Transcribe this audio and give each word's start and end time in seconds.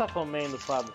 tá 0.00 0.08
comendo, 0.14 0.56
Fábio? 0.58 0.92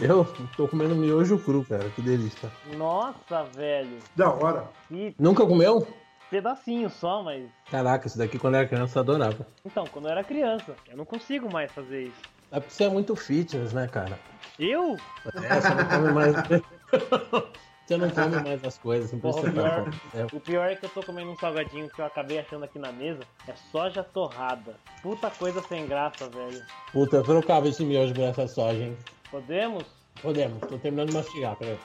Eu 0.00 0.24
tô 0.56 0.66
comendo 0.66 0.94
miojo 0.94 1.38
cru, 1.38 1.62
cara. 1.64 1.90
Que 1.90 2.00
delícia. 2.00 2.50
Nossa, 2.76 3.44
velho. 3.54 3.98
Da 4.16 4.30
hora. 4.32 4.70
Que 4.88 5.14
Nunca 5.18 5.46
comeu? 5.46 5.86
pedacinho 6.30 6.88
só, 6.88 7.22
mas. 7.22 7.44
Caraca, 7.70 8.06
isso 8.06 8.16
daqui 8.16 8.38
quando 8.38 8.54
eu 8.54 8.60
era 8.60 8.68
criança 8.68 8.98
eu 8.98 9.02
adorava. 9.02 9.46
Então, 9.66 9.86
quando 9.92 10.06
eu 10.06 10.12
era 10.12 10.24
criança, 10.24 10.74
eu 10.88 10.96
não 10.96 11.04
consigo 11.04 11.52
mais 11.52 11.70
fazer 11.70 12.04
isso. 12.04 12.22
É 12.50 12.58
porque 12.58 12.72
você 12.72 12.84
é 12.84 12.88
muito 12.88 13.14
fitness, 13.14 13.74
né, 13.74 13.86
cara? 13.86 14.18
Eu? 14.58 14.96
É, 15.34 15.60
você 15.60 15.74
não 15.74 15.84
come 15.84 16.12
mais. 16.12 16.34
você 17.86 17.96
não 17.96 18.10
come 18.10 18.36
mais 18.42 18.64
as 18.64 18.78
coisas, 18.78 19.10
precisa 19.10 19.48
o, 19.48 19.52
pior, 19.52 19.90
é. 20.14 20.36
o 20.36 20.40
pior 20.40 20.70
é 20.70 20.76
que 20.76 20.86
eu 20.86 20.90
tô 20.90 21.02
comendo 21.02 21.30
um 21.30 21.36
salgadinho 21.36 21.88
que 21.88 22.00
eu 22.00 22.06
acabei 22.06 22.38
achando 22.38 22.64
aqui 22.64 22.78
na 22.78 22.92
mesa. 22.92 23.20
É 23.46 23.54
soja 23.70 24.02
torrada. 24.02 24.76
Puta 25.02 25.30
coisa 25.30 25.60
sem 25.62 25.86
graça, 25.86 26.28
velho. 26.28 26.62
Puta, 26.92 27.16
eu 27.16 27.22
trocava 27.22 27.68
esse 27.68 27.84
miojo 27.84 28.14
por 28.14 28.24
essa 28.24 28.46
soja, 28.46 28.82
hein? 28.82 28.96
Podemos? 29.30 29.84
Podemos, 30.20 30.60
tô 30.60 30.78
terminando 30.78 31.08
de 31.08 31.14
mastigar, 31.14 31.56
peraí. 31.56 31.78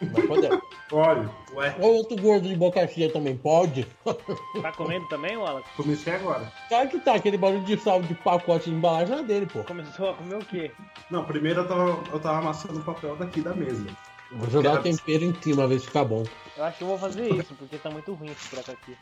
Mas 0.00 0.26
podemos. 0.26 0.60
Olha, 0.92 1.30
ué, 1.54 1.74
Ou 1.80 1.94
outro 1.94 2.16
gordo 2.20 2.46
de 2.46 2.54
boca 2.54 2.86
cheia 2.86 3.10
também 3.10 3.36
pode? 3.36 3.86
Tá 4.62 4.70
comendo 4.72 5.06
também, 5.08 5.36
Wallace? 5.36 5.68
comecei 5.76 6.14
agora. 6.14 6.50
Claro 6.68 6.88
que 6.88 7.00
tá, 7.00 7.14
aquele 7.14 7.36
barulho 7.36 7.64
de 7.64 7.76
sal 7.78 8.00
de 8.00 8.14
pacote 8.14 8.70
de 8.70 8.76
embalagem 8.76 9.18
é 9.18 9.22
dele, 9.22 9.46
pô. 9.46 9.64
Começou 9.64 10.10
a 10.10 10.14
comer 10.14 10.36
o 10.36 10.44
quê? 10.44 10.70
Não, 11.10 11.24
primeiro 11.24 11.60
eu 11.60 11.68
tava, 11.68 11.98
eu 12.12 12.20
tava 12.20 12.38
amassando 12.38 12.78
o 12.78 12.84
papel 12.84 13.16
daqui 13.16 13.40
da 13.40 13.54
mesa. 13.54 13.84
Vou 14.30 14.50
jogar 14.50 14.80
o 14.80 14.82
tempero 14.82 15.24
em 15.24 15.34
cima, 15.40 15.66
ver 15.66 15.80
se 15.80 15.86
ficar 15.86 16.04
bom. 16.04 16.24
Eu 16.56 16.64
acho 16.64 16.78
que 16.78 16.84
eu 16.84 16.88
vou 16.88 16.98
fazer 16.98 17.34
isso, 17.34 17.54
porque 17.54 17.78
tá 17.78 17.90
muito 17.90 18.12
ruim 18.14 18.30
esse 18.30 18.48
prato 18.48 18.70
aqui. 18.70 18.96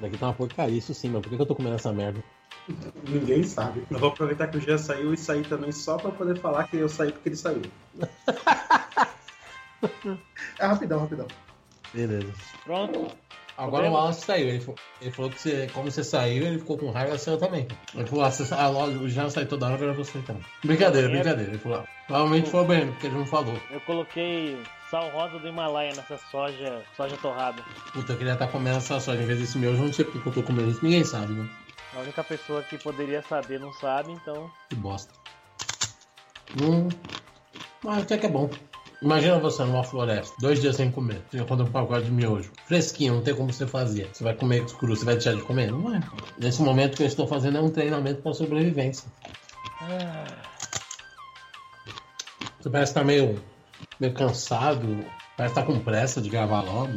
Daqui 0.00 0.18
tá 0.18 0.26
uma 0.26 0.34
porcaria, 0.34 0.78
isso 0.78 0.94
sim, 0.94 1.10
mas 1.10 1.22
por 1.22 1.30
que 1.30 1.36
que 1.36 1.42
eu 1.42 1.46
tô 1.46 1.54
comendo 1.54 1.76
essa 1.76 1.92
merda? 1.92 2.22
Ninguém 3.08 3.44
sabe. 3.44 3.84
Eu 3.90 3.98
vou 3.98 4.10
aproveitar 4.10 4.48
que 4.48 4.56
o 4.56 4.60
Jean 4.60 4.78
saiu 4.78 5.12
e 5.12 5.16
sair 5.16 5.44
também 5.44 5.70
só 5.70 5.98
pra 5.98 6.10
poder 6.10 6.38
falar 6.38 6.66
que 6.68 6.76
eu 6.76 6.88
saí 6.88 7.12
porque 7.12 7.28
ele 7.28 7.36
saiu. 7.36 7.62
é 10.58 10.66
rapidão, 10.66 11.00
rapidão. 11.00 11.26
Beleza. 11.92 12.32
Pronto? 12.64 13.12
Agora 13.56 13.88
o 13.88 13.92
Wallace 13.92 14.22
saiu. 14.22 14.48
Ele, 14.48 14.64
ele 15.00 15.10
falou 15.10 15.30
que 15.30 15.40
você, 15.40 15.68
como 15.72 15.90
você 15.90 16.02
saiu, 16.02 16.44
ele 16.44 16.58
ficou 16.58 16.76
com 16.76 16.90
raiva 16.90 17.16
seu 17.16 17.38
também. 17.38 17.66
Ele 17.94 18.06
falou, 18.06 18.24
ah, 18.24 18.30
você, 18.30 18.52
ah, 18.54 18.70
o 18.70 19.08
Jean 19.08 19.30
sai 19.30 19.46
toda 19.46 19.66
hora, 19.66 19.74
agora 19.76 19.92
você 19.92 20.18
também. 20.20 20.42
Brincadeira, 20.64 21.08
brincadeira. 21.08 21.50
Ele 21.52 21.58
falou, 21.58 21.78
ah, 21.78 21.84
provavelmente 22.06 22.50
foi 22.50 22.64
bem, 22.64 22.86
porque 22.92 23.06
ele 23.06 23.16
não 23.16 23.26
falou. 23.26 23.54
Eu 23.70 23.80
coloquei 23.80 24.58
sal 24.90 25.08
rosa 25.10 25.38
do 25.38 25.48
Himalaia 25.48 25.94
nessa 25.94 26.18
soja, 26.30 26.82
soja 26.96 27.16
torrada. 27.16 27.62
Puta, 27.92 28.12
eu 28.12 28.16
queria 28.16 28.32
estar 28.32 28.48
comendo 28.48 28.78
essa 28.78 28.98
soja 29.00 29.22
em 29.22 29.26
vez 29.26 29.38
desse 29.38 29.58
meu, 29.58 29.72
eu 29.72 29.78
não 29.78 29.92
sei 29.92 30.04
porque 30.04 30.20
que 30.20 30.26
eu 30.28 30.32
tô 30.32 30.42
comendo 30.42 30.70
isso, 30.70 30.84
ninguém 30.84 31.04
sabe, 31.04 31.32
né? 31.32 31.48
A 31.96 32.00
única 32.00 32.24
pessoa 32.24 32.62
que 32.62 32.76
poderia 32.76 33.22
saber 33.22 33.60
não 33.60 33.72
sabe, 33.72 34.12
então. 34.12 34.50
Que 34.68 34.76
bosta. 34.76 35.12
Hum, 36.60 36.88
mas 37.82 38.02
até 38.02 38.18
que 38.18 38.26
é 38.26 38.28
bom. 38.28 38.50
Imagina 39.04 39.38
você 39.38 39.62
numa 39.64 39.84
floresta, 39.84 40.34
dois 40.38 40.62
dias 40.62 40.76
sem 40.76 40.90
comer. 40.90 41.22
Você 41.30 41.36
encontra 41.36 41.66
um 41.66 41.70
pacote 41.70 42.06
de 42.06 42.10
miojo. 42.10 42.50
Fresquinho, 42.64 43.16
não 43.16 43.22
tem 43.22 43.34
como 43.34 43.52
você 43.52 43.66
fazer. 43.66 44.08
Você 44.10 44.24
vai 44.24 44.34
comer 44.34 44.64
cru, 44.64 44.96
você 44.96 45.04
vai 45.04 45.12
deixar 45.12 45.34
de 45.34 45.42
comer? 45.42 45.70
Não 45.70 45.82
vai. 45.82 46.00
Nesse 46.38 46.62
momento 46.62 46.96
que 46.96 47.02
eu 47.02 47.06
estou 47.06 47.26
fazendo 47.26 47.58
é 47.58 47.60
um 47.60 47.68
treinamento 47.68 48.22
para 48.22 48.32
sobrevivência. 48.32 49.06
Ah, 49.82 50.24
Você 52.58 52.70
parece 52.70 52.92
estar 52.92 53.04
meio, 53.04 53.44
meio 54.00 54.14
cansado, 54.14 55.04
parece 55.36 55.52
estar 55.52 55.66
com 55.66 55.78
pressa 55.80 56.22
de 56.22 56.30
gravar 56.30 56.62
logo. 56.62 56.94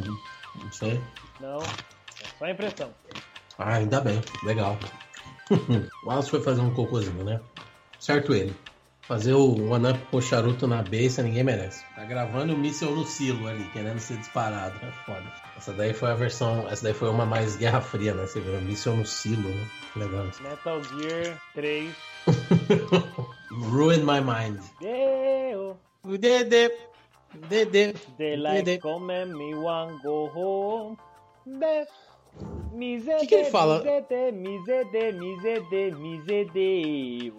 Não 0.54 0.72
sei. 0.72 0.98
não, 1.38 1.58
é 1.58 2.38
só 2.38 2.44
a 2.46 2.50
impressão. 2.50 2.90
Ah, 3.58 3.74
ainda 3.74 4.00
bem, 4.00 4.18
legal. 4.44 4.78
o 5.52 6.08
Wallace 6.08 6.30
foi 6.30 6.40
fazer 6.40 6.62
um 6.62 6.72
cocôzinho, 6.72 7.22
né? 7.22 7.38
Certo 8.00 8.32
ele. 8.32 8.56
Fazer 9.08 9.32
o 9.32 9.70
One 9.70 9.90
Up 9.90 9.98
com 10.10 10.20
charuto 10.20 10.66
na 10.66 10.82
beça 10.82 11.22
ninguém 11.22 11.42
merece. 11.42 11.82
Tá 11.94 12.04
gravando 12.04 12.52
o 12.52 12.58
míssel 12.58 12.90
no 12.94 13.06
silo 13.06 13.48
ali, 13.48 13.64
querendo 13.72 13.98
ser 13.98 14.18
disparado. 14.18 14.78
É 14.82 14.92
foda. 15.06 15.24
Essa 15.56 15.72
daí 15.72 15.94
foi 15.94 16.10
a 16.10 16.14
versão. 16.14 16.68
Essa 16.68 16.84
daí 16.84 16.92
foi 16.92 17.08
uma 17.08 17.24
mais 17.24 17.56
Guerra 17.56 17.80
Fria, 17.80 18.12
né? 18.12 18.26
Você 18.26 18.38
viu? 18.38 18.60
Míssel 18.60 18.96
no 18.96 19.06
silo, 19.06 19.48
né? 19.48 19.66
Legal. 19.96 20.26
Metal 20.42 20.82
Gear 20.84 21.40
3. 21.54 21.90
Ruin 23.72 24.00
my 24.00 24.20
mind. 24.20 24.60
Deu. 24.78 25.78
O 26.02 26.18
Dedê. 26.18 26.70
Dedê. 27.48 27.94
Daylight 28.18 28.64
Dedê. 28.64 28.78
come 28.78 29.24
me 29.24 29.54
one 29.54 29.98
go 30.02 30.30
home. 30.34 30.98
Be. 31.46 31.86
Mizede, 32.74 33.20
Que 33.20 33.26
que 33.26 33.34
ele 33.36 33.50
fala? 33.50 33.78
Mizede, 33.78 34.32
mizede, 34.32 35.12
mizede, 35.12 35.92
mizede. 35.96 37.32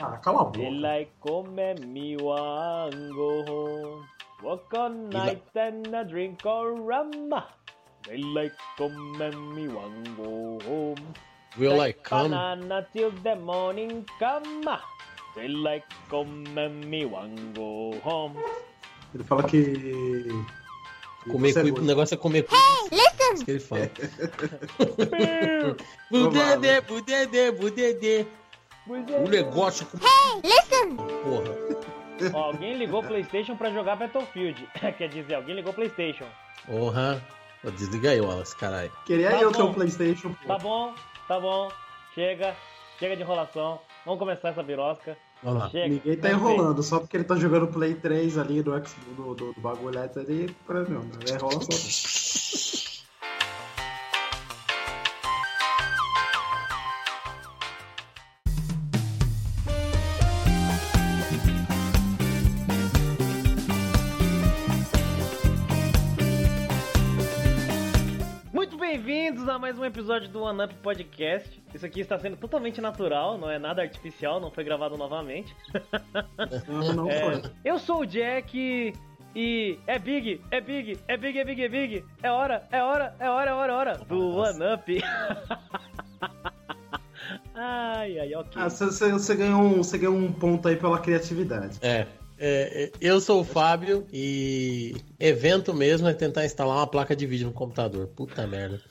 Ah, 0.00 0.18
cala 0.18 0.40
a 0.40 0.44
boca. 0.44 0.58
Daylight 0.58 1.10
come 1.22 1.54
me 1.92 2.16
one 2.16 3.10
go 3.14 3.44
home. 3.46 4.08
Walk 4.42 4.74
all 4.74 4.90
night 4.90 5.42
and 5.54 5.94
a 5.94 6.04
drink 6.04 6.44
of 6.44 6.78
rum. 6.80 7.30
Daylight 8.02 8.52
come 8.76 9.18
me 9.54 9.68
one 9.68 10.02
go 10.16 10.58
home. 10.66 11.14
Will 11.56 11.80
I 11.80 11.92
come? 11.92 12.30
Banana 12.30 12.86
till 12.92 13.12
the 13.22 13.36
morning 13.36 14.04
come. 14.18 14.66
Daylight 15.36 15.84
come 16.10 16.42
me 16.90 17.04
one 17.04 17.52
go 17.54 17.94
home. 18.02 18.36
Ele 19.14 19.22
fala 19.22 19.44
que. 19.44 20.28
Comer 21.30 21.56
é 21.56 21.70
cu, 21.70 21.78
o 21.78 21.84
negócio 21.84 22.14
é 22.14 22.18
comer 22.18 22.42
cu. 22.42 22.54
Isso 23.34 23.44
que 23.44 23.50
ele 23.52 23.60
fala. 23.60 23.90
Budedê, 26.10 26.80
budedê, 26.82 27.52
budedê. 27.52 28.26
O 28.86 29.28
negócio 29.28 29.86
com. 29.86 29.98
Porra. 29.98 31.54
Ó, 32.32 32.38
alguém 32.44 32.76
ligou 32.76 33.00
o 33.02 33.06
PlayStation 33.06 33.56
pra 33.56 33.70
jogar 33.70 33.96
Battlefield. 33.96 34.68
Quer 34.98 35.08
dizer, 35.08 35.34
alguém 35.34 35.54
ligou 35.56 35.72
o 35.72 35.74
PlayStation. 35.74 36.26
Porra. 36.66 37.22
Pô, 37.62 37.70
Desliga 37.70 38.10
aí, 38.10 38.20
Wallace, 38.20 38.56
caralho. 38.56 38.92
Queria 39.06 39.30
Tá 39.30 39.40
eu 39.40 39.50
ter 39.52 39.62
um 39.62 39.72
Playstation. 39.72 40.34
pô. 40.34 40.46
Tá 40.46 40.58
bom, 40.58 40.94
tá 41.26 41.40
bom. 41.40 41.70
Chega, 42.14 42.54
chega 42.98 43.16
de 43.16 43.22
enrolação. 43.22 43.80
Vamos 44.04 44.18
começar 44.20 44.50
essa 44.50 44.62
birosca. 44.62 45.16
Vamos 45.42 45.60
lá. 45.62 45.70
Chega. 45.70 45.88
Ninguém 45.88 46.16
tá 46.16 46.30
enrolando, 46.30 46.82
só 46.82 47.00
porque 47.00 47.16
ele 47.16 47.24
tá 47.24 47.36
jogando 47.36 47.66
Play 47.68 47.94
3 47.94 48.38
ali 48.38 48.62
do, 48.62 48.78
do, 48.78 49.34
do, 49.34 49.52
do 49.54 49.60
bagulho 49.60 49.98
ali, 49.98 50.54
pra 50.66 50.80
não, 50.82 51.00
não 51.00 51.18
é 51.26 51.34
enrolação. 51.34 52.63
A 69.54 69.58
mais 69.58 69.78
um 69.78 69.84
episódio 69.84 70.28
do 70.28 70.42
One 70.42 70.64
Up 70.64 70.74
Podcast. 70.82 71.62
Isso 71.72 71.86
aqui 71.86 72.00
está 72.00 72.18
sendo 72.18 72.36
totalmente 72.36 72.80
natural, 72.80 73.38
não 73.38 73.48
é 73.50 73.58
nada 73.58 73.82
artificial, 73.82 74.40
não 74.40 74.50
foi 74.50 74.64
gravado 74.64 74.96
novamente. 74.96 75.54
Não, 76.68 76.92
não 76.94 77.08
É, 77.10 77.20
foi. 77.40 77.50
eu 77.64 77.78
sou 77.78 78.00
o 78.00 78.06
Jack 78.06 78.92
e 79.34 79.78
é 79.86 79.98
big, 79.98 80.40
é 80.50 80.60
big, 80.60 80.98
é 81.06 81.16
big, 81.16 81.38
é 81.38 81.44
big, 81.44 81.62
é 81.62 81.68
big. 81.68 82.04
É 82.22 82.30
hora, 82.30 82.66
é 82.72 82.82
hora, 82.82 83.14
é 83.18 83.28
hora, 83.30 83.50
é 83.50 83.54
hora, 83.54 83.72
é 83.72 83.74
hora 83.74 83.98
do 83.98 84.36
One 84.36 84.58
Up. 84.74 85.04
ai, 87.54 88.18
ai, 88.18 88.34
ok. 88.34 88.52
Ah, 88.60 88.68
você- 88.68 88.86
você 88.86 89.12
você 89.12 89.36
ganhou, 89.36 89.60
um, 89.62 89.76
você 89.82 89.98
ganhou 89.98 90.16
um 90.16 90.32
ponto 90.32 90.66
aí 90.68 90.76
pela 90.76 90.98
criatividade. 90.98 91.78
É. 91.80 92.06
é, 92.38 92.84
é, 92.84 92.92
eu 93.00 93.20
sou 93.20 93.40
o 93.40 93.44
Fábio 93.44 94.06
e 94.12 94.96
evento 95.20 95.72
mesmo 95.72 96.08
é 96.08 96.14
tentar 96.14 96.44
instalar 96.44 96.76
uma 96.78 96.86
placa 96.86 97.14
de 97.14 97.26
vídeo 97.26 97.46
no 97.46 97.52
computador. 97.52 98.06
Puta 98.08 98.46
merda. 98.46 98.80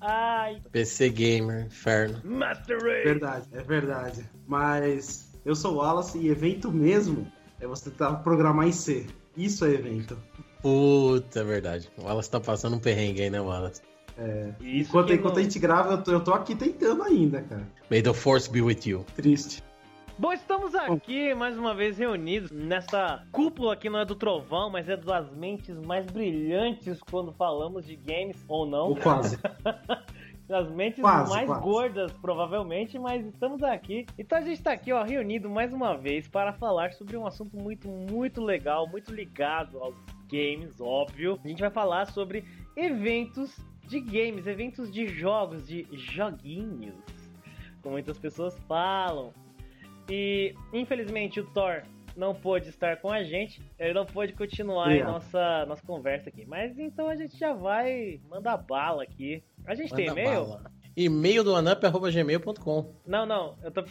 Ai, 0.00 0.62
PC 0.70 1.10
Gamer, 1.10 1.66
inferno. 1.66 2.20
Master 2.24 2.78
Race. 2.82 3.04
Verdade, 3.04 3.46
é 3.52 3.62
verdade. 3.62 4.24
Mas 4.46 5.32
eu 5.44 5.54
sou 5.54 5.74
o 5.74 5.76
Wallace 5.78 6.18
e 6.18 6.28
evento 6.28 6.70
mesmo 6.70 7.30
é 7.60 7.66
você 7.66 7.90
tentar 7.90 8.14
programar 8.16 8.66
em 8.66 8.72
C. 8.72 9.06
Isso 9.36 9.64
é 9.64 9.70
evento. 9.72 10.16
Puta, 10.62 11.40
é 11.40 11.44
verdade. 11.44 11.90
O 11.98 12.02
Wallace 12.04 12.30
tá 12.30 12.40
passando 12.40 12.76
um 12.76 12.80
perrengue 12.80 13.22
aí, 13.22 13.30
né, 13.30 13.40
Wallace? 13.40 13.82
Isso 14.60 14.88
Enquanto, 14.90 15.12
enquanto 15.12 15.34
não- 15.34 15.40
a 15.40 15.42
gente 15.44 15.58
grava, 15.60 15.92
eu 15.92 16.02
tô, 16.02 16.10
eu 16.12 16.20
tô 16.20 16.32
aqui 16.32 16.56
tentando 16.56 17.04
ainda, 17.04 17.40
cara. 17.42 17.62
May 17.88 18.02
the 18.02 18.12
force 18.12 18.50
be 18.50 18.60
with 18.60 18.80
you. 18.84 19.04
Triste. 19.14 19.62
Bom, 20.18 20.32
estamos 20.32 20.74
aqui 20.74 21.32
mais 21.32 21.56
uma 21.56 21.72
vez 21.74 21.96
reunidos 21.96 22.50
nessa 22.50 23.24
cúpula 23.30 23.76
que 23.76 23.88
não 23.88 24.00
é 24.00 24.04
do 24.04 24.16
trovão, 24.16 24.68
mas 24.68 24.88
é 24.88 24.96
das 24.96 25.30
mentes 25.32 25.78
mais 25.78 26.06
brilhantes 26.06 27.00
quando 27.08 27.32
falamos 27.32 27.86
de 27.86 27.94
games, 27.94 28.44
ou 28.48 28.66
não. 28.66 28.88
Ou 28.88 28.96
quase. 28.96 29.38
Das 30.48 30.66
mentes 30.70 31.02
Quase, 31.02 31.30
mais 31.30 31.46
quase. 31.46 31.60
gordas, 31.62 32.10
provavelmente, 32.22 32.98
mas 32.98 33.22
estamos 33.26 33.62
aqui. 33.62 34.06
Então 34.18 34.38
a 34.38 34.40
gente 34.40 34.62
tá 34.62 34.72
aqui, 34.72 34.90
ó, 34.90 35.02
reunido 35.04 35.50
mais 35.50 35.74
uma 35.74 35.94
vez 35.94 36.26
para 36.26 36.54
falar 36.54 36.94
sobre 36.94 37.18
um 37.18 37.26
assunto 37.26 37.54
muito, 37.54 37.86
muito 37.86 38.40
legal, 38.42 38.88
muito 38.88 39.12
ligado 39.12 39.78
aos 39.78 39.94
games, 40.26 40.80
óbvio. 40.80 41.38
A 41.44 41.48
gente 41.48 41.60
vai 41.60 41.68
falar 41.68 42.06
sobre 42.06 42.46
eventos 42.74 43.54
de 43.86 44.00
games, 44.00 44.46
eventos 44.46 44.90
de 44.90 45.06
jogos, 45.06 45.66
de 45.66 45.86
joguinhos. 45.92 46.96
como 47.82 47.92
muitas 47.92 48.18
pessoas 48.18 48.58
falam. 48.66 49.34
E 50.08 50.54
infelizmente 50.72 51.40
o 51.40 51.44
Thor 51.44 51.82
não 52.16 52.34
pôde 52.34 52.68
estar 52.68 52.96
com 52.96 53.12
a 53.12 53.22
gente, 53.22 53.62
ele 53.78 53.94
não 53.94 54.04
pôde 54.04 54.32
continuar 54.32 54.92
em 54.92 55.04
nossa, 55.04 55.64
nossa 55.66 55.82
conversa 55.82 56.28
aqui. 56.28 56.44
Mas 56.46 56.78
então 56.78 57.08
a 57.08 57.14
gente 57.14 57.38
já 57.38 57.52
vai 57.52 58.20
mandar 58.28 58.56
bala 58.56 59.04
aqui. 59.04 59.42
A 59.64 59.74
gente 59.74 59.90
Manda 59.90 59.96
tem 59.96 60.06
e-mail? 60.06 60.46
Bala. 60.46 60.78
E-mail 60.96 61.44
do 61.44 61.54
anup.gmail.com. 61.54 62.92
Não, 63.06 63.24
não, 63.24 63.56
eu 63.62 63.70
tô. 63.70 63.84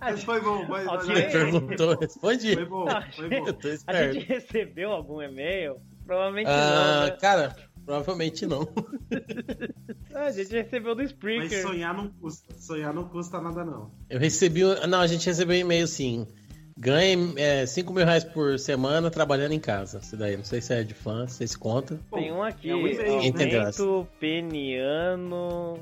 Mas 0.00 0.24
foi 0.24 0.40
bom, 0.40 0.64
mas. 0.66 0.86
Okay. 0.88 1.24
Perguntou, 1.24 1.98
respondi. 1.98 2.54
Foi 2.54 2.64
bom, 2.64 2.86
foi 3.14 3.28
bom. 3.28 3.46
A 3.86 4.02
gente 4.04 4.24
recebeu 4.24 4.92
algum 4.92 5.20
e-mail? 5.20 5.78
Provavelmente 6.06 6.48
ah, 6.48 7.02
não. 7.02 7.06
Né? 7.06 7.18
Cara, 7.20 7.54
provavelmente 7.90 8.46
não. 8.46 8.68
a 10.14 10.30
gente 10.30 10.52
recebeu 10.52 10.94
do 10.94 11.02
Spreaker. 11.02 11.50
Mas 11.50 11.62
sonhar 11.62 11.92
não 11.92 12.08
custa, 12.08 12.54
sonhar 12.56 12.94
não 12.94 13.08
custa 13.08 13.40
nada, 13.40 13.64
não. 13.64 13.90
Eu 14.08 14.20
recebi. 14.20 14.62
Não, 14.88 15.00
a 15.00 15.06
gente 15.08 15.26
recebeu 15.26 15.56
um 15.56 15.60
e-mail 15.60 15.88
sim. 15.88 16.24
Ganhe 16.78 17.34
é, 17.36 17.66
5 17.66 17.92
mil 17.92 18.06
reais 18.06 18.22
por 18.22 18.58
semana 18.58 19.10
trabalhando 19.10 19.52
em 19.52 19.58
casa. 19.58 19.98
Isso 19.98 20.16
daí, 20.16 20.36
não 20.36 20.44
sei 20.44 20.60
se 20.60 20.72
é 20.72 20.84
de 20.84 20.94
fã, 20.94 21.26
se 21.26 21.46
se 21.46 21.58
conta. 21.58 21.98
Tem 22.12 22.32
um 22.32 22.42
aqui, 22.42 22.70
é 22.70 22.74
um 22.74 22.78
aumento 22.78 24.08
peniano... 24.18 25.78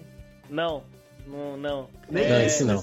Não, 0.50 0.82
não, 1.26 1.56
não. 1.56 1.88
Nem 2.10 2.24
é, 2.24 2.46
esse 2.46 2.64
não. 2.64 2.82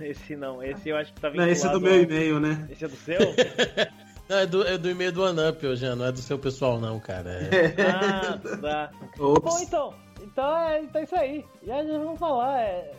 Esse 0.00 0.34
não, 0.34 0.62
esse 0.62 0.88
eu 0.88 0.96
acho 0.96 1.12
que 1.12 1.20
tá 1.20 1.28
vinculado... 1.28 1.46
Não, 1.46 1.52
esse 1.52 1.66
é 1.66 1.70
do 1.70 1.80
meu 1.80 2.02
e-mail, 2.02 2.40
né? 2.40 2.66
Esse 2.70 2.84
é 2.84 2.88
do 2.88 2.96
seu? 2.96 3.18
Não, 4.28 4.38
é 4.38 4.46
do, 4.46 4.66
é 4.66 4.76
do 4.76 4.90
e-mail 4.90 5.12
do 5.12 5.24
Anup, 5.24 5.76
já 5.76 5.94
não 5.94 6.06
é 6.06 6.12
do 6.12 6.18
seu 6.18 6.38
pessoal, 6.38 6.80
não, 6.80 6.98
cara. 6.98 7.30
É... 7.30 7.74
ah, 7.82 8.38
tá. 8.60 8.90
Ops. 9.20 9.54
Bom, 9.54 9.60
então, 9.60 9.94
então 10.20 10.58
é, 10.58 10.82
então 10.82 11.00
é 11.00 11.04
isso 11.04 11.16
aí. 11.16 11.44
E 11.62 11.70
aí 11.70 11.86
vamos 11.86 12.18
falar. 12.18 12.60
É... 12.60 12.92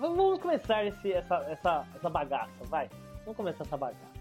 Vamos 0.00 0.40
começar 0.40 0.84
esse, 0.84 1.12
essa, 1.12 1.36
essa, 1.48 1.86
essa 1.94 2.10
bagaça, 2.10 2.52
vai. 2.64 2.90
Vamos 3.24 3.36
começar 3.36 3.62
essa 3.62 3.76
bagaça. 3.76 4.14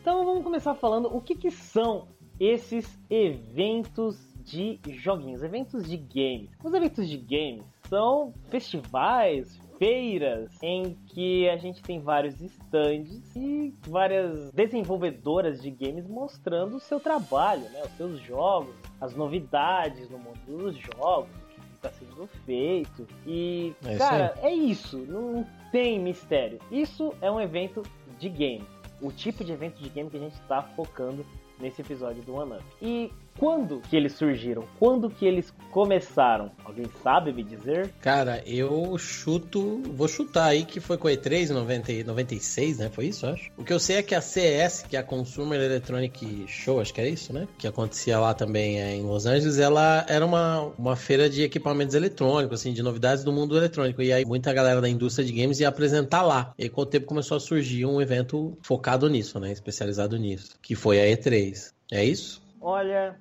Então 0.00 0.24
vamos 0.24 0.44
começar 0.44 0.74
falando 0.74 1.14
o 1.14 1.20
que, 1.20 1.34
que 1.34 1.50
são 1.50 2.06
esses 2.38 2.98
eventos 3.10 4.18
de 4.44 4.78
joguinhos, 4.86 5.42
eventos 5.42 5.88
de 5.88 5.96
games. 5.96 6.50
Os 6.62 6.72
eventos 6.74 7.08
de 7.08 7.16
games 7.16 7.64
são 7.88 8.32
festivais, 8.50 9.58
feiras 9.78 10.50
em 10.62 10.96
que 11.06 11.48
a 11.48 11.56
gente 11.56 11.82
tem 11.82 12.00
vários 12.00 12.40
stands 12.40 13.34
e 13.36 13.74
várias 13.86 14.50
desenvolvedoras 14.52 15.62
de 15.62 15.70
games 15.70 16.06
mostrando 16.06 16.76
o 16.76 16.80
seu 16.80 17.00
trabalho, 17.00 17.62
né, 17.70 17.82
os 17.84 17.96
seus 17.96 18.20
jogos, 18.20 18.74
as 19.00 19.14
novidades 19.14 20.08
no 20.10 20.18
mundo 20.18 20.38
dos 20.46 20.76
jogos, 20.76 21.30
está 21.74 21.90
sendo 21.90 22.26
feito. 22.46 23.06
E, 23.26 23.74
é 23.84 23.96
cara, 23.96 24.34
é 24.42 24.52
isso. 24.52 24.98
Não 24.98 25.46
tem 25.70 25.98
mistério. 25.98 26.58
Isso 26.70 27.14
é 27.20 27.30
um 27.30 27.40
evento 27.40 27.82
de 28.18 28.28
game. 28.28 28.64
O 29.00 29.12
tipo 29.12 29.44
de 29.44 29.52
evento 29.52 29.82
de 29.82 29.88
game 29.90 30.08
que 30.08 30.16
a 30.16 30.20
gente 30.20 30.34
está 30.34 30.62
focando 30.62 31.26
nesse 31.60 31.82
episódio 31.82 32.22
do 32.22 32.34
One 32.34 32.52
Up. 32.52 32.64
E 32.80 33.12
quando 33.38 33.80
que 33.80 33.96
eles 33.96 34.12
surgiram? 34.12 34.64
Quando 34.78 35.10
que 35.10 35.26
eles 35.26 35.52
começaram? 35.70 36.50
Alguém 36.64 36.86
sabe 37.02 37.32
me 37.32 37.42
dizer? 37.42 37.90
Cara, 38.00 38.42
eu 38.46 38.96
chuto, 38.98 39.82
vou 39.92 40.08
chutar 40.08 40.46
aí 40.46 40.64
que 40.64 40.80
foi 40.80 40.96
com 40.96 41.08
a 41.08 41.12
E3 41.12 41.50
90, 41.50 42.04
96, 42.04 42.78
né? 42.78 42.90
Foi 42.90 43.06
isso, 43.06 43.26
acho. 43.26 43.50
O 43.56 43.64
que 43.64 43.72
eu 43.72 43.80
sei 43.80 43.96
é 43.96 44.02
que 44.02 44.14
a 44.14 44.20
CS, 44.20 44.84
que 44.88 44.96
é 44.96 45.00
a 45.00 45.02
Consumer 45.02 45.60
Electronic 45.60 46.44
Show, 46.46 46.80
acho 46.80 46.94
que 46.94 47.00
é 47.00 47.08
isso, 47.08 47.32
né? 47.32 47.48
Que 47.58 47.66
acontecia 47.66 48.18
lá 48.18 48.34
também 48.34 48.80
é, 48.80 48.94
em 48.94 49.02
Los 49.02 49.26
Angeles, 49.26 49.58
ela 49.58 50.06
era 50.08 50.24
uma, 50.24 50.72
uma 50.78 50.96
feira 50.96 51.28
de 51.28 51.42
equipamentos 51.42 51.94
eletrônicos, 51.94 52.60
assim, 52.60 52.72
de 52.72 52.82
novidades 52.82 53.24
do 53.24 53.32
mundo 53.32 53.56
eletrônico. 53.56 54.02
E 54.02 54.12
aí 54.12 54.24
muita 54.24 54.52
galera 54.52 54.80
da 54.80 54.88
indústria 54.88 55.26
de 55.26 55.32
games 55.32 55.60
ia 55.60 55.68
apresentar 55.68 56.22
lá. 56.22 56.54
E 56.58 56.68
com 56.68 56.82
o 56.82 56.86
tempo 56.86 57.06
começou 57.06 57.36
a 57.36 57.40
surgir 57.40 57.84
um 57.84 58.00
evento 58.00 58.56
focado 58.62 59.08
nisso, 59.08 59.40
né? 59.40 59.50
Especializado 59.50 60.16
nisso, 60.16 60.56
que 60.62 60.74
foi 60.74 61.00
a 61.00 61.16
E3. 61.16 61.72
É 61.90 62.04
isso? 62.04 62.43
Olha, 62.64 63.14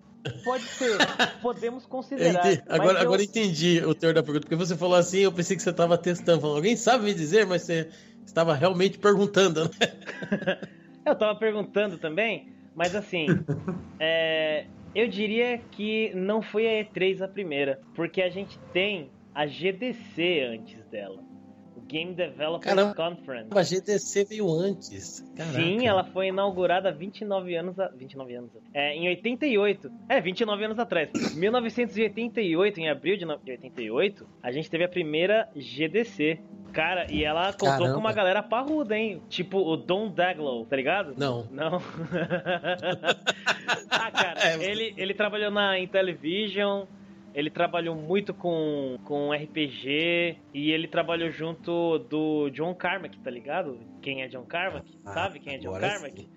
pode 0.45 0.63
ser. 0.63 0.97
Podemos 1.41 1.85
considerar. 1.85 2.45
Agora, 2.69 2.99
eu... 2.99 3.01
agora 3.01 3.21
entendi 3.21 3.83
o 3.85 3.93
teor 3.93 4.13
da 4.13 4.23
pergunta. 4.23 4.47
Porque 4.47 4.55
você 4.55 4.77
falou 4.77 4.95
assim, 4.95 5.19
eu 5.19 5.33
pensei 5.33 5.57
que 5.57 5.61
você 5.61 5.69
estava 5.69 5.97
testando. 5.97 6.39
Falando, 6.39 6.55
alguém 6.55 6.77
sabe 6.77 7.03
me 7.03 7.13
dizer, 7.13 7.45
mas 7.45 7.63
você 7.63 7.89
estava 8.25 8.55
realmente 8.55 8.97
perguntando, 8.97 9.65
né? 9.65 9.69
eu 11.05 11.11
estava 11.11 11.37
perguntando 11.37 11.97
também, 11.97 12.53
mas 12.73 12.95
assim, 12.95 13.27
é, 13.99 14.65
eu 14.95 15.09
diria 15.09 15.57
que 15.57 16.13
não 16.15 16.41
foi 16.41 16.65
a 16.65 16.85
E3 16.85 17.21
a 17.21 17.27
primeira, 17.27 17.81
porque 17.93 18.21
a 18.21 18.29
gente 18.29 18.57
tem 18.71 19.11
a 19.35 19.45
GDC 19.45 20.39
antes 20.53 20.85
dela. 20.85 21.32
Game 21.87 22.13
Developers 22.13 22.63
Caramba, 22.63 22.95
Conference. 22.95 23.49
A 23.51 23.63
GDC 23.63 24.25
veio 24.25 24.49
antes. 24.51 25.21
Caraca. 25.35 25.55
Sim, 25.55 25.85
ela 25.85 26.03
foi 26.03 26.27
inaugurada 26.27 26.89
há 26.89 26.91
29 26.91 27.55
anos. 27.55 27.79
A... 27.79 27.87
29 27.87 28.35
anos. 28.35 28.51
É, 28.73 28.95
em 28.95 29.07
88. 29.09 29.91
É, 30.09 30.19
29 30.21 30.65
anos 30.65 30.79
atrás. 30.79 31.09
1988, 31.35 32.79
em 32.79 32.89
abril 32.89 33.17
de 33.17 33.25
88, 33.25 34.27
a 34.41 34.51
gente 34.51 34.69
teve 34.69 34.83
a 34.83 34.89
primeira 34.89 35.49
GDC. 35.55 36.39
Cara, 36.73 37.05
e 37.11 37.23
ela 37.23 37.53
contou 37.53 37.67
Caramba. 37.67 37.93
com 37.93 37.99
uma 37.99 38.11
galera 38.11 38.41
parruda, 38.41 38.97
hein? 38.97 39.21
Tipo 39.29 39.59
o 39.59 39.77
Don 39.77 40.09
Daglow, 40.09 40.65
tá 40.65 40.75
ligado? 40.75 41.13
Não. 41.15 41.47
Não. 41.51 41.79
ah, 43.91 44.11
cara, 44.11 44.39
é, 44.49 44.63
ele, 44.63 44.93
ele 44.97 45.13
trabalhou 45.13 45.51
na 45.51 45.77
Intellivision. 45.79 46.85
Ele 47.33 47.49
trabalhou 47.49 47.95
muito 47.95 48.33
com, 48.33 48.97
com 49.03 49.31
RPG 49.31 50.37
e 50.53 50.71
ele 50.71 50.87
trabalhou 50.87 51.31
junto 51.31 51.99
do 51.99 52.49
John 52.49 52.75
Carmack, 52.75 53.19
tá 53.19 53.31
ligado? 53.31 53.79
Quem 54.01 54.21
é 54.21 54.27
John 54.27 54.45
Carmack? 54.45 54.85
Ah, 55.05 55.13
Sabe 55.13 55.39
quem 55.39 55.55
é 55.55 55.57
John 55.57 55.79
Carmack? 55.79 56.27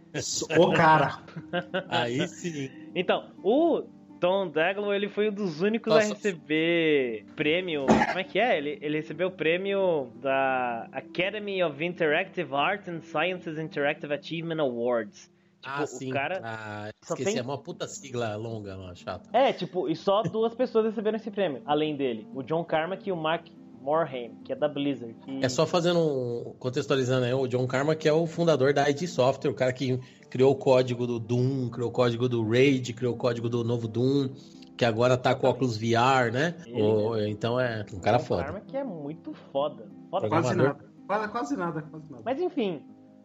O 0.58 0.72
cara! 0.72 1.22
Aí 1.88 2.26
sim. 2.26 2.70
Então, 2.94 3.30
o 3.42 3.84
Tom 4.20 4.48
Daglow, 4.48 4.94
ele 4.94 5.08
foi 5.08 5.28
um 5.28 5.32
dos 5.32 5.60
únicos 5.60 5.92
Nossa. 5.92 6.06
a 6.06 6.14
receber 6.14 7.24
prêmio. 7.36 7.86
Como 7.86 8.18
é 8.18 8.24
que 8.24 8.38
é? 8.38 8.56
Ele, 8.56 8.78
ele 8.80 8.96
recebeu 8.96 9.28
o 9.28 9.32
prêmio 9.32 10.10
da 10.22 10.88
Academy 10.92 11.62
of 11.62 11.84
Interactive 11.84 12.54
Arts 12.54 12.88
and 12.88 13.00
Sciences 13.02 13.58
Interactive 13.58 14.12
Achievement 14.12 14.60
Awards. 14.60 15.30
Tipo, 15.66 15.82
ah, 15.82 15.86
sim. 15.86 16.10
O 16.10 16.12
cara 16.12 16.40
ah, 16.44 16.90
esqueci, 17.02 17.24
tem... 17.24 17.38
é 17.38 17.42
uma 17.42 17.58
puta 17.58 17.88
sigla 17.88 18.36
longa, 18.36 18.76
mano, 18.76 18.94
chato. 18.94 19.28
É, 19.32 19.52
tipo, 19.52 19.88
e 19.88 19.96
só 19.96 20.22
duas 20.22 20.54
pessoas 20.54 20.86
receberam 20.86 21.16
esse 21.16 21.30
prêmio, 21.30 21.60
além 21.66 21.96
dele. 21.96 22.26
O 22.32 22.42
John 22.42 22.64
Carmack 22.64 23.08
e 23.08 23.12
o 23.12 23.16
Mark 23.16 23.48
Morhaime, 23.80 24.36
que 24.44 24.52
é 24.52 24.56
da 24.56 24.68
Blizzard. 24.68 25.16
E... 25.26 25.44
É 25.44 25.48
só 25.48 25.66
fazendo 25.66 25.98
um. 25.98 26.54
contextualizando 26.58 27.26
aí, 27.26 27.34
o 27.34 27.48
John 27.48 27.66
Carmack 27.66 28.06
é 28.06 28.12
o 28.12 28.26
fundador 28.26 28.72
da 28.72 28.88
ID 28.88 29.06
Software, 29.08 29.50
o 29.50 29.54
cara 29.54 29.72
que 29.72 29.98
criou 30.30 30.52
o 30.52 30.56
código 30.56 31.04
do 31.04 31.18
Doom, 31.18 31.68
criou 31.68 31.88
o 31.88 31.92
código 31.92 32.28
do 32.28 32.48
Raid, 32.48 32.92
criou 32.92 33.14
o 33.14 33.16
código 33.16 33.48
do 33.48 33.64
novo 33.64 33.88
Doom. 33.88 34.28
Que 34.76 34.84
agora 34.84 35.16
tá 35.16 35.34
com 35.34 35.46
óculos 35.46 35.78
VR, 35.78 36.30
né? 36.30 36.54
O, 36.70 37.16
então 37.16 37.58
é 37.58 37.86
um 37.94 37.98
cara 37.98 38.18
John 38.18 38.24
foda. 38.24 38.42
Carmack 38.44 38.76
é 38.76 38.84
muito 38.84 39.32
foda. 39.50 39.88
foda 40.10 40.28
quase 40.28 40.54
nada. 40.54 40.78
Quase 41.06 41.56
nada, 41.56 41.82
quase 41.82 42.10
nada. 42.10 42.22
Mas 42.22 42.38
enfim, 42.38 42.82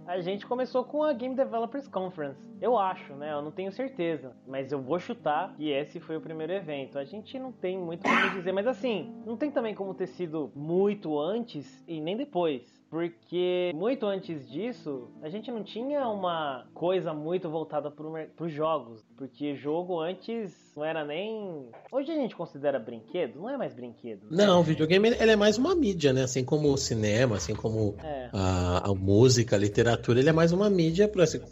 a 0.07 0.19
gente 0.19 0.45
começou 0.45 0.83
com 0.83 1.03
a 1.03 1.13
Game 1.13 1.35
Developers 1.35 1.87
Conference. 1.87 2.39
Eu 2.59 2.77
acho, 2.77 3.13
né? 3.15 3.31
Eu 3.31 3.41
não 3.41 3.51
tenho 3.51 3.71
certeza. 3.71 4.35
Mas 4.47 4.71
eu 4.71 4.81
vou 4.81 4.99
chutar 4.99 5.53
que 5.55 5.69
esse 5.69 5.99
foi 5.99 6.17
o 6.17 6.21
primeiro 6.21 6.53
evento. 6.53 6.99
A 6.99 7.03
gente 7.03 7.37
não 7.39 7.51
tem 7.51 7.77
muito 7.77 8.03
como 8.03 8.29
dizer, 8.31 8.51
mas 8.51 8.67
assim, 8.67 9.13
não 9.25 9.37
tem 9.37 9.51
também 9.51 9.73
como 9.73 9.93
ter 9.93 10.07
sido 10.07 10.51
muito 10.55 11.19
antes 11.19 11.83
e 11.87 11.99
nem 11.99 12.17
depois. 12.17 12.81
Porque 12.89 13.71
muito 13.73 14.05
antes 14.05 14.49
disso, 14.51 15.09
a 15.21 15.29
gente 15.29 15.49
não 15.49 15.63
tinha 15.63 16.07
uma 16.09 16.67
coisa 16.73 17.13
muito 17.13 17.49
voltada 17.49 17.89
para 17.89 18.45
os 18.45 18.51
jogos. 18.51 19.01
Porque 19.15 19.55
jogo 19.55 19.99
antes 19.99 20.70
não 20.75 20.85
era 20.85 21.03
nem. 21.03 21.69
Hoje 21.91 22.11
a 22.11 22.15
gente 22.15 22.35
considera 22.35 22.79
brinquedo? 22.79 23.39
Não 23.39 23.49
é 23.49 23.57
mais 23.57 23.73
brinquedo. 23.73 24.21
Né? 24.29 24.45
Não, 24.45 24.61
o 24.61 24.63
videogame 24.63 25.09
ele 25.09 25.31
é 25.31 25.35
mais 25.35 25.57
uma 25.57 25.75
mídia, 25.75 26.13
né? 26.13 26.23
Assim 26.23 26.43
como 26.43 26.71
o 26.71 26.77
cinema, 26.77 27.35
assim 27.35 27.53
como 27.53 27.95
é. 28.03 28.29
a, 28.31 28.89
a, 28.89 28.93
música, 28.93 29.55
a 29.55 29.59
literatura, 29.59 30.19
ele 30.19 30.29
é 30.29 30.33
mais 30.33 30.51
uma 30.51 30.69
mídia 30.69 31.09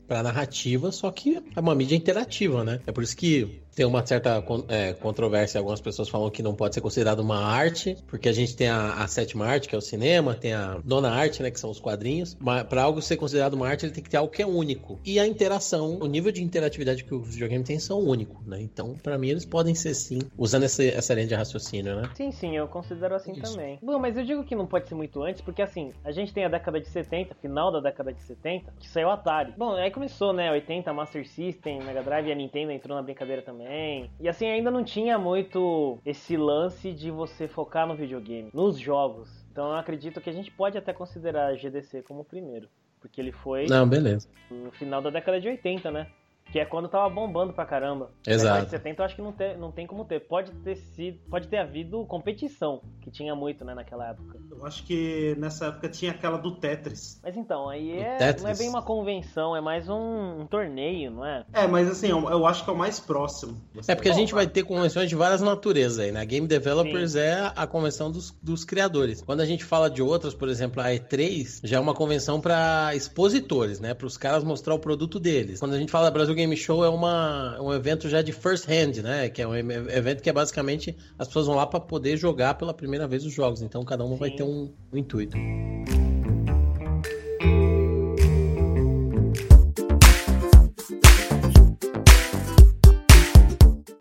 para 0.08 0.24
narrativa, 0.24 0.92
só 0.92 1.12
que 1.12 1.42
é 1.56 1.60
uma 1.60 1.76
mídia 1.76 1.96
interativa, 1.96 2.64
né? 2.64 2.80
É 2.88 2.92
por 2.92 3.04
isso 3.04 3.16
que 3.16 3.62
tem 3.80 3.86
uma 3.86 4.06
certa 4.06 4.44
é, 4.68 4.92
controvérsia. 4.92 5.58
Algumas 5.58 5.80
pessoas 5.80 6.10
falam 6.10 6.30
que 6.30 6.44
não 6.44 6.54
pode 6.54 6.76
ser 6.76 6.82
considerado 6.82 7.22
uma 7.22 7.38
arte, 7.38 7.96
porque 8.08 8.28
a 8.28 8.34
gente 8.34 8.54
tem 8.54 8.68
a, 8.68 8.96
a, 8.96 9.08
sétima 9.08 9.46
arte, 9.46 9.70
que 9.70 9.76
é 9.76 9.78
o 9.78 9.82
cinema, 9.82 10.36
tem 10.36 10.52
a 10.52 10.82
nona 10.84 11.10
arte, 11.10 11.42
né, 11.42 11.50
que 11.50 11.58
são 11.58 11.70
os 11.70 11.80
quadrinhos. 11.80 12.36
Mas 12.42 12.64
para 12.64 12.84
algo 12.84 13.02
ser 13.02 13.16
considerado 13.16 13.54
uma 13.54 13.70
arte, 13.70 13.86
ele 13.86 13.94
tem 13.94 14.04
que 14.04 14.10
ter 14.10 14.18
algo 14.18 14.30
que 14.30 14.42
é 14.42 14.46
único. 14.46 15.00
E 15.06 15.18
a 15.18 15.26
interação, 15.26 15.98
o 16.02 16.08
nível 16.08 16.30
de 16.30 16.44
interatividade 16.44 17.06
que 17.06 17.14
o 17.14 17.22
videogame 17.22 17.64
tem 17.64 17.80
são 17.80 18.00
único, 18.00 18.44
né? 18.46 18.62
Então, 18.62 18.98
para 19.10 19.18
mim, 19.18 19.30
eles 19.30 19.46
podem 19.46 19.74
ser 19.74 19.94
sim, 19.94 20.20
usando 20.38 20.64
essa, 20.64 20.84
essa 20.84 21.14
linha 21.14 21.28
de 21.28 21.36
raciocínio, 21.36 21.96
né? 21.96 22.10
Sim, 22.14 22.32
sim, 22.32 22.56
eu 22.56 22.68
considero 22.68 23.16
assim 23.16 23.34
Isso. 23.34 23.54
também. 23.54 23.80
Bom, 23.82 23.98
mas 23.98 24.18
eu 24.18 24.24
digo 24.24 24.44
que 24.44 24.56
não 24.56 24.68
pode 24.68 24.88
ser 24.88 24.96
muito 24.96 25.22
antes, 25.24 25.42
porque 25.42 25.62
assim, 25.62 25.94
a 26.04 26.12
gente 26.12 26.34
tem 26.34 26.46
a 26.46 26.50
década 26.50 26.80
de 26.80 26.88
70, 26.88 27.36
final 27.36 27.72
da 27.72 27.80
década 27.80 28.14
de 28.14 28.22
70, 28.22 28.74
que 28.80 28.88
saiu 28.88 29.10
Atari. 29.10 29.54
Bom, 29.58 29.74
aí 29.74 29.92
começou, 29.92 30.32
né? 30.32 30.52
80, 30.52 30.94
Master 30.94 31.28
System, 31.28 31.84
Mega 31.84 32.04
Drive 32.04 32.28
e 32.28 32.32
a 32.32 32.36
Nintendo 32.36 32.72
entrou 32.72 32.96
na 32.96 33.02
brincadeira 33.02 33.42
também. 33.42 33.60
também. 33.60 34.10
E 34.20 34.30
assim, 34.30 34.46
ainda 34.46 34.72
não 34.72 34.84
tinha 34.84 35.18
muito 35.18 35.98
esse 36.06 36.38
lance 36.38 36.94
de 36.94 37.10
você 37.12 37.48
focar 37.48 37.88
no 37.88 37.96
videogame, 37.96 38.50
nos 38.54 38.78
jogos. 38.78 39.30
Então 39.52 39.70
eu 39.70 39.76
acredito 39.76 40.22
que 40.22 40.30
a 40.30 40.34
gente 40.34 40.52
pode 40.52 40.78
até 40.78 40.94
considerar 40.94 41.48
a 41.48 41.56
GDC 41.56 42.04
como 42.04 42.22
o 42.22 42.26
primeiro. 42.26 42.68
Porque 43.00 43.22
ele 43.22 43.32
foi 43.32 43.66
Não, 43.68 43.88
beleza. 43.88 44.28
no 44.52 44.72
final 44.72 45.02
da 45.02 45.10
década 45.10 45.40
de 45.40 45.48
80, 45.48 45.90
né? 45.90 46.08
Que 46.52 46.60
é 46.60 46.66
quando 46.66 46.90
tava 46.90 47.10
bombando 47.10 47.54
pra 47.54 47.66
caramba. 47.66 48.12
Exato. 48.26 48.66
De 48.66 48.72
70 48.72 49.02
eu 49.02 49.06
acho 49.06 49.16
que 49.16 49.22
não, 49.22 49.32
tem 49.32 49.58
não 49.58 49.72
tem 49.72 49.86
como 49.86 50.04
ter. 50.04 50.20
Pode 50.20 50.52
ter 50.52 50.76
sido. 50.76 51.20
Pode 51.30 51.48
ter 51.48 51.58
havido 51.58 52.06
competição, 52.06 52.82
que 53.02 53.12
tinha 53.12 53.36
muito, 53.36 53.64
né, 53.64 53.76
naquela 53.76 54.10
época. 54.10 54.40
Eu 54.52 54.66
acho 54.66 54.84
que 54.84 55.36
nessa 55.38 55.68
época 55.68 55.90
tinha 55.90 56.12
aquela 56.12 56.38
do 56.38 56.56
Tetris. 56.56 57.20
Mas 57.24 57.38
então, 57.38 57.70
aí 57.70 57.92
é, 57.92 58.36
não 58.42 58.50
é 58.50 58.56
bem 58.56 58.68
uma 58.68 58.82
convenção, 58.82 59.56
é 59.56 59.62
mais 59.62 59.88
um, 59.88 60.42
um 60.42 60.48
torneio, 60.48 61.12
não 61.12 61.26
é? 61.26 61.46
É, 61.54 61.68
mas 61.68 61.90
assim, 61.90 62.08
eu, 62.08 62.30
eu 62.30 62.46
acho 62.46 62.64
que 62.64 62.70
é 62.70 62.74
o 62.74 62.78
mais 62.78 63.00
próximo. 63.00 63.62
É 63.88 63.96
porque 63.96 64.10
a 64.10 64.14
gente 64.14 64.34
vai. 64.34 64.46
vai 64.46 64.54
ter 64.54 64.64
convenções 64.64 65.10
de 65.10 65.16
várias 65.16 65.42
naturezas 65.42 66.00
aí, 66.00 66.12
né? 66.12 66.26
Game 66.26 66.48
Developers 66.48 67.16
é 67.16 67.52
a 67.56 67.68
convenção 67.68 68.12
dos, 68.12 68.32
dos 68.42 68.66
criadores. 68.66 69.22
Quando 69.22 69.42
a 69.42 69.46
gente 69.46 69.64
fala 69.64 69.90
de 69.90 70.02
outras, 70.02 70.34
por 70.34 70.50
exemplo, 70.50 70.82
a 70.82 70.88
E3 70.88 71.62
já 71.64 71.78
é 71.78 71.80
uma 71.80 71.94
convenção 71.94 72.42
para 72.42 72.96
expositores, 72.96 73.80
né? 73.80 73.94
Para 73.94 74.08
os 74.08 74.18
caras 74.18 74.44
mostrar 74.44 74.74
o 74.74 74.80
produto 74.80 75.20
deles. 75.20 75.60
Quando 75.60 75.74
a 75.74 75.78
gente 75.80 75.92
fala 75.92 76.10
Brasil 76.10 76.34
Game 76.40 76.56
Show 76.56 76.86
é 76.86 76.90
uma, 76.90 77.62
um 77.62 77.74
evento 77.74 78.08
já 78.08 78.22
de 78.22 78.32
first 78.32 78.66
hand, 78.66 79.04
né? 79.04 79.28
Que 79.28 79.42
é 79.42 79.48
um 79.48 79.54
evento 79.54 80.24
que 80.24 80.30
é 80.30 80.32
basicamente 80.32 80.96
as 81.18 81.28
pessoas 81.28 81.48
vão 81.48 81.56
lá 81.58 81.68
para 81.68 81.82
poder 81.82 82.16
jogar 82.16 82.54
pela 82.54 82.74
primeira 82.74 83.06
vez 83.06 83.26
os 83.26 83.34
jogos. 83.34 83.62
Então 83.62 83.84
cada 83.84 84.06
um 84.06 84.16
vai 84.16 84.30
Sim. 84.30 84.36
ter 84.38 84.44
um, 84.44 84.74
um 84.94 84.98
intuito. 84.98 85.36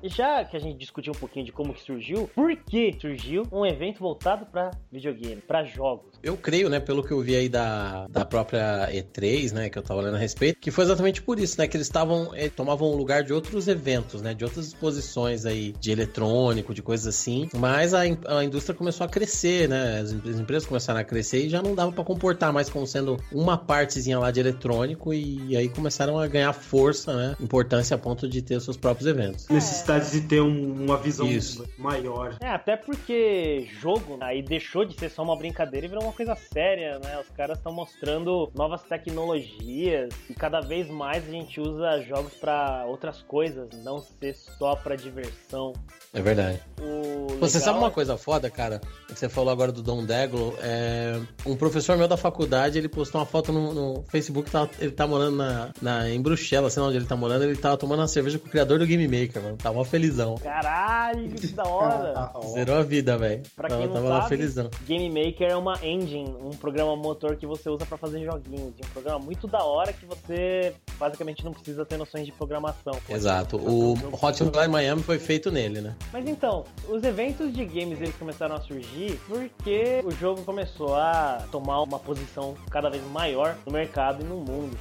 E 0.01 0.09
já 0.09 0.45
que 0.45 0.57
a 0.57 0.61
gente 0.61 0.79
discutiu 0.79 1.13
um 1.13 1.19
pouquinho 1.19 1.45
de 1.45 1.51
como 1.51 1.75
que 1.75 1.83
surgiu, 1.83 2.31
por 2.37 2.55
que 2.55 2.97
surgiu 3.01 3.49
um 3.51 3.67
evento 3.67 3.99
voltado 3.99 4.47
pra 4.47 4.71
videogame, 4.93 5.43
pra 5.43 5.65
jogos? 5.65 6.18
Eu 6.23 6.37
creio, 6.37 6.69
né, 6.69 6.81
pelo 6.81 7.03
que 7.03 7.13
eu 7.13 7.21
vi 7.21 7.37
aí 7.37 7.49
da, 7.49 8.07
da 8.09 8.25
própria 8.25 8.89
E3, 8.93 9.53
né, 9.53 9.69
que 9.71 9.79
eu 9.79 9.83
tava 9.83 10.01
lendo 10.01 10.17
a 10.17 10.19
respeito, 10.19 10.59
que 10.61 10.71
foi 10.71 10.85
exatamente 10.85 11.23
por 11.23 11.39
isso, 11.39 11.59
né, 11.61 11.67
que 11.69 11.77
eles 11.77 11.87
estavam, 11.87 12.35
eh, 12.35 12.49
tomavam 12.49 12.89
o 12.89 12.97
lugar 12.97 13.23
de 13.23 13.33
outros 13.33 13.69
eventos, 13.69 14.21
né, 14.21 14.35
de 14.35 14.45
outras 14.45 14.67
exposições 14.67 15.47
aí, 15.47 15.73
de 15.81 15.91
eletrônico, 15.93 16.75
de 16.75 16.83
coisas 16.83 17.07
assim, 17.07 17.49
mas 17.57 17.95
a, 17.95 18.01
a 18.01 18.45
indústria 18.45 18.75
começou 18.75 19.05
a 19.05 19.09
crescer, 19.09 19.69
né, 19.69 20.01
as, 20.01 20.13
as 20.13 20.41
empresas 20.41 20.67
começaram 20.67 21.01
a 21.01 21.05
crescer 21.05 21.47
e 21.47 21.49
já 21.49 21.63
não 21.63 21.75
dava 21.75 21.93
pra 21.93 22.05
comportar 22.05 22.53
mais 22.53 22.69
como 22.69 22.87
sendo 22.87 23.17
uma 23.33 23.57
partezinha 23.57 24.19
lá 24.19 24.31
de 24.31 24.41
eletrônico 24.41 25.15
e, 25.15 25.57
aí 25.57 25.69
começaram 25.69 26.19
a 26.19 26.27
ganhar 26.27 26.53
força, 26.53 27.15
né, 27.15 27.37
importância 27.41 27.95
a 27.95 27.99
ponto 27.99 28.29
de 28.29 28.43
ter 28.43 28.57
os 28.57 28.65
seus 28.65 28.77
próprios 28.77 29.07
eventos. 29.09 29.49
Necessidade 29.49 30.11
de 30.11 30.21
ter 30.23 30.41
um- 30.41 30.85
uma 30.85 30.97
visão 30.97 31.27
Isso. 31.27 31.65
maior. 31.79 32.37
É, 32.41 32.49
até 32.49 32.77
porque 32.77 33.69
jogo 33.81 34.19
aí 34.21 34.43
deixou 34.43 34.85
de 34.85 34.99
ser 34.99 35.11
só 35.11 35.23
uma 35.23 35.37
brincadeira 35.37 35.87
e 35.87 35.89
virou 35.89 36.05
uma 36.05 36.08
coisa 36.13 36.35
séria, 36.35 36.99
né? 36.99 37.19
Os 37.21 37.29
caras 37.31 37.59
estão 37.59 37.73
mostrando 37.73 38.51
novas 38.55 38.83
tecnologias 38.83 40.13
e 40.29 40.35
cada 40.35 40.61
vez 40.61 40.89
mais 40.89 41.27
a 41.27 41.31
gente 41.31 41.61
usa 41.61 42.01
jogos 42.03 42.35
pra 42.35 42.85
outras 42.87 43.23
coisas, 43.23 43.69
não 43.85 44.01
ser 44.01 44.35
só 44.35 44.77
pra 44.77 44.97
diversão. 44.97 45.73
É 46.13 46.23
verdade. 46.23 46.61
O 46.81 47.37
Você 47.41 47.59
legal 47.59 47.61
sabe 47.61 47.79
uma 47.79 47.91
coisa 47.91 48.17
foda, 48.17 48.51
cara? 48.51 48.81
Que 49.07 49.19
você 49.19 49.29
falou 49.29 49.53
agora 49.53 49.71
do 49.71 49.83
Dom 49.83 50.05
Deglo. 50.05 50.57
É... 50.61 51.21
Um 51.45 51.57
professor 51.57 51.97
meu 51.97 52.09
da 52.09 52.17
faculdade, 52.17 52.79
ele 52.79 52.89
postou 52.89 53.21
uma 53.21 53.27
foto 53.27 53.53
no, 53.53 53.75
no 53.75 54.05
Facebook. 54.09 54.51
Tá, 54.51 54.69
ele 54.79 54.91
tá 54.91 55.07
morando 55.07 55.37
na, 55.37 55.71
na, 55.81 56.11
em 56.11 56.21
Bruxelas, 56.21 56.73
sei 56.73 56.83
lá 56.83 56.89
onde 56.89 56.97
ele 56.97 57.07
tá 57.07 57.17
morando. 57.17 57.45
Ele 57.45 57.57
tava 57.57 57.77
tomando 57.77 58.01
uma 58.01 58.09
cerveja 58.09 58.39
com 58.39 58.47
o 58.47 58.51
criador 58.51 58.79
do 58.79 58.87
Game 58.87 59.07
Maker, 59.07 59.43
mano. 59.43 59.57
Tava 59.57 59.77
mó 59.77 59.85
felizão. 59.85 60.37
Caralho, 60.37 61.31
que 61.31 61.49
da 61.49 61.65
hora! 61.69 62.33
Zerou 62.55 62.77
a 62.77 62.83
vida, 62.83 63.19
velho. 63.19 63.43
Pra 63.55 63.69
Tava, 63.69 63.81
quem 63.81 63.89
não 63.89 63.97
tava 63.97 64.09
lá 64.09 64.23
sabe, 64.23 64.29
felizão. 64.37 64.71
Game 64.87 65.09
Maker 65.09 65.51
é 65.51 65.57
uma 65.57 65.79
engine, 65.85 66.35
um 66.43 66.51
programa 66.51 66.97
motor 66.97 67.37
que 67.37 67.47
você 67.47 67.69
usa 67.69 67.85
pra 67.85 67.99
fazer 67.99 68.25
joguinhos. 68.25 68.75
Um 68.85 68.93
programa 68.93 69.19
muito 69.19 69.47
da 69.47 69.63
hora 69.63 69.93
que 69.93 70.07
você 70.07 70.75
basicamente 70.99 71.45
não 71.45 71.53
precisa 71.53 71.85
ter 71.85 71.97
noções 71.97 72.25
de 72.25 72.33
programação. 72.33 72.95
Exato. 73.09 73.57
O 73.57 73.95
Hotline 74.13 74.69
Miami 74.69 75.03
foi 75.03 75.19
feito 75.19 75.51
nele, 75.51 75.81
né? 75.81 75.95
Mas 76.13 76.27
então, 76.27 76.65
os 76.89 77.03
eventos 77.05 77.53
de 77.53 77.65
games 77.65 78.01
eles 78.01 78.17
começaram 78.17 78.57
a 78.57 78.61
surgir 78.61 79.21
porque 79.29 80.03
o 80.05 80.11
jogo 80.11 80.43
começou 80.43 80.95
a 80.95 81.45
tomar 81.51 81.83
uma 81.83 81.99
posição 81.99 82.55
cada 82.71 82.89
vez 82.89 83.03
maior 83.11 83.57
no 83.67 83.73
mercado 83.73 84.23
e 84.23 84.25
no 84.25 84.37
mundo. 84.37 84.77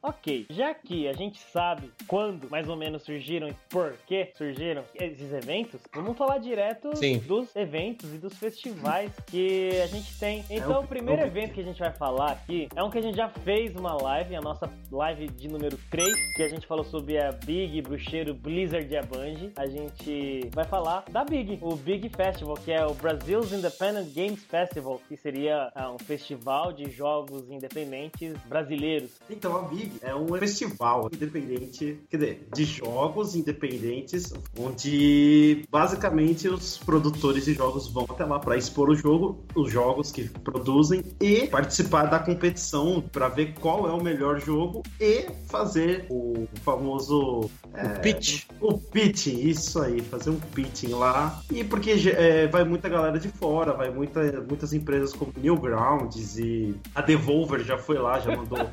Ok, 0.00 0.46
já 0.48 0.72
que 0.74 1.08
a 1.08 1.12
gente 1.12 1.40
sabe 1.40 1.90
quando 2.06 2.48
mais 2.48 2.68
ou 2.68 2.76
menos 2.76 3.02
surgiram 3.02 3.48
e 3.48 3.54
por 3.68 3.94
que 4.06 4.30
surgiram 4.36 4.84
esses 4.94 5.32
eventos, 5.32 5.80
vamos 5.92 6.16
falar 6.16 6.38
direto 6.38 6.96
Sim. 6.96 7.18
dos 7.18 7.54
eventos 7.56 8.14
e 8.14 8.18
dos 8.18 8.32
festivais 8.38 9.10
que 9.26 9.70
a 9.82 9.86
gente 9.88 10.16
tem. 10.18 10.44
Então, 10.48 10.80
o- 10.80 10.84
o 10.84 10.86
primeiro 10.86 11.20
o- 11.22 11.26
evento 11.26 11.52
que 11.54 11.60
a 11.60 11.64
gente 11.64 11.80
vai 11.80 11.92
falar 11.92 12.30
aqui 12.32 12.68
é 12.76 12.82
um 12.82 12.90
que 12.90 12.98
a 12.98 13.02
gente 13.02 13.16
já 13.16 13.28
fez 13.28 13.74
uma 13.74 13.92
live, 14.00 14.36
a 14.36 14.40
nossa 14.40 14.70
live 14.90 15.26
de 15.28 15.48
número 15.48 15.76
3, 15.90 16.14
que 16.36 16.42
a 16.44 16.48
gente 16.48 16.64
falou 16.66 16.84
sobre 16.84 17.18
a 17.18 17.32
Big, 17.32 17.82
Bruxeiro, 17.82 18.32
Blizzard 18.34 18.88
e 18.92 18.96
a 18.96 19.02
Bungie. 19.02 19.52
A 19.56 19.66
gente 19.66 20.48
vai 20.54 20.64
falar 20.64 21.04
da 21.10 21.24
Big, 21.24 21.58
o 21.60 21.74
Big 21.74 22.08
Festival, 22.10 22.54
que 22.54 22.70
é 22.70 22.86
o 22.86 22.94
Brazil's 22.94 23.52
Independent 23.52 24.14
Games 24.14 24.44
Festival, 24.44 25.00
que 25.08 25.16
seria 25.16 25.72
ah, 25.74 25.90
um 25.90 25.98
festival 25.98 26.72
de 26.72 26.88
jogos 26.88 27.50
independentes 27.50 28.32
brasileiros. 28.46 29.18
Então 29.28 29.56
a 29.56 29.62
Big 29.62 29.88
é 30.02 30.14
um 30.14 30.28
festival 30.36 31.08
independente, 31.12 32.00
quer 32.08 32.16
dizer, 32.16 32.48
de 32.54 32.64
jogos 32.64 33.34
independentes, 33.34 34.32
onde 34.58 35.64
basicamente 35.70 36.48
os 36.48 36.78
produtores 36.78 37.44
de 37.44 37.54
jogos 37.54 37.88
vão 37.88 38.06
até 38.08 38.24
lá 38.24 38.38
para 38.38 38.56
expor 38.56 38.90
o 38.90 38.94
jogo, 38.94 39.44
os 39.54 39.70
jogos 39.70 40.10
que 40.10 40.28
produzem 40.28 41.02
e 41.20 41.46
participar 41.46 42.06
da 42.06 42.18
competição 42.18 43.00
para 43.00 43.28
ver 43.28 43.54
qual 43.60 43.88
é 43.88 43.92
o 43.92 44.02
melhor 44.02 44.40
jogo 44.40 44.82
e 45.00 45.26
fazer 45.46 46.06
o 46.10 46.46
famoso 46.62 47.50
O 47.74 48.00
pitch. 48.00 48.44
o 48.60 48.78
pitching, 48.78 49.40
isso 49.40 49.80
aí, 49.80 50.00
fazer 50.00 50.30
um 50.30 50.40
pitching 50.40 50.92
lá. 50.94 51.40
E 51.50 51.64
porque 51.64 51.92
é, 52.16 52.46
vai 52.46 52.64
muita 52.64 52.88
galera 52.88 53.18
de 53.18 53.28
fora, 53.28 53.72
vai 53.72 53.90
muita, 53.90 54.20
muitas 54.48 54.72
empresas 54.72 55.12
como 55.12 55.32
Newgrounds 55.36 56.38
e 56.38 56.74
a 56.94 57.00
Devolver 57.00 57.62
já 57.62 57.78
foi 57.78 57.98
lá, 57.98 58.18
já 58.18 58.36
mandou. 58.36 58.58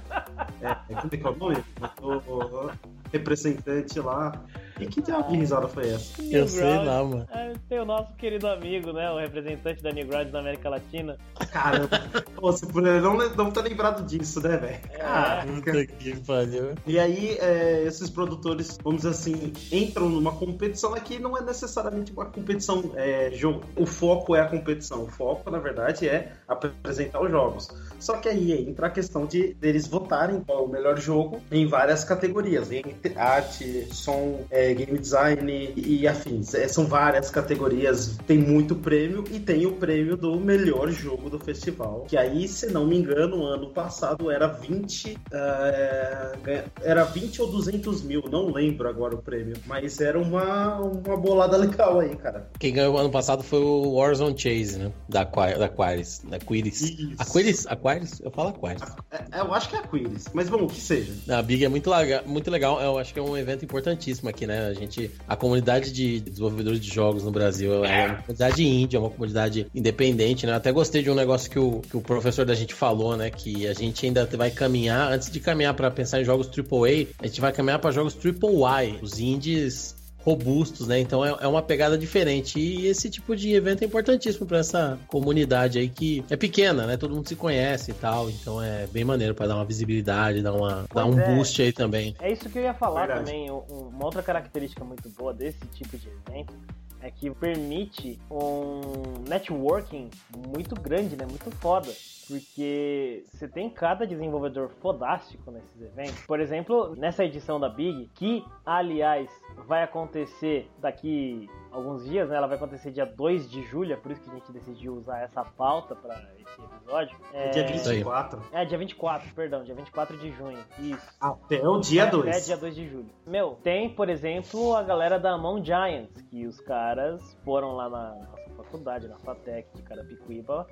é, 0.62 0.78
como 1.10 1.14
é 1.14 1.18
que 1.18 1.28
é 1.28 1.30
o 1.30 1.36
nome? 1.36 1.64
Mandou 2.02 2.72
representante 3.12 4.00
lá. 4.00 4.44
E 4.80 4.86
que 4.88 5.02
diabo 5.02 5.32
de 5.32 5.38
risada 5.38 5.70
foi 5.70 5.90
essa? 5.90 6.22
Eu 6.22 6.48
sei 6.50 6.84
lá, 6.84 7.02
mano. 7.02 7.26
É, 7.32 7.54
tem 7.70 7.80
o 7.80 7.86
nosso 7.86 8.14
querido 8.16 8.46
amigo, 8.46 8.92
né? 8.92 9.10
O 9.10 9.18
representante 9.18 9.82
da 9.82 9.90
Newgrounds 9.94 10.34
na 10.34 10.40
América 10.40 10.70
Latina. 10.70 11.18
Caramba, 11.50 12.02
você 12.36 12.66
não, 13.02 13.16
não 13.36 13.52
tá 13.52 13.62
lembrado 13.62 14.06
disso, 14.06 14.42
né, 14.42 14.58
velho? 14.58 14.80
Caraca. 15.00 15.48
Puta 15.48 15.86
que 15.86 16.20
pariu. 16.26 16.76
E 16.86 17.00
aí, 17.00 17.38
é, 17.40 17.84
esses 17.84 18.10
produtores, 18.10 18.78
vamos 18.84 19.04
dizer 19.04 19.12
assim, 19.12 19.54
entram 19.72 20.10
numa 20.10 20.34
competição 20.34 20.94
aqui, 20.94 21.20
não 21.20 21.38
é 21.38 21.42
necessariamente 21.42 22.12
uma 22.12 22.26
competição 22.26 22.92
é, 22.96 23.32
jogo. 23.32 23.64
O 23.78 23.86
foco 23.86 24.36
é 24.36 24.42
a 24.42 24.46
competição. 24.46 25.04
O 25.04 25.08
foco, 25.08 25.50
na 25.50 25.60
verdade, 25.60 26.10
é 26.10 26.34
apresentar 26.50 27.22
os 27.22 27.32
jogos. 27.32 27.70
Só 28.00 28.18
que 28.18 28.30
aí 28.30 28.52
entra 28.68 28.88
a 28.88 28.90
questão 28.90 29.26
de 29.26 29.54
deles 29.56 29.88
votarem 29.88 30.40
qual 30.42 30.60
é 30.60 30.62
o 30.62 30.68
melhor 30.68 31.00
jogo 31.00 31.42
em 31.52 31.68
várias 31.68 32.04
categorias. 32.04 32.72
Entre 32.72 33.18
arte, 33.18 33.88
som, 33.92 34.42
é, 34.50 34.74
game 34.74 34.98
design 34.98 35.52
e, 35.76 36.02
e 36.02 36.08
afins. 36.08 36.54
É, 36.54 36.68
são 36.68 36.86
várias 36.86 37.30
categorias. 37.30 38.18
Tem 38.28 38.38
muito 38.38 38.76
prêmio 38.76 39.24
e 39.32 39.40
tem 39.40 39.66
o 39.66 39.74
prêmio 39.74 40.16
do 40.18 40.40
melhor 40.40 40.90
jogo 40.92 41.30
do 41.30 41.40
festival. 41.40 42.06
Que 42.08 42.18
aí, 42.18 42.48
se 42.48 42.68
não 42.72 42.86
me 42.86 42.98
engano, 42.98 43.44
ano 43.46 43.70
passado 43.70 44.30
era 44.32 44.48
20. 44.48 45.18
é, 45.32 46.32
ganha- 46.44 46.66
era 46.84 47.04
20 47.04 47.42
ou 47.42 47.52
200 47.52 48.02
mil, 48.04 48.24
não 48.30 48.52
lembro 48.52 48.88
agora 48.88 49.16
o 49.16 49.22
prêmio. 49.22 49.56
Mas 49.66 50.00
era 50.00 50.20
uma, 50.20 50.80
uma 50.80 51.18
bolada 51.18 51.58
legal 51.58 52.00
aí, 52.00 52.16
cara. 52.16 52.50
Quem 52.60 52.74
ganhou 52.74 52.98
ano 52.98 53.10
passado 53.10 53.44
foi 53.44 53.60
o 53.60 53.94
Warzone 53.94 54.38
Chase, 54.38 54.78
né? 54.80 54.92
Da, 55.10 55.24
da 55.24 55.66
Aquaris. 55.66 56.22
Da 56.30 56.40
Quiris. 56.40 56.82
Isso. 56.82 57.16
Aquaris? 57.20 57.68
Aquaris? 57.86 58.20
Eu 58.20 58.32
falo 58.32 58.50
Aquaris. 58.50 58.82
É, 59.12 59.40
eu 59.40 59.54
acho 59.54 59.70
que 59.70 59.76
é 59.76 59.80
a 59.80 59.82
Quiris, 59.84 60.26
mas 60.34 60.50
bom, 60.50 60.66
que 60.68 60.82
seja. 60.82 61.14
A 61.30 61.42
Big 61.42 61.64
é 61.64 61.70
muito 61.70 61.90
legal, 61.90 62.24
muito 62.26 62.50
legal. 62.50 62.82
Eu 62.82 62.98
acho 62.98 63.14
que 63.14 63.20
é 63.20 63.22
um 63.22 63.38
evento 63.38 63.64
importantíssimo 63.64 64.28
aqui, 64.30 64.48
né? 64.48 64.68
A 64.68 64.74
gente, 64.74 65.12
a 65.28 65.36
comunidade 65.36 65.92
de 65.92 66.20
desenvolvedores 66.20 66.80
de 66.80 66.92
jogos 66.92 67.24
no 67.24 67.32
Brasil 67.32 67.86
é 67.86 68.08
uma 68.08 68.16
comunidade 68.18 68.66
índia, 68.66 68.98
é 68.98 69.00
uma 69.00 69.10
comunidade 69.10 69.68
independente, 69.74 70.46
né? 70.46 70.54
Eu 70.54 70.58
até 70.58 70.72
gostei 70.72 71.04
de 71.04 71.12
um 71.12 71.16
negócio 71.16 71.50
que 71.50 71.60
o, 71.60 71.82
que 71.82 71.96
o 71.96 72.02
professor 72.02 72.46
da 72.46 72.56
gente 72.56 72.74
falou, 72.74 73.16
né? 73.16 73.30
Que 73.30 73.68
a 73.68 73.74
gente 73.74 74.06
ainda 74.06 74.26
vai 74.26 74.50
caminhar, 74.50 75.12
antes 75.12 75.30
de 75.30 75.40
caminhar 75.40 75.74
para 75.74 75.92
pensar 75.92 76.20
em 76.20 76.26
jogos 76.26 76.48
AAA, 76.48 77.08
a 77.20 77.28
gente 77.28 77.40
vai 77.40 77.52
caminhar 77.54 77.80
para 77.80 77.92
jogos 77.92 78.16
Triple 78.16 78.50
Y, 78.50 79.00
os 79.02 79.20
indies 79.20 79.95
robustos, 80.26 80.88
né? 80.88 81.00
Então 81.00 81.24
é, 81.24 81.38
é 81.40 81.48
uma 81.48 81.62
pegada 81.62 81.96
diferente. 81.96 82.60
E 82.60 82.88
esse 82.88 83.10
tipo 83.12 83.36
de 83.36 83.54
evento 83.54 83.84
é 83.84 83.86
importantíssimo 83.86 84.48
para 84.48 84.58
essa 84.58 85.00
comunidade 85.08 85.78
aí 85.78 85.88
que 85.88 86.26
é 86.32 86.36
pequena, 86.36 86.88
né? 86.88 86.98
Todo 86.98 87.14
mundo 87.14 87.28
se 87.28 87.36
conhece 87.36 87.92
e 87.92 87.94
tal. 87.94 88.28
Então 88.30 88.62
é 88.62 88.88
bem 88.88 89.06
maneiro 89.06 89.36
para 89.36 89.46
dar 89.46 89.56
uma 89.56 89.66
visibilidade, 89.66 90.42
dar, 90.42 90.54
uma, 90.54 90.86
dar 90.92 91.06
um 91.06 91.20
é. 91.20 91.36
boost 91.36 91.62
aí 91.62 91.72
também. 91.72 92.16
É 92.20 92.32
isso 92.32 92.50
que 92.50 92.58
eu 92.58 92.64
ia 92.64 92.74
falar 92.74 93.06
Verdade. 93.06 93.26
também. 93.26 93.52
Uma 93.52 94.06
outra 94.06 94.24
característica 94.24 94.84
muito 94.84 95.08
boa 95.10 95.32
desse 95.32 95.64
tipo 95.74 95.96
de 95.96 96.10
evento 96.10 96.56
é 97.02 97.12
que 97.12 97.30
permite 97.30 98.20
um 98.32 98.82
networking 99.30 100.10
muito 100.50 100.74
grande, 100.74 101.16
né? 101.16 101.28
Muito 101.30 101.52
foda 101.58 101.94
porque 102.28 103.24
você 103.32 103.48
tem 103.48 103.70
cada 103.70 104.06
desenvolvedor 104.06 104.72
fodástico 104.82 105.52
nesses 105.52 105.82
eventos. 105.82 106.20
Por 106.26 106.40
exemplo, 106.40 106.96
nessa 106.96 107.24
edição 107.24 107.60
da 107.60 107.70
Big, 107.70 108.10
que 108.16 108.44
aliás 108.66 109.30
vai 109.64 109.84
acontecer 109.84 110.70
daqui 110.80 111.50
alguns 111.72 112.06
dias, 112.06 112.30
né? 112.30 112.36
Ela 112.36 112.48
vai 112.48 112.58
acontecer 112.58 112.92
dia 112.92 113.06
2 113.06 113.50
de 113.50 113.64
julho, 113.64 113.94
é 113.94 113.98
por 113.98 114.12
isso 114.12 114.22
que 114.22 114.30
a 114.30 114.34
gente 114.34 114.52
decidiu 114.52 114.96
usar 114.96 115.20
essa 115.22 115.44
pauta 115.44 115.96
para 115.96 116.16
esse 116.50 116.62
episódio. 116.62 117.18
É, 117.34 117.48
é 117.48 117.50
dia 117.50 117.68
24. 117.68 118.42
É, 118.52 118.66
dia 118.66 118.78
24, 118.78 119.34
perdão, 119.34 119.64
dia 119.64 119.76
24 119.76 120.18
de 120.18 120.32
junho. 120.32 120.60
Isso. 120.80 121.08
Até 121.20 121.68
o 121.68 121.80
dia 121.80 122.06
2. 122.06 122.28
Até 122.28 122.40
dia 122.40 122.58
2 122.58 122.76
de 122.76 122.90
julho. 122.90 123.10
Meu, 123.26 123.58
tem, 123.64 123.90
por 123.90 124.10
exemplo, 124.10 124.76
a 124.76 124.84
galera 124.84 125.20
da 125.20 125.38
Mão 125.38 125.64
Giants, 125.64 126.22
que 126.30 126.46
os 126.46 126.60
caras 126.62 127.38
foram 127.44 127.76
lá 127.76 127.90
na 127.90 128.16
nossa 128.16 128.46
faculdade, 128.56 129.08
na 129.08 129.18
FATEC 129.18 129.68
de 129.76 129.82
Carapicuíba, 129.84 130.68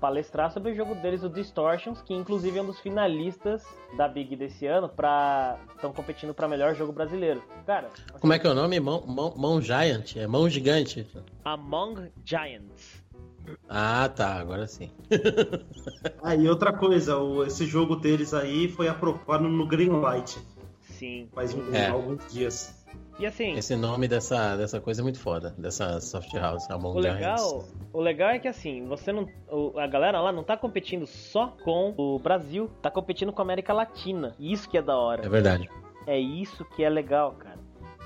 palestrar 0.00 0.50
sobre 0.50 0.72
o 0.72 0.74
jogo 0.74 0.94
deles, 0.96 1.22
o 1.22 1.28
Distortions, 1.28 2.00
que 2.02 2.14
inclusive 2.14 2.58
é 2.58 2.62
um 2.62 2.66
dos 2.66 2.80
finalistas 2.80 3.64
da 3.96 4.08
Big 4.08 4.34
desse 4.36 4.66
ano, 4.66 4.88
para 4.88 5.58
estão 5.74 5.92
competindo 5.92 6.34
para 6.34 6.48
melhor 6.48 6.74
jogo 6.74 6.92
brasileiro. 6.92 7.42
Cara, 7.66 7.88
assim, 7.88 8.20
como 8.20 8.32
é 8.32 8.38
que 8.38 8.46
é 8.46 8.50
o 8.50 8.54
nome? 8.54 8.78
Mão, 8.80 9.04
mão, 9.06 9.34
mão 9.36 9.60
Giant, 9.60 10.16
é 10.16 10.26
mão 10.26 10.48
gigante. 10.48 11.06
Among 11.44 12.10
Giants. 12.24 13.02
Ah, 13.68 14.08
tá, 14.08 14.34
agora 14.34 14.66
sim. 14.66 14.90
ah, 16.22 16.34
outra 16.48 16.72
coisa, 16.72 17.16
o, 17.18 17.44
esse 17.44 17.66
jogo 17.66 17.96
deles 17.96 18.32
aí 18.34 18.68
foi 18.68 18.88
aprovado 18.88 19.48
no 19.48 19.66
Greenlight. 19.66 20.38
Sim. 20.80 21.28
Faz 21.34 21.54
um, 21.54 21.74
é. 21.74 21.88
alguns 21.88 22.26
dias. 22.32 22.78
E 23.18 23.26
assim. 23.26 23.54
Esse 23.56 23.74
nome 23.74 24.06
dessa, 24.06 24.56
dessa 24.56 24.80
coisa 24.80 25.02
é 25.02 25.04
muito 25.04 25.18
foda, 25.18 25.52
dessa 25.58 26.00
soft 26.00 26.32
house, 26.34 26.70
Among 26.70 26.98
o 26.98 27.00
legal, 27.00 27.64
o 27.92 28.00
legal 28.00 28.30
é 28.30 28.38
que 28.38 28.46
assim, 28.46 28.84
você 28.86 29.12
não. 29.12 29.28
A 29.76 29.86
galera 29.88 30.20
lá 30.20 30.30
não 30.30 30.44
tá 30.44 30.56
competindo 30.56 31.06
só 31.06 31.48
com 31.64 31.94
o 31.96 32.18
Brasil, 32.18 32.70
tá 32.80 32.90
competindo 32.90 33.32
com 33.32 33.42
a 33.42 33.44
América 33.44 33.72
Latina. 33.72 34.36
E 34.38 34.52
isso 34.52 34.68
que 34.68 34.78
é 34.78 34.82
da 34.82 34.96
hora. 34.96 35.26
É 35.26 35.28
verdade. 35.28 35.68
É 36.06 36.18
isso 36.18 36.64
que 36.64 36.84
é 36.84 36.88
legal, 36.88 37.32
cara. 37.32 37.58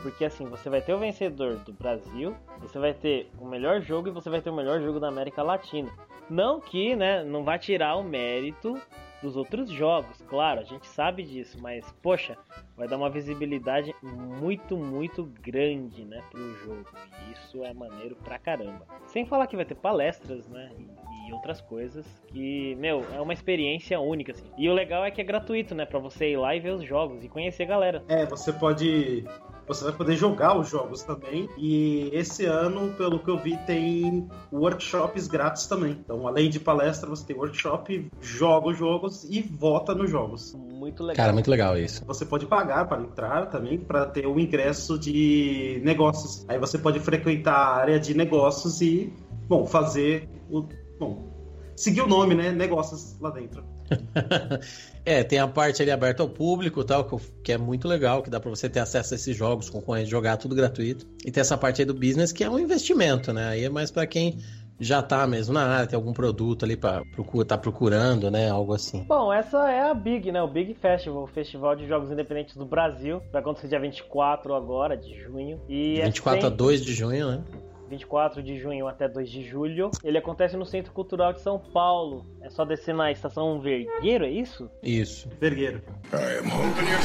Porque 0.03 0.25
assim, 0.25 0.47
você 0.47 0.71
vai 0.71 0.81
ter 0.81 0.95
o 0.95 0.99
vencedor 0.99 1.57
do 1.57 1.73
Brasil, 1.73 2.35
você 2.63 2.79
vai 2.79 2.95
ter 2.95 3.31
o 3.39 3.47
melhor 3.47 3.81
jogo 3.81 4.09
e 4.09 4.13
você 4.13 4.31
vai 4.31 4.41
ter 4.41 4.51
o 4.51 4.55
melhor 4.55 4.81
jogo 4.81 5.01
da 5.01 5.09
América 5.09 5.43
Latina. 5.43 5.91
Não 6.31 6.61
que, 6.61 6.95
né, 6.97 7.23
não 7.25 7.45
vai 7.45 7.59
tirar 7.59 7.97
o 7.97 8.05
mérito 8.05 8.81
dos 9.23 9.37
outros 9.37 9.71
jogos, 9.71 10.21
claro, 10.29 10.61
a 10.61 10.65
gente 10.65 10.87
sabe 10.89 11.23
disso, 11.23 11.57
mas 11.61 11.85
poxa, 12.03 12.37
vai 12.77 12.89
dar 12.89 12.97
uma 12.97 13.09
visibilidade 13.09 13.95
muito, 14.03 14.77
muito 14.77 15.25
grande, 15.41 16.05
né, 16.05 16.23
pro 16.29 16.55
jogo. 16.57 16.87
Isso 17.31 17.63
é 17.65 17.73
maneiro 17.73 18.17
pra 18.17 18.39
caramba. 18.39 18.85
Sem 19.07 19.25
falar 19.25 19.47
que 19.47 19.55
vai 19.55 19.65
ter 19.65 19.77
palestras, 19.77 20.49
né, 20.49 20.73
e, 20.77 21.29
e 21.29 21.33
outras 21.33 21.61
coisas 21.61 22.05
que, 22.27 22.75
meu, 22.77 23.07
é 23.15 23.21
uma 23.21 23.33
experiência 23.33 24.01
única 24.01 24.33
assim. 24.33 24.51
E 24.59 24.69
o 24.69 24.75
legal 24.75 25.05
é 25.05 25.11
que 25.11 25.21
é 25.21 25.25
gratuito, 25.25 25.75
né, 25.75 25.87
para 25.87 26.01
você 26.01 26.33
ir 26.33 26.37
lá 26.37 26.57
e 26.57 26.61
ver 26.61 26.73
os 26.73 26.83
jogos 26.83 27.25
e 27.25 27.29
conhecer 27.29 27.63
a 27.63 27.67
galera. 27.67 28.03
É, 28.09 28.27
você 28.27 28.53
pode 28.53 29.25
você 29.67 29.85
vai 29.85 29.93
poder 29.93 30.17
jogar 30.17 30.59
os 30.59 30.69
jogos 30.69 31.03
também. 31.03 31.49
E 31.57 32.11
esse 32.13 32.45
ano, 32.45 32.93
pelo 32.95 33.19
que 33.19 33.31
eu 33.31 33.39
vi, 33.39 33.57
tem 33.67 34.29
workshops 34.53 35.27
grátis 35.27 35.67
também. 35.67 35.93
Então, 35.93 36.27
além 36.27 36.51
de 36.51 36.61
palestra, 36.61 37.09
você 37.09 37.25
tem 37.25 37.37
workshop, 37.37 38.11
joga 38.21 38.69
os 38.69 38.79
jogos 38.79 39.25
e 39.25 39.41
vota 39.43 39.95
nos 39.95 40.11
jogos. 40.11 40.55
Muito 40.55 41.03
legal. 41.03 41.17
Cara, 41.17 41.33
muito 41.33 41.51
legal 41.51 41.79
isso. 41.79 42.05
Você 42.07 42.25
pode 42.25 42.47
pagar 42.47 42.87
para 42.87 43.03
entrar 43.03 43.47
também, 43.47 43.79
para 43.79 44.07
ter 44.07 44.27
o 44.27 44.35
um 44.35 44.39
ingresso 44.39 44.99
de 44.99 45.81
negócios. 45.85 46.45
Aí 46.49 46.59
você 46.59 46.79
pode 46.79 47.01
frequentar 47.01 47.55
a 47.55 47.77
área 47.77 48.01
de 48.01 48.15
negócios 48.15 48.81
e, 48.81 49.13
bom, 49.49 49.67
fazer 49.67 50.29
o. 50.51 50.65
Bom, 50.99 51.33
seguir 51.75 52.03
o 52.03 52.07
nome, 52.07 52.35
né? 52.35 52.53
Negócios 52.53 53.19
lá 53.21 53.31
dentro. 53.31 53.72
é, 55.05 55.23
tem 55.23 55.39
a 55.39 55.49
parte 55.49 55.83
ali 55.83 55.91
aberta 55.91 56.23
ao 56.23 56.29
público 56.29 56.85
tal, 56.85 57.05
que 57.43 57.53
é 57.53 57.59
muito 57.59 57.89
legal, 57.89 58.23
que 58.23 58.31
dá 58.31 58.41
para 58.41 58.51
você 58.51 58.69
ter 58.69 58.81
acesso 58.81 59.15
a 59.15 59.17
esses 59.17 59.37
jogos, 59.37 59.69
concorrentes, 59.69 60.11
jogar 60.11 60.37
tudo 60.37 60.55
gratuito. 60.55 61.07
E 61.25 61.31
tem 61.31 61.41
essa 61.41 61.57
parte 61.57 61.83
aí 61.83 61.87
do 61.87 61.95
business, 61.95 62.33
que 62.33 62.45
é 62.45 62.51
um 62.51 62.59
investimento, 62.59 63.33
né? 63.33 63.49
Aí 63.49 63.65
é 63.65 63.69
mais 63.69 63.91
para 63.91 64.07
quem 64.07 64.39
já 64.83 65.01
tá 65.01 65.27
mesmo 65.27 65.55
na 65.55 65.65
área, 65.65 65.87
tem 65.87 65.97
algum 65.97 66.13
produto 66.13 66.65
ali 66.65 66.77
para 66.77 67.05
procura, 67.13 67.45
tá 67.45 67.57
procurando, 67.57 68.31
né? 68.31 68.51
Algo 68.51 68.75
assim. 68.75 69.05
Bom, 69.05 69.33
essa 69.33 69.71
é 69.71 69.91
a 69.91 69.95
Big, 69.95 70.33
né? 70.33 70.43
O 70.43 70.49
Big 70.49 70.75
Festival, 70.75 71.23
o 71.23 71.27
Festival 71.29 71.77
de 71.77 71.87
Jogos 71.87 72.11
Independentes 72.11 72.57
do 72.57 72.65
Brasil. 72.65 73.23
Vai 73.33 73.41
acontecer 73.41 73.69
dia 73.69 73.81
24 73.81 74.55
agora, 74.55 74.97
de 74.97 75.15
junho. 75.23 75.61
E 75.69 76.01
24 76.03 76.39
é 76.39 76.43
sempre... 76.43 76.47
a 76.47 76.57
2 76.57 76.85
de 76.85 76.95
junho, 76.95 77.31
né? 77.31 77.45
24 77.93 78.43
de 78.43 78.59
junho 78.59 78.89
até 78.89 79.07
2 79.07 79.31
de 79.31 79.43
julho. 79.43 79.91
Ele 80.03 80.17
acontece 80.17 80.57
no 80.57 80.65
Centro 80.65 80.93
Cultural 80.93 81.35
de 81.35 81.41
São 81.41 81.59
Paulo. 81.59 82.25
É 82.41 82.49
só 82.49 82.65
descer 82.65 82.95
na 82.95 83.11
estação 83.13 83.61
Vergueiro, 83.61 84.25
é 84.25 84.31
isso? 84.31 84.71
Isso. 84.83 85.29
Vergueiro. 85.39 85.83
I 86.13 86.39
am 86.39 86.47
open 86.47 86.89
your 86.89 86.99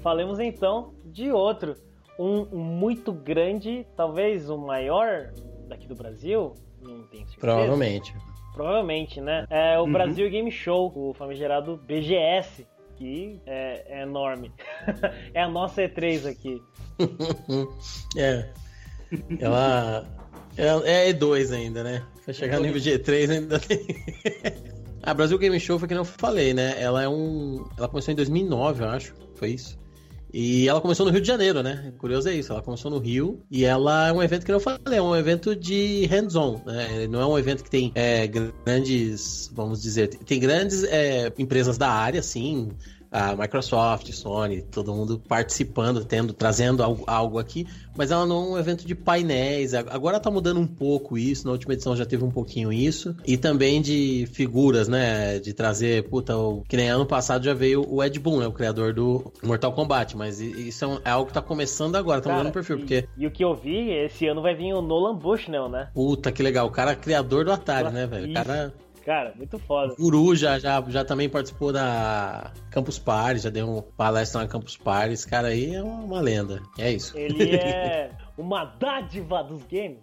Falemos 0.00 0.38
então 0.38 0.94
de 1.04 1.32
outro. 1.32 1.74
Um 2.16 2.44
muito 2.56 3.12
grande, 3.12 3.84
talvez 3.96 4.48
o 4.48 4.56
maior 4.56 5.32
daqui 5.66 5.88
do 5.88 5.96
Brasil. 5.96 6.54
Não 6.80 7.08
tenho 7.08 7.26
certeza. 7.26 7.40
Provavelmente. 7.40 8.14
Provavelmente, 8.54 9.20
né? 9.20 9.46
É 9.50 9.76
o 9.80 9.82
uhum. 9.82 9.92
Brasil 9.92 10.30
Game 10.30 10.52
Show, 10.52 10.92
o 10.94 11.12
famigerado 11.12 11.76
BGS, 11.76 12.64
que 13.04 13.38
é, 13.44 13.84
é 13.98 14.02
enorme. 14.02 14.50
é 15.34 15.42
a 15.42 15.48
nossa 15.48 15.82
E3 15.82 16.26
aqui. 16.26 16.62
é. 18.16 18.48
Ela. 19.38 20.08
É, 20.56 21.08
é 21.08 21.12
E2 21.12 21.52
ainda, 21.52 21.82
né? 21.82 22.06
Pra 22.24 22.32
chegar 22.32 22.58
no 22.58 22.66
nível 22.66 22.80
de 22.80 22.88
E3 22.92 23.28
ainda 23.28 23.58
tem. 23.58 23.84
a 25.02 25.10
Brasil 25.12 25.36
Game 25.36 25.58
Show 25.58 25.80
foi 25.80 25.88
que 25.88 25.94
eu 25.94 26.04
falei, 26.04 26.54
né? 26.54 26.80
Ela 26.80 27.02
é 27.02 27.08
um. 27.08 27.68
Ela 27.76 27.88
começou 27.88 28.12
em 28.12 28.14
2009, 28.14 28.84
eu 28.84 28.88
acho. 28.88 29.14
Foi 29.34 29.50
isso. 29.50 29.76
E 30.36 30.68
ela 30.68 30.80
começou 30.80 31.06
no 31.06 31.12
Rio 31.12 31.20
de 31.20 31.28
Janeiro, 31.28 31.62
né? 31.62 31.92
Curioso 31.96 32.28
é 32.28 32.34
isso, 32.34 32.52
ela 32.52 32.60
começou 32.60 32.90
no 32.90 32.98
Rio 32.98 33.44
e 33.48 33.64
ela 33.64 34.08
é 34.08 34.12
um 34.12 34.20
evento 34.20 34.44
que 34.44 34.50
eu 34.50 34.58
falei, 34.58 34.98
é 34.98 35.00
um 35.00 35.14
evento 35.14 35.54
de 35.54 36.06
hands-on, 36.06 36.60
né? 36.66 37.06
Não 37.06 37.20
é 37.20 37.26
um 37.26 37.38
evento 37.38 37.62
que 37.62 37.70
tem 37.70 37.92
é, 37.94 38.26
grandes, 38.26 39.48
vamos 39.54 39.80
dizer, 39.80 40.08
tem 40.08 40.40
grandes 40.40 40.82
é, 40.82 41.32
empresas 41.38 41.78
da 41.78 41.88
área, 41.88 42.20
sim, 42.20 42.70
a 43.14 43.36
Microsoft, 43.36 44.10
Sony, 44.10 44.60
todo 44.60 44.92
mundo 44.92 45.22
participando, 45.28 46.04
tendo, 46.04 46.32
trazendo 46.32 46.82
algo, 46.82 47.04
algo, 47.06 47.38
aqui, 47.38 47.64
mas 47.96 48.10
ela 48.10 48.26
não 48.26 48.36
é 48.36 48.48
um 48.48 48.58
evento 48.58 48.84
de 48.84 48.92
painéis. 48.92 49.72
Agora 49.72 50.18
tá 50.18 50.32
mudando 50.32 50.58
um 50.58 50.66
pouco 50.66 51.16
isso, 51.16 51.46
na 51.46 51.52
última 51.52 51.74
edição 51.74 51.94
já 51.94 52.04
teve 52.04 52.24
um 52.24 52.30
pouquinho 52.30 52.72
isso, 52.72 53.14
e 53.24 53.36
também 53.36 53.80
de 53.80 54.28
figuras, 54.32 54.88
né? 54.88 55.38
De 55.38 55.52
trazer, 55.52 56.08
puta, 56.08 56.36
o, 56.36 56.62
que 56.68 56.76
nem 56.76 56.88
ano 56.88 57.06
passado 57.06 57.44
já 57.44 57.54
veio 57.54 57.86
o 57.88 58.02
Ed 58.02 58.18
Boon, 58.18 58.40
né? 58.40 58.48
O 58.48 58.52
criador 58.52 58.92
do 58.92 59.32
Mortal 59.44 59.72
Kombat, 59.72 60.16
mas 60.16 60.40
isso 60.40 60.84
é, 60.84 61.08
é 61.08 61.10
algo 61.10 61.28
que 61.28 61.34
tá 61.34 61.42
começando 61.42 61.94
agora, 61.94 62.20
tá 62.20 62.32
mudando 62.32 62.48
o 62.48 62.52
perfil, 62.52 62.78
e, 62.78 62.80
porque. 62.80 63.08
E 63.16 63.26
o 63.28 63.30
que 63.30 63.44
eu 63.44 63.54
vi, 63.54 63.92
esse 63.92 64.26
ano 64.26 64.42
vai 64.42 64.56
vir 64.56 64.74
o 64.74 64.82
Nolan 64.82 65.14
Bushnell, 65.14 65.68
né? 65.68 65.88
Puta, 65.94 66.32
que 66.32 66.42
legal, 66.42 66.66
o 66.66 66.70
cara 66.70 66.90
é 66.90 66.96
criador 66.96 67.44
do 67.44 67.52
Atari, 67.52 67.92
né, 67.92 68.08
velho? 68.08 68.30
O 68.30 68.34
cara. 68.34 68.74
Cara, 69.04 69.34
muito 69.36 69.58
foda. 69.58 69.92
O 69.92 69.96
Guru 69.96 70.34
já, 70.34 70.58
já, 70.58 70.82
já 70.88 71.04
também 71.04 71.28
participou 71.28 71.70
da 71.70 72.50
Campus 72.70 72.98
Party, 72.98 73.40
já 73.40 73.50
deu 73.50 73.68
uma 73.68 73.82
palestra 73.82 74.40
na 74.40 74.48
Campus 74.48 74.78
Party. 74.78 75.12
Esse 75.12 75.28
cara 75.28 75.48
aí 75.48 75.74
é 75.74 75.82
uma, 75.82 76.20
lenda. 76.20 76.62
É 76.78 76.90
isso. 76.90 77.16
Ele 77.16 77.54
é 77.54 78.10
uma 78.38 78.64
dádiva 78.64 79.44
dos 79.44 79.62
games. 79.64 79.98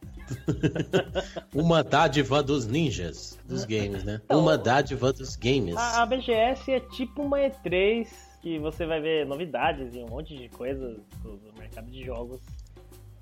uma 1.53 1.83
dádiva 1.83 2.43
dos 2.43 2.67
ninjas 2.67 3.39
dos 3.45 3.65
games, 3.65 4.03
né? 4.03 4.21
Então, 4.23 4.39
uma 4.39 4.55
dádiva 4.55 5.11
dos 5.11 5.35
games. 5.35 5.75
A, 5.75 6.03
a 6.03 6.05
BGS 6.05 6.71
é 6.71 6.79
tipo 6.79 7.23
uma 7.23 7.39
E3 7.39 8.07
que 8.39 8.59
você 8.59 8.85
vai 8.85 9.01
ver 9.01 9.25
novidades 9.25 9.95
e 9.95 9.99
um 9.99 10.07
monte 10.07 10.35
de 10.35 10.47
coisas 10.49 10.97
do 11.23 11.39
mercado 11.57 11.89
de 11.89 12.03
jogos. 12.03 12.39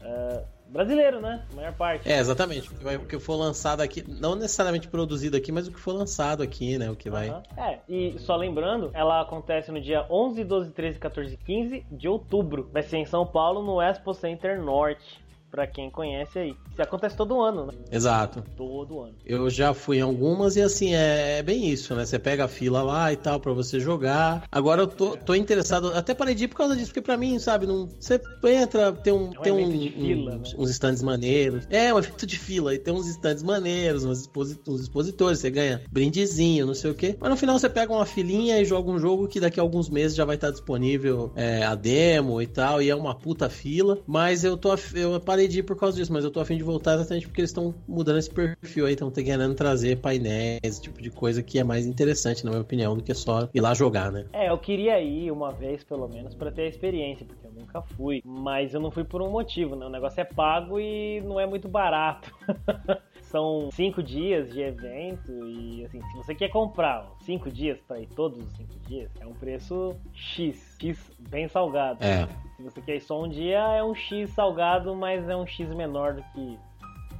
Uh, 0.01 0.45
brasileiro, 0.69 1.19
né? 1.19 1.43
A 1.51 1.55
maior 1.55 1.73
parte. 1.73 2.09
É, 2.09 2.19
exatamente. 2.19 2.69
O 2.69 2.75
que, 2.75 2.83
vai, 2.83 2.95
o 2.97 3.05
que 3.05 3.19
for 3.19 3.35
lançado 3.35 3.81
aqui, 3.81 4.03
não 4.07 4.35
necessariamente 4.35 4.87
produzido 4.87 5.35
aqui, 5.35 5.51
mas 5.51 5.67
o 5.67 5.71
que 5.71 5.79
for 5.79 5.93
lançado 5.93 6.43
aqui, 6.43 6.77
né? 6.77 6.89
O 6.89 6.95
que 6.95 7.09
vai. 7.09 7.29
Uhum. 7.29 7.41
É, 7.57 7.79
e 7.87 8.17
só 8.19 8.35
lembrando, 8.35 8.91
ela 8.93 9.21
acontece 9.21 9.71
no 9.71 9.81
dia 9.81 10.05
11, 10.09 10.43
12, 10.43 10.71
13, 10.71 10.99
14 10.99 11.33
e 11.33 11.37
15 11.37 11.85
de 11.91 12.07
outubro. 12.07 12.69
Vai 12.71 12.83
ser 12.83 12.97
em 12.97 13.05
São 13.05 13.25
Paulo, 13.25 13.63
no 13.63 13.81
Expo 13.81 14.13
Center 14.13 14.61
Norte. 14.61 15.19
Pra 15.51 15.65
quem 15.65 15.89
conhece 15.89 16.37
aí. 16.37 16.49
Isso 16.71 16.81
acontece 16.81 17.15
todo 17.17 17.41
ano, 17.41 17.65
né? 17.65 17.73
Exato. 17.91 18.43
Todo 18.55 19.01
ano. 19.01 19.15
Eu 19.25 19.49
já 19.49 19.73
fui 19.73 19.97
em 19.97 20.01
algumas 20.01 20.55
e 20.55 20.61
assim, 20.61 20.93
é, 20.93 21.39
é 21.39 21.43
bem 21.43 21.67
isso, 21.69 21.95
né? 21.95 22.05
Você 22.05 22.19
pega 22.19 22.45
a 22.45 22.47
fila 22.47 22.83
lá 22.83 23.11
e 23.11 23.17
tal 23.17 23.39
pra 23.39 23.51
você 23.51 23.79
jogar. 23.79 24.43
Agora 24.51 24.83
eu 24.83 24.87
tô, 24.87 25.17
tô 25.17 25.33
interessado, 25.33 25.91
até 25.95 26.13
parei 26.13 26.35
de 26.35 26.43
ir 26.43 26.47
por 26.49 26.57
causa 26.57 26.75
disso, 26.75 26.87
porque 26.87 27.01
pra 27.01 27.17
mim, 27.17 27.39
sabe, 27.39 27.65
não, 27.65 27.87
você 27.99 28.21
entra, 28.45 28.91
tem 28.93 29.11
um, 29.11 29.31
É 29.33 29.39
um 29.39 29.41
tem 29.41 29.51
um, 29.51 29.59
evento 29.59 29.77
de 29.79 29.89
fila, 29.89 30.31
um- 30.35 30.37
né? 30.37 30.43
uns 30.57 30.69
stands 30.69 31.01
maneiros. 31.01 31.65
É, 31.69 31.91
um 31.93 31.97
evento 31.97 32.27
de 32.27 32.37
fila, 32.37 32.73
e 32.75 32.77
tem 32.77 32.93
uns 32.93 33.07
stands 33.07 33.41
maneiros, 33.41 34.03
uns, 34.05 34.21
exposi- 34.21 34.59
uns 34.67 34.81
expositores, 34.81 35.39
você 35.39 35.49
ganha 35.49 35.81
brindezinho, 35.91 36.67
não 36.67 36.75
sei 36.75 36.91
o 36.91 36.95
quê. 36.95 37.17
Mas 37.19 37.29
no 37.31 37.37
final 37.37 37.57
você 37.57 37.67
pega 37.69 37.91
uma 37.91 38.05
filinha 38.05 38.59
e 38.61 38.65
joga 38.65 38.91
um 38.91 38.99
jogo 38.99 39.27
que 39.27 39.39
daqui 39.39 39.59
a 39.59 39.63
alguns 39.63 39.89
meses 39.89 40.15
já 40.15 40.25
vai 40.25 40.35
estar 40.35 40.51
disponível 40.51 41.31
é, 41.35 41.63
a 41.63 41.73
demo 41.73 42.39
e 42.41 42.45
tal, 42.47 42.81
e 42.81 42.89
é 42.89 42.95
uma 42.95 43.15
puta 43.15 43.49
fila. 43.49 43.97
Mas 44.05 44.43
eu 44.43 44.55
tô 44.55 44.69
eu 44.93 45.19
parei 45.19 45.38
de 45.47 45.59
ir 45.59 45.63
por 45.63 45.77
causa 45.77 45.97
disso, 45.97 46.11
mas 46.11 46.23
eu 46.23 46.31
tô 46.31 46.39
afim 46.39 46.57
de 46.57 46.63
voltar 46.63 46.95
exatamente 46.95 47.27
porque 47.27 47.41
eles 47.41 47.49
estão 47.49 47.73
mudando 47.87 48.19
esse 48.19 48.29
perfil 48.29 48.85
aí, 48.85 48.93
estão 48.93 49.11
querendo 49.11 49.53
trazer 49.55 49.97
painéis, 49.97 50.59
esse 50.63 50.81
tipo 50.81 51.01
de 51.01 51.09
coisa 51.09 51.41
que 51.43 51.59
é 51.59 51.63
mais 51.63 51.85
interessante, 51.85 52.43
na 52.43 52.51
minha 52.51 52.61
opinião, 52.61 52.95
do 52.95 53.03
que 53.03 53.13
só 53.13 53.49
ir 53.53 53.61
lá 53.61 53.73
jogar, 53.73 54.11
né? 54.11 54.25
É, 54.33 54.49
eu 54.49 54.57
queria 54.57 54.99
ir 55.01 55.31
uma 55.31 55.51
vez 55.51 55.83
pelo 55.83 56.07
menos 56.07 56.33
pra 56.35 56.51
ter 56.51 56.63
a 56.63 56.67
experiência, 56.67 57.25
porque 57.25 57.45
eu 57.45 57.51
nunca 57.51 57.81
fui. 57.81 58.21
Mas 58.25 58.73
eu 58.73 58.79
não 58.79 58.91
fui 58.91 59.03
por 59.03 59.21
um 59.21 59.29
motivo, 59.29 59.75
né? 59.75 59.85
O 59.85 59.89
negócio 59.89 60.19
é 60.21 60.25
pago 60.25 60.79
e 60.79 61.21
não 61.21 61.39
é 61.39 61.45
muito 61.45 61.67
barato. 61.67 62.31
São 63.29 63.69
cinco 63.71 64.01
dias 64.01 64.51
de 64.51 64.59
evento 64.59 65.31
e 65.45 65.85
assim, 65.85 66.01
se 66.01 66.17
você 66.17 66.33
quer 66.33 66.49
comprar 66.49 67.05
ó, 67.05 67.23
cinco 67.23 67.51
dias 67.51 67.79
pra 67.87 67.99
ir 67.99 68.07
todos 68.07 68.43
os 68.43 68.51
cinco 68.57 68.73
dias, 68.87 69.11
é 69.19 69.27
um 69.27 69.33
preço 69.33 69.95
X, 70.13 70.75
X 70.79 70.97
bem 71.29 71.47
salgado. 71.47 72.03
É. 72.03 72.27
Se 72.57 72.63
você 72.63 72.81
quer 72.81 72.95
ir 72.95 73.01
só 73.01 73.23
um 73.23 73.29
dia, 73.29 73.59
é 73.59 73.83
um 73.83 73.93
X 73.93 74.31
salgado, 74.31 74.95
mas 74.95 75.29
é 75.29 75.35
um 75.35 75.45
X 75.45 75.69
menor 75.75 76.15
do 76.15 76.23
que 76.33 76.57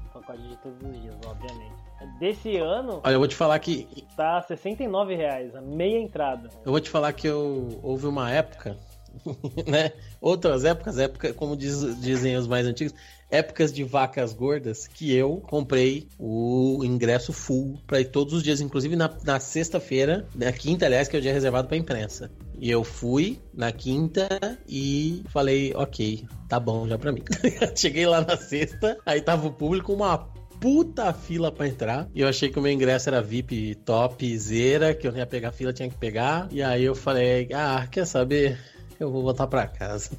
o 0.10 0.14
pacote 0.14 0.42
de 0.42 0.58
todos 0.58 0.82
os 0.82 1.00
dias, 1.00 1.16
obviamente. 1.28 1.76
Desse 2.18 2.58
ano, 2.58 3.02
Olha, 3.04 3.14
eu 3.14 3.20
vou 3.20 3.28
te 3.28 3.36
falar 3.36 3.60
que 3.60 3.88
tá 4.16 4.42
69 4.42 5.16
reais, 5.16 5.56
a 5.56 5.62
meia 5.62 6.00
entrada. 6.00 6.50
Eu 6.66 6.72
vou 6.72 6.80
te 6.80 6.90
falar 6.90 7.14
que 7.14 7.28
eu 7.28 7.80
houve 7.84 8.08
uma 8.08 8.32
época, 8.32 8.78
né? 9.68 9.92
Outras 10.22 10.66
épocas, 10.66 10.98
época, 10.98 11.34
como 11.34 11.56
diz- 11.56 12.00
dizem 12.00 12.36
os 12.38 12.48
mais 12.48 12.66
antigos, 12.66 12.94
épocas 13.30 13.72
de 13.72 13.84
vacas 13.84 14.34
gordas, 14.34 14.88
que 14.88 15.14
eu 15.14 15.38
comprei 15.38 16.08
o 16.18 16.82
ingresso 16.84 17.32
full 17.32 17.80
para 17.86 18.02
ir 18.02 18.06
todos 18.06 18.34
os 18.34 18.44
dias, 18.44 18.62
inclusive 18.62 18.96
na, 18.96 19.10
na 19.24 19.40
sexta-feira, 19.40 20.28
na 20.36 20.52
quinta, 20.52 20.86
aliás, 20.86 21.08
que 21.08 21.16
é 21.16 21.20
o 21.20 21.22
dia 21.22 21.34
reservado 21.34 21.68
para 21.68 21.78
imprensa. 21.78 22.32
E 22.60 22.70
eu 22.70 22.84
fui 22.84 23.40
na 23.54 23.72
quinta 23.72 24.28
e 24.68 25.24
falei, 25.30 25.74
ok, 25.76 26.26
tá 26.48 26.60
bom 26.60 26.88
já 26.88 26.98
pra 26.98 27.12
mim. 27.12 27.24
Cheguei 27.76 28.06
lá 28.06 28.22
na 28.22 28.36
sexta, 28.36 28.98
aí 29.06 29.22
tava 29.22 29.48
o 29.48 29.54
público 29.54 29.94
uma 29.94 30.18
puta 30.60 31.14
fila 31.14 31.52
pra 31.52 31.68
entrar. 31.68 32.08
E 32.14 32.22
eu 32.22 32.28
achei 32.28 32.50
que 32.50 32.60
o 32.60 32.62
meu 32.62 32.72
ingresso 32.72 33.10
era 33.10 33.22
VIP 33.22 33.76
top, 33.86 34.38
zera, 34.38 34.94
que 34.94 35.08
eu 35.08 35.12
não 35.12 35.20
ia 35.20 35.26
pegar 35.26 35.52
fila, 35.52 35.72
tinha 35.72 35.90
que 35.90 35.98
pegar. 35.98 36.50
E 36.52 36.62
aí 36.62 36.84
eu 36.84 36.96
falei, 36.96 37.48
ah, 37.54 37.88
quer 37.90 38.06
saber? 38.06 38.60
Eu 39.02 39.10
vou 39.12 39.24
voltar 39.24 39.48
pra 39.48 39.66
casa. 39.66 40.12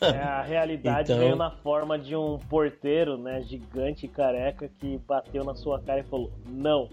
É, 0.00 0.18
a 0.18 0.40
realidade 0.42 1.10
Então- 1.12 1.18
veio 1.22 1.36
na 1.36 1.50
forma 1.50 1.98
de 1.98 2.14
um 2.16 2.38
porteiro, 2.38 3.18
né, 3.18 3.42
gigante 3.42 4.06
e 4.06 4.08
careca 4.08 4.70
que 4.78 4.98
bateu 4.98 5.44
na 5.44 5.54
sua 5.54 5.80
cara 5.80 6.00
e 6.00 6.04
falou 6.04 6.30
não. 6.48 6.88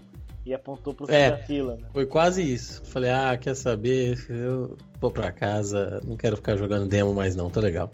E 0.48 0.54
apontou 0.54 0.94
pro 0.94 1.06
fim 1.06 1.12
É. 1.12 1.30
da 1.32 1.36
fila, 1.36 1.76
né? 1.76 1.82
Foi 1.92 2.06
quase 2.06 2.42
isso. 2.42 2.82
Falei, 2.86 3.10
ah, 3.10 3.36
quer 3.36 3.54
saber? 3.54 4.16
Eu 4.30 4.78
vou 4.98 5.10
pra 5.10 5.30
casa, 5.30 6.00
não 6.02 6.16
quero 6.16 6.36
ficar 6.36 6.56
jogando 6.56 6.88
demo 6.88 7.12
mais 7.12 7.36
não, 7.36 7.50
tô 7.50 7.60
legal. 7.60 7.92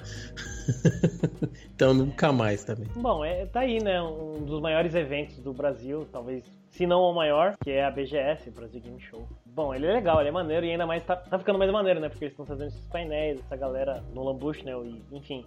então 1.75 1.93
nunca 1.93 2.31
mais 2.33 2.63
também. 2.63 2.87
Bom, 2.95 3.25
é, 3.25 3.45
tá 3.47 3.61
aí, 3.61 3.83
né? 3.83 4.01
Um 4.01 4.45
dos 4.45 4.61
maiores 4.61 4.95
eventos 4.95 5.39
do 5.41 5.53
Brasil, 5.53 6.07
talvez, 6.13 6.45
se 6.71 6.87
não 6.87 7.01
o 7.03 7.13
maior, 7.13 7.57
que 7.61 7.73
é 7.73 7.85
a 7.85 7.91
BGS, 7.91 8.49
Brasil 8.53 8.81
Game 8.81 9.01
Show. 9.01 9.27
Bom, 9.47 9.75
ele 9.75 9.87
é 9.87 9.93
legal, 9.93 10.21
ele 10.21 10.29
é 10.29 10.33
maneiro 10.33 10.65
e 10.65 10.71
ainda 10.71 10.87
mais 10.87 11.03
tá, 11.03 11.17
tá 11.17 11.37
ficando 11.37 11.59
mais 11.59 11.73
maneiro, 11.73 11.99
né? 11.99 12.09
Porque 12.09 12.25
eles 12.25 12.35
estão 12.35 12.47
fazendo 12.47 12.69
esses 12.69 12.87
painéis, 12.87 13.41
essa 13.41 13.57
galera 13.57 14.01
no 14.15 14.23
Lambush, 14.23 14.63
né? 14.63 14.73
E, 14.85 15.03
enfim, 15.17 15.45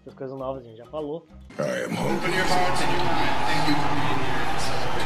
essas 0.00 0.12
coisas 0.14 0.36
novas 0.36 0.64
a 0.64 0.66
gente 0.66 0.78
já 0.78 0.86
falou. 0.86 1.24
I 1.56 1.84
am 1.84 1.92
open 1.92 2.34
your 2.34 2.46
heart 2.46 2.82
and 2.82 2.90
your 2.90 3.04
mind. 3.04 3.46
Thank 3.46 3.68
you 3.68 3.76
for 3.76 3.94
being 3.94 4.18
here. 4.24 4.97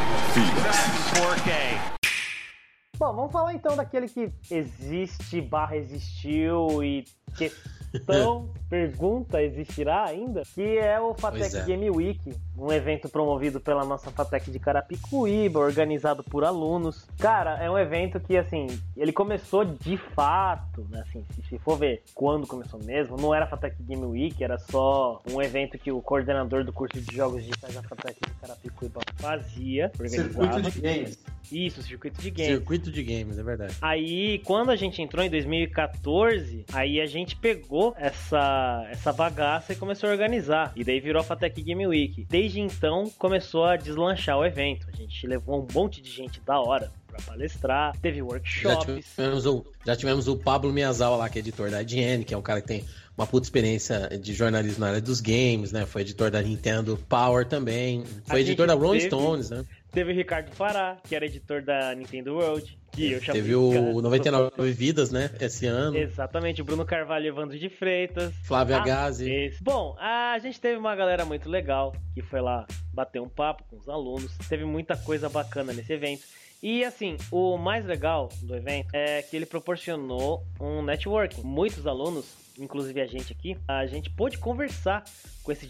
Bom, 2.99 3.15
vamos 3.17 3.33
falar 3.33 3.53
então 3.55 3.75
daquele 3.77 4.09
que 4.09 4.33
existe, 4.51 5.41
barra 5.41 5.77
existiu 5.77 6.85
e 6.85 7.05
questão, 7.37 8.51
pergunta, 8.73 9.43
existirá 9.43 10.05
ainda? 10.05 10.43
Que 10.55 10.79
é 10.79 10.99
o 10.99 11.13
Fatec 11.13 11.55
é. 11.55 11.63
Game 11.63 11.91
Week, 11.91 12.35
um 12.57 12.73
evento 12.73 13.07
promovido 13.07 13.61
pela 13.61 13.85
nossa 13.85 14.11
Fatec 14.11 14.51
de 14.51 14.59
Carapicuíba, 14.59 15.61
organizado 15.61 16.25
por 16.25 16.43
alunos. 16.43 17.07
Cara, 17.19 17.63
é 17.63 17.71
um 17.71 17.79
evento 17.79 18.19
que, 18.19 18.37
assim, 18.37 18.67
ele 18.97 19.13
começou 19.13 19.65
de 19.65 19.99
fato, 19.99 20.87
né, 20.89 21.05
assim, 21.07 21.23
se, 21.49 21.59
for 21.59 21.77
ver 21.77 22.03
quando 22.15 22.47
começou 22.47 22.83
mesmo, 22.83 23.19
não 23.19 23.35
era 23.35 23.47
Fatec 23.47 23.77
Game 23.83 24.05
Week, 24.05 24.43
era 24.43 24.59
só 24.59 25.21
um 25.31 25.43
evento 25.43 25.77
que 25.79 25.93
o 25.93 26.01
coordenador 26.01 26.65
do 26.65 26.73
curso 26.73 26.99
de 26.99 27.15
jogos 27.15 27.43
digitais 27.43 27.75
da 27.75 27.83
Fatec 27.83 28.19
de 28.27 28.35
Carapicuíba 28.41 29.01
fazia, 29.19 29.93
Circuito 30.09 30.63
de 30.63 30.81
games. 30.81 31.19
Isso, 31.53 31.83
circuito 31.83 32.21
de 32.23 32.31
games. 32.31 32.53
Circuito 32.53 32.91
de 32.91 33.03
games, 33.03 33.39
é 33.39 33.43
verdade. 33.43 33.77
Aí, 33.83 34.39
quando 34.47 34.71
a 34.71 34.77
gente 34.77 35.03
entrou 35.03 35.23
em 35.23 35.29
2014, 35.29 36.65
aí 36.73 36.99
a 37.01 37.07
gente 37.07 37.22
pegou 37.37 37.95
essa, 37.99 38.87
essa 38.91 39.13
bagaça 39.13 39.73
e 39.73 39.77
começou 39.77 40.09
a 40.09 40.13
organizar. 40.13 40.73
E 40.77 40.83
daí 40.85 41.01
virou 41.01 41.21
a 41.21 41.25
Fatec 41.25 41.63
Game 41.63 41.87
Week. 41.87 42.27
Desde 42.29 42.61
então, 42.61 43.11
começou 43.19 43.65
a 43.65 43.77
deslanchar 43.77 44.39
o 44.39 44.45
evento. 44.45 44.87
A 44.93 44.97
gente 44.97 45.27
levou 45.27 45.61
um 45.63 45.67
monte 45.73 46.01
de 46.01 46.11
gente 46.11 46.41
da 46.41 46.61
hora 46.61 46.91
pra 47.07 47.21
palestrar, 47.27 47.95
teve 48.01 48.19
Já 48.19 48.25
workshops. 48.25 49.07
tivemos, 49.15 49.47
o, 49.47 49.65
já 49.87 49.95
tivemos 49.95 50.29
o 50.29 50.37
Pablo 50.37 50.73
Miyazawa 50.73 51.17
lá, 51.17 51.29
que 51.29 51.39
é 51.39 51.41
editor 51.41 51.71
da 51.71 51.83
IGN, 51.83 52.25
que 52.25 52.33
é 52.33 52.37
um 52.39 52.43
cara 52.43 52.61
que 52.63 52.67
tem 52.69 52.85
uma 53.19 53.27
puta 53.27 53.45
experiência 53.47 54.09
de 54.19 54.33
jornalismo 54.33 54.81
na 54.81 54.89
área 54.89 55.01
dos 55.01 55.21
games, 55.21 55.71
né? 55.73 55.85
Foi 55.85 56.01
editor 56.01 56.31
da 56.31 56.41
Nintendo 56.41 56.99
Power 57.09 57.47
também. 57.47 58.03
Foi 58.25 58.39
A 58.39 58.41
editor 58.41 58.67
gente 58.67 58.75
da 58.77 58.83
Rolling 58.83 58.99
teve- 59.01 59.09
Stones, 59.11 59.51
né? 59.51 59.63
Teve 59.93 60.13
o 60.13 60.15
Ricardo 60.15 60.51
Fará, 60.53 60.97
que 61.07 61.15
era 61.15 61.27
editor 61.27 61.63
da 61.63 61.95
Nintendo 61.95 62.35
World. 62.35 62.79
Que 62.93 63.13
eu 63.13 63.21
chamei 63.23 63.41
Teve 63.43 63.55
o 63.55 64.01
99 64.03 64.73
Vidas, 64.73 65.11
né? 65.11 65.31
Esse 65.41 65.67
ano. 65.67 65.97
Exatamente, 65.97 66.61
o 66.61 66.65
Bruno 66.65 66.85
Carvalho 66.85 67.25
e 67.25 67.29
Evandro 67.29 67.59
de 67.59 67.69
Freitas. 67.71 68.33
Flávia 68.45 68.79
Ah, 68.79 68.85
Gazi. 68.85 69.31
esse. 69.31 69.63
Bom, 69.63 69.97
a 69.99 70.39
gente 70.39 70.61
teve 70.61 70.77
uma 70.79 70.95
galera 70.97 71.25
muito 71.25 71.49
legal 71.49 71.95
que 72.15 72.21
foi 72.23 72.41
lá 72.41 72.67
bater 72.93 73.21
um 73.21 73.29
papo 73.29 73.65
com 73.71 73.77
os 73.77 73.89
alunos. 73.89 74.37
Teve 74.49 74.65
muita 74.65 74.95
coisa 74.97 75.29
bacana 75.29 75.73
nesse 75.73 75.93
evento. 75.93 76.23
E 76.63 76.85
assim, 76.85 77.17
o 77.31 77.57
mais 77.59 77.85
legal 77.85 78.29
do 78.43 78.55
evento 78.55 78.89
é 78.95 79.21
que 79.23 79.35
ele 79.37 79.47
proporcionou 79.47 80.45
um 80.61 80.83
networking. 80.83 81.43
Muitos 81.43 81.87
alunos, 81.87 82.27
inclusive 82.59 83.01
a 83.01 83.07
gente 83.07 83.33
aqui, 83.33 83.57
a 83.67 83.87
gente 83.87 84.11
pôde 84.11 84.39
conversar 84.39 85.05
com 85.43 85.51
esses 85.53 85.69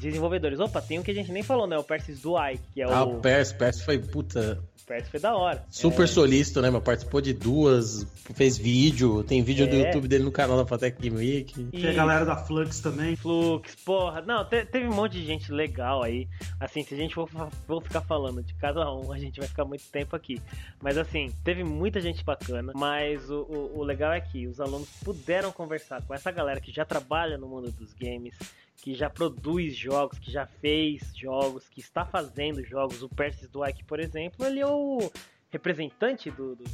desenvolvedores. 0.00 0.58
Opa, 0.60 0.80
tem 0.80 0.98
um 0.98 1.02
que 1.02 1.10
a 1.10 1.14
gente 1.14 1.30
nem 1.32 1.42
falou, 1.42 1.66
né? 1.66 1.76
O 1.78 1.84
Persis 1.84 2.20
Duai, 2.20 2.58
que 2.72 2.82
é 2.82 2.84
Ah, 2.84 3.04
o. 3.04 3.16
o 3.16 3.20
Percy, 3.20 3.54
Percy 3.54 3.84
foi 3.84 3.98
puta. 3.98 4.60
O 4.82 4.86
Persis 4.86 5.08
foi 5.10 5.20
da 5.20 5.34
hora. 5.34 5.64
Super 5.70 6.06
solícito, 6.06 6.60
né? 6.60 6.68
Mas 6.68 6.82
participou 6.82 7.20
de 7.20 7.32
duas, 7.32 8.06
fez 8.34 8.58
vídeo, 8.58 9.22
tem 9.22 9.42
vídeo 9.42 9.66
do 9.66 9.76
É. 9.76 9.86
YouTube 9.86 10.06
dele 10.08 10.24
no 10.24 10.32
canal 10.32 10.58
da 10.58 10.66
Fatec 10.66 11.00
Game 11.00 11.16
Week. 11.16 11.54
Tem 11.70 11.88
a 11.88 11.92
galera 11.94 12.24
da 12.26 12.36
Flux 12.36 12.80
também. 12.80 13.16
Flux, 13.16 13.74
porra. 13.76 14.20
Não, 14.20 14.44
te- 14.44 14.66
teve 14.66 14.86
um 14.86 14.92
monte 14.94 15.12
de 15.12 15.24
gente 15.24 15.50
legal 15.50 16.02
aí. 16.02 16.28
Assim, 16.60 16.82
se 16.82 16.92
a 16.92 16.96
gente 16.98 17.14
for, 17.14 17.26
for 17.66 17.82
ficar 17.82 18.02
falando 18.02 18.42
de 18.42 18.52
cada 18.54 18.92
um, 18.92 19.10
a 19.12 19.18
gente 19.18 19.38
vai 19.38 19.48
ficar 19.48 19.64
muito 19.64 19.84
tempo 19.90 20.14
aqui. 20.16 20.38
Mas 20.82 20.98
assim, 20.98 21.32
teve 21.44 21.64
muita 21.64 21.98
gente 22.00 22.22
bacana. 22.24 22.72
Mas 22.74 23.30
o, 23.30 23.40
o, 23.42 23.78
o 23.78 23.82
legal 23.84 24.12
é 24.12 24.20
que 24.20 24.46
os 24.46 24.60
alunos 24.60 24.88
puderam 25.02 25.50
conversar 25.52 26.02
com 26.02 26.12
essa 26.14 26.30
galera 26.30 26.60
que 26.60 26.72
já 26.72 26.84
trabalha 26.84 27.36
no 27.38 27.48
mundo 27.48 27.70
dos 27.72 27.92
games, 27.92 28.34
que 28.76 28.94
já 28.94 29.08
produz 29.08 29.74
jogos, 29.76 30.18
que 30.18 30.30
já 30.30 30.46
fez 30.46 31.02
jogos, 31.16 31.64
que 31.70 31.80
está 31.80 32.04
fazendo 32.04 32.62
jogos. 32.64 33.02
O 33.02 33.08
Persis 33.08 33.48
Dweck, 33.48 33.84
por 33.84 33.98
exemplo, 34.00 34.44
ele 34.44 34.60
é 34.60 34.66
o 34.66 35.10
representante 35.50 36.30
do- 36.30 36.56
do- 36.56 36.64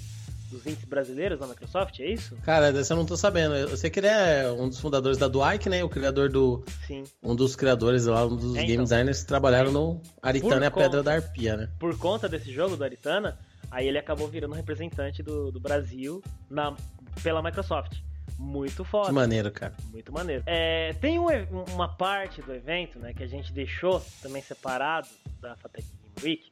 dos 0.50 0.66
índices 0.66 0.84
brasileiros 0.84 1.38
na 1.38 1.46
Microsoft, 1.46 2.00
é 2.00 2.06
isso? 2.10 2.34
Cara, 2.42 2.72
dessa 2.72 2.92
eu 2.92 2.96
não 2.96 3.06
tô 3.06 3.16
sabendo. 3.16 3.54
Eu 3.54 3.76
sei 3.76 3.88
que 3.88 4.00
ele 4.00 4.08
é 4.08 4.50
um 4.50 4.68
dos 4.68 4.80
fundadores 4.80 5.16
da 5.16 5.28
Duike, 5.28 5.68
né? 5.68 5.84
O 5.84 5.88
criador 5.88 6.28
do. 6.28 6.64
Sim. 6.88 7.04
Um 7.22 7.36
dos 7.36 7.54
criadores 7.54 8.06
lá, 8.06 8.26
um 8.26 8.34
dos 8.34 8.56
É, 8.56 8.60
game 8.62 8.72
então. 8.72 8.84
designers 8.84 9.20
que 9.20 9.28
trabalharam 9.28 9.70
no 9.70 10.02
Aritana 10.20 10.64
e 10.64 10.66
a 10.66 10.70
conta- 10.72 10.86
Pedra 10.86 11.02
da 11.04 11.12
Arpia, 11.14 11.56
né? 11.56 11.70
por 11.78 11.96
conta 11.96 12.28
desse 12.28 12.52
jogo 12.52 12.76
do 12.76 12.82
Aritana, 12.82 13.38
aí 13.70 13.86
ele 13.86 13.98
acabou 13.98 14.26
virando 14.26 14.54
representante 14.54 15.22
do, 15.22 15.52
do 15.52 15.60
Brasil 15.60 16.20
na, 16.50 16.74
pela 17.22 17.40
Microsoft. 17.40 17.98
Muito 18.40 18.84
foda. 18.84 19.08
Que 19.08 19.12
maneiro, 19.12 19.52
cara. 19.52 19.74
Muito 19.92 20.10
maneiro. 20.10 20.42
É, 20.46 20.94
tem 20.94 21.18
um 21.18 21.26
uma 21.74 21.86
parte 21.86 22.40
do 22.40 22.54
evento, 22.54 22.98
né, 22.98 23.12
que 23.12 23.22
a 23.22 23.26
gente 23.26 23.52
deixou 23.52 24.02
também 24.22 24.40
separado 24.40 25.06
da 25.40 25.54
Fatec 25.56 25.86
Game 25.86 26.14
Week, 26.24 26.50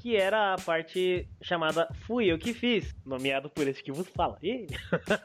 que 0.00 0.16
era 0.16 0.54
a 0.54 0.56
parte 0.56 1.28
chamada 1.42 1.86
Fui 2.06 2.24
Eu 2.24 2.38
Que 2.38 2.54
Fiz, 2.54 2.96
nomeado 3.04 3.50
por 3.50 3.68
esse 3.68 3.82
que 3.82 3.92
vos 3.92 4.08
fala. 4.08 4.38
E, 4.42 4.66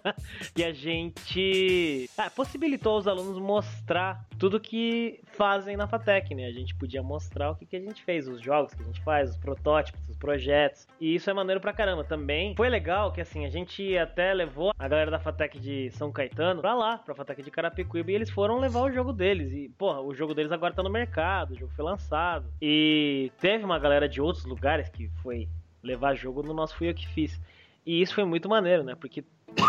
e 0.57 0.63
a 0.63 0.73
gente 0.73 2.09
ah, 2.17 2.29
possibilitou 2.29 2.95
aos 2.95 3.07
alunos 3.07 3.39
mostrar 3.39 4.25
tudo 4.37 4.59
que 4.59 5.21
fazem 5.27 5.77
na 5.77 5.87
FATEC, 5.87 6.35
né? 6.35 6.45
A 6.47 6.51
gente 6.51 6.75
podia 6.75 7.01
mostrar 7.01 7.51
o 7.51 7.55
que, 7.55 7.65
que 7.65 7.77
a 7.77 7.79
gente 7.79 8.03
fez, 8.03 8.27
os 8.27 8.41
jogos 8.41 8.73
que 8.73 8.83
a 8.83 8.85
gente 8.85 9.01
faz, 9.01 9.29
os 9.29 9.37
protótipos, 9.37 10.09
os 10.09 10.17
projetos. 10.17 10.87
E 10.99 11.15
isso 11.15 11.29
é 11.29 11.33
maneiro 11.33 11.61
pra 11.61 11.71
caramba. 11.71 12.03
Também 12.03 12.53
foi 12.55 12.67
legal 12.67 13.13
que 13.13 13.21
assim, 13.21 13.45
a 13.45 13.49
gente 13.49 13.97
até 13.97 14.33
levou 14.33 14.73
a 14.77 14.87
galera 14.89 15.09
da 15.09 15.19
FATEC 15.19 15.57
de 15.57 15.89
São 15.91 16.11
Caetano 16.11 16.59
pra 16.59 16.73
lá, 16.73 16.97
pra 16.97 17.15
FATEC 17.15 17.43
de 17.43 17.51
Carapicuíba, 17.51 18.11
e 18.11 18.15
eles 18.15 18.29
foram 18.29 18.59
levar 18.59 18.81
o 18.81 18.91
jogo 18.91 19.13
deles. 19.13 19.53
E, 19.53 19.69
porra, 19.77 20.01
o 20.01 20.13
jogo 20.13 20.33
deles 20.33 20.51
agora 20.51 20.73
tá 20.73 20.83
no 20.83 20.89
mercado, 20.89 21.51
o 21.51 21.57
jogo 21.57 21.71
foi 21.73 21.85
lançado. 21.85 22.45
E 22.61 23.31
teve 23.39 23.63
uma 23.63 23.79
galera 23.79 24.09
de 24.09 24.19
outros 24.19 24.43
lugares 24.43 24.64
que 24.91 25.09
foi 25.21 25.47
levar 25.83 26.15
jogo 26.15 26.41
no 26.41 26.53
nosso 26.53 26.75
Fui 26.75 26.89
Eu 26.89 26.93
Que 26.93 27.07
Fiz. 27.07 27.39
E 27.85 28.01
isso 28.01 28.15
foi 28.15 28.25
muito 28.25 28.49
maneiro, 28.49 28.83
né? 28.83 28.95
Porque 28.95 29.23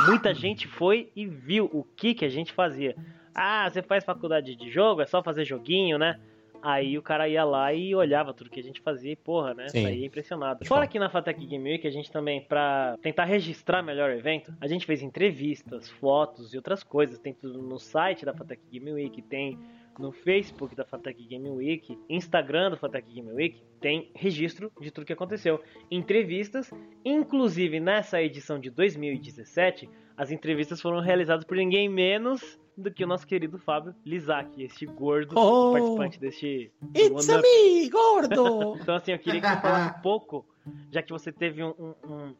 muita 0.08 0.32
gente 0.34 0.66
foi 0.66 1.10
e 1.14 1.26
viu 1.26 1.68
o 1.72 1.84
que, 1.84 2.14
que 2.14 2.24
a 2.24 2.28
gente 2.28 2.52
fazia. 2.52 2.96
Ah, 3.34 3.68
você 3.68 3.82
faz 3.82 4.04
faculdade 4.04 4.56
de 4.56 4.70
jogo? 4.70 5.02
É 5.02 5.06
só 5.06 5.22
fazer 5.22 5.44
joguinho, 5.44 5.98
né? 5.98 6.18
Aí 6.62 6.96
o 6.98 7.02
cara 7.02 7.28
ia 7.28 7.44
lá 7.44 7.72
e 7.72 7.94
olhava 7.94 8.32
tudo 8.32 8.50
que 8.50 8.58
a 8.58 8.62
gente 8.62 8.80
fazia 8.80 9.12
e, 9.12 9.16
porra, 9.16 9.54
né? 9.54 9.68
Sim. 9.68 9.82
Saía 9.82 10.06
impressionado. 10.06 10.64
Fora 10.64 10.86
que 10.86 10.98
na 10.98 11.10
Fatec 11.10 11.44
Game 11.46 11.70
Week, 11.70 11.86
a 11.86 11.90
gente 11.90 12.10
também, 12.10 12.40
pra 12.40 12.96
tentar 13.02 13.24
registrar 13.24 13.82
melhor 13.82 14.10
o 14.10 14.14
evento, 14.14 14.52
a 14.60 14.66
gente 14.66 14.86
fez 14.86 15.02
entrevistas, 15.02 15.88
fotos 15.88 16.54
e 16.54 16.56
outras 16.56 16.82
coisas. 16.82 17.18
Tem 17.18 17.34
tudo 17.34 17.62
no 17.62 17.78
site 17.78 18.24
da 18.24 18.32
Fatec 18.32 18.60
Game 18.72 18.92
Week, 18.92 19.20
tem 19.22 19.58
no 19.98 20.12
Facebook 20.12 20.74
da 20.76 20.84
Fatec 20.84 21.22
Game 21.26 21.48
Week, 21.50 21.98
Instagram 22.08 22.70
da 22.70 22.76
Fatec 22.76 23.06
Game 23.12 23.32
Week, 23.32 23.62
tem 23.80 24.10
registro 24.14 24.70
de 24.80 24.90
tudo 24.90 25.06
que 25.06 25.12
aconteceu. 25.12 25.60
Entrevistas, 25.90 26.70
inclusive 27.04 27.80
nessa 27.80 28.20
edição 28.20 28.58
de 28.58 28.70
2017, 28.70 29.88
as 30.16 30.30
entrevistas 30.30 30.80
foram 30.80 31.00
realizadas 31.00 31.44
por 31.44 31.56
ninguém 31.56 31.88
menos 31.88 32.58
do 32.76 32.90
que 32.90 33.04
o 33.04 33.06
nosso 33.06 33.26
querido 33.26 33.58
Fábio 33.58 33.94
Lizak, 34.04 34.62
este 34.62 34.84
gordo 34.84 35.34
Oh! 35.38 35.72
participante 35.72 36.20
deste 36.20 36.70
It's 36.94 37.28
a 37.30 37.40
me, 37.40 37.88
gordo! 37.88 38.76
Então, 38.82 38.94
assim, 38.96 39.12
eu 39.12 39.18
queria 39.18 39.40
que 39.40 39.46
você 39.48 39.60
falasse 39.60 39.98
um 39.98 40.02
pouco, 40.02 40.46
já 40.92 41.02
que 41.02 41.10
você 41.10 41.32
teve 41.32 41.62
um, 41.62 41.70
um, 41.78 41.94
um- 42.12 42.34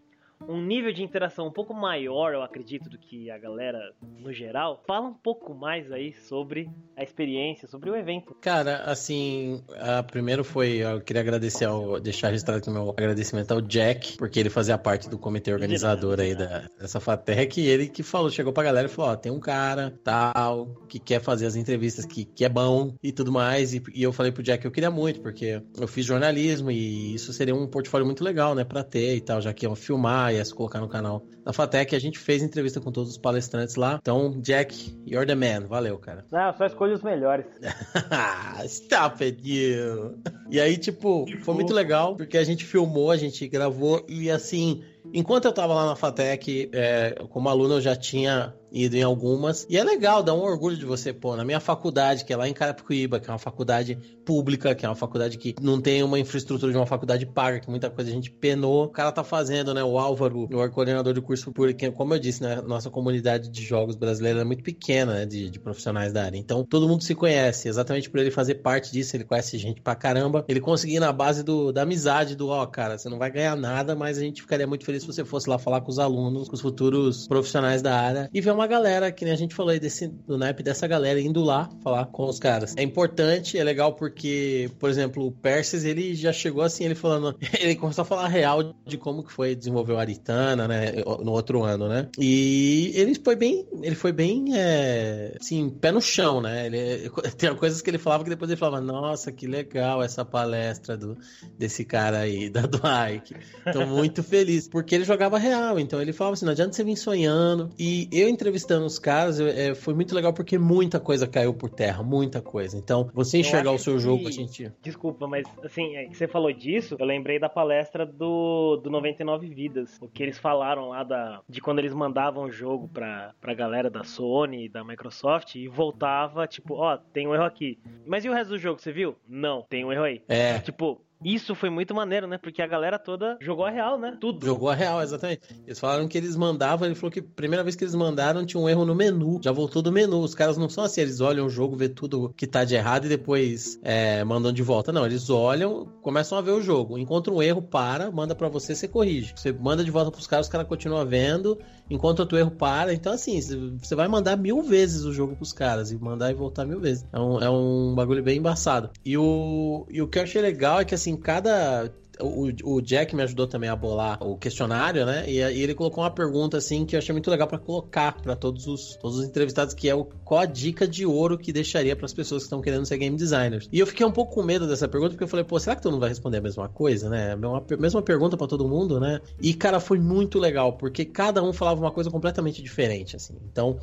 um 0.49 0.61
nível 0.61 0.93
de 0.93 1.03
interação 1.03 1.47
um 1.47 1.53
pouco 1.53 1.73
maior, 1.75 2.33
eu 2.33 2.43
acredito, 2.43 2.89
do 2.89 2.99
que 2.99 3.31
a 3.31 3.39
galera 3.39 3.93
no 4.03 4.33
geral. 4.33 4.83
Fala 4.87 5.09
um 5.09 5.15
pouco 5.15 5.55
mais 5.55 5.91
aí 5.91 6.13
sobre 6.13 6.69
a 6.97 7.03
experiência, 7.03 7.69
sobre 7.69 7.91
o 7.91 7.97
evento. 7.97 8.35
Cara, 8.41 8.83
assim, 8.85 9.63
a 9.79 10.03
primeiro 10.03 10.45
foi, 10.45 10.77
eu 10.77 11.01
queria 11.01 11.23
agradecer 11.23 11.65
ao, 11.65 12.01
deixar 12.01 12.29
registrado 12.29 12.71
meu 12.71 12.91
agradecimento 12.91 13.53
ao 13.53 13.61
Jack, 13.61 14.17
porque 14.17 14.41
ele 14.41 14.51
fazia 14.51 14.79
parte 14.79 15.09
do 15.09 15.19
comitê 15.19 15.53
organizador 15.53 16.21
aí 16.21 16.35
da, 16.35 16.69
dessa 16.79 17.01
FATEC, 17.01 17.61
e 17.61 17.67
ele 17.67 17.89
que 17.89 18.03
falou, 18.03 18.31
chegou 18.31 18.53
pra 18.53 18.65
galera 18.65 18.87
e 18.87 18.91
falou, 18.91 19.13
ó, 19.13 19.17
tem 19.17 19.33
um 19.33 19.41
cara, 19.41 19.99
tal, 20.03 20.67
que 20.89 20.99
quer 20.99 21.21
fazer 21.21 21.47
as 21.47 21.57
entrevistas, 21.57 22.05
que, 22.05 22.25
que 22.25 22.45
é 22.45 22.49
bom 22.49 22.95
e 23.03 23.13
tudo 23.13 23.33
mais, 23.33 23.75
e, 23.75 23.83
e 23.95 24.03
eu 24.03 24.13
falei 24.13 24.33
pro 24.33 24.43
Jack 24.43 24.63
que 24.63 24.67
eu 24.67 24.73
queria 24.73 24.91
muito, 24.91 25.21
porque 25.21 25.63
eu 25.79 25.89
fiz 25.89 26.05
jornalismo 26.05 26.71
e 26.71 27.15
isso 27.15 27.33
seria 27.33 27.55
um 27.55 27.67
portfólio 27.67 28.07
muito 28.07 28.25
legal, 28.25 28.55
né, 28.55 28.65
pra 28.65 28.83
ter 28.83 29.17
e 29.17 29.21
tal, 29.21 29.41
já 29.41 29.53
que 29.53 29.67
iam 29.67 29.75
filmar, 29.75 30.26
ia 30.33 30.45
se 30.45 30.55
colocar 30.55 30.81
no 30.81 30.89
canal 30.89 31.23
da 31.45 31.53
FATEC, 31.53 31.95
a 31.95 31.99
gente 31.99 32.19
fez 32.19 32.43
entrevista 32.43 32.81
com 32.81 32.91
todos 32.91 33.13
os 33.13 33.19
palestrantes 33.19 33.77
lá, 33.77 33.99
então, 34.01 34.41
Jack, 34.41 34.97
you're 35.07 35.27
the 35.27 35.35
man, 35.35 35.67
valeu, 35.67 35.99
cara. 35.99 36.25
Ah, 36.33 36.53
só 36.57 36.67
escolha 36.67 36.95
os 36.95 37.03
melhores. 37.03 37.47
Stop 38.67 39.23
it, 39.23 39.41
you. 39.45 40.19
E 40.51 40.61
aí, 40.61 40.77
tipo, 40.77 41.25
Que 41.25 41.39
foi 41.39 41.55
muito 41.55 41.73
legal, 41.73 42.17
porque 42.17 42.37
a 42.37 42.45
gente 42.45 42.65
filmou, 42.65 43.11
a 43.11 43.17
gente 43.17 43.47
gravou, 43.47 44.05
e 44.09 44.31
assim, 44.31 44.83
enquanto 45.13 45.45
eu 45.45 45.53
tava 45.53 45.75
lá 45.75 45.87
na 45.87 45.97
FATEC, 45.97 46.71
é, 46.73 47.15
como 47.31 47.49
aluno, 47.49 47.75
eu 47.75 47.81
já 47.81 47.95
tinha 47.95 48.55
ido 48.77 48.97
em 48.97 49.03
algumas. 49.03 49.67
E 49.71 49.79
é 49.79 49.83
legal, 49.83 50.23
dá 50.23 50.35
um 50.35 50.43
orgulho 50.43 50.77
de 50.77 50.85
você, 50.85 51.13
pô, 51.13 51.35
na 51.35 51.45
minha 51.45 51.59
faculdade, 51.59 52.25
que 52.25 52.33
é 52.33 52.37
lá 52.37 52.47
em 52.47 52.53
Carapicuíba, 52.53 53.19
que 53.19 53.31
é 53.31 53.33
uma 53.33 53.39
faculdade 53.39 53.97
pública, 54.25 54.75
que 54.75 54.85
é 54.85 54.89
uma 54.89 54.95
faculdade 54.95 55.39
que 55.39 55.55
não 55.61 55.81
tem 55.81 56.03
uma 56.03 56.19
infraestrutura 56.19 56.71
de 56.71 56.79
uma 56.79 56.87
faculdade 56.87 57.25
paga, 57.25 57.61
que 57.61 57.71
muita 57.71 57.89
coisa 57.89 58.11
a 58.11 58.13
gente 58.13 58.31
penou. 58.31 58.85
O 58.85 58.89
cara 58.89 59.11
tá 59.11 59.25
fazendo, 59.25 59.73
né? 59.73 59.83
O 59.83 59.99
Álvaro, 59.99 60.45
o 60.45 60.71
coordenador 60.71 61.15
do 61.15 61.23
curso, 61.23 61.53
porque, 61.53 61.91
como 61.91 62.15
eu 62.15 62.19
disse, 62.19 62.43
né? 62.43 62.61
Nossa 62.67 62.91
comunidade 62.91 63.49
de 63.49 63.63
jogos 63.63 63.97
brasileira 63.97 64.41
é 64.41 64.45
muito 64.45 64.63
pequena, 64.63 65.15
né? 65.15 65.27
De, 65.27 65.49
de 65.49 65.59
profissionais 65.59 66.13
da 66.13 66.25
área. 66.25 66.37
Então, 66.37 66.65
todo 66.65 66.89
mundo 66.89 67.03
se 67.03 67.15
conhece. 67.15 67.69
Exatamente 67.69 68.11
por 68.11 68.21
ele 68.21 68.31
fazer 68.31 68.57
parte 68.57 68.93
disso, 68.93 69.17
ele 69.17 69.25
conhece 69.25 69.57
gente 69.57 69.81
pra 69.81 69.95
caramba. 69.95 70.45
Ele 70.49 70.61
conseguiu 70.61 71.01
na 71.01 71.13
base 71.13 71.43
do, 71.43 71.73
da 71.73 71.83
amizade, 71.83 72.37
do, 72.37 72.49
ó, 72.49 72.67
cara, 72.67 72.99
você 72.99 73.09
não 73.09 73.19
vai 73.19 73.31
ganhar 73.31 73.57
nada, 73.57 73.95
mas 73.95 74.19
a 74.19 74.21
gente 74.21 74.43
ficaria 74.43 74.67
muito 74.67 74.85
feliz 74.85 75.03
se 75.03 75.07
você 75.07 75.25
fosse 75.25 75.49
lá 75.49 75.59
falar 75.59 75.81
com 75.81 75.91
os 75.91 75.99
alunos, 75.99 76.49
com 76.49 76.55
os 76.55 76.61
futuros 76.61 77.27
profissionais 77.27 77.81
da 77.81 77.99
área 77.99 78.29
e 78.33 78.41
ver 78.41 78.51
uma 78.51 78.66
galera, 78.67 79.13
que 79.13 79.25
nem 79.25 79.35
a 79.35 79.37
gente 79.37 79.55
falou 79.55 79.73
aí 79.73 79.81
desse, 79.81 80.09
do 80.09 80.37
naipe 80.39 80.63
dessa 80.63 80.87
galera 80.87 81.21
indo 81.21 81.43
lá 81.43 81.69
falar 81.83 82.07
com 82.07 82.27
os 82.27 82.39
caras. 82.39 82.75
É 82.77 82.83
importante, 82.83 83.59
é 83.59 83.65
legal 83.65 83.95
porque, 83.95 84.71
por 84.79 84.91
exemplo, 84.91 85.27
o 85.27 85.33
Perses, 85.33 85.85
ele 85.85 86.15
já 86.15 86.33
chegou 86.33 86.63
assim, 86.63 86.85
ele 86.85 86.95
falando, 86.95 87.37
ele 87.59 87.77
começou 87.77 88.03
a 88.03 88.05
falar 88.05 88.29
real 88.29 88.75
de 88.85 88.97
como 88.97 89.23
que 89.23 89.33
foi 89.33 89.55
desenvolver 89.55 89.93
o 89.93 89.99
Aritana, 89.99 90.67
né, 90.69 90.93
no 91.23 91.33
outro 91.33 91.63
ano, 91.63 91.89
né? 91.89 92.09
E 92.19 92.93
ele 92.95 93.15
foi 93.15 93.37
bem, 93.37 93.67
ele 93.83 93.95
foi 93.95 94.13
bem, 94.13 94.57
é, 94.57 95.37
assim, 95.41 95.69
pé 95.71 95.93
no 95.93 96.01
chão, 96.01 96.41
né? 96.41 96.67
Ele, 96.67 97.11
tem 97.37 97.55
coisas 97.57 97.81
que 97.81 97.91
ele 97.91 97.99
falava 97.99 98.25
que 98.25 98.31
depois 98.31 98.51
ele 98.51 98.59
falava, 98.59 98.81
nossa, 98.81 99.33
que 99.33 99.47
legal 99.47 100.03
essa 100.03 100.25
palestra 100.25 100.97
do, 100.97 101.17
desse 101.59 101.85
cara 101.85 102.19
aí, 102.21 102.49
da 102.51 102.63
do 102.63 102.81
Ike. 103.15 103.37
Tô 103.73 103.87
muito 103.87 104.23
feliz, 104.23 104.69
porque 104.69 104.95
ele 104.95 105.05
jogava 105.05 105.39
real, 105.39 105.79
então 105.79 106.01
ele 106.01 106.13
falava 106.13 106.35
assim, 106.35 106.45
não 106.45 106.53
adianta 106.53 106.73
você 106.73 106.85
vir 106.85 106.97
sonhando. 106.97 107.71
E 107.79 108.09
eu 108.13 108.29
entrevistando 108.57 108.87
os 108.87 108.99
caras, 108.99 109.39
é, 109.39 109.75
foi 109.75 109.93
muito 109.95 110.15
legal 110.15 110.33
porque 110.33 110.59
muita 110.59 110.99
coisa 110.99 111.27
caiu 111.27 111.53
por 111.53 111.69
terra, 111.71 112.03
muita 112.03 112.41
coisa. 112.41 112.77
Então, 112.77 113.11
você 113.13 113.39
enxergar 113.39 113.73
o 113.73 113.79
seu 113.79 113.95
que- 113.95 114.01
jogo, 114.01 114.27
a 114.27 114.31
gente... 114.31 114.73
Desculpa, 114.83 115.27
mas 115.27 115.47
assim, 115.63 115.95
é 115.97 116.07
você 116.09 116.27
falou 116.27 116.53
disso, 116.53 116.97
eu 116.99 117.05
lembrei 117.07 117.39
da 117.39 117.49
palestra 117.49 118.07
do, 118.07 118.77
do 118.83 118.89
99 118.91 119.47
Vidas. 119.49 119.99
O 120.01 120.09
que 120.09 120.23
eles 120.23 120.39
falaram 120.39 120.89
lá 120.89 121.05
da, 121.05 121.41
de 121.49 121.61
quando 121.61 121.79
eles 121.81 121.93
mandavam 121.93 122.45
o 122.45 122.51
jogo 122.51 122.89
pra, 122.89 123.33
pra 123.41 123.53
galera 123.55 123.91
da 123.91 124.03
Sony, 124.05 124.69
da 124.69 124.83
Microsoft, 124.83 125.55
e 125.55 125.69
voltava, 125.69 126.47
tipo, 126.47 126.75
ó, 126.75 126.97
tem 126.97 127.27
um 127.29 127.35
erro 127.35 127.45
aqui. 127.45 127.79
Mas 128.07 128.25
e 128.25 128.29
o 128.29 128.33
resto 128.33 128.51
do 128.51 128.59
jogo, 128.59 128.81
você 128.81 128.93
viu? 128.93 129.15
Não, 129.29 129.63
tem 129.69 129.85
um 129.85 129.93
erro 129.93 130.05
aí. 130.05 130.23
É, 130.29 130.59
Tipo, 130.61 131.01
isso 131.25 131.55
foi 131.55 131.71
muito 131.71 131.95
maneiro, 131.95 132.27
né? 132.27 132.39
Porque 132.39 132.61
a 132.61 132.67
galera 132.67 132.99
toda 132.99 133.39
jogou 133.41 133.65
a 133.65 133.71
real, 133.71 133.99
né? 133.99 134.17
Tudo. 134.21 134.45
Jogou 134.45 134.69
a 134.69 134.75
real, 134.75 135.03
exatamente. 135.03 135.41
Eles 135.67 135.79
falaram 135.79 136.07
que 136.07 136.19
eles 136.19 136.37
mandavam, 136.37 136.87
ele 136.87 136.95
falou 136.95 137.11
que 137.11 137.21
a 137.21 137.23
primeira 137.23 137.63
vez 137.63 137.75
que 137.75 137.85
eles 137.85 137.95
mandaram 137.95 138.45
tinha 138.45 138.61
um 138.61 138.69
erro 138.69 138.85
no 138.85 138.95
menu. 138.95 139.41
Já 139.43 139.53
voltou 139.53 139.81
do 139.81 139.91
menu. 139.91 140.21
Os 140.21 140.35
caras 140.35 140.57
não 140.57 140.69
são 140.69 140.85
assim, 140.85 141.01
eles 141.01 141.21
olham 141.21 141.47
o 141.47 141.51
jogo, 141.51 141.77
vê 141.77 141.89
tudo 141.89 142.33
que 142.37 142.47
tá 142.47 142.65
de 142.65 142.75
errado 142.75 143.07
e 143.07 143.09
depois 143.09 143.79
é, 143.83 144.23
mandam 144.25 144.53
de 144.53 144.63
volta. 144.63 144.93
Não, 144.93 145.07
eles 145.07 145.31
olham, 145.31 145.87
começam 146.03 146.37
a 146.37 146.43
ver 146.43 146.53
o 146.53 146.61
jogo. 146.61 146.99
Encontra 146.99 147.33
um 147.33 147.43
erro, 147.43 147.63
para, 147.63 148.11
manda 148.11 148.35
pra 148.35 148.49
você, 148.49 148.75
você 148.75 148.87
corrige. 148.87 149.33
Você 149.35 149.53
manda 149.53 149.83
de 149.83 149.91
volta 149.91 150.11
pros 150.11 150.27
caras, 150.27 150.47
os 150.47 150.53
caras 150.53 150.69
continuam 150.69 151.05
vendo. 151.07 151.59
Enquanto 151.89 152.21
outro 152.21 152.39
erro 152.39 152.51
para. 152.51 152.93
Então, 152.93 153.13
assim, 153.13 153.41
você 153.79 153.95
vai 153.95 154.09
mandar 154.09 154.37
mil 154.37 154.63
vezes 154.63 155.05
o 155.05 155.13
jogo 155.13 155.37
pros 155.37 155.53
caras 155.53 155.91
e 155.91 155.97
mandar 155.97 156.31
e 156.31 156.35
voltar 156.35 156.65
mil 156.65 156.81
vezes. 156.81 157.05
É 157.13 157.19
um, 157.19 157.41
é 157.41 157.51
um 157.51 157.95
bagulho 157.95 158.23
bem 158.23 158.39
embaçado. 158.39 158.91
E 159.05 159.17
o, 159.17 159.87
e 159.91 160.03
o 160.03 160.09
que 160.09 160.19
eu 160.19 160.23
achei 160.23 160.43
legal 160.43 160.81
é 160.81 160.85
que, 160.85 160.95
assim, 160.95 161.17
cada 161.17 161.91
o, 162.21 162.51
o 162.65 162.81
Jack 162.81 163.15
me 163.15 163.23
ajudou 163.23 163.47
também 163.47 163.69
a 163.69 163.77
bolar 163.77 164.23
o 164.23 164.37
questionário, 164.37 165.05
né? 165.05 165.25
E, 165.29 165.37
e 165.39 165.63
ele 165.63 165.75
colocou 165.75 166.03
uma 166.03 166.11
pergunta 166.11 166.57
assim 166.57 166.85
que 166.85 166.97
eu 166.97 166.99
achei 166.99 167.13
muito 167.13 167.31
legal 167.31 167.47
pra 167.47 167.59
colocar 167.59 168.21
pra 168.21 168.35
todos 168.35 168.67
os, 168.67 168.97
todos 168.97 169.19
os 169.19 169.25
entrevistados, 169.27 169.75
que 169.75 169.89
é 169.89 169.95
o 169.95 170.05
qual 170.05 170.41
a 170.41 170.47
dica 170.47 170.87
de 170.87 171.05
ouro 171.05 171.39
que 171.39 171.53
deixaria 171.53 171.95
pras 171.97 172.13
pessoas 172.13 172.43
que 172.43 172.47
estão 172.47 172.61
querendo 172.61 172.87
ser 172.87 172.99
game 172.99 173.17
designers. 173.17 173.69
E 173.73 173.79
eu 173.79 173.87
fiquei 173.87 174.05
um 174.07 174.11
pouco 174.13 174.35
com 174.35 174.43
medo 174.43 174.67
dessa 174.67 174.89
pergunta 174.89 175.13
porque 175.13 175.25
eu 175.25 175.29
falei, 175.29 175.45
pô, 175.45 175.59
será 175.59 175.77
que 175.77 175.83
todo 175.83 175.93
mundo 175.93 176.01
vai 176.01 176.09
responder 176.11 176.39
a 176.39 176.43
mesma 176.43 176.69
coisa, 176.69 177.09
né? 177.09 177.33
A 177.33 177.37
mesma- 177.37 177.65
a 177.71 177.77
mesma 177.77 178.03
pergunta 178.03 178.37
pra 178.37 178.47
todo 178.47 178.69
mundo, 178.69 178.99
né? 179.01 179.21
E 179.41 179.55
cara, 179.55 179.81
foi 179.81 179.99
muito 179.99 180.39
legal 180.39 180.73
porque 180.75 181.05
cada 181.05 181.43
um 181.43 181.53
falava 181.53 181.81
uma 181.81 181.91
coisa 181.93 182.11
completamente 182.11 182.63
diferente, 182.63 183.17
assim. 183.17 183.35
Então, 183.51 183.79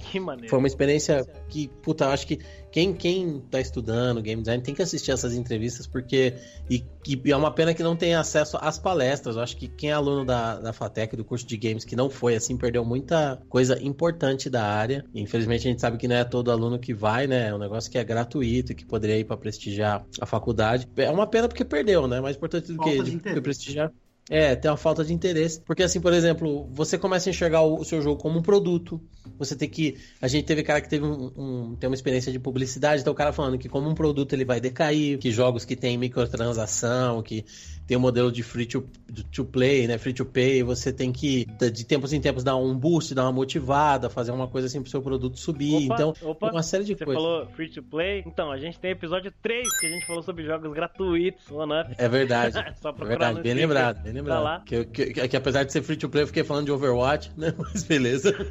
foi 0.50 0.60
uma 0.60 0.67
experiência 0.67 1.26
que, 1.50 1.67
puta, 1.82 2.06
eu 2.06 2.10
acho 2.10 2.28
que 2.28 2.39
quem, 2.73 2.91
quem 2.91 3.39
tá 3.51 3.62
estudando 3.62 4.19
game 4.19 4.41
design 4.41 4.63
tem 4.63 4.73
que 4.73 4.81
assistir 4.81 5.12
essas 5.12 5.36
entrevistas, 5.36 5.86
porque. 5.86 6.33
E, 6.67 6.83
e 7.07 7.31
é 7.31 7.38
uma 7.38 7.51
pena 7.51 7.71
que 7.71 7.83
não 7.83 7.95
tem 7.95 8.15
acesso 8.15 8.57
às 8.59 8.79
palestras. 8.79 9.36
Eu 9.36 9.43
acho 9.43 9.55
que 9.55 9.67
quem 9.67 9.91
é 9.91 9.93
aluno 9.93 10.25
da, 10.25 10.59
da 10.59 10.73
FATEC, 10.73 11.15
do 11.15 11.23
curso 11.23 11.45
de 11.45 11.55
games, 11.55 11.86
que 11.86 11.95
não 11.95 12.09
foi 12.09 12.36
assim, 12.36 12.57
perdeu 12.57 12.83
muita 12.83 13.39
coisa 13.47 13.79
importante 13.79 14.49
da 14.49 14.63
área. 14.63 15.05
Infelizmente 15.13 15.67
a 15.67 15.71
gente 15.71 15.81
sabe 15.81 15.99
que 15.99 16.07
não 16.07 16.15
é 16.15 16.23
todo 16.23 16.49
aluno 16.49 16.79
que 16.79 16.95
vai, 16.95 17.27
né? 17.27 17.49
É 17.49 17.53
um 17.53 17.59
negócio 17.59 17.91
que 17.91 17.97
é 17.99 18.03
gratuito 18.03 18.71
e 18.71 18.75
que 18.75 18.86
poderia 18.86 19.19
ir 19.19 19.25
pra 19.25 19.38
prestigiar 19.38 20.03
a 20.19 20.25
faculdade. 20.25 20.89
É 20.97 21.12
uma 21.12 21.27
pena 21.27 21.47
porque 21.47 21.63
perdeu, 21.63 22.07
né? 22.07 22.21
Mais 22.21 22.36
importante 22.36 22.73
do 22.73 22.79
que, 22.79 23.03
de 23.03 23.17
de, 23.17 23.41
prestigiar. 23.41 23.91
É, 24.29 24.55
tem 24.55 24.71
uma 24.71 24.77
falta 24.77 25.03
de 25.03 25.13
interesse. 25.13 25.59
Porque, 25.62 25.83
assim, 25.83 25.99
por 25.99 26.13
exemplo, 26.13 26.69
você 26.71 26.97
começa 26.97 27.29
a 27.29 27.31
enxergar 27.31 27.62
o, 27.62 27.83
seu 27.83 28.01
jogo 28.01 28.21
como 28.21 28.39
um 28.39 28.41
produto. 28.41 29.01
Você 29.38 29.55
tem 29.55 29.69
que. 29.69 29.97
A 30.21 30.27
gente 30.27 30.45
teve 30.45 30.63
cara 30.63 30.79
que 30.79 30.89
teve 30.89 31.05
um, 31.05 31.31
um, 31.36 31.75
tem 31.75 31.89
uma 31.89 31.95
experiência 31.95 32.31
de 32.31 32.39
publicidade, 32.39 33.01
então 33.01 33.12
o 33.12 33.15
cara 33.15 33.33
falando 33.33 33.57
que 33.57 33.67
como 33.67 33.89
um 33.89 33.95
produto 33.95 34.33
ele 34.33 34.45
vai 34.45 34.62
decair, 34.62 35.17
que 35.17 35.31
jogos 35.31 35.65
que 35.65 35.75
tem 35.75 35.97
microtransação, 35.97 37.21
que 37.21 37.45
tem 37.86 37.97
o 37.97 37.99
um 37.99 38.01
modelo 38.01 38.31
de 38.31 38.41
free 38.43 38.65
to, 38.65 38.88
to 39.31 39.43
play, 39.43 39.88
né? 39.88 39.97
Free 39.97 40.13
to 40.13 40.25
pay, 40.25 40.63
você 40.63 40.93
tem 40.93 41.12
que, 41.12 41.45
de 41.45 41.86
tempos 41.86 42.13
em 42.13 42.21
tempos, 42.21 42.43
dar 42.43 42.55
um 42.55 42.77
boost, 42.77 43.13
dar 43.13 43.23
uma 43.23 43.31
motivada, 43.31 44.09
fazer 44.09 44.31
uma 44.31 44.47
coisa 44.47 44.67
assim 44.67 44.81
pro 44.81 44.89
seu 44.89 45.01
produto 45.01 45.38
subir. 45.38 45.86
Opa, 45.86 45.93
então, 45.93 46.13
opa, 46.21 46.51
uma 46.51 46.63
série 46.63 46.86
de 46.86 46.95
Você 46.95 47.03
coisas. 47.05 47.21
falou 47.21 47.45
free 47.47 47.69
to 47.69 47.83
play? 47.83 48.23
Então, 48.25 48.51
a 48.51 48.57
gente 48.57 48.79
tem 48.79 48.91
episódio 48.91 49.33
3 49.41 49.79
que 49.79 49.88
a 49.88 49.89
gente 49.89 50.05
falou 50.05 50.23
sobre 50.23 50.45
jogos 50.45 50.71
gratuitos, 50.73 51.51
One 51.51 51.73
Up. 51.73 51.95
É 51.97 52.07
verdade. 52.07 52.53
Só 52.81 52.89
É 52.89 53.05
verdade, 53.05 53.41
bem 53.41 53.53
lembrado, 53.53 54.03
bem 54.13 54.21
lembrado. 54.21 54.43
lá. 54.43 54.60
Que, 54.65 54.86
que, 54.86 55.28
que 55.28 55.38
apesar 55.38 55.63
de 55.63 55.71
ser 55.71 55.82
free 55.82 55.97
to 55.97 56.10
play, 56.10 56.23
eu 56.23 56.28
fiquei 56.28 56.43
falando 56.43 56.65
de 56.65 56.71
Overwatch, 56.71 57.32
né? 57.36 57.54
Mas 57.58 57.84
beleza. 57.84 58.34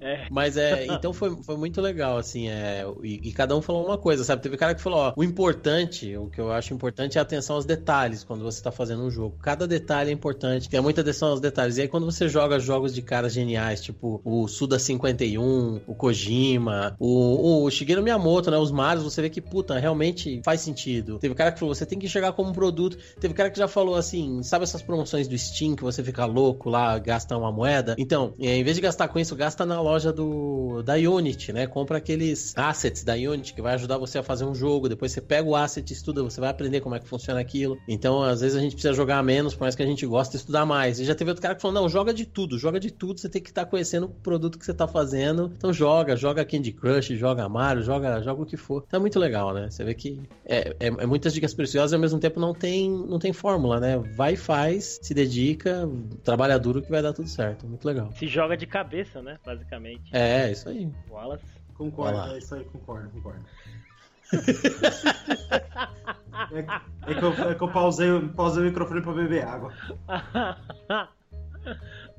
É. 0.00 0.26
Mas 0.30 0.56
é, 0.56 0.86
então 0.92 1.12
foi, 1.12 1.42
foi 1.42 1.56
muito 1.56 1.80
legal, 1.80 2.18
assim, 2.18 2.48
é, 2.48 2.84
e, 3.02 3.28
e 3.28 3.32
cada 3.32 3.56
um 3.56 3.62
falou 3.62 3.84
uma 3.84 3.98
coisa, 3.98 4.24
sabe? 4.24 4.42
Teve 4.42 4.56
cara 4.56 4.74
que 4.74 4.82
falou, 4.82 4.98
ó, 4.98 5.12
o 5.16 5.24
importante, 5.24 6.16
o 6.16 6.28
que 6.28 6.40
eu 6.40 6.52
acho 6.52 6.72
importante 6.74 7.16
é 7.16 7.20
a 7.20 7.22
atenção 7.22 7.56
aos 7.56 7.64
detalhes 7.64 8.22
quando 8.22 8.44
você 8.44 8.62
tá 8.62 8.70
fazendo 8.70 9.02
um 9.02 9.10
jogo. 9.10 9.36
Cada 9.42 9.66
detalhe 9.66 10.10
é 10.10 10.12
importante, 10.12 10.68
tem 10.68 10.80
muita 10.80 11.00
atenção 11.00 11.30
aos 11.30 11.40
detalhes. 11.40 11.76
E 11.78 11.82
aí 11.82 11.88
quando 11.88 12.04
você 12.04 12.28
joga 12.28 12.58
jogos 12.58 12.94
de 12.94 13.02
caras 13.02 13.32
geniais, 13.32 13.80
tipo 13.80 14.20
o 14.24 14.46
Suda 14.46 14.78
51, 14.78 15.80
o 15.86 15.94
Kojima, 15.94 16.96
o, 16.98 17.64
o 17.64 17.70
Shigeru 17.70 18.02
Miyamoto, 18.02 18.50
né? 18.50 18.58
Os 18.58 18.70
Marios, 18.70 19.04
você 19.04 19.22
vê 19.22 19.30
que, 19.30 19.40
puta, 19.40 19.78
realmente 19.78 20.40
faz 20.44 20.60
sentido. 20.60 21.18
Teve 21.18 21.34
cara 21.34 21.52
que 21.52 21.58
falou, 21.58 21.74
você 21.74 21.86
tem 21.86 21.98
que 21.98 22.08
chegar 22.08 22.32
como 22.32 22.50
um 22.50 22.52
produto. 22.52 22.98
Teve 23.20 23.34
cara 23.34 23.50
que 23.50 23.58
já 23.58 23.68
falou 23.68 23.94
assim, 23.94 24.35
sabe 24.42 24.64
essas 24.64 24.82
promoções 24.82 25.28
do 25.28 25.36
Steam 25.36 25.74
que 25.74 25.82
você 25.82 26.02
fica 26.02 26.24
louco 26.24 26.68
lá, 26.70 26.98
gasta 26.98 27.36
uma 27.36 27.52
moeda? 27.52 27.94
Então, 27.98 28.34
em 28.38 28.62
vez 28.62 28.76
de 28.76 28.82
gastar 28.82 29.08
com 29.08 29.18
isso, 29.18 29.34
gasta 29.36 29.64
na 29.64 29.80
loja 29.80 30.12
do 30.12 30.82
da 30.82 30.94
Unity, 30.94 31.52
né? 31.52 31.66
Compra 31.66 31.98
aqueles 31.98 32.52
assets 32.56 33.04
da 33.04 33.14
Unity 33.14 33.54
que 33.54 33.62
vai 33.62 33.74
ajudar 33.74 33.98
você 33.98 34.18
a 34.18 34.22
fazer 34.22 34.44
um 34.44 34.54
jogo. 34.54 34.88
Depois 34.88 35.12
você 35.12 35.20
pega 35.20 35.48
o 35.48 35.56
asset, 35.56 35.92
estuda, 35.92 36.22
você 36.22 36.40
vai 36.40 36.50
aprender 36.50 36.80
como 36.80 36.94
é 36.94 37.00
que 37.00 37.08
funciona 37.08 37.40
aquilo. 37.40 37.78
Então, 37.88 38.22
às 38.22 38.40
vezes 38.40 38.56
a 38.56 38.60
gente 38.60 38.72
precisa 38.72 38.94
jogar 38.94 39.22
menos, 39.22 39.54
por 39.54 39.62
mais 39.62 39.74
que 39.74 39.82
a 39.82 39.86
gente 39.86 40.06
goste, 40.06 40.36
estudar 40.36 40.66
mais. 40.66 41.00
E 41.00 41.04
já 41.04 41.14
teve 41.14 41.30
outro 41.30 41.42
cara 41.42 41.54
que 41.54 41.62
falou: 41.62 41.74
não, 41.74 41.88
joga 41.88 42.12
de 42.12 42.26
tudo, 42.26 42.58
joga 42.58 42.78
de 42.80 42.90
tudo, 42.90 43.20
você 43.20 43.28
tem 43.28 43.42
que 43.42 43.50
estar 43.50 43.66
conhecendo 43.66 44.06
o 44.06 44.08
produto 44.08 44.58
que 44.58 44.64
você 44.64 44.74
tá 44.74 44.86
fazendo. 44.86 45.52
Então 45.56 45.72
joga, 45.72 46.16
joga 46.16 46.44
Candy 46.44 46.72
Crush, 46.72 47.16
joga 47.16 47.48
Mario, 47.48 47.82
joga, 47.82 48.20
joga 48.22 48.42
o 48.42 48.46
que 48.46 48.56
for. 48.56 48.84
Então 48.86 48.98
é 48.98 49.00
muito 49.00 49.18
legal, 49.18 49.52
né? 49.52 49.68
Você 49.70 49.84
vê 49.84 49.94
que 49.94 50.20
é, 50.44 50.76
é, 50.80 50.86
é 50.86 51.06
muitas 51.06 51.32
dicas 51.32 51.54
preciosas 51.54 51.92
e 51.92 51.94
ao 51.94 52.00
mesmo 52.00 52.18
tempo 52.18 52.40
não 52.40 52.54
tem, 52.54 52.90
não 52.90 53.18
tem 53.18 53.32
fórmula, 53.32 53.80
né? 53.80 53.98
Vai 54.16 54.25
e 54.32 54.36
faz, 54.36 54.98
se 55.02 55.12
dedica, 55.14 55.88
trabalha 56.24 56.58
duro 56.58 56.82
que 56.82 56.90
vai 56.90 57.02
dar 57.02 57.12
tudo 57.12 57.28
certo. 57.28 57.66
Muito 57.66 57.84
legal. 57.86 58.12
Se 58.12 58.26
joga 58.26 58.56
de 58.56 58.66
cabeça, 58.66 59.22
né? 59.22 59.38
Basicamente. 59.44 60.14
É, 60.14 60.50
isso 60.50 60.68
aí. 60.68 60.90
Wallace. 61.08 61.44
Concordo, 61.74 62.18
Vai 62.18 62.34
é 62.34 62.38
isso 62.38 62.54
aí, 62.54 62.64
concordo, 62.64 63.10
concordo. 63.10 63.44
é, 66.52 66.58
é 67.10 67.14
que 67.14 67.22
eu, 67.22 67.32
é 67.50 67.54
que 67.54 67.62
eu 67.62 67.70
pausei, 67.70 68.08
pausei 68.34 68.62
o 68.62 68.66
microfone 68.66 69.02
pra 69.02 69.12
beber 69.12 69.44
água. 69.44 69.72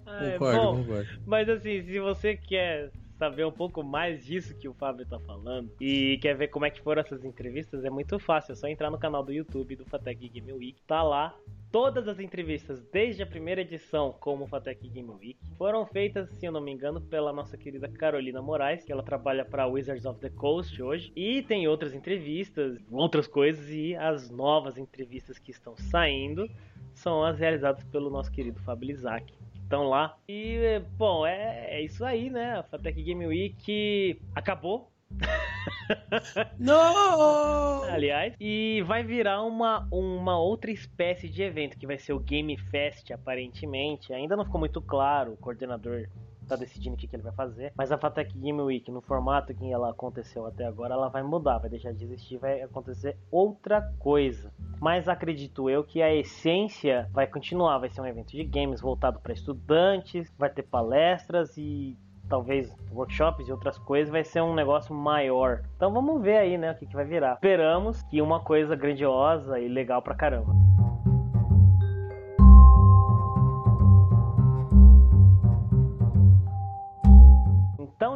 Ai, 0.05 0.33
Concordo, 0.33 0.61
bom, 0.61 0.77
concordo. 0.83 1.09
Mas 1.25 1.49
assim, 1.49 1.83
se 1.83 1.99
você 1.99 2.37
quer 2.37 2.91
saber 3.17 3.45
um 3.45 3.51
pouco 3.51 3.83
mais 3.83 4.23
disso 4.23 4.57
que 4.57 4.67
o 4.67 4.73
Fábio 4.73 5.05
tá 5.05 5.19
falando 5.19 5.71
e 5.81 6.17
quer 6.21 6.35
ver 6.35 6.47
como 6.49 6.65
é 6.65 6.69
que 6.69 6.81
foram 6.81 7.01
essas 7.01 7.23
entrevistas, 7.25 7.83
é 7.83 7.89
muito 7.89 8.19
fácil, 8.19 8.53
é 8.53 8.55
só 8.55 8.67
entrar 8.67 8.91
no 8.91 8.97
canal 8.97 9.23
do 9.23 9.33
YouTube 9.33 9.75
do 9.75 9.85
Fatec 9.85 10.29
Game 10.29 10.53
Week, 10.53 10.81
tá 10.85 11.01
lá. 11.03 11.35
Todas 11.69 12.07
as 12.07 12.17
entrevistas, 12.19 12.81
desde 12.93 13.21
a 13.21 13.27
primeira 13.27 13.59
edição 13.59 14.15
como 14.21 14.47
Fatec 14.47 14.87
Game 14.87 15.11
Week, 15.11 15.37
foram 15.57 15.85
feitas, 15.85 16.29
se 16.29 16.45
eu 16.45 16.51
não 16.51 16.61
me 16.61 16.71
engano, 16.71 17.01
pela 17.01 17.33
nossa 17.33 17.57
querida 17.57 17.89
Carolina 17.89 18.41
Moraes, 18.41 18.85
que 18.85 18.91
ela 18.91 19.03
trabalha 19.03 19.43
para 19.43 19.67
Wizards 19.67 20.05
of 20.05 20.19
the 20.21 20.29
Coast 20.29 20.81
hoje. 20.81 21.11
E 21.13 21.41
tem 21.41 21.67
outras 21.67 21.93
entrevistas, 21.93 22.79
outras 22.89 23.27
coisas, 23.27 23.69
e 23.69 23.95
as 23.95 24.29
novas 24.29 24.77
entrevistas 24.77 25.37
que 25.37 25.51
estão 25.51 25.75
saindo 25.75 26.49
são 26.93 27.23
as 27.23 27.37
realizadas 27.37 27.83
pelo 27.85 28.09
nosso 28.09 28.31
querido 28.31 28.59
Fábio 28.61 28.89
Isaac 28.89 29.36
estão 29.67 29.83
lá. 29.83 30.17
E, 30.27 30.81
bom, 30.97 31.25
é, 31.27 31.67
é 31.69 31.81
isso 31.81 32.03
aí, 32.03 32.29
né? 32.29 32.59
A 32.59 32.63
Fatec 32.63 33.03
Game 33.03 33.27
Week 33.27 34.19
acabou, 34.33 34.89
Não! 36.59 37.83
aliás, 37.83 38.33
e 38.39 38.83
vai 38.85 39.03
virar 39.03 39.43
uma, 39.43 39.87
uma 39.91 40.37
outra 40.37 40.71
espécie 40.71 41.29
de 41.29 41.41
evento, 41.41 41.77
que 41.77 41.87
vai 41.87 41.97
ser 41.97 42.13
o 42.13 42.19
Game 42.19 42.55
Fest, 42.57 43.11
aparentemente. 43.11 44.13
Ainda 44.13 44.35
não 44.35 44.45
ficou 44.45 44.59
muito 44.59 44.81
claro, 44.81 45.33
o 45.33 45.37
coordenador 45.37 46.07
tá 46.47 46.55
decidindo 46.55 46.95
o 46.95 46.97
que, 46.97 47.07
que 47.07 47.15
ele 47.15 47.23
vai 47.23 47.33
fazer. 47.33 47.73
Mas 47.75 47.91
a 47.91 47.97
Fatec 47.97 48.37
Game 48.37 48.61
Week, 48.61 48.89
no 48.91 49.01
formato 49.01 49.53
que 49.53 49.71
ela 49.71 49.91
aconteceu 49.91 50.45
até 50.45 50.65
agora, 50.65 50.93
ela 50.93 51.09
vai 51.09 51.23
mudar, 51.23 51.59
vai 51.59 51.69
deixar 51.69 51.93
de 51.93 52.03
existir, 52.03 52.37
vai 52.37 52.61
acontecer 52.61 53.17
outra 53.31 53.81
coisa. 53.99 54.51
Mas 54.79 55.07
acredito 55.07 55.69
eu 55.69 55.83
que 55.83 56.01
a 56.01 56.13
essência 56.13 57.09
vai 57.11 57.27
continuar, 57.27 57.79
vai 57.79 57.89
ser 57.89 58.01
um 58.01 58.05
evento 58.05 58.31
de 58.31 58.43
games 58.43 58.81
voltado 58.81 59.19
para 59.19 59.33
estudantes, 59.33 60.31
vai 60.37 60.49
ter 60.49 60.63
palestras 60.63 61.57
e 61.57 61.97
talvez 62.27 62.73
workshops 62.91 63.47
e 63.47 63.51
outras 63.51 63.77
coisas, 63.77 64.11
vai 64.11 64.23
ser 64.23 64.41
um 64.41 64.53
negócio 64.53 64.93
maior. 64.93 65.63
Então 65.75 65.91
vamos 65.91 66.21
ver 66.21 66.37
aí, 66.37 66.57
né, 66.57 66.71
o 66.71 66.75
que, 66.75 66.85
que 66.85 66.95
vai 66.95 67.05
virar. 67.05 67.35
Esperamos 67.35 68.03
que 68.03 68.21
uma 68.21 68.39
coisa 68.39 68.75
grandiosa 68.75 69.59
e 69.59 69.67
legal 69.67 70.01
pra 70.01 70.15
caramba. 70.15 70.76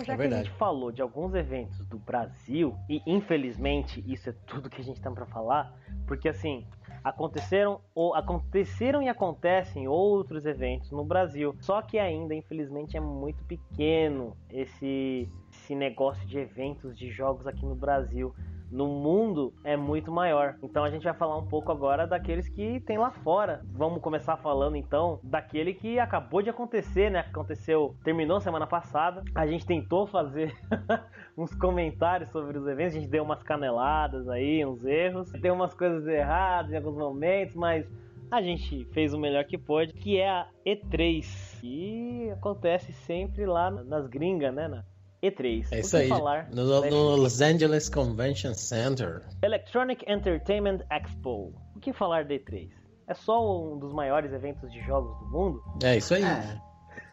Já 0.04 0.14
É 0.14 0.18
que 0.18 0.24
a 0.24 0.38
gente 0.44 0.52
falou 0.52 0.92
de 0.92 1.02
alguns 1.02 1.34
eventos 1.34 1.80
do 1.86 1.98
Brasil, 1.98 2.76
e 2.90 3.02
infelizmente 3.06 4.04
isso 4.08 4.30
é 4.30 4.34
tudo 4.46 4.70
que 4.70 4.82
a 4.82 4.84
gente 4.84 5.02
tem 5.02 5.14
pra 5.14 5.26
falar, 5.26 5.74
porque 6.06 6.30
assim, 6.30 6.66
aconteceram 7.04 7.82
ou 7.96 8.14
aconteceram 8.14 9.02
e 9.02 9.10
acontecem 9.10 9.88
outros 9.88 10.46
eventos 10.46 10.92
no 10.92 11.04
Brasil. 11.04 11.56
Só 11.60 11.82
que 11.82 11.98
ainda, 11.98 12.34
infelizmente, 12.36 12.96
é 12.96 13.00
muito 13.00 13.44
pequeno 13.46 14.36
esse, 14.50 15.30
esse 15.52 15.76
negócio 15.76 16.26
de 16.28 16.38
eventos 16.38 16.98
de 16.98 17.10
jogos 17.10 17.48
aqui 17.48 17.66
no 17.66 17.76
Brasil. 17.76 18.34
No 18.72 18.88
mundo 18.88 19.54
é 19.64 19.76
muito 19.76 20.12
maior. 20.12 20.56
Então 20.64 20.84
a 20.84 20.90
gente 20.90 21.04
vai 21.04 21.14
falar 21.14 21.38
um 21.38 21.46
pouco 21.46 21.72
agora 21.72 22.08
daqueles 22.08 22.48
que 22.48 22.80
tem 22.80 22.98
lá 22.98 23.12
fora. 23.12 23.62
Vamos 23.74 24.02
começar 24.02 24.38
falando 24.38 24.78
então 24.78 25.20
daquele 25.22 25.74
que 25.74 26.00
acabou 26.00 26.42
de 26.42 26.50
acontecer, 26.50 27.12
né? 27.12 27.20
Aconteceu, 27.20 27.96
terminou 28.04 28.40
semana 28.40 28.66
passada. 28.66 29.24
A 29.36 29.46
gente 29.46 29.66
tentou 29.66 30.08
fazer 30.08 30.56
uns 31.38 31.54
comentários 31.54 32.30
sobre 32.32 32.58
os 32.58 32.66
eventos, 32.66 32.96
a 32.96 33.00
gente 33.00 33.10
deu 33.10 33.24
umas 33.24 33.44
caneladas 33.44 34.30
aí, 34.30 34.66
uns 34.66 34.86
erros, 34.86 35.32
deu 35.34 35.54
umas 35.54 35.74
coisas 35.74 36.08
erradas 36.08 36.72
em 36.72 36.78
alguns 36.78 36.96
momentos, 36.96 37.56
mas 37.56 37.86
a 38.32 38.42
gente 38.42 38.86
fez 38.94 39.14
o 39.14 39.20
melhor 39.20 39.44
que 39.44 39.58
pôde, 39.58 39.92
que 39.92 40.18
é 40.18 40.30
a 40.30 40.48
E3, 40.66 41.60
que 41.60 42.30
acontece 42.32 42.94
sempre 42.94 43.46
lá 43.46 43.70
nas 43.70 44.08
gringas, 44.08 44.54
né? 44.54 44.82
E3. 45.24 45.68
É 45.72 45.78
O 45.78 45.80
isso 45.80 45.92
que 45.92 45.98
aí. 46.04 46.10
falar 46.10 46.50
No, 46.52 46.82
no 46.90 47.16
Los 47.16 47.42
Angeles 47.42 47.90
Convention 47.90 48.54
Center. 48.54 49.22
Electronic 49.44 50.04
Entertainment 50.12 50.80
Expo. 50.90 51.54
O 51.76 51.80
que 51.80 51.94
falar 51.94 52.26
da 52.26 52.34
E3? 52.34 52.70
É 53.08 53.14
só 53.14 53.40
um 53.74 53.78
dos 53.78 53.94
maiores 53.94 54.32
eventos 54.34 54.72
de 54.72 54.82
jogos 54.82 55.18
do 55.20 55.26
mundo? 55.32 55.62
É 55.84 55.98
isso 55.98 56.14
aí. 56.14 56.24
É. 56.24 56.60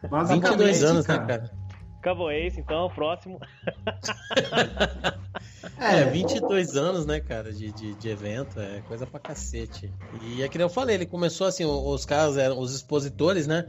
22 0.03 0.09
Basicamente, 0.11 0.83
anos, 0.85 1.05
cara. 1.05 1.19
né, 1.21 1.27
cara? 1.27 1.51
Acabou 1.99 2.31
esse, 2.31 2.61
então, 2.61 2.85
o 2.85 2.89
próximo. 2.89 3.39
É, 5.77 6.05
22 6.05 6.75
anos, 6.75 7.05
né, 7.05 7.19
cara, 7.19 7.51
de, 7.53 7.71
de, 7.71 7.93
de 7.95 8.09
evento, 8.09 8.59
é 8.59 8.81
coisa 8.87 9.05
pra 9.05 9.19
cacete. 9.19 9.91
E 10.21 10.41
é 10.41 10.47
que 10.47 10.57
nem 10.57 10.65
eu 10.65 10.69
falei, 10.69 10.95
ele 10.95 11.05
começou 11.05 11.47
assim, 11.47 11.65
os 11.65 12.05
caras 12.05 12.37
eram 12.37 12.59
os 12.59 12.73
expositores, 12.75 13.47
né? 13.47 13.65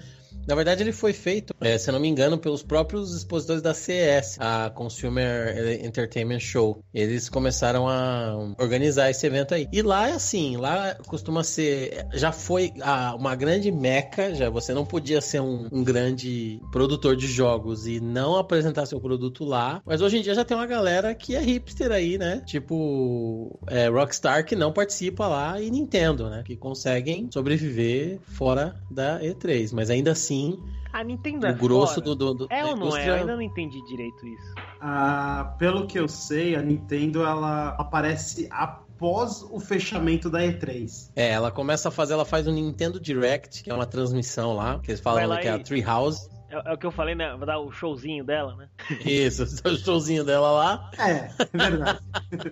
Na 0.47 0.55
verdade, 0.55 0.83
ele 0.83 0.93
foi 0.93 1.13
feito, 1.13 1.55
é, 1.61 1.77
se 1.79 1.89
eu 1.89 1.93
não 1.93 2.01
me 2.01 2.09
engano, 2.09 2.39
pelos 2.39 2.63
próprios 2.63 3.15
expositores 3.15 3.63
da 3.63 3.75
CES, 3.75 4.37
a 4.41 4.71
Consumer 4.71 5.81
Entertainment 5.85 6.41
Show. 6.41 6.83
Eles 6.93 7.29
começaram 7.29 7.89
a 7.89 8.35
organizar 8.59 9.11
esse 9.11 9.27
evento 9.27 9.55
aí. 9.55 9.67
E 9.73 9.83
lá 9.83 10.09
é 10.09 10.13
assim, 10.13 10.57
lá 10.57 10.95
costuma 11.07 11.43
ser, 11.45 12.07
já 12.15 12.33
foi 12.33 12.73
a- 12.81 13.15
uma 13.15 13.35
grande 13.37 13.71
meca, 13.71 14.35
já 14.35 14.51
você 14.51 14.73
não 14.75 14.85
podia 14.85 15.21
ser 15.21 15.41
um, 15.41 15.69
um 15.71 15.85
grande 15.85 16.61
produtor 16.73 17.17
de 17.17 17.27
jogos 17.27 17.87
e 17.87 18.01
não 18.01 18.37
apresentar 18.37 18.87
seu 18.87 19.01
produto 19.01 19.45
lá. 19.45 19.81
Mas 19.85 20.01
hoje 20.01 20.19
em 20.19 20.23
dia 20.23 20.35
já 20.35 20.45
tem 20.45 20.57
uma 20.57 20.67
galera 20.67 21.15
que 21.15 21.35
é 21.37 21.41
hipster 21.41 21.91
aí, 21.93 22.19
né? 22.19 22.43
Tipo, 22.47 23.59
é, 23.69 23.89
Rockstar 23.89 24.45
que 24.45 24.57
não 24.57 24.73
participa 24.73 25.27
lá 25.29 25.61
e 25.61 25.71
Nintendo, 25.71 26.29
né? 26.31 26.43
Que 26.45 26.57
conseguem 26.57 27.29
sobreviver 27.33 28.19
fora 28.25 28.75
da 28.91 29.21
E3. 29.21 29.73
Mas 29.73 29.91
ainda 29.91 30.15
assim, 30.21 30.63
A 30.93 31.03
Nintendo 31.05 31.47
é 31.47 31.51
o 31.53 31.57
grosso 31.57 32.01
do, 32.01 32.15
do, 32.15 32.35
do 32.35 32.47
É 32.51 32.65
ou 32.65 32.77
não 32.77 32.97
é? 32.97 33.09
Eu 33.09 33.15
ainda 33.15 33.35
não 33.35 33.43
entendi 33.43 33.81
direito 33.83 34.27
isso. 34.27 34.55
Ah, 34.81 35.55
pelo 35.59 35.87
que 35.87 35.99
eu 35.99 36.09
sei, 36.09 36.55
a 36.57 36.63
Nintendo 36.63 37.23
ela 37.23 37.71
aparece 37.79 38.49
a 38.51 38.67
pós 38.67 39.43
o 39.51 39.59
fechamento 39.61 40.29
da 40.29 40.41
E3. 40.41 41.11
É, 41.17 41.31
ela 41.31 41.51
começa 41.51 41.89
a 41.89 41.93
fazer, 41.93 42.13
ela 42.15 42.25
faz 42.25 42.47
um 42.47 42.53
Nintendo 42.53 43.01
Direct, 43.01 43.63
que 43.63 43.71
é 43.71 43.75
uma 43.75 43.87
transmissão 43.87 44.55
lá, 44.55 44.79
que 44.79 44.91
eles 44.91 45.01
falam 45.01 45.27
lá 45.27 45.39
que 45.39 45.49
é 45.49 45.53
a 45.53 45.59
Treehouse. 45.59 46.29
É, 46.51 46.71
é 46.71 46.75
o 46.75 46.77
que 46.79 46.85
eu 46.85 46.91
falei, 46.91 47.15
né? 47.15 47.35
Vai 47.37 47.47
dar 47.47 47.59
o 47.61 47.71
showzinho 47.71 48.25
dela, 48.25 48.57
né? 48.57 48.69
Isso, 49.07 49.45
o 49.65 49.77
showzinho 49.77 50.25
dela 50.25 50.51
lá. 50.51 50.91
É, 50.99 51.31
é 51.53 51.71
verdade. 51.71 52.01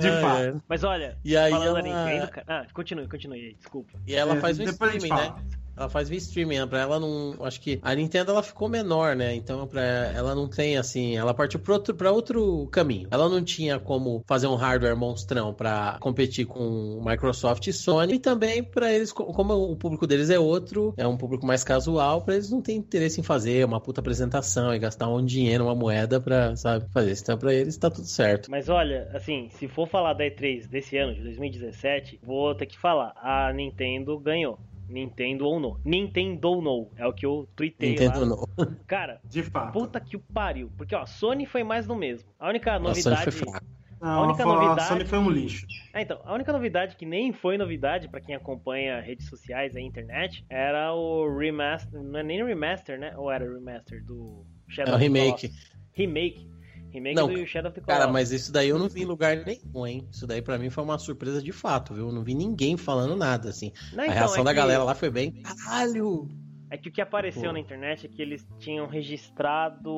De 0.00 0.08
É, 0.08 0.20
fato. 0.20 0.40
é. 0.40 0.54
Mas 0.68 0.82
olha, 0.84 1.16
E 1.24 1.36
aí 1.36 1.50
falando 1.50 1.68
ela- 1.68 1.82
da 1.82 1.88
Nintendo, 1.88 2.30
cara... 2.32 2.46
Ah, 2.48 2.66
continue, 2.74 3.08
continue 3.08 3.38
aí, 3.40 3.54
desculpa. 3.54 3.92
E 4.06 4.14
ela 4.14 4.36
É, 4.36 4.40
faz 4.40 4.58
um 4.58 4.64
streaming, 4.64 5.08
né? 5.10 5.34
Ela 5.80 5.88
faz 5.88 6.10
um 6.10 6.14
streaming, 6.14 6.66
pra 6.68 6.80
ela 6.80 7.00
não. 7.00 7.34
Acho 7.40 7.58
que 7.58 7.78
a 7.80 7.94
Nintendo 7.94 8.32
ela 8.32 8.42
ficou 8.42 8.68
menor, 8.68 9.16
né? 9.16 9.34
Então 9.34 9.66
pra 9.66 9.80
ela 9.82 10.34
não 10.34 10.46
tem 10.46 10.76
assim. 10.76 11.16
Ela 11.16 11.32
partiu 11.32 11.58
pra 11.58 11.72
outro, 11.72 11.96
outro 12.12 12.68
caminho. 12.70 13.08
Ela 13.10 13.30
não 13.30 13.42
tinha 13.42 13.78
como 13.78 14.22
fazer 14.26 14.46
um 14.46 14.56
hardware 14.56 14.94
monstrão 14.94 15.54
pra 15.54 15.96
competir 15.98 16.44
com 16.44 17.02
Microsoft 17.02 17.66
e 17.66 17.72
Sony. 17.72 18.14
E 18.14 18.18
também 18.18 18.62
pra 18.62 18.92
eles, 18.92 19.10
co- 19.10 19.24
como 19.32 19.54
o 19.54 19.74
público 19.74 20.06
deles 20.06 20.28
é 20.28 20.38
outro, 20.38 20.92
é 20.98 21.06
um 21.06 21.16
público 21.16 21.46
mais 21.46 21.64
casual, 21.64 22.20
pra 22.20 22.34
eles 22.34 22.50
não 22.50 22.60
tem 22.60 22.76
interesse 22.76 23.18
em 23.18 23.24
fazer 23.24 23.64
uma 23.64 23.80
puta 23.80 24.02
apresentação 24.02 24.74
e 24.74 24.78
gastar 24.78 25.08
um 25.08 25.24
dinheiro, 25.24 25.64
uma 25.64 25.74
moeda 25.74 26.20
pra, 26.20 26.54
sabe, 26.56 26.84
fazer 26.92 27.12
isso. 27.12 27.22
Então 27.22 27.38
pra 27.38 27.54
eles 27.54 27.78
tá 27.78 27.88
tudo 27.90 28.06
certo. 28.06 28.50
Mas 28.50 28.68
olha, 28.68 29.08
assim, 29.14 29.48
se 29.52 29.66
for 29.66 29.88
falar 29.88 30.12
da 30.12 30.24
E3 30.24 30.68
desse 30.68 30.98
ano, 30.98 31.14
de 31.14 31.22
2017, 31.22 32.20
vou 32.22 32.54
ter 32.54 32.66
que 32.66 32.78
falar. 32.78 33.14
A 33.16 33.50
Nintendo 33.54 34.18
ganhou. 34.18 34.58
Nintendo 34.90 35.46
ou 35.46 35.58
não. 35.60 35.78
Nintendo 35.84 36.48
ou 36.48 36.60
não. 36.62 36.88
É 36.96 37.06
o 37.06 37.12
que 37.12 37.24
eu 37.24 37.48
tuitei 37.56 37.90
Nintendo 37.90 38.20
lá. 38.20 38.26
não. 38.26 38.74
Cara, 38.86 39.20
De 39.24 39.42
fato. 39.42 39.72
puta 39.72 40.00
que 40.00 40.16
o 40.16 40.20
pariu. 40.20 40.70
Porque, 40.76 40.94
ó, 40.94 41.06
Sony 41.06 41.46
foi 41.46 41.62
mais 41.64 41.86
no 41.86 41.94
mesmo. 41.96 42.28
A 42.38 42.48
única 42.48 42.72
A 42.72 42.74
Sony 42.76 42.88
novidade... 42.88 43.22
foi 43.22 43.32
fraca. 43.32 43.66
Não, 44.00 44.08
a 44.08 44.22
única 44.22 44.42
a 44.42 44.46
novidade- 44.46 44.88
Sony 44.88 45.04
foi 45.04 45.18
um 45.18 45.28
lixo. 45.30 45.66
Ah, 45.92 46.00
então, 46.00 46.20
a 46.24 46.32
única 46.32 46.50
novidade 46.52 46.96
que 46.96 47.04
nem 47.04 47.32
foi 47.34 47.58
novidade 47.58 48.08
pra 48.08 48.18
quem 48.20 48.34
acompanha 48.34 48.98
redes 49.00 49.28
sociais 49.28 49.76
e 49.76 49.80
internet 49.80 50.42
era 50.48 50.94
o 50.94 51.36
remaster, 51.38 52.02
não 52.02 52.18
é 52.20 52.22
nem 52.22 52.42
remaster, 52.44 52.98
né? 52.98 53.14
Ou 53.18 53.30
era 53.30 53.44
o 53.44 53.54
remaster 53.54 54.02
do 54.04 54.44
Shadow 54.68 54.94
É 54.94 54.96
o 54.96 54.96
of 54.96 55.12
the 55.12 55.20
remake. 55.20 55.50
Remake. 55.92 56.50
Remake 56.92 57.14
Não, 57.16 57.26
do 57.28 57.46
Shadow 57.46 57.70
of 57.70 57.74
the 57.78 57.84
Colossus. 57.84 58.00
Cara, 58.00 58.12
mas 58.12 58.30
isso 58.32 58.52
daí 58.52 58.68
eu 58.68 58.78
não 58.78 58.88
vi 58.88 59.02
em 59.02 59.06
lugar 59.06 59.36
nenhum, 59.44 59.86
hein? 59.86 60.08
Isso 60.10 60.26
daí 60.26 60.42
pra 60.42 60.58
mim 60.58 60.70
foi 60.70 60.82
uma 60.84 60.98
surpresa 60.98 61.42
de 61.42 61.52
fato, 61.52 61.94
viu? 61.94 62.06
Eu 62.08 62.12
não 62.12 62.22
vi 62.24 62.34
ninguém 62.34 62.76
falando 62.76 63.14
nada, 63.16 63.48
assim. 63.48 63.72
Não, 63.92 64.02
a 64.02 64.06
então, 64.06 64.18
reação 64.18 64.40
é 64.42 64.44
da 64.44 64.50
que- 64.50 64.56
galera 64.56 64.82
lá 64.84 64.94
foi 64.94 65.10
bem. 65.10 65.32
Caralho! 65.42 66.28
É 66.70 66.76
que 66.78 66.88
o 66.88 66.92
que 66.92 67.00
apareceu 67.00 67.42
Pô. 67.46 67.52
na 67.52 67.58
internet 67.60 68.06
é 68.06 68.08
que 68.08 68.22
eles 68.22 68.46
tinham 68.58 68.86
registrado 68.86 69.90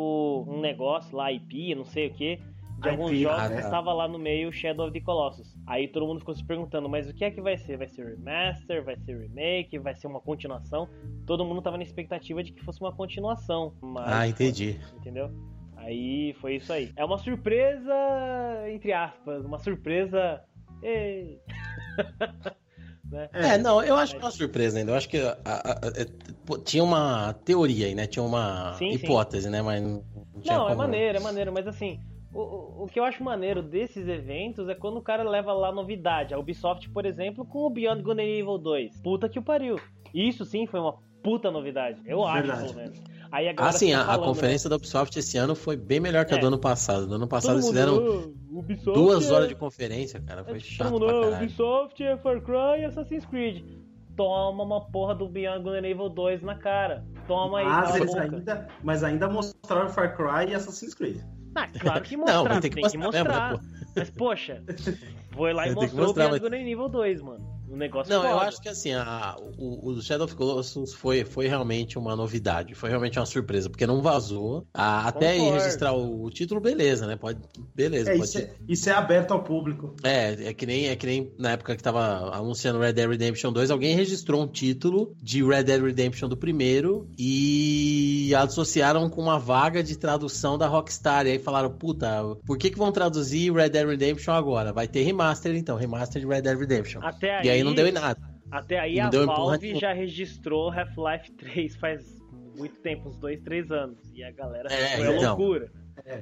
um 0.48 0.60
negócio 0.60 1.16
lá, 1.16 1.30
IP, 1.32 1.74
não 1.74 1.84
sei 1.84 2.06
o 2.08 2.14
que, 2.14 2.36
de 2.36 2.42
IP, 2.78 2.88
alguns 2.88 3.18
jogos 3.18 3.38
ah, 3.42 3.48
que 3.50 3.60
estava 3.60 3.92
lá 3.92 4.08
no 4.08 4.18
meio 4.18 4.50
Shadow 4.52 4.86
of 4.86 4.92
the 4.98 5.04
Colossus. 5.04 5.54
Aí 5.66 5.88
todo 5.88 6.06
mundo 6.06 6.20
ficou 6.20 6.34
se 6.34 6.44
perguntando, 6.44 6.88
mas 6.88 7.08
o 7.08 7.14
que 7.14 7.24
é 7.24 7.30
que 7.30 7.40
vai 7.42 7.56
ser? 7.58 7.76
Vai 7.76 7.88
ser 7.88 8.06
remaster? 8.16 8.82
Vai 8.84 8.96
ser 8.96 9.18
remake? 9.18 9.78
Vai 9.78 9.94
ser 9.94 10.06
uma 10.06 10.20
continuação? 10.20 10.88
Todo 11.26 11.44
mundo 11.44 11.60
tava 11.62 11.76
na 11.76 11.82
expectativa 11.82 12.42
de 12.42 12.52
que 12.52 12.64
fosse 12.64 12.80
uma 12.80 12.92
continuação. 12.92 13.74
Mas, 13.82 14.04
Ah, 14.10 14.26
entendi. 14.26 14.80
Entendeu? 14.96 15.30
Aí 15.84 16.34
foi 16.40 16.56
isso 16.56 16.72
aí. 16.72 16.90
É 16.96 17.04
uma 17.04 17.18
surpresa, 17.18 17.94
entre 18.68 18.92
aspas, 18.92 19.44
uma 19.44 19.58
surpresa. 19.58 20.40
Ei. 20.82 21.38
né? 23.10 23.28
É, 23.32 23.58
não, 23.58 23.82
eu 23.82 23.96
acho 23.96 24.14
que 24.16 24.20
é 24.22 24.24
uma 24.24 24.30
surpresa 24.30 24.78
ainda. 24.78 24.92
Eu 24.92 24.96
acho 24.96 25.08
que 25.08 25.18
a- 25.18 25.36
a- 25.44 25.70
a- 25.72 25.88
é, 25.96 26.58
tinha 26.64 26.82
uma 26.82 27.32
teoria 27.44 27.86
aí, 27.86 27.94
né? 27.94 28.06
Tinha 28.06 28.22
uma 28.22 28.72
Sim, 28.74 28.96
sim. 28.96 29.04
hipótese, 29.04 29.50
né? 29.50 29.60
Mas 29.62 29.82
não, 29.82 30.02
tinha 30.40 30.56
Não, 30.56 30.64
é 30.66 30.68
como- 30.70 30.78
maneiro, 30.78 31.18
é 31.18 31.20
maneiro, 31.20 31.52
mas 31.52 31.66
assim, 31.66 32.00
o, 32.32 32.84
o, 32.84 32.86
que 32.86 32.98
eu 32.98 33.04
acho 33.04 33.22
maneiro 33.22 33.62
desses 33.62 34.08
eventos 34.08 34.68
é 34.68 34.74
quando 34.74 34.96
o 34.98 35.02
cara 35.02 35.22
leva 35.22 35.52
lá 35.52 35.70
novidade. 35.72 36.32
A 36.34 36.38
Ubisoft, 36.38 36.88
por 36.90 37.04
exemplo, 37.04 37.44
com 37.44 37.60
o 37.66 37.70
Beyond 37.70 38.02
Good 38.02 38.20
and 38.20 38.24
Evil 38.24 38.58
2. 38.58 39.00
Puta 39.02 39.28
que 39.28 39.38
o 39.38 39.42
pariu. 39.42 39.76
Isso 40.14 40.44
sim 40.44 40.66
foi 40.66 40.80
uma 40.80 40.94
puta 41.22 41.50
novidade. 41.50 42.00
Eu 42.06 42.24
acho, 42.24 42.46
Verdade. 42.46 42.62
pelo 42.64 42.74
menos. 42.76 43.02
Aí 43.32 43.48
a 43.48 43.54
Ah, 43.56 43.72
sim, 43.72 43.92
a, 43.94 44.02
a 44.02 44.04
falando, 44.04 44.24
conferência 44.24 44.68
da 44.68 44.76
Ubisoft 44.76 45.18
esse 45.18 45.38
ano 45.38 45.54
foi 45.54 45.74
bem 45.76 45.98
melhor 45.98 46.26
que 46.26 46.34
a 46.34 46.36
É. 46.36 46.40
do 46.40 46.46
ano 46.48 46.58
passado. 46.58 47.06
Do 47.06 47.14
ano 47.14 47.24
né? 47.24 47.30
passado 47.30 47.54
eles 47.54 47.66
fizeram 47.66 47.94
"Ah, 47.96 48.28
Ubisoft 48.58 48.92
duas 48.92 49.30
é- 49.30 49.32
horas 49.32 49.48
de 49.48 49.54
conferência, 49.54 50.20
cara. 50.20 50.44
Foi 50.44 50.56
é, 50.56 50.60
chato 50.60 50.90
mundo, 50.90 51.06
pra 51.06 51.16
"Ah, 51.18 51.22
caralho. 51.22 51.44
Ubisoft 51.44 52.02
é 52.04 52.16
Far 52.18 52.40
Cry 52.42 52.82
e 52.82 52.84
Assassin's 52.84 53.24
Creed. 53.24 53.64
Toma 54.14 54.62
uma 54.62 54.80
porra 54.90 55.14
do 55.14 55.26
Beyond 55.26 55.62
Good 55.64 55.78
and 55.78 55.88
Evil 55.88 56.10
2 56.10 56.42
na 56.42 56.54
cara. 56.54 57.04
Toma 57.26 57.60
aí, 57.60 57.64
Mas 57.64 57.96
eles 57.96 58.10
boca. 58.10 58.22
ainda, 58.22 58.68
mas 58.84 59.02
ainda 59.02 59.28
mostraram 59.28 59.88
Far 59.88 60.14
Cry 60.14 60.50
e 60.52 60.54
Assassin's 60.54 60.92
Creed. 60.94 61.16
Ah, 61.54 61.66
claro 61.68 62.02
que 62.02 62.14
Não, 62.18 62.24
mostrar, 62.26 62.48
mas 62.50 62.60
tem 62.60 62.70
que 62.70 62.80
mostrar. 62.98 63.24
mesmo, 63.24 63.28
né, 63.28 63.50
pô? 63.58 63.60
Mas, 63.96 64.10
poxa, 64.10 64.62
foi 65.32 65.52
lá 65.54 65.66
e 65.66 65.68
Tem 65.74 65.74
que 65.76 65.80
mostrou 65.82 66.06
mostrar, 66.08 66.24
o 66.26 66.28
Beyond 66.28 66.32
mas- 66.32 66.50
Good 66.50 66.54
and 66.62 66.68
Evil 66.70 66.88
2, 66.90 67.22
mano. 67.22 67.51
Um 67.72 67.76
negócio 67.76 68.12
Não, 68.12 68.22
eu 68.24 68.34
foda. 68.34 68.48
acho 68.48 68.60
que 68.60 68.68
assim, 68.68 68.92
a- 68.92 69.34
o, 69.58 69.88
o 69.92 70.02
Shadow 70.02 70.26
of 70.26 70.34
Colossus 70.36 70.92
foi, 70.92 71.24
foi 71.24 71.48
realmente 71.48 71.98
uma 71.98 72.14
novidade, 72.14 72.74
foi 72.74 72.90
realmente 72.90 73.18
uma 73.18 73.24
surpresa, 73.24 73.70
porque 73.70 73.86
não 73.86 74.02
vazou. 74.02 74.66
A- 74.74 75.08
até 75.08 75.38
registrar 75.38 75.92
o, 75.94 76.24
o 76.24 76.30
título, 76.30 76.60
beleza, 76.60 77.06
né? 77.06 77.16
Pode, 77.16 77.38
beleza, 77.74 78.10
É, 78.12 78.16
pode 78.16 78.28
isso, 78.28 78.38
é, 78.38 78.50
isso 78.68 78.90
é 78.90 78.92
aberto 78.92 79.32
ao 79.32 79.42
público. 79.42 79.96
É, 80.02 80.48
é 80.48 80.52
que 80.54 80.66
nem, 80.66 80.88
é 80.88 80.96
que 80.96 81.06
nem 81.06 81.32
na 81.38 81.52
época 81.52 81.74
que 81.74 81.82
tava 81.82 82.34
anunciando 82.36 82.78
Red 82.78 82.92
Dead 82.92 83.08
Redemption 83.08 83.52
2, 83.52 83.70
alguém 83.70 83.94
registrou 83.96 84.42
um 84.42 84.46
título 84.46 85.14
de 85.22 85.42
Red 85.42 85.64
Dead 85.64 85.82
Redemption 85.82 86.28
do 86.28 86.36
primeiro 86.36 87.08
e 87.18 88.34
associaram 88.34 89.08
com 89.08 89.22
uma 89.22 89.38
vaga 89.38 89.82
de 89.82 89.96
tradução 89.96 90.58
da 90.58 90.66
Rockstar. 90.66 91.26
E 91.26 91.30
aí 91.32 91.38
falaram, 91.38 91.70
puta, 91.70 92.22
por 92.46 92.58
que 92.58 92.70
que 92.70 92.78
vão 92.78 92.92
traduzir 92.92 93.52
Red 93.52 93.70
Dead 93.70 93.86
Redemption 93.86 94.34
agora? 94.34 94.72
Vai 94.72 94.86
ter 94.88 95.02
remaster 95.02 95.54
então, 95.56 95.76
remaster 95.76 96.20
de 96.20 96.28
Red 96.28 96.42
Dead 96.42 96.58
Redemption. 96.58 97.00
Até 97.02 97.38
aí, 97.38 97.46
E 97.46 97.50
aí 97.50 97.61
não 97.64 97.74
deu 97.74 97.86
em 97.86 97.92
nada. 97.92 98.20
Até 98.50 98.78
aí 98.78 98.96
não 98.96 99.22
a 99.22 99.26
Valve 99.26 99.74
já 99.78 99.92
registrou 99.92 100.70
Half-Life 100.70 101.32
3 101.32 101.76
faz 101.76 102.20
muito 102.56 102.76
tempo, 102.80 103.08
uns 103.08 103.16
2, 103.16 103.40
3 103.42 103.70
anos. 103.70 103.98
E 104.14 104.22
a 104.22 104.30
galera 104.30 104.68
É, 104.70 104.96
foi 104.96 105.06
a 105.06 105.12
então. 105.12 105.36
loucura. 105.36 105.70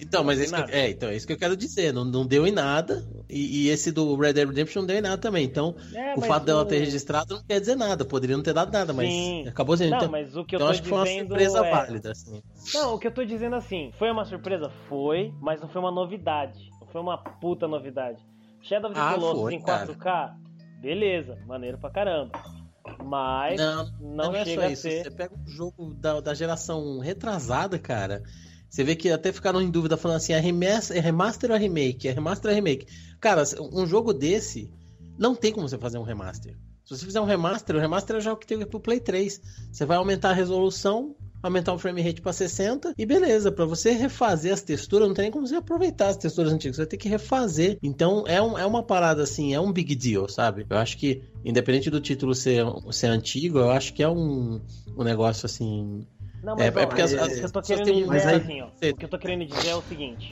Então, 0.00 0.24
mas 0.24 0.40
é 0.40 0.44
isso, 0.44 0.54
que, 0.64 0.72
é, 0.72 0.90
então, 0.90 1.08
é 1.08 1.16
isso 1.16 1.26
que 1.26 1.32
eu 1.32 1.38
quero 1.38 1.56
dizer. 1.56 1.92
Não, 1.92 2.04
não 2.04 2.26
deu 2.26 2.46
em 2.46 2.50
nada. 2.52 3.04
E, 3.28 3.66
e 3.66 3.68
esse 3.68 3.90
do 3.92 4.14
Red 4.16 4.32
Dead 4.34 4.48
Redemption 4.48 4.80
não 4.82 4.86
deu 4.86 4.96
em 4.98 5.00
nada 5.00 5.16
também. 5.18 5.44
Então, 5.44 5.74
É, 5.94 6.14
o 6.16 6.20
fato 6.20 6.44
dela 6.44 6.62
o- 6.62 6.64
ter 6.66 6.78
registrado 6.78 7.34
não 7.36 7.42
quer 7.44 7.60
dizer 7.60 7.76
nada. 7.76 8.04
Poderia 8.04 8.36
não 8.36 8.42
ter 8.44 8.52
dado 8.52 8.72
nada, 8.72 8.92
mas 8.92 9.12
Sim. 9.12 9.46
acabou 9.48 9.76
sendo. 9.76 9.90
Não, 9.90 9.96
então, 9.98 10.10
mas 10.10 10.36
o 10.36 10.44
que 10.44 10.54
eu 10.54 10.58
então 10.58 10.66
tô 10.66 10.72
acho 10.72 10.82
que 10.82 10.88
foi 10.88 10.98
uma 10.98 11.06
surpresa 11.06 11.66
é... 11.66 11.70
válida, 11.70 12.10
assim. 12.10 12.42
Não, 12.74 12.94
o 12.94 12.98
que 12.98 13.06
eu 13.06 13.12
tô 13.12 13.24
dizendo 13.24 13.54
assim, 13.56 13.90
foi 13.98 14.10
uma 14.10 14.24
surpresa? 14.24 14.68
Foi, 14.88 15.32
mas 15.40 15.60
não 15.60 15.68
foi 15.68 15.80
uma 15.80 15.90
novidade. 15.92 16.68
Não 16.80 16.86
foi 16.88 17.00
uma 17.00 17.16
puta 17.18 17.66
novidade. 17.68 18.18
Shadow 18.62 18.90
of 18.90 19.00
the 19.00 19.04
Ah, 19.06 19.14
Colossus 19.14 19.40
foi, 19.42 19.54
em 19.54 19.62
cara. 19.62 19.86
4K, 19.86 20.34
beleza, 20.80 21.38
maneiro 21.46 21.78
pra 21.78 21.90
caramba. 21.90 22.32
Mas 23.04 23.60
Não, 23.60 23.84
não, 24.00 24.16
não, 24.16 24.34
é 24.34 24.44
chega 24.44 24.62
só 24.62 24.66
a 24.66 24.72
isso. 24.72 24.82
ser. 24.82 25.02
Você 25.04 25.10
pega 25.10 25.34
um 25.34 25.46
jogo 25.46 25.94
da, 25.94 26.20
da 26.20 26.34
geração 26.34 26.98
retrasada, 26.98 27.78
cara. 27.78 28.22
Você 28.68 28.84
vê 28.84 28.96
que 28.96 29.10
até 29.10 29.32
ficaram 29.32 29.60
em 29.60 29.70
dúvida 29.70 29.96
falando 29.96 30.16
assim: 30.16 30.32
é 30.32 30.40
remaster, 30.40 30.96
é 30.96 31.00
remaster 31.00 31.50
ou 31.50 31.56
é 31.56 31.58
remake? 31.58 32.08
É 32.08 32.12
remaster 32.12 32.46
ou 32.46 32.52
é 32.52 32.54
remake? 32.54 32.86
Cara, 33.20 33.42
um 33.72 33.86
jogo 33.86 34.12
desse 34.12 34.72
não 35.18 35.34
tem 35.34 35.52
como 35.52 35.68
você 35.68 35.76
fazer 35.76 35.98
um 35.98 36.02
remaster. 36.02 36.56
Se 36.84 36.96
você 36.96 37.04
fizer 37.04 37.20
um 37.20 37.24
remaster, 37.24 37.76
o 37.76 37.78
remaster 37.78 38.16
é 38.16 38.18
o 38.18 38.22
jogo 38.22 38.40
que 38.40 38.46
tem 38.46 38.58
pro 38.66 38.80
Play 38.80 39.00
3. 39.00 39.40
Você 39.70 39.84
vai 39.84 39.96
aumentar 39.96 40.30
a 40.30 40.34
resolução, 40.34 41.14
aumentar 41.42 41.72
o 41.72 41.78
frame 41.78 42.02
rate 42.02 42.20
pra 42.20 42.32
60 42.32 42.94
e 42.96 43.06
beleza. 43.06 43.50
Pra 43.52 43.64
você 43.64 43.92
refazer 43.92 44.52
as 44.52 44.62
texturas, 44.62 45.08
não 45.08 45.14
tem 45.14 45.24
nem 45.24 45.32
como 45.32 45.46
você 45.46 45.56
aproveitar 45.56 46.08
as 46.08 46.16
texturas 46.16 46.52
antigas. 46.52 46.76
Você 46.76 46.82
vai 46.82 46.88
ter 46.88 46.96
que 46.96 47.08
refazer. 47.08 47.78
Então 47.82 48.24
é, 48.26 48.40
um, 48.42 48.58
é 48.58 48.66
uma 48.66 48.82
parada 48.82 49.22
assim, 49.22 49.54
é 49.54 49.60
um 49.60 49.72
big 49.72 49.94
deal, 49.94 50.28
sabe? 50.28 50.66
Eu 50.68 50.78
acho 50.78 50.96
que, 50.98 51.22
independente 51.44 51.90
do 51.90 52.00
título 52.00 52.34
ser, 52.34 52.64
ser 52.90 53.06
antigo, 53.08 53.58
eu 53.58 53.70
acho 53.70 53.92
que 53.94 54.02
é 54.02 54.08
um, 54.08 54.60
um 54.96 55.02
negócio 55.04 55.46
assim. 55.46 56.06
Não, 56.42 56.54
É, 56.54 56.70
mas 56.70 56.76
é 56.76 56.80
ó, 56.80 56.86
porque 56.86 57.02
as- 57.02 57.12
o 57.12 57.20
as 57.20 57.32
que 57.38 57.44
eu 57.44 57.50
tô 57.52 57.60
querendo 57.62 57.90
um- 57.90 57.94
dizer 57.94 58.06
mas 58.06 58.24
é 58.24 58.28
aí- 58.30 58.36
assim, 58.36 58.60
ó. 58.62 58.66
O 58.68 58.96
que 58.96 59.04
eu 59.04 59.08
tô 59.08 59.18
querendo 59.18 59.44
dizer 59.46 59.68
é 59.68 59.74
o 59.76 59.82
seguinte. 59.82 60.28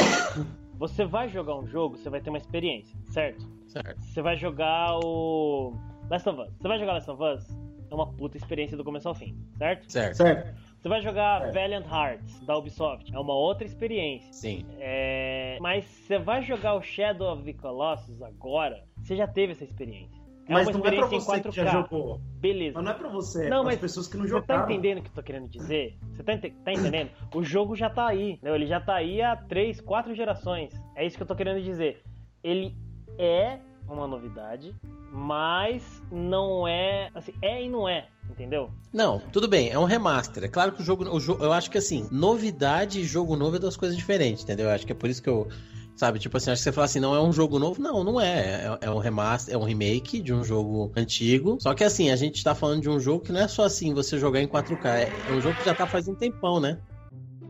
Você 0.78 1.04
vai 1.04 1.28
jogar 1.28 1.58
um 1.58 1.66
jogo, 1.66 1.96
você 1.98 2.08
vai 2.08 2.20
ter 2.20 2.30
uma 2.30 2.38
experiência, 2.38 2.96
certo? 3.12 3.44
Certo. 3.66 4.00
Você 4.00 4.22
vai 4.22 4.36
jogar 4.36 4.96
o 5.04 5.74
Last 6.08 6.28
of 6.28 6.40
Us. 6.40 6.48
Você 6.60 6.68
vai 6.68 6.78
jogar 6.78 6.92
Last 6.94 7.10
of 7.10 7.22
Us? 7.22 7.44
É 7.90 7.94
uma 7.94 8.06
puta 8.06 8.36
experiência 8.36 8.76
do 8.76 8.84
começo 8.84 9.08
ao 9.08 9.14
fim, 9.14 9.34
certo? 9.58 9.90
Certo. 9.90 10.14
Certo. 10.16 10.67
Você 10.78 10.88
vai 10.88 11.00
jogar 11.02 11.42
É. 11.48 11.52
Valiant 11.52 11.84
Hearts 11.86 12.40
da 12.46 12.56
Ubisoft. 12.56 13.12
É 13.14 13.18
uma 13.18 13.34
outra 13.34 13.64
experiência. 13.66 14.32
Sim. 14.32 14.64
É, 14.78 15.58
Mas 15.60 15.84
você 15.84 16.18
vai 16.18 16.42
jogar 16.42 16.74
o 16.74 16.82
Shadow 16.82 17.32
of 17.32 17.42
the 17.44 17.52
Colossus 17.52 18.22
agora, 18.22 18.84
você 19.02 19.16
já 19.16 19.26
teve 19.26 19.52
essa 19.52 19.64
experiência. 19.64 20.16
É 20.48 20.52
Mas 20.54 20.68
uma 20.68 20.78
não 20.78 20.78
é 20.78 20.82
pra 20.82 21.00
experiência 21.00 21.16
em 21.16 21.20
você 21.20 21.42
que 21.50 21.50
já 21.56 21.64
4K. 21.64 21.72
jogou. 21.72 22.20
Beleza. 22.40 22.74
Mas 22.76 22.84
não 22.84 22.92
é 22.92 22.94
pra 22.94 23.08
você, 23.10 23.46
é 23.46 23.50
Não, 23.50 23.58
as 23.60 23.64
mas 23.66 23.78
pessoas 23.80 24.08
que 24.08 24.16
não 24.16 24.24
Você 24.24 24.30
tá 24.40 24.54
jogaram. 24.54 24.64
entendendo 24.64 24.98
o 24.98 25.02
que 25.02 25.08
eu 25.10 25.14
tô 25.14 25.22
querendo 25.22 25.48
dizer? 25.48 25.98
Você 26.14 26.22
tá, 26.22 26.32
ente- 26.32 26.50
tá 26.64 26.72
entendendo? 26.72 27.10
O 27.34 27.42
jogo 27.42 27.76
já 27.76 27.90
tá 27.90 28.06
aí, 28.08 28.32
entendeu? 28.32 28.54
Ele 28.54 28.66
já 28.66 28.80
tá 28.80 28.94
aí 28.94 29.20
há 29.20 29.36
três, 29.36 29.78
quatro 29.80 30.14
gerações. 30.14 30.72
É 30.96 31.04
isso 31.04 31.16
que 31.18 31.22
eu 31.22 31.26
tô 31.26 31.34
querendo 31.36 31.60
dizer. 31.60 32.00
Ele 32.42 32.74
é 33.18 33.58
uma 33.86 34.06
novidade, 34.06 34.74
mas 35.12 36.02
não 36.10 36.66
é. 36.66 37.10
Assim, 37.14 37.32
é 37.42 37.64
e 37.64 37.68
não 37.68 37.88
é, 37.88 38.08
entendeu? 38.30 38.70
Não, 38.92 39.18
tudo 39.18 39.48
bem, 39.48 39.70
é 39.70 39.78
um 39.78 39.84
remaster. 39.84 40.44
É 40.44 40.48
claro 40.48 40.72
que 40.72 40.82
o 40.82 40.84
jogo, 40.84 41.04
o. 41.04 41.18
Eu 41.42 41.52
acho 41.52 41.70
que 41.70 41.78
assim, 41.78 42.06
novidade 42.10 43.00
e 43.00 43.04
jogo 43.04 43.36
novo 43.36 43.56
é 43.56 43.58
duas 43.58 43.76
coisas 43.76 43.96
diferentes, 43.96 44.44
entendeu? 44.44 44.66
Eu 44.66 44.72
acho 44.72 44.86
que 44.86 44.92
é 44.92 44.94
por 44.94 45.08
isso 45.08 45.22
que 45.22 45.28
eu. 45.28 45.48
Sabe? 45.96 46.20
Tipo 46.20 46.36
assim, 46.36 46.52
acho 46.52 46.60
que 46.60 46.64
você 46.64 46.70
fala 46.70 46.84
assim, 46.84 47.00
não 47.00 47.12
é 47.12 47.20
um 47.20 47.32
jogo 47.32 47.58
novo. 47.58 47.82
Não, 47.82 48.04
não 48.04 48.20
é. 48.20 48.66
É, 48.66 48.78
é 48.82 48.90
um 48.90 48.98
remaster, 48.98 49.52
é 49.52 49.58
um 49.58 49.64
remake 49.64 50.22
de 50.22 50.32
um 50.32 50.44
jogo 50.44 50.92
antigo. 50.96 51.58
Só 51.60 51.74
que 51.74 51.82
assim, 51.82 52.10
a 52.10 52.16
gente 52.16 52.44
tá 52.44 52.54
falando 52.54 52.82
de 52.82 52.88
um 52.88 53.00
jogo 53.00 53.24
que 53.24 53.32
não 53.32 53.40
é 53.40 53.48
só 53.48 53.64
assim 53.64 53.92
você 53.92 54.16
jogar 54.16 54.40
em 54.40 54.46
4K. 54.46 54.86
É, 54.86 55.12
é 55.26 55.32
um 55.32 55.40
jogo 55.40 55.58
que 55.58 55.64
já 55.64 55.74
tá 55.74 55.88
faz 55.88 56.06
um 56.06 56.14
tempão, 56.14 56.60
né? 56.60 56.78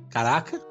Caraca! 0.09 0.68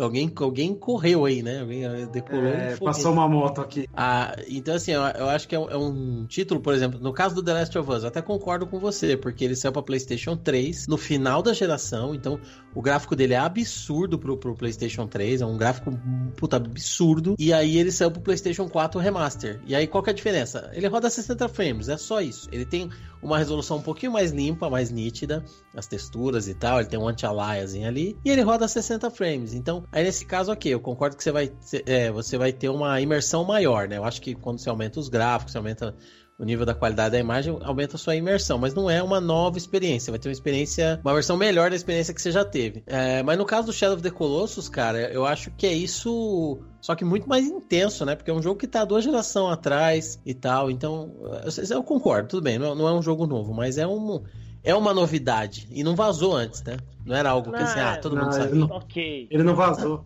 Alguém, 0.00 0.32
alguém 0.36 0.74
correu 0.74 1.24
aí, 1.24 1.40
né? 1.40 1.60
Alguém 1.60 1.84
eh, 1.84 2.06
decolou. 2.06 2.46
É, 2.46 2.76
passou 2.76 3.12
uma 3.12 3.28
moto 3.28 3.60
aqui. 3.60 3.88
Ah, 3.94 4.34
então, 4.48 4.74
assim, 4.74 4.90
eu, 4.90 5.00
eu 5.00 5.28
acho 5.28 5.46
que 5.46 5.54
é 5.54 5.58
um, 5.58 5.70
é 5.70 5.76
um, 5.76 6.26
título, 6.26 6.60
por 6.60 6.74
exemplo, 6.74 6.98
no 6.98 7.12
caso 7.12 7.36
do 7.36 7.44
The 7.44 7.52
Last 7.52 7.78
of 7.78 7.90
Us, 7.92 8.02
eu 8.02 8.08
até 8.08 8.20
concordo 8.20 8.66
com 8.66 8.80
você, 8.80 9.16
porque 9.16 9.44
ele 9.44 9.54
saiu 9.54 9.70
pra 9.70 9.82
PlayStation 9.82 10.36
3 10.36 10.88
no 10.88 10.98
final 10.98 11.42
da 11.42 11.52
geração, 11.52 12.12
então 12.12 12.40
o 12.74 12.82
gráfico 12.82 13.14
dele 13.14 13.34
é 13.34 13.38
absurdo 13.38 14.18
pro, 14.18 14.36
pro 14.36 14.56
PlayStation 14.56 15.06
3, 15.06 15.42
é 15.42 15.46
um 15.46 15.56
gráfico 15.56 15.96
puta 16.36 16.56
absurdo, 16.56 17.36
e 17.38 17.52
aí 17.52 17.78
ele 17.78 17.92
saiu 17.92 18.10
pro 18.10 18.20
PlayStation 18.20 18.68
4 18.68 19.00
Remaster. 19.00 19.60
E 19.64 19.76
aí 19.76 19.86
qual 19.86 20.02
que 20.02 20.10
é 20.10 20.12
a 20.12 20.16
diferença? 20.16 20.70
Ele 20.72 20.88
roda 20.88 21.08
60 21.08 21.48
frames, 21.48 21.88
é 21.88 21.96
só 21.96 22.20
isso. 22.20 22.48
Ele 22.50 22.64
tem 22.64 22.90
uma 23.24 23.38
resolução 23.38 23.78
um 23.78 23.82
pouquinho 23.82 24.12
mais 24.12 24.30
limpa, 24.30 24.68
mais 24.68 24.90
nítida, 24.90 25.42
as 25.74 25.86
texturas 25.86 26.46
e 26.46 26.54
tal, 26.54 26.78
ele 26.78 26.88
tem 26.88 26.98
um 26.98 27.08
anti-aliasing 27.08 27.84
ali, 27.84 28.16
e 28.24 28.30
ele 28.30 28.42
roda 28.42 28.68
60 28.68 29.10
frames. 29.10 29.54
Então, 29.54 29.84
aí 29.90 30.04
nesse 30.04 30.26
caso, 30.26 30.52
ok, 30.52 30.72
eu 30.72 30.78
concordo 30.78 31.16
que 31.16 31.24
você 31.24 31.32
vai, 31.32 31.50
é, 31.86 32.12
você 32.12 32.36
vai 32.36 32.52
ter 32.52 32.68
uma 32.68 33.00
imersão 33.00 33.44
maior, 33.44 33.88
né? 33.88 33.96
Eu 33.96 34.04
acho 34.04 34.20
que 34.20 34.34
quando 34.34 34.58
você 34.58 34.68
aumenta 34.68 35.00
os 35.00 35.08
gráficos, 35.08 35.52
você 35.52 35.58
aumenta 35.58 35.96
o 36.38 36.44
nível 36.44 36.66
da 36.66 36.74
qualidade 36.74 37.12
da 37.12 37.18
imagem, 37.18 37.56
aumenta 37.62 37.96
a 37.96 37.98
sua 37.98 38.16
imersão, 38.16 38.58
mas 38.58 38.74
não 38.74 38.90
é 38.90 39.02
uma 39.02 39.20
nova 39.20 39.56
experiência, 39.56 40.10
vai 40.10 40.18
ter 40.18 40.28
uma 40.28 40.32
experiência, 40.32 41.00
uma 41.04 41.14
versão 41.14 41.36
melhor 41.36 41.70
da 41.70 41.76
experiência 41.76 42.12
que 42.12 42.20
você 42.20 42.32
já 42.32 42.44
teve. 42.44 42.82
É, 42.86 43.22
mas 43.22 43.38
no 43.38 43.44
caso 43.44 43.66
do 43.68 43.72
Shadow 43.72 43.94
of 43.94 44.02
the 44.02 44.10
Colossus, 44.10 44.68
cara, 44.68 44.98
eu 45.12 45.24
acho 45.24 45.50
que 45.52 45.66
é 45.66 45.72
isso, 45.72 46.58
só 46.80 46.94
que 46.94 47.04
muito 47.04 47.28
mais 47.28 47.46
intenso, 47.46 48.04
né? 48.04 48.16
Porque 48.16 48.30
é 48.30 48.34
um 48.34 48.42
jogo 48.42 48.58
que 48.58 48.66
tá 48.66 48.84
duas 48.84 49.04
gerações 49.04 49.52
atrás 49.52 50.20
e 50.26 50.34
tal, 50.34 50.70
então 50.70 51.12
eu, 51.44 51.76
eu 51.76 51.82
concordo, 51.84 52.28
tudo 52.28 52.42
bem, 52.42 52.58
não, 52.58 52.74
não 52.74 52.88
é 52.88 52.92
um 52.92 53.02
jogo 53.02 53.26
novo, 53.26 53.54
mas 53.54 53.78
é 53.78 53.86
um 53.86 54.22
é 54.64 54.74
uma 54.74 54.94
novidade. 54.94 55.68
E 55.70 55.84
não 55.84 55.94
vazou 55.94 56.34
antes, 56.34 56.62
né? 56.62 56.78
Não 57.04 57.14
era 57.14 57.28
algo 57.30 57.50
que 57.52 57.62
assim, 57.62 57.78
ah, 57.80 57.98
todo 57.98 58.16
não, 58.16 58.24
mundo 58.24 58.34
ele 58.34 58.42
sabia. 58.44 58.60
não- 58.60 58.76
Ok. 58.76 59.28
Ele 59.30 59.42
não 59.42 59.54
vazou. 59.54 60.04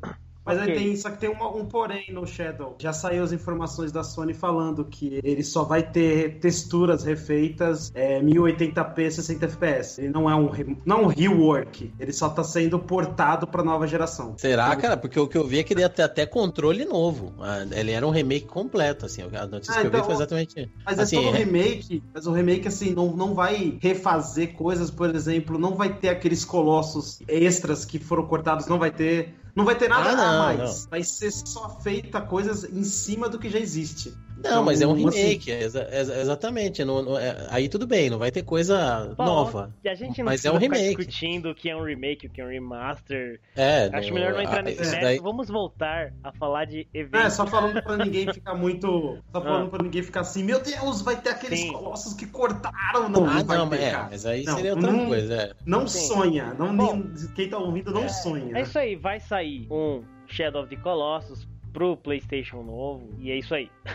Mas 0.49 0.59
Ok. 0.59 0.73
aí 0.73 0.79
tem, 0.79 0.97
só 0.97 1.11
que 1.11 1.19
tem 1.19 1.29
uma- 1.31 1.55
um 1.55 1.65
porém 1.67 2.07
no 2.13 2.27
Shadow. 2.27 2.75
Já 2.81 2.93
saiu 2.93 3.23
as 3.23 3.33
informações 3.33 3.93
da 3.93 4.03
Sony 4.03 4.33
falando 4.35 4.85
que 4.85 5.21
ele 5.23 5.45
só 5.45 5.63
vai 5.63 5.83
ter 5.83 6.39
texturas 6.41 7.05
refeitas 7.05 7.93
é, 7.95 8.21
1080p 8.23 9.11
60 9.11 9.47
fps. 9.49 9.99
Ele 9.99 10.09
não 10.09 10.29
é 10.29 10.35
um, 10.35 10.51
não 10.85 11.01
é 11.01 11.03
um 11.03 11.07
rework. 11.07 11.93
Ele 12.01 12.13
só 12.13 12.29
tá 12.29 12.43
sendo 12.43 12.79
portado 12.79 13.47
pra 13.47 13.63
nova 13.63 13.87
geração. 13.87 14.35
Será, 14.39 14.75
cara? 14.77 14.97
Porque 14.97 15.19
o 15.21 15.29
que 15.29 15.37
eu 15.37 15.47
vi 15.47 15.59
é 15.59 15.63
que 15.63 15.73
ele 15.75 15.81
ia 15.83 15.89
ter 15.89 16.03
até 16.03 16.25
controle 16.27 16.85
novo. 16.85 17.35
Ah, 17.41 17.67
Ele 17.71 17.93
era 17.93 18.07
um 18.07 18.11
remake 18.11 18.47
completo, 18.47 19.05
assim. 19.07 19.23
A 19.23 19.47
notícia 19.47 19.75
Ah, 19.75 19.81
que 19.83 19.87
eu 19.87 19.91
vi 19.91 19.97
então- 19.97 20.05
foi 20.07 20.15
exatamente. 20.15 20.71
Mas 20.85 20.99
assim, 20.99 21.19
é 21.19 21.23
todo 21.23 21.35
é- 21.37 21.39
remake, 21.39 22.03
mas 22.15 22.27
o 22.27 22.33
remake, 22.33 22.67
assim, 22.69 22.95
não, 22.95 23.15
não 23.15 23.35
vai 23.35 23.79
refazer 23.81 24.55
coisas, 24.55 24.91
por 24.91 25.15
exemplo, 25.15 25.59
não 25.59 25.75
vai 25.75 25.93
ter 25.95 26.09
aqueles 26.09 26.45
colossos 26.45 27.21
extras 27.29 27.85
que 27.85 27.99
foram 27.99 28.27
cortados, 28.27 28.67
não 28.67 28.79
vai 28.79 28.91
ter. 28.91 29.35
Não 29.55 29.65
vai 29.65 29.77
ter 29.77 29.89
nada 29.89 30.11
Ah, 30.11 30.17
não, 30.17 30.25
a 30.25 30.39
mais. 30.57 30.87
Vai 30.87 31.03
ser 31.03 31.31
só 31.31 31.81
feita 31.81 32.21
coisas 32.21 32.65
em 32.65 32.85
cima 32.85 33.29
do 33.29 33.39
que 33.39 33.51
já 33.51 33.59
existe. 33.59 34.17
Não, 34.43 34.63
mas 34.65 34.81
é 34.81 34.87
um 34.87 34.97
Então, 34.97 35.09
assim, 35.09 35.21
remake, 35.23 35.51
é 35.53 35.63
exa- 35.63 35.89
é- 35.91 36.01
exatamente. 36.21 36.85
não- 36.85 37.03
não- 37.03 37.19
é- 37.19 37.47
aí 37.51 37.69
tudo 37.69 37.87
bem, 37.87 38.09
não 38.11 38.19
vai 38.19 38.31
ter 38.31 38.43
coisa 38.43 39.13
Bom, 39.17 39.25
nova. 39.25 39.75
E 39.85 39.89
a 39.89 39.95
gente 39.95 40.19
não 40.19 40.27
Mas 40.27 40.45
é 40.45 40.51
um 40.51 40.61
ficar 40.61 40.77
remake. 40.77 40.97
discutindo 40.97 41.51
o 41.51 41.55
que 41.55 41.69
é 41.71 41.77
um 41.77 41.83
remake, 41.85 42.27
o 42.27 42.31
que 42.31 42.41
é 42.41 42.45
um 42.45 42.49
remaster. 42.49 43.41
É, 43.57 43.91
Acho 43.93 44.13
melhor 44.15 44.33
não 44.35 44.43
entrar 44.43 44.61
ah, 44.61 44.63
nesse 44.63 44.81
mérito. 44.81 45.01
daí- 45.01 45.19
Vamos 45.19 45.49
voltar 45.49 46.13
a 46.23 46.33
falar 46.33 46.65
de 46.67 46.87
eventos. 46.95 47.21
É, 47.27 47.31
só 47.31 47.47
falando 47.47 47.83
pra 47.83 47.97
ninguém 47.97 48.27
ficar 48.33 48.55
muito. 48.55 49.19
Só 49.33 49.41
falando 49.41 49.67
Ah. 49.67 49.71
pra 49.71 49.83
ninguém 49.83 50.03
ficar 50.03 50.21
assim, 50.21 50.45
meu 50.45 50.61
Deus, 50.63 51.03
vai 51.03 51.21
ter 51.21 51.31
aqueles 51.31 51.61
Sim. 51.61 51.73
colossos 51.73 52.15
que 52.15 52.27
cortaram. 52.27 53.09
Não, 53.09 53.27
Ah, 53.29 53.43
não 53.43 53.69
ter, 53.69 53.81
é, 53.81 53.93
mas 54.11 54.25
aí 54.27 54.45
Não, 54.45 54.55
seria 54.57 54.75
outra 54.75 54.93
não- 54.93 55.07
coisa. 55.07 55.35
É. 55.35 55.53
Não 55.67 55.87
Sim. 55.87 56.07
sonha. 56.09 56.55
Não, 56.59 56.77
Bom, 56.77 56.97
nem- 56.97 57.13
quem 57.35 57.49
tá 57.49 57.59
ouvindo 57.59 57.93
não 57.93 58.09
sonha. 58.09 58.57
É 58.57 58.63
isso 58.63 58.79
aí, 58.79 58.97
vai 58.97 59.21
sair 59.21 59.67
um 59.71 60.03
Shadow 60.27 60.63
of 60.63 60.75
the 60.75 60.81
Colossus 60.83 61.47
pro 61.73 61.97
PlayStation 61.97 62.63
novo. 62.63 63.15
E 63.19 63.31
é 63.31 63.37
isso 63.37 63.55
aí. 63.55 63.71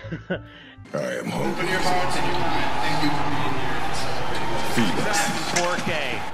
I 0.93 1.19
am 1.19 1.27
open 1.27 1.65
your 1.69 1.81
hearts 1.81 2.17
and 2.17 2.25
your 2.25 2.39
mind. 2.39 2.73
Thank 2.81 3.03
you 3.03 3.11
for 3.11 3.25
being 3.29 3.55
here 3.59 3.79
and 3.79 3.95
celebrating. 3.95 5.03
That's 5.03 5.51
4K. 5.59 6.33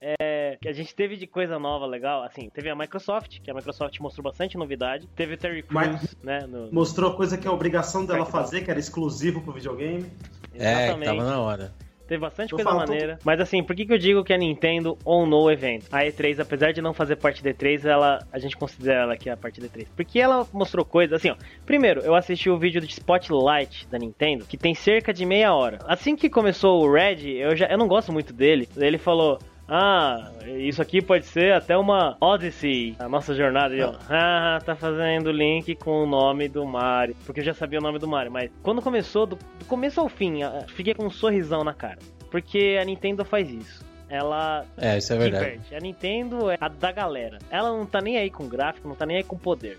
É, 0.00 0.56
que 0.62 0.68
a 0.68 0.72
gente 0.72 0.94
teve 0.94 1.16
de 1.16 1.26
coisa 1.26 1.58
nova 1.58 1.84
legal, 1.84 2.22
assim, 2.22 2.48
teve 2.50 2.70
a 2.70 2.76
Microsoft, 2.76 3.40
que 3.40 3.50
a 3.50 3.54
Microsoft 3.54 3.98
mostrou 3.98 4.22
bastante 4.22 4.56
novidade. 4.56 5.08
Teve 5.16 5.34
o 5.34 5.36
Terry 5.36 5.62
Crews, 5.62 5.72
Mas- 5.72 6.16
né? 6.22 6.46
no- 6.46 6.70
Mostrou 6.72 7.14
coisa 7.14 7.36
que 7.36 7.48
é 7.48 7.50
obrigação 7.50 8.06
dela 8.06 8.24
fazer, 8.24 8.60
que 8.62 8.70
era 8.70 8.78
exclusivo 8.78 9.40
pro 9.40 9.52
videogame. 9.52 10.06
É, 10.54 10.84
Exatamente. 10.84 11.08
tava 11.08 11.24
na 11.28 11.40
hora. 11.40 11.74
Teve 12.08 12.22
bastante 12.22 12.54
coisa 12.54 12.72
maneira. 12.72 13.18
Mas 13.22 13.38
assim, 13.38 13.62
por 13.62 13.76
que, 13.76 13.84
que 13.84 13.92
eu 13.92 13.98
digo 13.98 14.24
que 14.24 14.32
a 14.32 14.38
Nintendo 14.38 14.96
onou 15.04 15.44
o 15.44 15.50
evento? 15.50 15.86
A 15.92 16.04
E3, 16.04 16.40
apesar 16.40 16.72
de 16.72 16.80
não 16.80 16.94
fazer 16.94 17.16
parte 17.16 17.44
da 17.44 17.50
E3, 17.50 17.84
ela, 17.84 18.26
a 18.32 18.38
gente 18.38 18.56
considera 18.56 19.02
ela 19.02 19.16
que 19.16 19.28
é 19.28 19.32
a 19.32 19.36
parte 19.36 19.60
da 19.60 19.68
E3. 19.68 19.86
Porque 19.94 20.18
ela 20.18 20.46
mostrou 20.50 20.86
coisas, 20.86 21.16
assim, 21.16 21.30
ó. 21.30 21.36
Primeiro, 21.66 22.00
eu 22.00 22.14
assisti 22.14 22.48
o 22.48 22.58
vídeo 22.58 22.80
de 22.80 22.90
Spotlight 22.90 23.86
da 23.88 23.98
Nintendo, 23.98 24.46
que 24.46 24.56
tem 24.56 24.74
cerca 24.74 25.12
de 25.12 25.26
meia 25.26 25.54
hora. 25.54 25.78
Assim 25.86 26.16
que 26.16 26.30
começou 26.30 26.82
o 26.82 26.90
Red, 26.90 27.28
eu 27.28 27.54
já 27.54 27.66
eu 27.66 27.76
não 27.76 27.86
gosto 27.86 28.10
muito 28.10 28.32
dele. 28.32 28.66
Ele 28.76 28.96
falou. 28.96 29.38
Ah, 29.68 30.30
isso 30.46 30.80
aqui 30.80 31.02
pode 31.02 31.26
ser 31.26 31.52
até 31.52 31.76
uma 31.76 32.16
Odyssey, 32.20 32.96
a 32.98 33.08
nossa 33.08 33.34
jornada. 33.34 33.74
E 33.74 33.80
eu, 33.80 33.94
ah, 34.08 34.58
tá 34.64 34.74
fazendo 34.74 35.30
link 35.30 35.74
com 35.76 36.04
o 36.04 36.06
nome 36.06 36.48
do 36.48 36.64
Mario. 36.64 37.14
Porque 37.26 37.40
eu 37.40 37.44
já 37.44 37.52
sabia 37.52 37.78
o 37.78 37.82
nome 37.82 37.98
do 37.98 38.08
Mario, 38.08 38.32
mas 38.32 38.50
quando 38.62 38.80
começou, 38.80 39.26
do, 39.26 39.36
do 39.36 39.64
começo 39.66 40.00
ao 40.00 40.08
fim, 40.08 40.40
fiquei 40.68 40.94
com 40.94 41.04
um 41.04 41.10
sorrisão 41.10 41.62
na 41.62 41.74
cara. 41.74 41.98
Porque 42.30 42.78
a 42.80 42.84
Nintendo 42.84 43.24
faz 43.24 43.50
isso. 43.50 43.86
Ela 44.08 44.64
É, 44.78 44.96
isso 44.96 45.12
é 45.12 45.18
verdade. 45.18 45.44
diverte. 45.44 45.74
A 45.74 45.80
Nintendo 45.80 46.50
é 46.50 46.56
a 46.58 46.68
da 46.68 46.90
galera. 46.90 47.38
Ela 47.50 47.70
não 47.70 47.84
tá 47.84 48.00
nem 48.00 48.16
aí 48.16 48.30
com 48.30 48.48
gráfico, 48.48 48.88
não 48.88 48.94
tá 48.94 49.04
nem 49.04 49.18
aí 49.18 49.22
com 49.22 49.36
poder. 49.36 49.78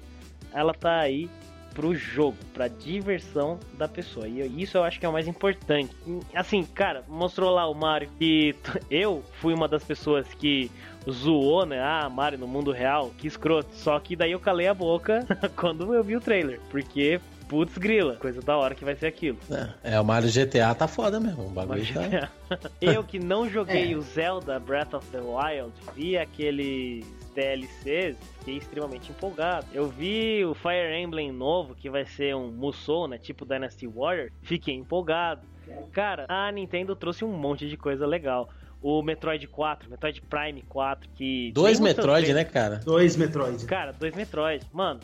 Ela 0.54 0.72
tá 0.74 1.00
aí 1.00 1.28
pro 1.80 1.96
jogo, 1.96 2.36
pra 2.54 2.68
diversão 2.68 3.58
da 3.78 3.88
pessoa. 3.88 4.28
E 4.28 4.62
isso 4.62 4.78
eu 4.78 4.84
acho 4.84 5.00
que 5.00 5.06
é 5.06 5.10
o 5.10 5.14
mais 5.14 5.30
importante. 5.30 5.96
Assim, 6.36 6.62
cara, 6.66 7.06
mostrou 7.08 7.52
lá 7.52 7.66
o 7.70 7.74
Mario 7.74 8.10
que 8.20 8.54
eu 8.92 9.24
fui 9.40 9.54
uma 9.54 9.66
das 9.66 9.82
pessoas 9.82 10.28
que 10.34 10.70
zoou, 11.10 11.66
né? 11.66 11.80
Ah, 11.82 12.10
Mario 12.10 12.38
no 12.38 12.48
mundo 12.48 12.74
real, 12.74 13.12
que 13.18 13.28
escroto. 13.28 13.70
Só 13.74 13.98
que 13.98 14.14
daí 14.14 14.34
eu 14.34 14.42
calei 14.42 14.68
a 14.68 14.74
boca 14.74 15.26
quando 15.56 15.94
eu 15.94 16.04
vi 16.04 16.18
o 16.18 16.20
trailer. 16.22 16.60
Porque, 16.70 17.22
putz 17.48 17.78
grila, 17.78 18.18
coisa 18.18 18.42
da 18.42 18.58
hora 18.58 18.76
que 18.76 18.84
vai 18.84 18.96
ser 18.98 19.08
aquilo. 19.08 19.38
É, 19.50 19.94
é, 19.96 20.02
o 20.02 20.04
Mario 20.04 20.30
GTA 20.30 20.76
tá 20.76 20.86
foda 20.86 21.18
mesmo. 21.18 21.46
O 21.46 21.50
bagulho 21.50 21.82
tá. 21.94 22.30
eu 22.82 23.06
que 23.06 23.20
não 23.20 23.50
joguei 23.50 23.94
É. 23.94 23.96
o 23.96 24.02
Zelda 24.02 24.60
Breath 24.60 24.96
of 24.96 25.08
the 25.12 25.22
Wild, 25.22 25.72
vi 25.96 26.18
aqueles 26.18 27.06
DLCs, 27.40 28.18
fiquei 28.40 28.58
extremamente 28.58 29.12
empolgado. 29.12 29.66
Eu 29.74 29.88
vi 29.88 30.44
o 30.46 30.54
Fire 30.54 30.94
Emblem 31.02 31.32
novo, 31.32 31.74
que 31.76 31.90
vai 31.90 32.06
ser 32.06 32.36
um 32.36 32.52
Musou, 32.52 33.08
né? 33.08 33.18
Tipo 33.18 33.46
Dynasty 33.46 33.88
Warrior, 33.88 34.30
fiquei 34.42 34.76
empolgado. 34.76 35.42
Cara, 35.92 36.26
a 36.28 36.52
Nintendo 36.52 36.96
trouxe 36.96 37.24
um 37.24 37.32
monte 37.32 37.68
de 37.70 37.78
coisa 37.78 38.06
legal. 38.06 38.50
O 38.82 39.02
Metroid 39.04 39.46
4, 39.48 39.90
Metroid 39.90 40.22
Prime 40.22 40.64
4, 40.68 41.10
que. 41.16 41.52
Dois 41.54 41.80
Metroid, 41.80 42.34
né, 42.34 42.44
cara? 42.44 42.78
Dois 42.78 43.16
Metroid. 43.16 43.66
Cara, 43.66 43.92
dois 43.92 44.16
Metroid. 44.16 44.66
Mano, 44.72 45.00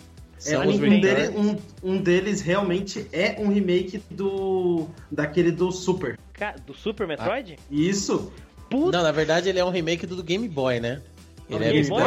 É, 0.46 0.58
um, 0.58 0.70
um 0.70 0.78
dele- 1.00 1.30
um- 1.38 1.58
um 1.92 1.98
deles 2.02 2.42
realmente 2.42 3.08
é 3.14 3.36
um 3.40 3.50
remake 3.50 4.02
do. 4.10 4.88
daquele 5.12 5.52
do 5.52 5.72
Super. 5.72 6.18
ca- 6.34 6.56
do 6.66 6.74
Super 6.74 7.06
Metroid? 7.08 7.58
Isso. 7.70 8.32
Puta 8.70 8.98
Não, 8.98 9.04
na 9.04 9.12
verdade 9.12 9.48
ele 9.50 9.60
é 9.60 9.66
um 9.66 9.70
remake 9.70 10.08
do, 10.08 10.16
do 10.16 10.24
Game 10.24 10.48
Boy, 10.48 10.80
né? 10.80 11.02
Ele 11.50 11.60
Game 11.60 11.80
é, 11.86 11.90
Boy? 11.90 12.02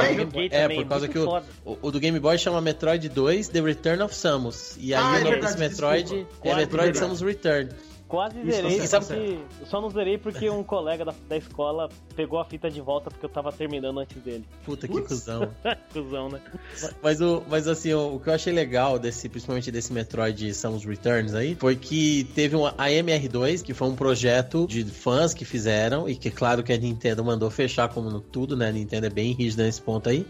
é, 0.50 0.56
é, 0.56 0.62
também, 0.62 0.80
por 0.82 0.88
causa 0.88 1.08
que 1.08 1.18
o, 1.18 1.38
o, 1.64 1.78
o 1.82 1.90
do 1.90 2.00
Game 2.00 2.18
Boy 2.18 2.36
chama 2.38 2.60
Metroid 2.60 3.08
2 3.08 3.48
The 3.48 3.60
Return 3.60 4.02
of 4.02 4.14
Samus. 4.14 4.76
E 4.78 4.92
aí 4.94 5.00
Ah, 5.00 5.04
o 5.04 5.14
é 5.14 5.18
nome 5.20 5.30
verdade, 5.30 5.56
desse 5.56 5.58
Metroid 5.58 6.04
desculpa. 6.04 6.48
é 6.48 6.54
Metroid. 6.56 6.98
Samus 6.98 7.20
Return. 7.20 7.70
Quase 8.08 8.40
Isso, 8.40 8.50
zerei, 8.50 8.80
você 8.80 8.86
só, 8.86 9.00
tá 9.00 9.14
que, 9.14 9.38
só 9.66 9.80
não 9.82 9.90
zerei 9.90 10.16
porque 10.16 10.48
um 10.48 10.64
colega 10.64 11.04
da, 11.04 11.14
da 11.28 11.36
escola 11.36 11.90
pegou 12.16 12.40
a 12.40 12.44
fita 12.44 12.70
de 12.70 12.80
volta 12.80 13.10
porque 13.10 13.26
eu 13.26 13.28
tava 13.28 13.52
terminando 13.52 14.00
antes 14.00 14.16
dele. 14.22 14.46
Puta 14.64 14.88
que 14.88 15.02
cuzão. 15.02 15.54
Cusão, 15.92 16.30
né? 16.30 16.40
Mas, 17.02 17.20
o, 17.20 17.42
mas 17.48 17.68
assim, 17.68 17.92
o, 17.92 18.14
o 18.14 18.20
que 18.20 18.30
eu 18.30 18.34
achei 18.34 18.50
legal, 18.50 18.98
desse, 18.98 19.28
principalmente 19.28 19.70
desse 19.70 19.92
Metroid 19.92 20.54
Samus 20.54 20.86
Returns 20.86 21.34
aí, 21.34 21.54
foi 21.54 21.76
que 21.76 22.24
teve 22.34 22.56
um 22.56 22.62
AMR2, 22.62 23.62
que 23.62 23.74
foi 23.74 23.88
um 23.88 23.94
projeto 23.94 24.66
de 24.66 24.84
fãs 24.86 25.34
que 25.34 25.44
fizeram, 25.44 26.08
e 26.08 26.16
que 26.16 26.30
claro 26.30 26.62
que 26.62 26.72
a 26.72 26.78
Nintendo 26.78 27.22
mandou 27.22 27.50
fechar 27.50 27.88
como 27.90 28.08
no 28.08 28.20
tudo, 28.20 28.56
né? 28.56 28.68
A 28.68 28.72
Nintendo 28.72 29.06
é 29.06 29.10
bem 29.10 29.32
rígida 29.32 29.64
nesse 29.64 29.82
ponto 29.82 30.08
aí. 30.08 30.26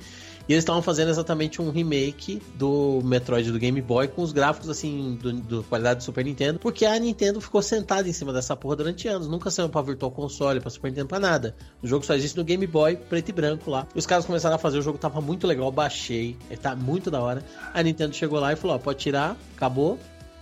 E 0.49 0.53
eles 0.53 0.63
estavam 0.63 0.81
fazendo 0.81 1.11
exatamente 1.11 1.61
um 1.61 1.71
remake 1.71 2.41
do 2.55 3.03
Metroid 3.05 3.53
do 3.53 3.59
Game 3.59 3.81
Boy 3.83 4.09
com 4.09 4.23
os 4.23 4.33
gráficos 4.33 4.71
assim 4.71 5.19
do, 5.21 5.33
do 5.33 5.63
qualidade 5.65 5.99
do 5.99 6.05
Super 6.05 6.25
Nintendo, 6.25 6.59
porque 6.59 6.87
a 6.87 6.99
Nintendo 6.99 7.39
ficou 7.41 7.61
sentada 7.61 8.09
em 8.09 8.13
cima 8.13 8.33
dessa 8.33 8.57
porra 8.57 8.77
durante 8.77 9.07
anos, 9.07 9.29
nunca 9.29 9.51
saiu 9.51 9.69
para 9.69 9.83
Virtual 9.83 10.11
Console, 10.11 10.61
para 10.61 10.71
Super 10.71 10.89
Nintendo, 10.89 11.09
para 11.09 11.21
nada. 11.21 11.55
O 11.83 11.87
jogo 11.87 12.05
só 12.05 12.15
existe 12.15 12.37
no 12.37 12.45
Game 12.45 12.67
Boy 12.67 12.97
preto 12.97 13.29
e 13.29 13.33
branco 13.33 13.71
lá. 13.71 13.87
Os 13.95 14.07
caras 14.07 14.25
começaram 14.25 14.57
a 14.57 14.59
fazer, 14.59 14.79
o 14.79 14.83
jogo 14.83 14.97
tava 14.97 15.21
muito 15.21 15.47
legal, 15.47 15.71
baixei, 15.71 16.35
ele 16.49 16.59
tá 16.59 16.75
muito 16.75 17.11
da 17.11 17.21
hora. 17.21 17.45
A 17.75 17.83
Nintendo 17.83 18.15
chegou 18.15 18.41
lá 18.41 18.53
e 18.53 18.57
falou: 18.57 18.77
ó, 18.77 18.79
pode 18.79 18.99
tirar, 18.99 19.37
acabou. 19.55 19.99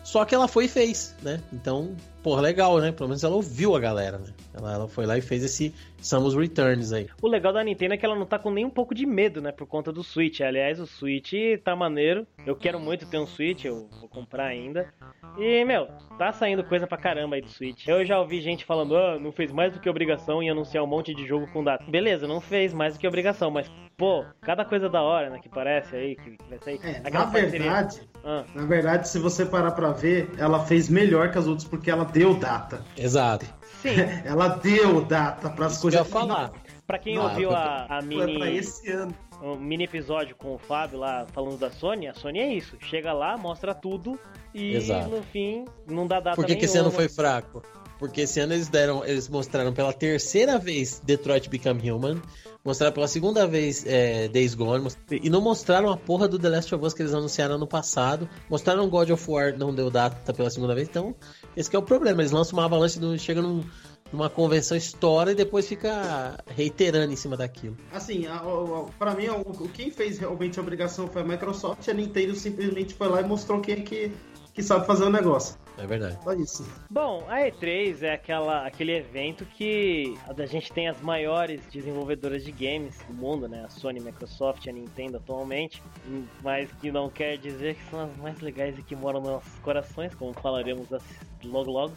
Só 0.07 0.25
que 0.25 0.33
ela 0.37 0.47
foi 0.47 0.67
e 0.67 0.69
fez, 0.69 1.17
né? 1.21 1.43
Então, 1.53 1.97
porra, 2.23 2.41
legal, 2.41 2.79
né? 2.79 2.93
Pelo 2.93 3.09
menos 3.09 3.25
ela 3.25 3.35
ouviu 3.35 3.75
a 3.75 3.81
galera, 3.81 4.19
né? 4.19 4.29
Ela, 4.55 4.75
ela 4.75 4.89
foi 4.89 5.05
lá 5.05 5.19
e 5.19 5.21
fez 5.21 5.43
esse 5.43 5.75
Samus 6.07 6.35
Returns 6.35 6.93
aí. 6.93 7.09
O 7.21 7.29
legal 7.29 7.53
da 7.53 7.63
Nintendo 7.65 7.95
é 7.95 7.97
que 7.97 8.05
ela 8.07 8.15
não 8.17 8.27
tá 8.27 8.39
com 8.39 8.51
nem 8.51 8.65
um 8.65 8.71
pouco 8.71 8.95
de 8.95 9.05
medo, 9.07 9.41
né? 9.43 9.51
Por 9.53 9.67
conta 9.67 9.93
do 9.93 10.03
Switch. 10.03 10.41
Aliás, 10.41 10.79
o 10.79 10.87
Switch 10.87 11.33
tá 11.65 11.75
maneiro. 11.75 12.27
Eu 12.47 12.55
quero 12.57 12.79
muito 12.79 13.07
ter 13.07 13.19
um 13.19 13.27
Switch, 13.27 13.65
eu 13.65 13.89
vou 14.01 14.09
comprar 14.09 14.47
ainda. 14.47 14.93
E, 15.39 15.65
meu, 15.65 15.89
tá 16.19 16.33
saindo 16.33 16.63
coisa 16.65 16.87
pra 16.87 16.97
caramba 16.97 17.37
aí 17.37 17.43
do 17.43 17.49
Switch. 17.49 17.87
Eu 17.89 18.05
já 18.05 18.19
ouvi 18.21 18.41
gente 18.41 18.65
falando, 18.65 18.97
ah, 18.97 19.19
não 19.19 19.33
fez 19.33 19.53
mais 19.53 19.73
do 19.73 19.81
que 19.81 19.89
obrigação 19.91 20.43
em 20.43 20.49
anunciar 20.51 20.83
um 20.83 20.87
monte 20.87 21.15
de 21.15 21.27
jogo 21.27 21.47
com 21.53 21.63
data. 21.65 21.85
Beleza, 21.91 22.27
não 22.27 22.41
fez 22.41 22.73
mais 22.73 22.95
do 22.95 23.01
que 23.01 23.07
obrigação, 23.09 23.51
mas, 23.51 23.71
pô, 23.97 24.25
cada 24.41 24.65
coisa 24.65 24.89
da 24.89 25.03
hora, 25.03 25.29
né, 25.31 25.39
que 25.43 25.49
parece 25.49 25.95
aí, 25.97 26.17
que, 26.17 26.37
vai 26.49 26.59
sair. 26.61 26.81
É, 26.83 27.11
na 27.11 27.27
parceria- 27.27 27.51
verdade, 27.51 28.01
Ah, 28.29 28.45
na 28.55 28.65
verdade, 28.67 29.09
se 29.09 29.19
você 29.21 29.47
parar 29.47 29.71
pra 29.73 29.93
ver, 29.93 30.29
ela 30.37 30.59
fez 30.65 30.89
melhor 30.89 31.31
que 31.31 31.39
as 31.39 31.47
outras 31.47 31.69
porque 31.69 31.89
ela 31.91 32.05
deu 32.05 32.35
data. 32.35 32.83
Exato. 32.97 33.47
Sim, 33.83 33.95
Ela 34.25 34.49
deu 34.49 35.05
data 35.05 35.51
que 35.51 35.61
eu 35.63 35.81
coisas. 35.81 35.95
ia 35.95 36.05
falar. 36.05 36.53
pra 36.87 36.99
quem 36.99 37.19
ouviu 37.19 37.49
foi- 37.49 37.57
a, 37.59 37.85
a 37.85 38.03
Foi 38.03 38.17
pra 38.17 38.27
mini, 38.27 38.57
esse 38.57 38.91
ano. 38.93 39.15
um 39.43 39.57
mini 39.57 39.85
episódio 39.85 40.35
com 40.37 40.55
o 40.55 40.59
Fábio 40.59 40.99
lá 40.99 41.27
falando 41.33 41.59
da 41.59 41.71
Sony, 41.71 42.07
a 42.09 42.15
Sony 42.15 42.39
é 42.39 42.53
isso. 42.55 42.77
Chega 42.81 43.13
lá, 43.13 43.37
mostra 43.37 43.75
tudo 43.75 44.19
e 44.55 44.75
Exato. 44.77 45.09
no 45.09 45.23
fim 45.23 45.65
não 45.89 46.07
dá 46.07 46.21
data 46.21 46.37
Por 46.37 46.47
que, 46.47 46.57
que 46.57 46.65
esse 46.65 46.75
nenhuma. 46.75 46.91
ano 46.91 46.97
foi 46.97 47.09
fraco? 47.09 47.63
Porque 47.99 48.23
esse 48.23 48.39
ano 48.41 48.53
eles 48.53 48.69
deram, 48.69 49.05
eles 49.05 49.29
mostraram 49.29 49.73
pela 49.73 49.93
terceira 49.93 50.59
vez 50.59 51.01
Detroit 51.05 51.49
Become 51.49 51.91
Human, 51.91 52.21
mostraram 52.65 52.93
pela 52.93 53.09
segunda 53.09 53.47
vez 53.47 53.85
é, 53.87 54.29
Days 54.29 54.55
Gone, 54.55 54.87
e 55.11 55.31
não 55.31 55.41
mostraram 55.41 55.91
a 55.91 55.97
porra 55.97 56.29
do 56.29 56.39
The 56.39 56.49
Last 56.51 56.75
of 56.75 56.85
Us 56.85 56.93
que 56.93 57.03
eles 57.03 57.15
anunciaram 57.15 57.55
ano 57.55 57.67
passado. 57.67 58.29
Mostraram 58.51 58.89
God 58.91 59.11
of 59.11 59.31
War, 59.31 59.57
não 59.57 59.75
deu 59.75 59.91
data 59.91 60.33
pela 60.35 60.51
segunda 60.51 60.75
vez, 60.75 60.89
então 60.89 61.15
esse 61.57 61.71
que 61.71 61.77
é 61.77 61.79
o 61.79 61.83
problema. 61.83 62.21
Eles 62.21 62.33
lançam 62.33 62.59
uma 62.59 62.67
avalanche, 62.67 62.99
do- 62.99 63.19
chega 63.19 63.41
num- 63.41 63.65
numa 64.13 64.29
convenção 64.31 64.77
história 64.77 65.33
e 65.33 65.35
depois 65.35 65.67
fica 65.67 66.37
reiterando 66.55 67.13
em 67.13 67.17
cima 67.17 67.37
daquilo. 67.37 67.77
Assim, 67.93 68.27
a, 68.27 68.35
a, 68.35 68.39
a- 68.41 68.87
pra 68.99 69.15
mim, 69.15 69.29
o- 69.29 69.69
quem 69.71 69.91
fez 69.91 70.19
realmente 70.19 70.59
a 70.59 70.63
obrigação 70.63 71.09
foi 71.09 71.23
a 71.23 71.25
Microsoft. 71.25 71.89
A 71.89 71.95
Nintendo 71.95 72.35
simplesmente 72.37 72.95
foi 72.95 73.09
lá 73.09 73.21
e 73.23 73.25
mostrou 73.25 73.61
quem 73.61 73.75
é 73.77 73.81
que, 73.81 74.13
que 74.53 74.63
sabe 74.63 74.87
fazer 74.87 75.05
o 75.05 75.11
negócio. 75.11 75.57
É 75.79 75.87
verdade. 75.87 76.19
Só 76.23 76.33
isso. 76.33 76.67
Bom, 76.91 77.25
a 77.29 77.41
E3 77.41 78.03
é 78.03 78.15
aquela, 78.15 78.67
aquele 78.67 78.97
evento 78.97 79.45
que 79.45 80.17
a 80.27 80.47
gente 80.47 80.73
tem 80.73 80.89
as 80.89 81.01
maiores 81.01 81.61
desenvolvedoras 81.71 82.45
de 82.45 82.53
games 82.53 82.99
do 83.07 83.15
mundo, 83.15 83.47
né? 83.47 83.65
A 83.65 83.69
Sony, 83.69 84.01
a 84.01 84.03
Microsoft 84.03 84.65
e 84.67 84.71
a 84.71 84.73
Nintendo 84.73 85.19
atualmente, 85.19 85.83
hum, 86.07 86.25
mas 86.43 86.71
que 86.81 86.91
não 86.91 87.11
quer 87.11 87.37
dizer 87.37 87.75
que 87.75 87.91
são 87.91 88.01
as 88.01 88.17
mais 88.17 88.41
legais 88.41 88.79
e 88.79 88.83
que 88.83 88.97
moram 88.97 89.21
nos 89.21 89.31
nossos 89.31 89.59
corações, 89.59 90.15
como 90.15 90.33
falaremos 90.35 90.91
assim 90.93 91.15
logo 91.45 91.71
logo. 91.71 91.95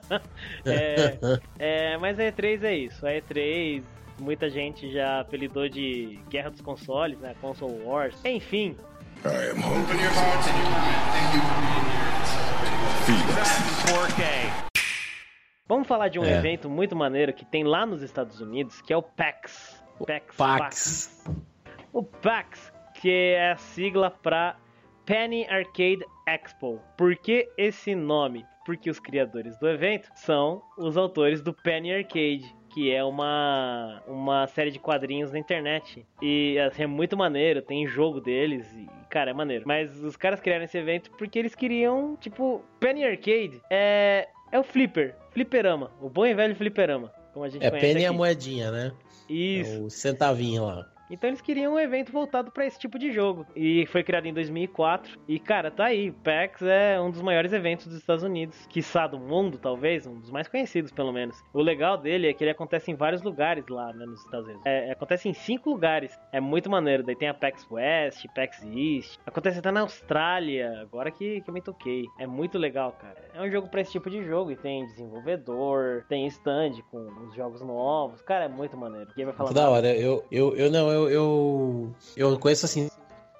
é, 0.64 1.18
é, 1.58 1.98
mas 1.98 2.18
a 2.18 2.24
E3 2.24 2.62
é 2.64 2.74
isso, 2.74 3.06
a 3.06 3.10
E3 3.10 3.82
muita 4.18 4.48
gente 4.48 4.90
já 4.92 5.20
apelidou 5.20 5.68
de 5.68 6.18
Guerra 6.30 6.50
dos 6.50 6.60
Consoles, 6.60 7.18
né? 7.18 7.34
Console 7.40 7.82
Wars, 7.82 8.16
enfim, 8.24 8.76
I 9.24 9.50
am 9.50 9.58
open 9.58 9.98
your 9.98 10.10
hearts 10.10 10.48
and 10.48 10.56
your 10.56 10.70
mind. 10.70 11.04
Thank 11.12 12.08
you 12.08 12.13
Vamos 15.66 15.88
falar 15.88 16.08
de 16.08 16.18
um 16.18 16.24
É. 16.24 16.38
evento 16.38 16.68
muito 16.68 16.94
maneiro 16.94 17.32
que 17.32 17.44
tem 17.44 17.64
lá 17.64 17.84
nos 17.86 18.02
Estados 18.02 18.40
Unidos, 18.40 18.80
que 18.82 18.92
é 18.92 18.96
o 18.96 19.02
PAX. 19.02 19.82
PAX. 20.06 20.36
Pax. 20.36 21.24
O 21.92 22.02
PAX, 22.02 22.72
que 22.94 23.10
é 23.10 23.52
a 23.52 23.56
sigla 23.56 24.10
para 24.10 24.56
Penny 25.06 25.46
Arcade 25.48 26.04
Expo. 26.26 26.80
Por 26.96 27.16
que 27.16 27.48
esse 27.56 27.94
nome? 27.94 28.44
Porque 28.64 28.88
os 28.90 28.98
criadores 28.98 29.58
do 29.58 29.68
evento 29.68 30.08
são 30.16 30.62
os 30.78 30.96
autores 30.96 31.42
do 31.42 31.52
Penny 31.52 31.94
Arcade, 31.94 32.54
que 32.74 32.92
é 32.92 33.04
uma, 33.04 34.02
uma 34.08 34.46
série 34.48 34.72
de 34.72 34.80
quadrinhos 34.80 35.30
na 35.30 35.38
internet. 35.38 36.04
E 36.20 36.58
assim, 36.58 36.82
é 36.82 36.86
muito 36.88 37.16
maneiro, 37.16 37.62
tem 37.62 37.86
jogo 37.86 38.20
deles 38.20 38.66
e, 38.76 38.88
cara, 39.08 39.30
é 39.30 39.34
maneiro. 39.34 39.62
Mas 39.64 40.02
os 40.02 40.16
caras 40.16 40.40
criaram 40.40 40.64
esse 40.64 40.76
evento 40.76 41.08
porque 41.12 41.38
eles 41.38 41.54
queriam, 41.54 42.16
tipo, 42.20 42.64
Penny 42.80 43.04
Arcade 43.04 43.62
é, 43.70 44.26
é 44.50 44.58
o 44.58 44.64
flipper, 44.64 45.14
fliperama, 45.30 45.92
o 46.00 46.10
bom 46.10 46.26
e 46.26 46.34
velho 46.34 46.56
fliperama. 46.56 47.12
Como 47.32 47.44
a 47.44 47.48
gente 47.48 47.64
É 47.64 47.70
conhece 47.70 47.86
penny 47.86 48.04
a 48.06 48.08
aqui. 48.08 48.16
moedinha, 48.16 48.70
né? 48.72 48.92
Isso. 49.28 49.74
É 49.76 49.78
o 49.78 49.90
centavinho 49.90 50.64
lá. 50.66 50.86
Então 51.10 51.28
eles 51.28 51.40
queriam 51.40 51.74
um 51.74 51.78
evento 51.78 52.12
voltado 52.12 52.50
pra 52.50 52.66
esse 52.66 52.78
tipo 52.78 52.98
de 52.98 53.12
jogo. 53.12 53.46
E 53.54 53.86
foi 53.86 54.02
criado 54.02 54.26
em 54.26 54.34
2004. 54.34 55.18
E 55.28 55.38
cara, 55.38 55.70
tá 55.70 55.86
aí. 55.86 56.10
PAX 56.10 56.62
é 56.62 57.00
um 57.00 57.10
dos 57.10 57.22
maiores 57.22 57.52
eventos 57.52 57.86
dos 57.86 57.96
Estados 57.96 58.24
Unidos. 58.24 58.66
Quiçá 58.68 59.06
do 59.06 59.18
mundo, 59.18 59.58
talvez. 59.58 60.06
Um 60.06 60.18
dos 60.18 60.30
mais 60.30 60.48
conhecidos, 60.48 60.92
pelo 60.92 61.12
menos. 61.12 61.42
O 61.52 61.60
legal 61.60 61.96
dele 61.96 62.28
é 62.28 62.32
que 62.32 62.42
ele 62.42 62.50
acontece 62.50 62.90
em 62.90 62.94
vários 62.94 63.22
lugares 63.22 63.66
lá, 63.68 63.92
né, 63.92 64.06
nos 64.06 64.20
Estados 64.24 64.46
Unidos. 64.46 64.66
É, 64.66 64.92
acontece 64.92 65.28
em 65.28 65.34
cinco 65.34 65.70
lugares. 65.70 66.18
É 66.32 66.40
muito 66.40 66.70
maneiro. 66.70 67.02
Daí 67.02 67.16
tem 67.16 67.28
a 67.28 67.34
PAX 67.34 67.66
West, 67.70 68.26
PAX 68.34 68.62
East. 68.64 69.18
Acontece 69.26 69.58
até 69.58 69.70
na 69.70 69.80
Austrália. 69.80 70.80
Agora 70.80 71.10
que, 71.10 71.40
que 71.40 71.50
eu 71.50 71.54
me 71.54 71.60
toquei. 71.60 72.06
É 72.18 72.26
muito 72.26 72.58
legal, 72.58 72.92
cara. 72.92 73.16
É 73.34 73.40
um 73.40 73.50
jogo 73.50 73.68
pra 73.68 73.80
esse 73.80 73.92
tipo 73.92 74.08
de 74.08 74.24
jogo. 74.24 74.50
E 74.50 74.56
tem 74.56 74.86
desenvolvedor, 74.86 76.04
tem 76.08 76.26
stand 76.26 76.82
com 76.90 76.98
os 77.26 77.34
jogos 77.34 77.60
novos. 77.60 78.22
Cara, 78.22 78.44
é 78.44 78.48
muito 78.48 78.76
maneiro. 78.76 79.10
Quem 79.14 79.24
vai 79.24 79.34
falar 79.34 79.52
da 79.52 79.68
hora. 79.68 79.94
Eu, 79.94 80.24
eu, 80.30 80.56
eu 80.56 80.70
não, 80.70 80.90
eu, 80.94 81.10
eu, 81.10 81.94
eu 82.16 82.38
conheço 82.38 82.64
assim, 82.64 82.88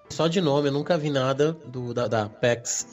só 0.09 0.29
de 0.29 0.41
nome, 0.41 0.69
eu 0.69 0.73
nunca 0.73 0.99
vi 0.99 1.11
nada 1.11 1.53
do, 1.67 1.95
da, 1.95 2.07
da 2.07 2.29
PAX 2.29 2.87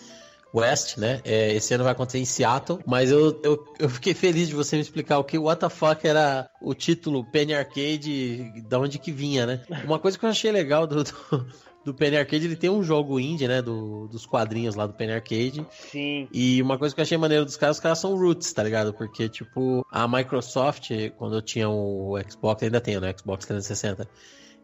West, 0.53 0.97
né? 0.97 1.21
É, 1.23 1.53
esse 1.53 1.73
ano 1.73 1.83
vai 1.83 1.93
acontecer 1.93 2.19
em 2.19 2.25
Seattle, 2.25 2.79
mas 2.85 3.09
eu, 3.09 3.39
eu, 3.43 3.63
eu 3.79 3.89
fiquei 3.89 4.13
feliz 4.13 4.49
de 4.49 4.55
você 4.55 4.75
me 4.75 4.81
explicar 4.81 5.17
o 5.17 5.23
que 5.23 5.37
o 5.37 5.45
fuck 5.69 6.05
era 6.05 6.49
o 6.61 6.73
título 6.73 7.23
Penny 7.23 7.53
Arcade, 7.53 8.61
da 8.67 8.79
onde 8.79 8.99
que 8.99 9.11
vinha, 9.11 9.45
né? 9.45 9.61
Uma 9.85 9.99
coisa 9.99 10.19
que 10.19 10.25
eu 10.25 10.29
achei 10.29 10.51
legal 10.51 10.85
do, 10.85 11.03
do, 11.03 11.47
do 11.85 11.93
Penny 11.93 12.17
Arcade, 12.17 12.45
ele 12.45 12.55
tem 12.55 12.69
um 12.69 12.83
jogo 12.83 13.19
indie, 13.19 13.47
né? 13.47 13.61
Do, 13.61 14.07
dos 14.07 14.25
quadrinhos 14.25 14.75
lá 14.75 14.85
do 14.85 14.93
Penny 14.93 15.13
Arcade. 15.13 15.65
Sim. 15.71 16.27
E 16.33 16.61
uma 16.61 16.77
coisa 16.77 16.93
que 16.93 16.99
eu 16.99 17.03
achei 17.03 17.17
maneiro 17.17 17.45
dos 17.45 17.55
caras, 17.55 17.77
os 17.77 17.81
caras 17.81 17.99
são 17.99 18.15
roots, 18.15 18.51
tá 18.51 18.61
ligado? 18.61 18.93
Porque, 18.93 19.29
tipo, 19.29 19.85
a 19.89 20.07
Microsoft, 20.07 20.91
quando 21.17 21.35
eu 21.35 21.41
tinha 21.41 21.69
o 21.69 22.17
Xbox, 22.29 22.63
ainda 22.63 22.81
tem, 22.81 22.99
né? 22.99 23.13
Xbox 23.17 23.45
360. 23.45 24.07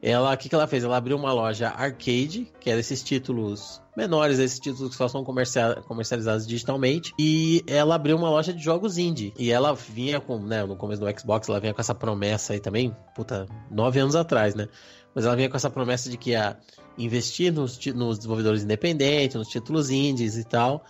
Ela, 0.01 0.33
o 0.33 0.37
que, 0.37 0.47
que 0.47 0.55
ela 0.55 0.67
fez? 0.67 0.83
Ela 0.83 0.97
abriu 0.97 1.17
uma 1.17 1.33
loja 1.33 1.69
arcade, 1.69 2.51
que 2.59 2.69
era 2.69 2.79
esses 2.79 3.01
títulos 3.03 3.81
menores, 3.95 4.37
esses 4.37 4.59
títulos 4.59 4.91
que 4.91 4.95
só 4.95 5.07
são 5.07 5.23
comercia- 5.23 5.81
comercializados 5.87 6.45
digitalmente, 6.45 7.13
e 7.17 7.63
ela 7.65 7.95
abriu 7.95 8.15
uma 8.15 8.29
loja 8.29 8.53
de 8.53 8.63
jogos 8.63 8.97
indie. 8.97 9.33
E 9.37 9.51
ela 9.51 9.73
vinha 9.73 10.19
com, 10.21 10.37
né, 10.37 10.63
no 10.63 10.75
começo 10.75 11.01
do 11.01 11.19
Xbox, 11.19 11.49
ela 11.49 11.59
vinha 11.59 11.73
com 11.73 11.81
essa 11.81 11.95
promessa 11.95 12.53
aí 12.53 12.59
também, 12.59 12.95
puta, 13.15 13.47
nove 13.71 13.99
anos 13.99 14.15
atrás, 14.15 14.53
né? 14.53 14.67
Mas 15.15 15.25
ela 15.25 15.35
vinha 15.35 15.49
com 15.49 15.57
essa 15.57 15.69
promessa 15.69 16.11
de 16.11 16.17
que 16.17 16.31
ia 16.31 16.57
investir 16.95 17.51
nos, 17.51 17.79
nos 17.87 18.17
desenvolvedores 18.17 18.63
independentes, 18.63 19.35
nos 19.35 19.47
títulos 19.47 19.89
indies 19.89 20.37
e 20.37 20.43
tal. 20.43 20.83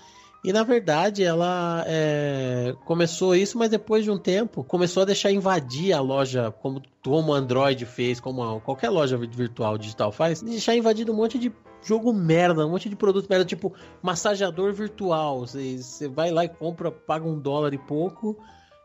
E 0.48 0.54
na 0.54 0.64
verdade 0.64 1.26
ela 1.26 1.84
é, 1.86 2.74
começou 2.86 3.36
isso, 3.36 3.58
mas 3.58 3.70
depois 3.70 4.06
de 4.06 4.10
um 4.10 4.18
tempo 4.18 4.64
começou 4.64 5.04
a 5.04 5.06
deixar 5.06 5.30
invadir 5.30 5.92
a 5.92 6.00
loja, 6.00 6.54
como, 6.62 6.82
como 7.04 7.34
o 7.34 7.36
Android 7.36 7.86
fez, 7.86 8.22
como 8.22 8.62
qualquer 8.62 8.88
loja 8.88 9.18
virtual 9.18 9.78
digital 9.78 10.10
faz, 10.10 10.40
de 10.40 10.52
deixar 10.52 10.74
invadido 10.74 11.12
um 11.12 11.16
monte 11.18 11.38
de 11.38 11.52
jogo 11.84 12.14
merda, 12.14 12.66
um 12.66 12.70
monte 12.70 12.88
de 12.88 12.96
produto 12.96 13.28
merda, 13.30 13.44
tipo 13.44 13.74
massageador 14.02 14.72
virtual. 14.72 15.42
Você 15.42 16.08
vai 16.08 16.32
lá 16.32 16.46
e 16.46 16.48
compra, 16.50 16.90
paga 16.90 17.28
um 17.28 17.38
dólar 17.38 17.74
e 17.74 17.78
pouco 17.78 18.40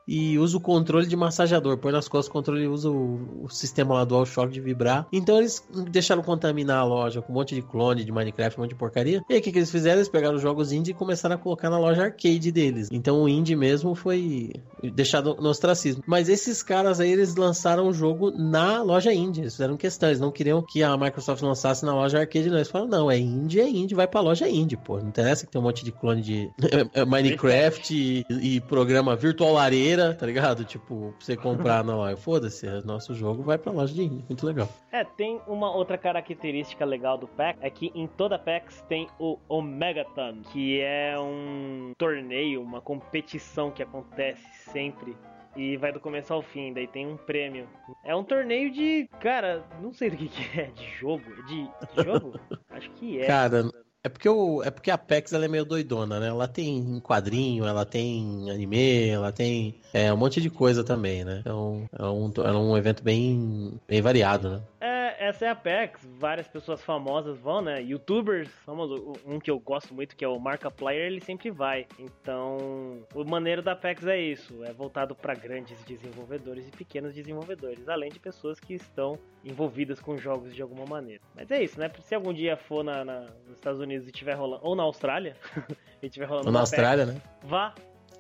e 0.07 0.39
usa 0.39 0.57
o 0.57 0.61
controle 0.61 1.07
de 1.07 1.17
massageador. 1.17 1.79
Põe 1.79 1.93
nas 1.93 2.09
costas 2.09 2.29
o 2.29 2.33
controle 2.33 2.65
e 2.65 2.69
usa 2.69 2.91
o, 2.91 3.45
o 3.45 3.49
sistema 3.49 3.95
lá 3.95 4.05
do 4.05 4.13
DualShock 4.13 4.53
de 4.53 4.61
vibrar. 4.61 5.07
Então 5.13 5.39
eles 5.39 5.63
deixaram 5.91 6.23
contaminar 6.23 6.79
a 6.79 6.85
loja 6.85 7.23
com 7.23 7.33
um 7.33 7.37
monte 7.37 7.55
de 7.55 7.63
clone 7.63 8.05
de 8.05 8.13
Minecraft, 8.13 8.59
um 8.59 8.63
monte 8.63 8.71
de 8.71 8.77
porcaria. 8.77 9.23
E 9.29 9.35
aí 9.35 9.41
o 9.41 9.43
que, 9.43 9.53
que 9.53 9.59
eles 9.59 9.71
fizeram? 9.71 9.99
Eles 9.99 10.09
pegaram 10.09 10.37
os 10.37 10.43
jogos 10.43 10.73
indie 10.73 10.91
e 10.91 10.95
começaram 10.95 11.37
a 11.37 11.39
colocar 11.39 11.71
na 11.71 11.79
loja 11.79 12.05
arcade 12.05 12.53
deles. 12.53 12.89
Então 12.91 13.23
o 13.23 13.29
indie 13.29 13.57
mesmo 13.57 13.95
foi 13.95 14.53
deixado 14.95 15.37
no 15.37 15.49
ostracismo. 15.49 16.03
Mas 16.07 16.29
esses 16.29 16.63
caras 16.63 17.01
aí, 17.01 17.11
eles 17.11 17.35
lançaram 17.35 17.89
o 17.89 17.93
jogo 17.93 18.31
na 18.31 18.83
loja 18.83 19.13
indie. 19.13 19.43
Eles 19.43 19.55
fizeram 19.55 19.77
questão. 19.77 20.09
Eles 20.09 20.21
não 20.21 20.31
queriam 20.31 20.63
que 20.63 20.83
a 20.83 20.97
Microsoft 20.97 21.43
lançasse 21.43 21.85
na 21.85 21.95
loja 21.95 22.19
arcade, 22.19 22.49
não. 22.49 22.57
Eles 22.57 22.69
falaram, 22.69 22.91
não, 22.91 23.11
é 23.11 23.19
indie, 23.19 23.61
é 23.61 23.69
indie, 23.69 23.95
vai 23.95 24.07
pra 24.07 24.21
loja 24.21 24.49
indie, 24.49 24.77
pô. 24.77 24.99
Não 24.99 25.09
interessa 25.09 25.47
que 25.47 25.53
tem 25.53 25.61
um 25.61 25.65
monte 25.65 25.85
de 25.85 25.93
clone 25.93 26.23
de 26.23 26.51
Minecraft 27.07 27.95
e, 27.95 28.27
e 28.31 28.61
programa 28.61 29.17
Virtual 29.17 29.53
Lareira 29.53 29.92
feira, 29.93 30.15
tá 30.15 30.27
ligado? 30.27 30.65
Tipo, 30.65 31.15
pra 31.17 31.27
você 31.27 31.37
comprar, 31.37 31.85
não, 31.85 32.17
foda-se, 32.17 32.67
nosso 32.85 33.15
jogo 33.15 33.43
vai 33.43 33.59
pra 33.59 33.73
loja 33.73 33.93
de 33.93 34.03
indie. 34.03 34.25
Muito 34.29 34.47
legal. 34.47 34.69
É, 34.91 35.05
tem 35.05 35.41
uma 35.47 35.75
outra 35.75 35.99
característica 35.99 36.85
legal 36.85 37.19
do 37.19 37.29
PAX, 37.29 37.59
é 37.63 37.69
que 37.69 37.93
em 37.95 38.07
toda 38.07 38.39
PAX 38.39 38.83
tem 38.89 39.07
o 39.19 39.39
Omegaton, 39.49 40.43
que 40.51 40.81
é 40.81 41.15
um 41.19 41.93
torneio, 41.99 42.63
uma 42.63 42.81
competição 42.81 43.71
que 43.71 43.83
acontece 43.83 44.43
sempre 44.73 45.17
e 45.55 45.77
vai 45.77 45.93
do 45.93 46.01
começo 46.01 46.33
ao 46.33 46.41
fim, 46.41 46.73
daí 46.73 46.87
tem 46.87 47.07
um 47.07 47.17
prêmio. 47.17 47.69
É 48.03 48.17
um 48.17 48.25
torneio 48.25 48.71
de, 48.71 49.09
cara, 49.21 49.63
não 49.83 49.93
sei 49.93 50.09
do 50.09 50.17
que, 50.17 50.29
que 50.29 50.59
é, 50.59 50.67
de 50.67 50.87
jogo, 50.99 51.23
de, 51.45 51.65
de 51.65 52.05
jogo? 52.05 52.41
Acho 52.71 52.91
que 52.93 53.21
é. 53.21 53.27
Cara, 53.27 53.63
é 54.05 54.09
porque, 54.09 54.29
o, 54.29 54.63
é 54.65 54.71
porque 54.71 54.91
a 54.91 54.99
PEX 54.99 55.33
ela 55.33 55.45
é 55.45 55.49
meio 55.49 55.65
doidona, 55.65 56.19
né? 56.19 56.27
Ela 56.27 56.49
tem 56.49 57.01
quadrinho, 57.01 57.65
ela 57.65 57.85
tem 57.85 58.51
anime, 58.51 59.09
ela 59.09 59.31
tem 59.31 59.81
é, 59.93 60.13
um 60.13 60.17
monte 60.17 60.41
de 60.41 60.51
coisa 60.51 60.83
também, 60.83 61.25
né? 61.25 61.39
Então 61.41 61.89
é 61.97 62.05
um, 62.05 62.33
é 62.45 62.53
um 62.53 62.77
evento 62.77 63.03
bem, 63.05 63.81
bem 63.87 64.03
variado, 64.03 64.51
né? 64.51 64.63
É, 64.85 65.29
essa 65.29 65.47
é 65.47 65.49
a 65.49 65.55
PEX. 65.55 66.01
Várias 66.19 66.49
pessoas 66.49 66.83
famosas 66.83 67.39
vão, 67.39 67.63
né? 67.63 67.81
Youtubers, 67.81 68.49
famoso, 68.67 69.13
um 69.25 69.39
que 69.39 69.49
eu 69.49 69.61
gosto 69.61 69.95
muito, 69.95 70.17
que 70.17 70.25
é 70.25 70.29
o 70.29 70.41
Markiplier, 70.41 71.07
ele 71.07 71.21
sempre 71.21 71.53
vai. 71.53 71.87
Então, 71.97 73.07
o 73.15 73.25
maneiro 73.25 73.63
da 73.63 73.77
PEX 73.77 74.05
é 74.07 74.21
isso. 74.21 74.65
É 74.65 74.73
voltado 74.73 75.15
para 75.15 75.35
grandes 75.35 75.81
desenvolvedores 75.85 76.67
e 76.67 76.73
pequenos 76.73 77.15
desenvolvedores, 77.15 77.89
além 77.89 78.11
de 78.11 78.19
pessoas 78.19 78.59
que 78.59 78.75
estão 78.75 79.17
envolvidas 79.45 80.01
com 80.01 80.17
jogos 80.17 80.53
de 80.53 80.61
alguma 80.61 80.85
maneira. 80.85 81.23
Mas 81.33 81.49
é 81.53 81.63
isso, 81.63 81.79
né? 81.79 81.89
Se 82.03 82.17
algum 82.17 82.33
dia 82.33 82.57
for 82.57 82.83
na, 82.83 83.05
na 83.05 83.21
nos 83.47 83.55
Estados 83.55 83.81
Unidos 83.81 84.09
e 84.09 84.11
tiver 84.11 84.35
rolando, 84.35 84.67
ou 84.67 84.75
na 84.75 84.83
Austrália, 84.83 85.37
e 86.03 86.11
tiver 86.11 86.25
rolando 86.25 86.49
Ou 86.49 86.53
na 86.53 86.61
Austrália, 86.61 87.07
né? 87.07 87.23
vá. 87.45 87.73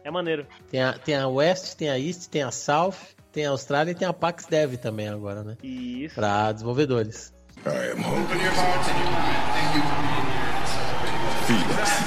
É 0.04 0.10
maneiro. 0.10 0.46
Tem 0.70 0.82
a, 0.82 0.92
tem 0.92 1.16
a 1.16 1.28
West, 1.28 1.76
tem 1.76 1.88
a 1.88 1.98
East, 1.98 2.28
tem 2.28 2.42
a 2.42 2.50
South, 2.50 3.14
tem 3.32 3.46
a 3.46 3.50
Austrália 3.50 3.92
e 3.92 3.94
tem 3.94 4.06
a 4.06 4.12
Pax 4.12 4.44
Dev 4.46 4.76
também 4.76 5.08
agora, 5.08 5.42
né? 5.42 5.56
Isso. 5.62 6.14
Pra 6.14 6.52
desenvolvedores. 6.52 7.32
I 7.64 7.68
am 7.92 8.00
open 8.00 8.40
your 8.40 8.52
hearts 8.52 8.88
and 8.88 8.98
your 8.98 9.10
mind. 9.10 9.52
Thank 9.54 9.76
you 9.76 9.82
for 9.82 10.02
being 10.02 10.28
here. 10.28 10.52
Phoenix. 11.46 12.02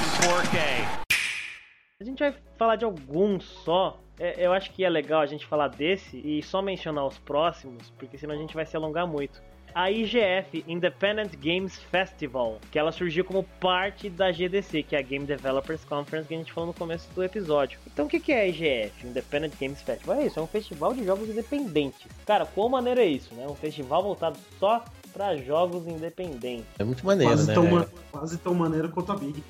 A 1.98 2.04
gente 2.04 2.18
vai 2.18 2.34
falar 2.56 2.76
de 2.76 2.84
alguns 2.84 3.44
só. 3.44 3.98
É, 4.18 4.46
eu 4.46 4.52
acho 4.52 4.70
que 4.70 4.84
é 4.84 4.88
legal 4.88 5.20
a 5.20 5.26
gente 5.26 5.46
falar 5.46 5.68
desse 5.68 6.16
e 6.18 6.42
só 6.42 6.62
mencionar 6.62 7.06
os 7.06 7.18
próximos, 7.18 7.90
porque 7.98 8.16
senão 8.16 8.34
a 8.34 8.38
gente 8.38 8.54
vai 8.54 8.64
se 8.64 8.76
alongar 8.76 9.06
muito. 9.06 9.42
A 9.78 9.90
IGF, 9.90 10.64
Independent 10.66 11.32
Games 11.38 11.76
Festival, 11.90 12.58
que 12.72 12.78
ela 12.78 12.90
surgiu 12.90 13.22
como 13.26 13.42
parte 13.60 14.08
da 14.08 14.32
GDC, 14.32 14.82
que 14.82 14.96
é 14.96 14.98
a 15.00 15.02
Game 15.02 15.26
Developers 15.26 15.84
Conference 15.84 16.26
que 16.26 16.32
a 16.34 16.38
gente 16.38 16.50
falou 16.50 16.68
no 16.68 16.72
começo 16.72 17.06
do 17.14 17.22
episódio. 17.22 17.78
Então 17.86 18.06
o 18.06 18.08
que 18.08 18.18
que 18.18 18.32
é 18.32 18.40
a 18.40 18.46
IGF, 18.48 19.06
Independent 19.06 19.52
Games 19.60 19.82
Festival? 19.82 20.16
É 20.16 20.24
isso, 20.28 20.40
é 20.40 20.42
um 20.42 20.46
festival 20.46 20.94
de 20.94 21.04
jogos 21.04 21.28
independentes. 21.28 22.06
Cara, 22.24 22.46
qual 22.46 22.70
maneira 22.70 23.02
é 23.02 23.06
isso, 23.06 23.34
né? 23.34 23.46
Um 23.46 23.54
festival 23.54 24.02
voltado 24.02 24.38
só 24.58 24.82
para 25.12 25.36
jogos 25.36 25.86
independentes. 25.86 26.64
É 26.78 26.84
muito 26.84 27.04
maneiro, 27.04 27.30
Quase, 27.34 27.46
né? 27.48 27.52
tão, 27.54 27.66
ma- 27.70 27.86
quase 28.10 28.38
tão 28.38 28.54
maneiro 28.54 28.88
quanto 28.88 29.12
a 29.12 29.16
Big. 29.16 29.44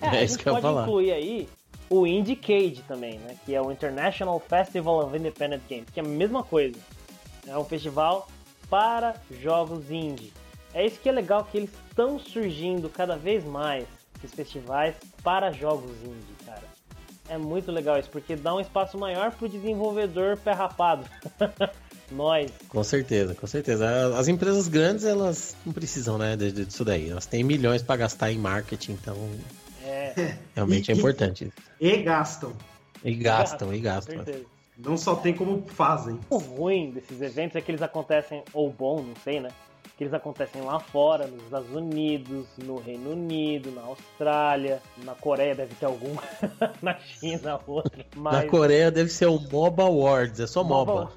É, 0.00 0.06
É 0.06 0.08
a 0.10 0.22
isso 0.22 0.34
gente 0.36 0.44
pode 0.44 0.62
falar. 0.62 0.82
incluir 0.82 1.10
aí 1.10 1.48
o 1.90 2.06
Indiecade 2.06 2.80
também, 2.86 3.18
né? 3.18 3.34
Que 3.44 3.56
é 3.56 3.60
o 3.60 3.72
International 3.72 4.38
Festival 4.38 5.04
of 5.04 5.16
Independent 5.18 5.62
Games, 5.68 5.86
que 5.92 5.98
é 5.98 6.02
a 6.04 6.06
mesma 6.06 6.44
coisa. 6.44 6.78
É 7.44 7.58
um 7.58 7.64
festival 7.64 8.28
para 8.68 9.14
jogos 9.42 9.90
indie. 9.90 10.32
É 10.72 10.84
isso 10.84 10.98
que 11.00 11.08
é 11.08 11.12
legal, 11.12 11.44
que 11.44 11.56
eles 11.56 11.70
estão 11.88 12.18
surgindo 12.18 12.88
cada 12.88 13.16
vez 13.16 13.44
mais, 13.44 13.84
esses 14.18 14.34
festivais, 14.34 14.94
para 15.22 15.52
jogos 15.52 15.92
indie, 16.02 16.34
cara. 16.44 16.62
É 17.28 17.38
muito 17.38 17.70
legal 17.72 17.98
isso, 17.98 18.10
porque 18.10 18.36
dá 18.36 18.54
um 18.54 18.60
espaço 18.60 18.98
maior 18.98 19.30
pro 19.32 19.48
desenvolvedor 19.48 20.36
pé 20.36 20.52
rapado. 20.52 21.04
Nós. 22.12 22.50
Com 22.68 22.84
certeza, 22.84 23.34
com 23.34 23.46
certeza. 23.46 24.16
As 24.18 24.28
empresas 24.28 24.68
grandes, 24.68 25.04
elas 25.06 25.56
não 25.64 25.72
precisam, 25.72 26.18
né, 26.18 26.36
disso 26.36 26.84
daí. 26.84 27.08
Elas 27.08 27.24
têm 27.24 27.42
milhões 27.42 27.82
pra 27.82 27.96
gastar 27.96 28.30
em 28.30 28.38
marketing, 28.38 28.92
então 28.92 29.16
É, 29.82 30.36
realmente 30.54 30.90
é 30.90 30.94
E- 30.94 30.96
e- 30.96 30.98
importante. 30.98 31.52
E 31.80 31.96
gastam. 32.02 32.52
E 33.02 33.14
gastam, 33.14 33.72
e 33.72 33.78
com 33.78 33.84
gastam. 33.84 34.24
Não 34.76 34.96
só 34.96 35.14
tem 35.14 35.32
como 35.32 35.62
fazem. 35.66 36.18
O 36.28 36.38
ruim 36.38 36.90
desses 36.90 37.20
eventos 37.20 37.56
é 37.56 37.60
que 37.60 37.70
eles 37.70 37.82
acontecem, 37.82 38.42
ou 38.52 38.70
bom, 38.70 39.02
não 39.02 39.14
sei, 39.16 39.38
né? 39.40 39.50
Que 39.96 40.02
eles 40.02 40.14
acontecem 40.14 40.62
lá 40.62 40.80
fora, 40.80 41.28
nos 41.28 41.44
Estados 41.44 41.70
Unidos, 41.70 42.46
no 42.58 42.78
Reino 42.80 43.12
Unido, 43.12 43.70
na 43.70 43.82
Austrália, 43.82 44.82
na 45.04 45.14
Coreia 45.14 45.54
deve 45.54 45.74
ter 45.76 45.86
algum, 45.86 46.16
na 46.82 46.98
China 46.98 47.60
outro. 47.66 48.04
Mas... 48.16 48.44
Na 48.44 48.50
Coreia 48.50 48.90
deve 48.90 49.10
ser 49.10 49.26
o 49.26 49.38
MOBA 49.38 49.84
Awards, 49.84 50.40
é 50.40 50.46
só 50.46 50.64
MOBA. 50.64 51.12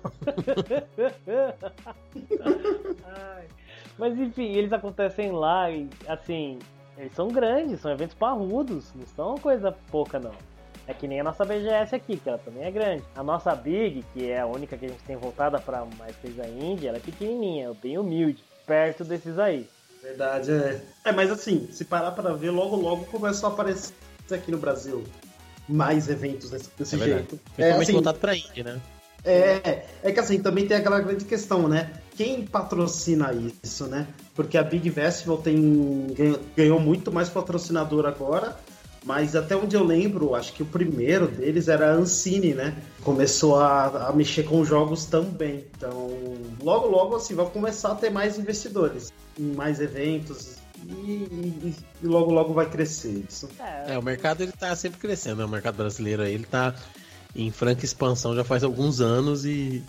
Ai. 3.04 3.48
Mas 3.98 4.16
enfim, 4.18 4.52
eles 4.52 4.72
acontecem 4.72 5.32
lá 5.32 5.72
e 5.72 5.90
assim, 6.08 6.60
eles 6.98 7.14
são 7.14 7.30
grandes, 7.30 7.80
são 7.80 7.92
eventos 7.92 8.16
parrudos, 8.16 8.94
não 8.94 9.06
são 9.08 9.36
coisa 9.40 9.72
pouca 9.90 10.20
não. 10.20 10.34
É 10.88 10.94
que 10.94 11.08
nem 11.08 11.20
a 11.20 11.24
nossa 11.24 11.44
BGS 11.44 11.94
aqui, 11.94 12.16
que 12.16 12.30
ela 12.30 12.38
também 12.38 12.64
é 12.64 12.72
grande. 12.72 13.04
A 13.16 13.22
nossa 13.22 13.54
Big, 13.54 14.06
que 14.14 14.32
é 14.32 14.40
a 14.40 14.46
única 14.46 14.78
que 14.78 14.86
a 14.86 14.90
gente 14.90 15.04
tem 15.04 15.18
voltada 15.18 15.60
para 15.60 15.86
mais 16.00 16.16
coisa 16.16 16.48
indie, 16.48 16.88
ela 16.88 16.98
é 16.98 17.02
pequenininha, 17.02 17.74
bem 17.74 17.98
humilde, 17.98 18.44
perto 18.66 19.04
desses 19.04 19.38
aí. 19.38 19.68
Verdade, 20.02 20.52
é. 20.52 20.82
É, 21.04 21.12
mas 21.12 21.30
assim, 21.30 21.68
se 21.72 21.84
parar 21.84 22.12
pra 22.12 22.34
ver, 22.34 22.52
logo 22.52 22.78
logo 22.78 23.04
começou 23.06 23.50
a 23.50 23.52
aparecer 23.52 23.94
aqui 24.32 24.50
no 24.50 24.58
Brasil 24.58 25.04
mais 25.68 26.08
eventos 26.10 26.52
desse, 26.52 26.70
desse 26.78 26.96
É 26.96 27.00
jeito. 27.00 27.36
É, 27.36 27.40
Principalmente 27.56 27.84
assim, 27.84 27.94
voltado 27.94 28.20
pra 28.20 28.36
Indie, 28.36 28.64
né? 28.64 28.80
é, 29.26 29.86
é 30.04 30.12
que 30.12 30.20
assim, 30.20 30.42
também 30.42 30.66
tem 30.66 30.78
aquela 30.78 31.02
grande 31.02 31.26
questão, 31.26 31.68
né? 31.68 31.92
Quem 32.16 32.46
patrocina 32.46 33.32
isso, 33.62 33.86
né? 33.86 34.08
Porque 34.34 34.58
a 34.58 34.64
Big 34.64 34.90
Festival 34.90 35.38
tem, 35.38 36.08
ganhou, 36.16 36.40
ganhou 36.56 36.80
muito 36.80 37.12
mais 37.12 37.28
patrocinador 37.28 38.06
agora, 38.06 38.58
mas 39.08 39.36
até 39.38 39.56
onde 39.56 39.74
eu 39.76 39.84
lembro, 39.86 40.36
acho 40.36 40.52
que 40.52 40.62
o 40.62 40.66
primeiro 40.66 41.28
deles 41.28 41.70
era 41.70 41.92
a 41.92 41.94
Ancine, 41.96 42.54
né? 42.54 42.76
Começou 43.02 43.56
a, 43.58 44.10
a 44.10 44.14
mexer 44.14 44.44
com 44.44 44.66
jogos 44.66 45.06
também. 45.06 45.64
Então, 45.78 46.12
logo, 46.62 46.88
logo, 46.88 47.16
assim, 47.16 47.34
vai 47.34 47.46
começar 47.46 47.94
a 47.94 47.96
ter 47.96 48.10
mais 48.10 48.38
investidores 48.38 49.12
em 49.40 49.54
mais 49.54 49.80
eventos 49.80 50.58
e, 50.86 50.92
e- 50.92 51.76
e 52.04 52.06
logo, 52.06 52.32
logo 52.34 52.54
vai 52.54 52.70
crescer 52.70 53.24
isso. 53.30 53.48
É, 53.88 53.98
o 53.98 54.04
mercado 54.04 54.44
ele 54.44 54.52
tá 54.52 54.76
sempre 54.76 55.00
crescendo, 55.00 55.38
né? 55.38 55.46
O 55.46 55.50
mercado 55.50 55.76
brasileiro 55.78 56.22
aí, 56.24 56.34
ele 56.34 56.46
tá 56.46 56.76
em 57.34 57.50
franca 57.50 57.86
expansão 57.86 58.36
já 58.36 58.44
faz 58.44 58.62
alguns 58.64 59.00
anos 59.00 59.46
e 59.46 59.82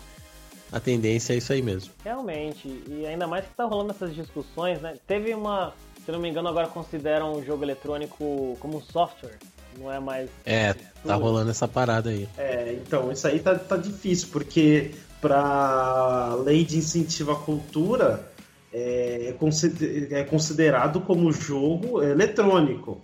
a 0.71 0.79
tendência 0.79 1.33
é 1.33 1.37
isso 1.37 1.51
aí 1.51 1.61
mesmo. 1.61 1.91
realmente. 2.05 2.67
E 2.87 3.05
ainda 3.05 3.27
mais 3.27 3.43
que 3.43 3.51
tá 3.55 3.65
rolando 3.65 3.91
essas 3.91 4.15
discussões, 4.15 4.79
né? 4.81 4.95
Teve 5.07 5.33
uma, 5.33 5.73
se 6.09 6.11
não 6.11 6.19
me 6.19 6.27
engano, 6.29 6.49
agora 6.49 6.67
consideram 6.67 7.33
o 7.33 7.45
jogo 7.45 7.63
eletrônico 7.63 8.57
como 8.59 8.77
um 8.77 8.81
software. 8.81 9.37
Não 9.77 9.93
é 9.93 9.99
mais. 9.99 10.27
É, 10.43 10.73
tá 11.05 11.13
rolando 11.13 11.51
essa 11.51 11.67
parada 11.67 12.09
aí. 12.09 12.27
É, 12.35 12.73
então, 12.73 13.11
isso 13.11 13.27
aí 13.27 13.39
tá, 13.39 13.53
tá 13.53 13.77
difícil, 13.77 14.29
porque 14.31 14.91
para 15.21 16.33
lei 16.43 16.65
de 16.65 16.77
incentivo 16.77 17.31
à 17.31 17.35
cultura 17.35 18.27
é, 18.73 19.35
consider- 19.37 20.11
é 20.11 20.23
considerado 20.23 20.99
como 21.01 21.31
jogo 21.31 22.01
eletrônico. 22.01 22.99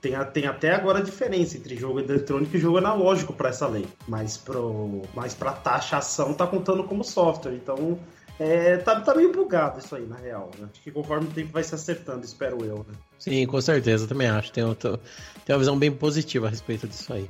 Tem, 0.00 0.12
tem 0.32 0.46
até 0.46 0.74
agora 0.74 0.98
a 0.98 1.02
diferença 1.02 1.56
entre 1.56 1.76
jogo 1.76 2.00
eletrônico 2.00 2.56
e 2.56 2.60
jogo 2.60 2.78
analógico 2.78 3.32
para 3.32 3.50
essa 3.50 3.68
lei, 3.68 3.86
mas 4.08 4.36
pro, 4.36 5.02
mas 5.14 5.32
para 5.32 5.52
taxação 5.52 6.34
tá 6.34 6.46
contando 6.46 6.82
como 6.84 7.04
software. 7.04 7.54
Então 7.54 7.98
é, 8.38 8.76
tá, 8.78 9.00
tá 9.00 9.14
meio 9.14 9.32
bugado 9.32 9.80
isso 9.80 9.96
aí, 9.96 10.06
na 10.06 10.16
real. 10.16 10.50
Né? 10.58 10.68
Acho 10.70 10.80
que 10.80 10.92
conforme 10.92 11.26
o 11.26 11.30
tempo 11.30 11.52
vai 11.52 11.64
se 11.64 11.74
acertando, 11.74 12.24
espero 12.24 12.64
eu. 12.64 12.78
Né? 12.88 12.94
Sim, 13.18 13.46
com 13.46 13.60
certeza, 13.60 14.06
também 14.06 14.28
acho. 14.28 14.52
Tem, 14.52 14.62
uma 14.64 15.58
visão 15.58 15.76
bem 15.78 15.90
positiva 15.90 16.46
a 16.46 16.50
respeito 16.50 16.86
disso 16.86 17.12
aí. 17.12 17.28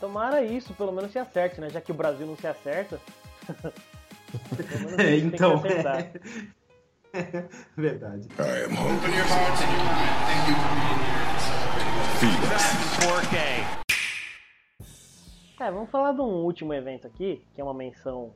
Tomara 0.00 0.42
isso, 0.42 0.74
pelo 0.74 0.92
menos 0.92 1.12
se 1.12 1.18
acerte, 1.18 1.60
né? 1.60 1.70
Já 1.70 1.80
que 1.80 1.92
o 1.92 1.94
Brasil 1.94 2.26
não 2.26 2.36
se 2.36 2.46
acerta. 2.46 3.00
É, 4.98 5.16
gente 5.16 5.20
tem 5.22 5.30
que 5.30 5.36
então, 5.36 5.54
acertar. 5.54 6.12
Verdade. 7.74 8.28
I 8.38 8.64
am 8.64 8.72
open 8.76 9.14
your 9.14 9.24
hearts 9.24 9.62
and 9.62 9.70
your 9.72 9.84
mind. 9.88 10.28
Thank 10.28 10.48
you 10.50 10.54
for 10.54 10.74
being 10.74 11.00
here 11.00 11.24
and 11.24 11.40
celebrating 11.40 12.04
Phoenix. 12.20 12.68
É, 15.60 15.70
vamos 15.70 15.90
falar 15.90 16.12
de 16.12 16.20
um 16.20 16.44
último 16.44 16.74
evento 16.74 17.06
aqui, 17.06 17.42
que 17.54 17.60
é 17.62 17.64
uma 17.64 17.72
menção, 17.72 18.34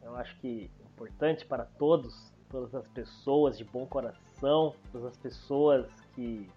eu 0.00 0.14
acho 0.14 0.36
que 0.38 0.70
importante 1.02 1.44
para 1.44 1.64
todos, 1.64 2.32
todas 2.50 2.74
as 2.74 2.86
pessoas 2.88 3.58
de 3.58 3.64
bom 3.64 3.86
coração, 3.86 4.74
todas 4.92 5.08
as 5.08 5.16
pessoas 5.16 5.86
que. 6.14 6.48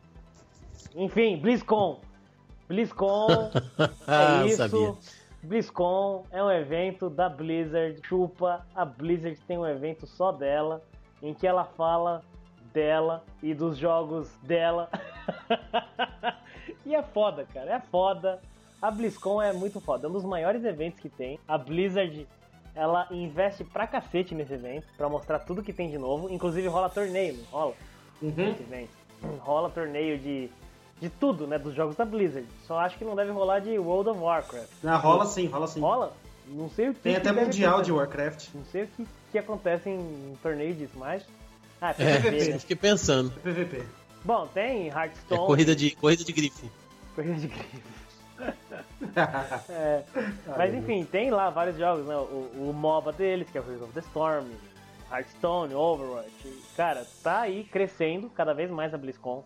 Enfim, 0.96 1.38
BlizzCon! 1.38 2.00
BlizzCon 2.68 3.28
Ah, 4.08 4.44
é 4.44 4.48
isso. 4.48 4.58
sabia. 4.58 4.94
BlizzCon 5.44 6.26
é 6.32 6.44
um 6.44 6.52
evento 6.52 7.10
da 7.10 7.30
Blizzard. 7.30 8.00
Chupa, 8.06 8.66
a 8.76 8.86
Blizzard 8.86 9.40
tem 9.48 9.58
um 9.58 9.66
evento 9.66 10.08
só 10.08 10.32
dela, 10.32 10.82
em 11.22 11.34
que 11.34 11.46
ela 11.46 11.64
fala 11.64 12.24
dela 12.74 13.24
e 13.42 13.54
dos 13.54 13.78
jogos 13.78 14.30
dela. 14.44 14.90
e 16.86 16.96
é 16.96 17.02
foda, 17.02 17.46
cara, 17.54 17.76
é 17.76 17.80
foda. 17.80 18.42
a 18.82 18.92
BlizzCon 18.92 19.42
é 19.42 19.54
muito 19.54 19.80
foda. 19.80 20.08
É 20.08 20.10
um 20.10 20.14
dos 20.14 20.26
maiores 20.26 20.64
eventos 20.66 21.00
que 21.00 21.10
tem. 21.10 21.40
A 21.48 21.58
Blizzard, 21.58 22.28
ela 22.76 23.08
investe 23.12 23.64
pra 23.64 23.88
cacete 23.88 24.36
nesse 24.36 24.54
evento, 24.54 24.86
pra 24.98 25.08
mostrar 25.10 25.40
tudo 25.40 25.64
que 25.64 25.72
tem 25.74 25.90
de 25.90 25.98
novo. 25.98 26.30
Inclusive 26.30 26.68
rola 26.68 26.90
torneio, 26.90 27.36
não 27.38 27.44
rola? 27.46 27.74
Uhum. 28.22 28.34
Nesse 28.36 28.62
evento. 28.64 28.90
Rola 29.40 29.70
torneio 29.70 30.18
de, 30.20 30.50
de 31.02 31.10
tudo, 31.10 31.48
né? 31.48 31.58
Dos 31.58 31.74
jogos 31.74 31.96
da 31.96 32.06
Blizzard. 32.06 32.46
Só 32.68 32.78
acho 32.80 32.98
que 32.98 33.06
não 33.06 33.16
deve 33.16 33.32
rolar 33.32 33.60
de 33.60 33.78
World 33.80 34.10
of 34.10 34.20
Warcraft. 34.20 34.70
Ah, 34.84 34.98
rola 34.98 35.26
sim, 35.26 35.48
rola 35.48 35.68
sim. 35.68 35.80
Rola? 35.80 36.14
Não 36.48 36.70
sei 36.70 36.90
o 36.90 36.94
que. 36.94 37.00
Tem 37.00 37.14
que 37.14 37.20
até 37.20 37.32
mundial 37.32 37.82
de 37.82 37.92
Warcraft. 37.92 38.50
Não 38.54 38.66
sei 38.66 38.84
o 38.84 38.88
que, 38.88 39.08
que 39.32 39.38
acontece 39.40 39.90
em 39.90 39.98
um 39.98 40.36
torneio 40.44 40.76
disso, 40.76 40.94
mas. 40.96 41.24
Ah, 41.82 41.90
É, 41.98 42.20
PVP, 42.20 42.32
né? 42.50 42.56
eu 42.56 42.60
fiquei 42.60 42.76
pensando. 42.76 43.32
PVP. 43.42 43.84
Bom, 44.24 44.46
tem 44.48 44.90
É 44.90 44.92
Hearthstone. 44.94 45.46
corrida 45.46 45.76
de, 45.76 45.92
corrida 45.92 46.24
de 46.24 46.32
grifo. 46.34 46.70
Corrida 47.16 47.36
de 47.36 47.48
grifo. 47.48 47.78
É, 49.70 50.04
mas 50.58 50.74
enfim, 50.74 51.06
tem 51.06 51.30
lá 51.30 51.50
vários 51.50 51.78
jogos, 51.78 52.06
né? 52.06 52.16
O, 52.16 52.70
o 52.70 52.74
MOBA 52.74 53.14
deles, 53.14 53.50
que 53.50 53.58
é 53.58 53.62
o 53.62 53.64
Heroes 53.64 53.82
of 53.82 53.94
the 53.94 54.00
Storm, 54.02 54.48
Hearthstone, 55.12 55.74
Overwatch. 55.74 56.64
Cara, 56.76 57.06
tá 57.24 57.42
aí 57.42 57.64
crescendo 57.64 58.30
cada 58.30 58.54
vez 58.54 58.70
mais 58.70 58.94
a 58.94 58.98
BlizzCon. 58.98 59.44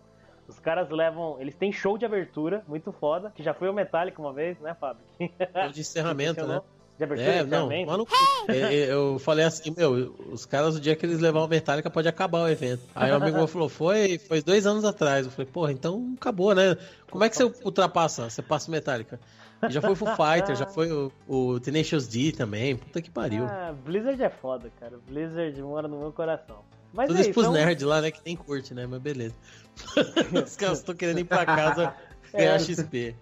Os 0.48 0.58
caras 0.58 0.90
levam. 0.90 1.36
Eles 1.40 1.54
têm 1.54 1.72
show 1.72 1.96
de 1.96 2.04
abertura, 2.04 2.64
muito 2.66 2.90
foda, 2.92 3.30
que 3.30 3.42
já 3.42 3.54
foi 3.54 3.68
o 3.68 3.72
Metallica 3.72 4.20
uma 4.20 4.32
vez, 4.32 4.58
né, 4.58 4.74
Fábio? 4.74 5.02
Show 5.20 5.72
de 5.72 5.80
encerramento, 5.80 6.46
né? 6.46 6.60
De 7.00 7.04
abertura 7.04 7.30
É, 7.30 7.44
não, 7.44 7.70
mano, 7.86 8.06
é, 8.46 8.58
é, 8.58 8.92
eu 8.92 9.18
falei 9.18 9.46
assim, 9.46 9.72
meu, 9.74 10.14
os 10.30 10.44
caras, 10.44 10.76
o 10.76 10.80
dia 10.80 10.94
que 10.94 11.06
eles 11.06 11.18
levar 11.18 11.40
o 11.40 11.48
Metallica 11.48 11.88
pode 11.88 12.06
acabar 12.06 12.42
o 12.42 12.48
evento. 12.48 12.82
Aí 12.94 13.10
o 13.10 13.14
amigo 13.14 13.38
meu 13.38 13.46
falou, 13.46 13.70
foi, 13.70 14.18
foi 14.18 14.42
dois 14.42 14.66
anos 14.66 14.84
atrás. 14.84 15.24
Eu 15.24 15.32
falei, 15.32 15.50
porra, 15.50 15.72
então 15.72 16.12
acabou, 16.20 16.54
né? 16.54 16.76
Como 17.10 17.24
é 17.24 17.30
que 17.30 17.36
você 17.38 17.44
ultrapassa? 17.64 18.28
Você 18.28 18.42
passa 18.42 18.68
o 18.68 18.70
Metallica? 18.70 19.18
E 19.66 19.72
já 19.72 19.80
foi 19.80 19.92
o 19.92 19.96
Foo 19.96 20.08
Fighter, 20.08 20.54
já 20.54 20.66
foi 20.66 20.92
o, 20.92 21.10
o 21.26 21.58
Tenacious 21.58 22.06
D 22.06 22.32
também, 22.32 22.76
puta 22.76 23.00
que 23.00 23.10
pariu. 23.10 23.46
Ah, 23.46 23.74
Blizzard 23.82 24.22
é 24.22 24.28
foda, 24.28 24.70
cara. 24.78 24.98
Blizzard 25.08 25.58
mora 25.62 25.88
no 25.88 25.98
meu 26.00 26.12
coração. 26.12 26.58
Mas 26.92 27.06
Tudo 27.08 27.16
é 27.16 27.20
isso 27.22 27.32
pros 27.32 27.46
é 27.46 27.48
um- 27.48 27.52
nerds 27.52 27.86
lá, 27.86 28.02
né, 28.02 28.10
que 28.10 28.20
nem 28.26 28.36
curte, 28.36 28.74
né? 28.74 28.86
Mas 28.86 29.00
beleza. 29.00 29.34
Os 30.44 30.54
caras 30.54 30.78
estão 30.80 30.94
querendo 30.94 31.20
ir 31.20 31.24
pra 31.24 31.46
casa 31.46 31.94
ganhar 32.34 32.56
É. 32.56 32.58
XP. 32.58 33.14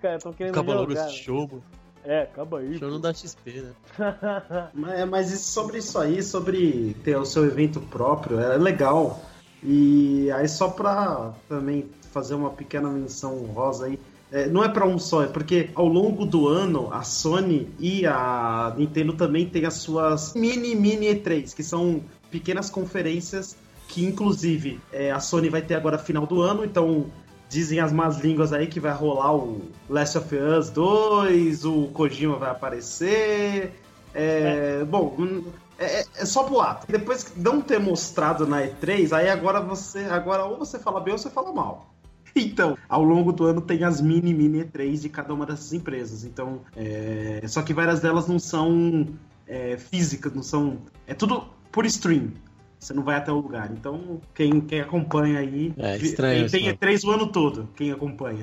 Cara, 0.00 0.18
tão 0.18 0.32
querendo 0.32 0.52
Acaba 0.52 0.74
logo 0.74 0.92
esse 0.92 1.10
show, 1.10 1.48
mano. 1.48 1.64
É, 2.04 2.22
acaba 2.22 2.58
aí. 2.58 2.78
Show 2.78 2.90
não 2.90 3.00
dá 3.00 3.12
XP, 3.14 3.62
né? 3.62 3.70
Mas, 4.74 5.08
mas 5.08 5.32
isso- 5.32 5.52
sobre 5.52 5.78
isso 5.78 5.98
aí, 5.98 6.22
sobre 6.22 6.94
ter 7.02 7.16
o 7.16 7.24
seu 7.24 7.44
evento 7.46 7.80
próprio, 7.80 8.38
é 8.40 8.56
legal. 8.58 9.22
E 9.62 10.30
aí 10.32 10.46
só 10.48 10.68
pra 10.68 11.32
também 11.48 11.86
fazer 12.12 12.34
uma 12.34 12.50
pequena 12.50 12.88
menção 12.90 13.38
rosa 13.46 13.86
aí, 13.86 13.98
é, 14.30 14.46
não 14.48 14.62
é 14.62 14.68
pra 14.68 14.84
um 14.86 14.98
só, 14.98 15.22
é 15.24 15.26
porque 15.26 15.70
ao 15.74 15.86
longo 15.86 16.26
do 16.26 16.46
ano 16.48 16.92
a 16.92 17.02
Sony 17.02 17.68
e 17.78 18.04
a 18.06 18.74
Nintendo 18.76 19.14
também 19.14 19.46
tem 19.48 19.64
as 19.64 19.74
suas 19.74 20.34
mini 20.34 20.74
mini 20.74 21.06
E3, 21.06 21.54
que 21.54 21.62
são 21.62 22.02
pequenas 22.30 22.68
conferências 22.68 23.56
que 23.88 24.04
inclusive 24.04 24.80
é, 24.92 25.10
a 25.10 25.20
Sony 25.20 25.48
vai 25.48 25.62
ter 25.62 25.74
agora 25.74 25.96
final 25.98 26.26
do 26.26 26.40
ano, 26.42 26.64
então 26.64 27.06
dizem 27.54 27.78
as 27.78 27.92
más 27.92 28.18
línguas 28.18 28.52
aí 28.52 28.66
que 28.66 28.80
vai 28.80 28.92
rolar 28.92 29.32
o 29.36 29.62
Last 29.88 30.18
of 30.18 30.34
Us 30.34 30.70
2, 30.70 31.64
o 31.64 31.86
Kojima 31.92 32.36
vai 32.36 32.50
aparecer. 32.50 33.72
É, 34.12 34.84
Bom, 34.84 35.14
hum, 35.16 35.44
é, 35.78 36.00
é- 36.00 36.04
é 36.16 36.24
só 36.26 36.42
boato. 36.48 36.84
Depois 36.88 37.22
que 37.22 37.38
não 37.38 37.60
ter 37.60 37.78
mostrado 37.78 38.44
na 38.44 38.62
E3, 38.62 39.12
aí 39.12 39.28
agora 39.28 39.60
você. 39.60 40.00
Agora 40.06 40.44
ou 40.44 40.58
você 40.58 40.78
fala 40.80 41.00
bem 41.00 41.12
ou 41.12 41.18
você 41.18 41.30
fala 41.30 41.52
mal. 41.52 41.90
Então, 42.36 42.76
ao 42.88 43.04
longo 43.04 43.30
do 43.32 43.44
ano 43.44 43.60
tem 43.60 43.84
as 43.84 44.00
mini, 44.00 44.34
mini 44.34 44.64
E3 44.64 45.02
de 45.02 45.08
cada 45.08 45.32
uma 45.32 45.46
dessas 45.46 45.72
empresas. 45.72 46.24
Então, 46.24 46.62
é, 46.76 47.40
só 47.46 47.62
que 47.62 47.72
várias 47.72 48.00
delas 48.00 48.26
não 48.26 48.40
são 48.40 49.06
é, 49.46 49.76
físicas, 49.76 50.34
não 50.34 50.42
são. 50.42 50.78
É 51.06 51.14
tudo 51.14 51.44
por 51.70 51.86
stream. 51.86 52.30
Você 52.78 52.92
não 52.92 53.02
vai 53.02 53.16
até 53.16 53.32
o 53.32 53.36
lugar. 53.36 53.70
Então, 53.72 54.20
quem, 54.34 54.60
quem 54.60 54.80
acompanha 54.80 55.38
aí. 55.38 55.72
É, 55.78 55.96
estranho 55.96 56.50
Tem, 56.50 56.60
tem 56.60 56.70
né? 56.70 56.76
E3 56.76 57.04
o 57.04 57.10
ano 57.10 57.26
todo, 57.26 57.68
quem 57.74 57.90
acompanha. 57.90 58.42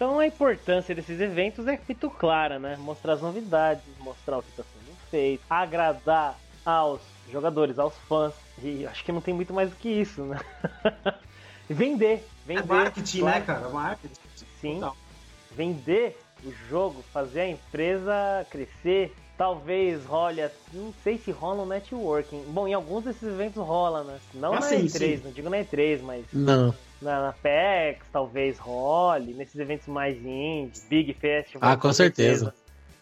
Então 0.00 0.18
a 0.18 0.26
importância 0.26 0.94
desses 0.94 1.20
eventos 1.20 1.66
é 1.66 1.78
muito 1.86 2.08
clara, 2.08 2.58
né? 2.58 2.74
Mostrar 2.78 3.12
as 3.12 3.20
novidades, 3.20 3.84
mostrar 3.98 4.38
o 4.38 4.42
que 4.42 4.48
está 4.48 4.62
sendo 4.62 4.96
feito, 5.10 5.42
agradar 5.50 6.38
aos 6.64 7.02
jogadores, 7.30 7.78
aos 7.78 7.94
fãs. 8.08 8.32
E 8.62 8.86
acho 8.86 9.04
que 9.04 9.12
não 9.12 9.20
tem 9.20 9.34
muito 9.34 9.52
mais 9.52 9.68
do 9.68 9.76
que 9.76 9.90
isso, 9.90 10.22
né? 10.22 10.40
E 11.70 11.74
vender, 11.74 12.14
É 12.48 12.54
vender. 12.54 12.64
marketing, 12.66 13.20
claro. 13.20 13.38
né, 13.38 13.44
cara? 13.46 13.68
Marketing. 13.68 14.14
Sim. 14.60 14.74
Total. 14.74 14.96
Vender 15.52 16.18
o 16.44 16.52
jogo, 16.68 17.02
fazer 17.12 17.40
a 17.42 17.48
empresa 17.48 18.46
crescer. 18.50 19.14
Talvez 19.38 20.04
role, 20.04 20.42
não 20.74 20.92
sei 21.02 21.16
se 21.16 21.30
rola 21.30 21.62
um 21.62 21.66
networking. 21.66 22.42
Bom, 22.48 22.68
em 22.68 22.74
alguns 22.74 23.04
desses 23.04 23.22
eventos 23.22 23.56
rola, 23.62 24.04
né? 24.04 24.18
Não 24.34 24.52
Ah, 24.52 24.56
na 24.56 24.62
sim, 24.62 24.84
E3, 24.84 25.16
sim. 25.16 25.20
não 25.24 25.30
digo 25.32 25.48
na 25.48 25.56
E3, 25.58 26.02
mas 26.02 26.26
Não. 26.30 26.74
na, 27.00 27.22
na 27.22 27.32
PEX, 27.32 28.04
talvez 28.12 28.58
role, 28.58 29.32
nesses 29.32 29.54
eventos 29.58 29.86
mais 29.86 30.18
indie, 30.18 30.82
Big 30.90 31.14
Festival. 31.14 31.70
Ah, 31.70 31.76
com 31.76 31.90
certeza. 31.90 32.52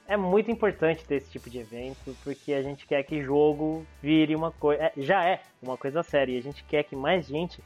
É 0.06 0.16
muito 0.16 0.48
importante 0.50 1.04
ter 1.04 1.16
esse 1.16 1.28
tipo 1.30 1.50
de 1.50 1.58
evento, 1.58 2.16
porque 2.22 2.52
a 2.52 2.62
gente 2.62 2.86
quer 2.86 3.02
que 3.02 3.20
jogo 3.22 3.84
vire 4.00 4.36
uma 4.36 4.52
coisa. 4.52 4.92
já 4.96 5.24
é 5.24 5.40
uma 5.60 5.76
coisa 5.76 6.02
séria, 6.04 6.34
e 6.34 6.38
a 6.38 6.42
gente 6.42 6.62
quer 6.64 6.84
que 6.84 6.94
mais 6.94 7.26
gente 7.26 7.60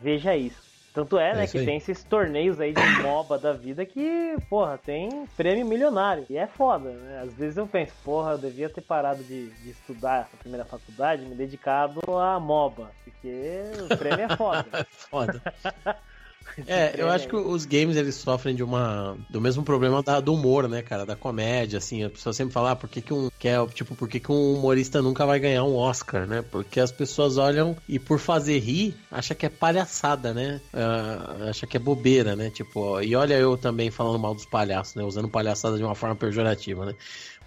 veja 0.00 0.36
isso. 0.36 0.68
Tanto 0.92 1.18
é, 1.18 1.30
É 1.30 1.34
né, 1.34 1.46
que 1.46 1.58
aí. 1.58 1.64
tem 1.64 1.76
esses 1.76 2.02
torneios 2.02 2.58
aí 2.60 2.72
de 2.72 2.80
MOBA 3.02 3.38
da 3.38 3.52
vida 3.52 3.84
que, 3.86 4.36
porra, 4.48 4.78
tem 4.78 5.26
prêmio 5.36 5.64
milionário. 5.66 6.26
E 6.28 6.36
é 6.36 6.46
foda, 6.46 6.90
né? 6.90 7.20
Às 7.22 7.32
vezes 7.34 7.56
eu 7.56 7.66
penso, 7.66 7.92
porra, 8.04 8.32
eu 8.32 8.38
devia 8.38 8.68
ter 8.68 8.80
parado 8.80 9.22
de, 9.22 9.48
de 9.50 9.70
estudar 9.70 10.28
a 10.32 10.36
primeira 10.38 10.64
faculdade 10.64 11.24
me 11.24 11.34
dedicado 11.34 12.00
a 12.18 12.40
MOBA. 12.40 12.90
Porque 13.04 13.62
o 13.92 13.96
prêmio 13.96 14.24
é 14.24 14.36
foda. 14.36 14.86
Foda. 15.08 15.42
É, 16.66 16.94
eu 16.98 17.08
acho 17.08 17.28
que 17.28 17.36
os 17.36 17.64
games 17.64 17.96
eles 17.96 18.14
sofrem 18.16 18.54
de 18.54 18.62
uma 18.62 19.16
do 19.30 19.40
mesmo 19.40 19.62
problema 19.62 20.02
da- 20.02 20.20
do 20.20 20.34
humor, 20.34 20.68
né, 20.68 20.82
cara, 20.82 21.06
da 21.06 21.14
comédia, 21.14 21.78
assim, 21.78 22.04
a 22.04 22.10
pessoa 22.10 22.32
sempre 22.32 22.52
fala, 22.52 22.72
ah, 22.72 22.76
por 22.76 22.88
que, 22.88 23.00
que 23.00 23.12
um 23.12 23.28
que 23.38 23.46
é, 23.48 23.64
tipo, 23.68 23.94
por 23.94 24.08
que, 24.08 24.18
que 24.18 24.32
um 24.32 24.54
humorista 24.54 25.00
nunca 25.00 25.24
vai 25.24 25.38
ganhar 25.38 25.62
um 25.64 25.76
Oscar, 25.76 26.26
né? 26.26 26.42
Porque 26.42 26.80
as 26.80 26.90
pessoas 26.90 27.36
olham 27.38 27.76
e 27.88 27.98
por 27.98 28.18
fazer 28.18 28.58
rir, 28.58 28.96
acha 29.10 29.34
que 29.34 29.46
é 29.46 29.48
palhaçada, 29.48 30.34
né? 30.34 30.60
Ah, 30.72 31.48
acha 31.50 31.66
que 31.66 31.76
é 31.76 31.80
bobeira, 31.80 32.34
né? 32.34 32.50
Tipo, 32.50 32.80
ó, 32.80 33.00
e 33.00 33.14
olha 33.14 33.34
eu 33.34 33.56
também 33.56 33.90
falando 33.90 34.18
mal 34.18 34.34
dos 34.34 34.44
palhaços, 34.46 34.94
né? 34.96 35.04
Usando 35.04 35.28
palhaçada 35.28 35.76
de 35.76 35.84
uma 35.84 35.94
forma 35.94 36.16
pejorativa, 36.16 36.84
né? 36.86 36.94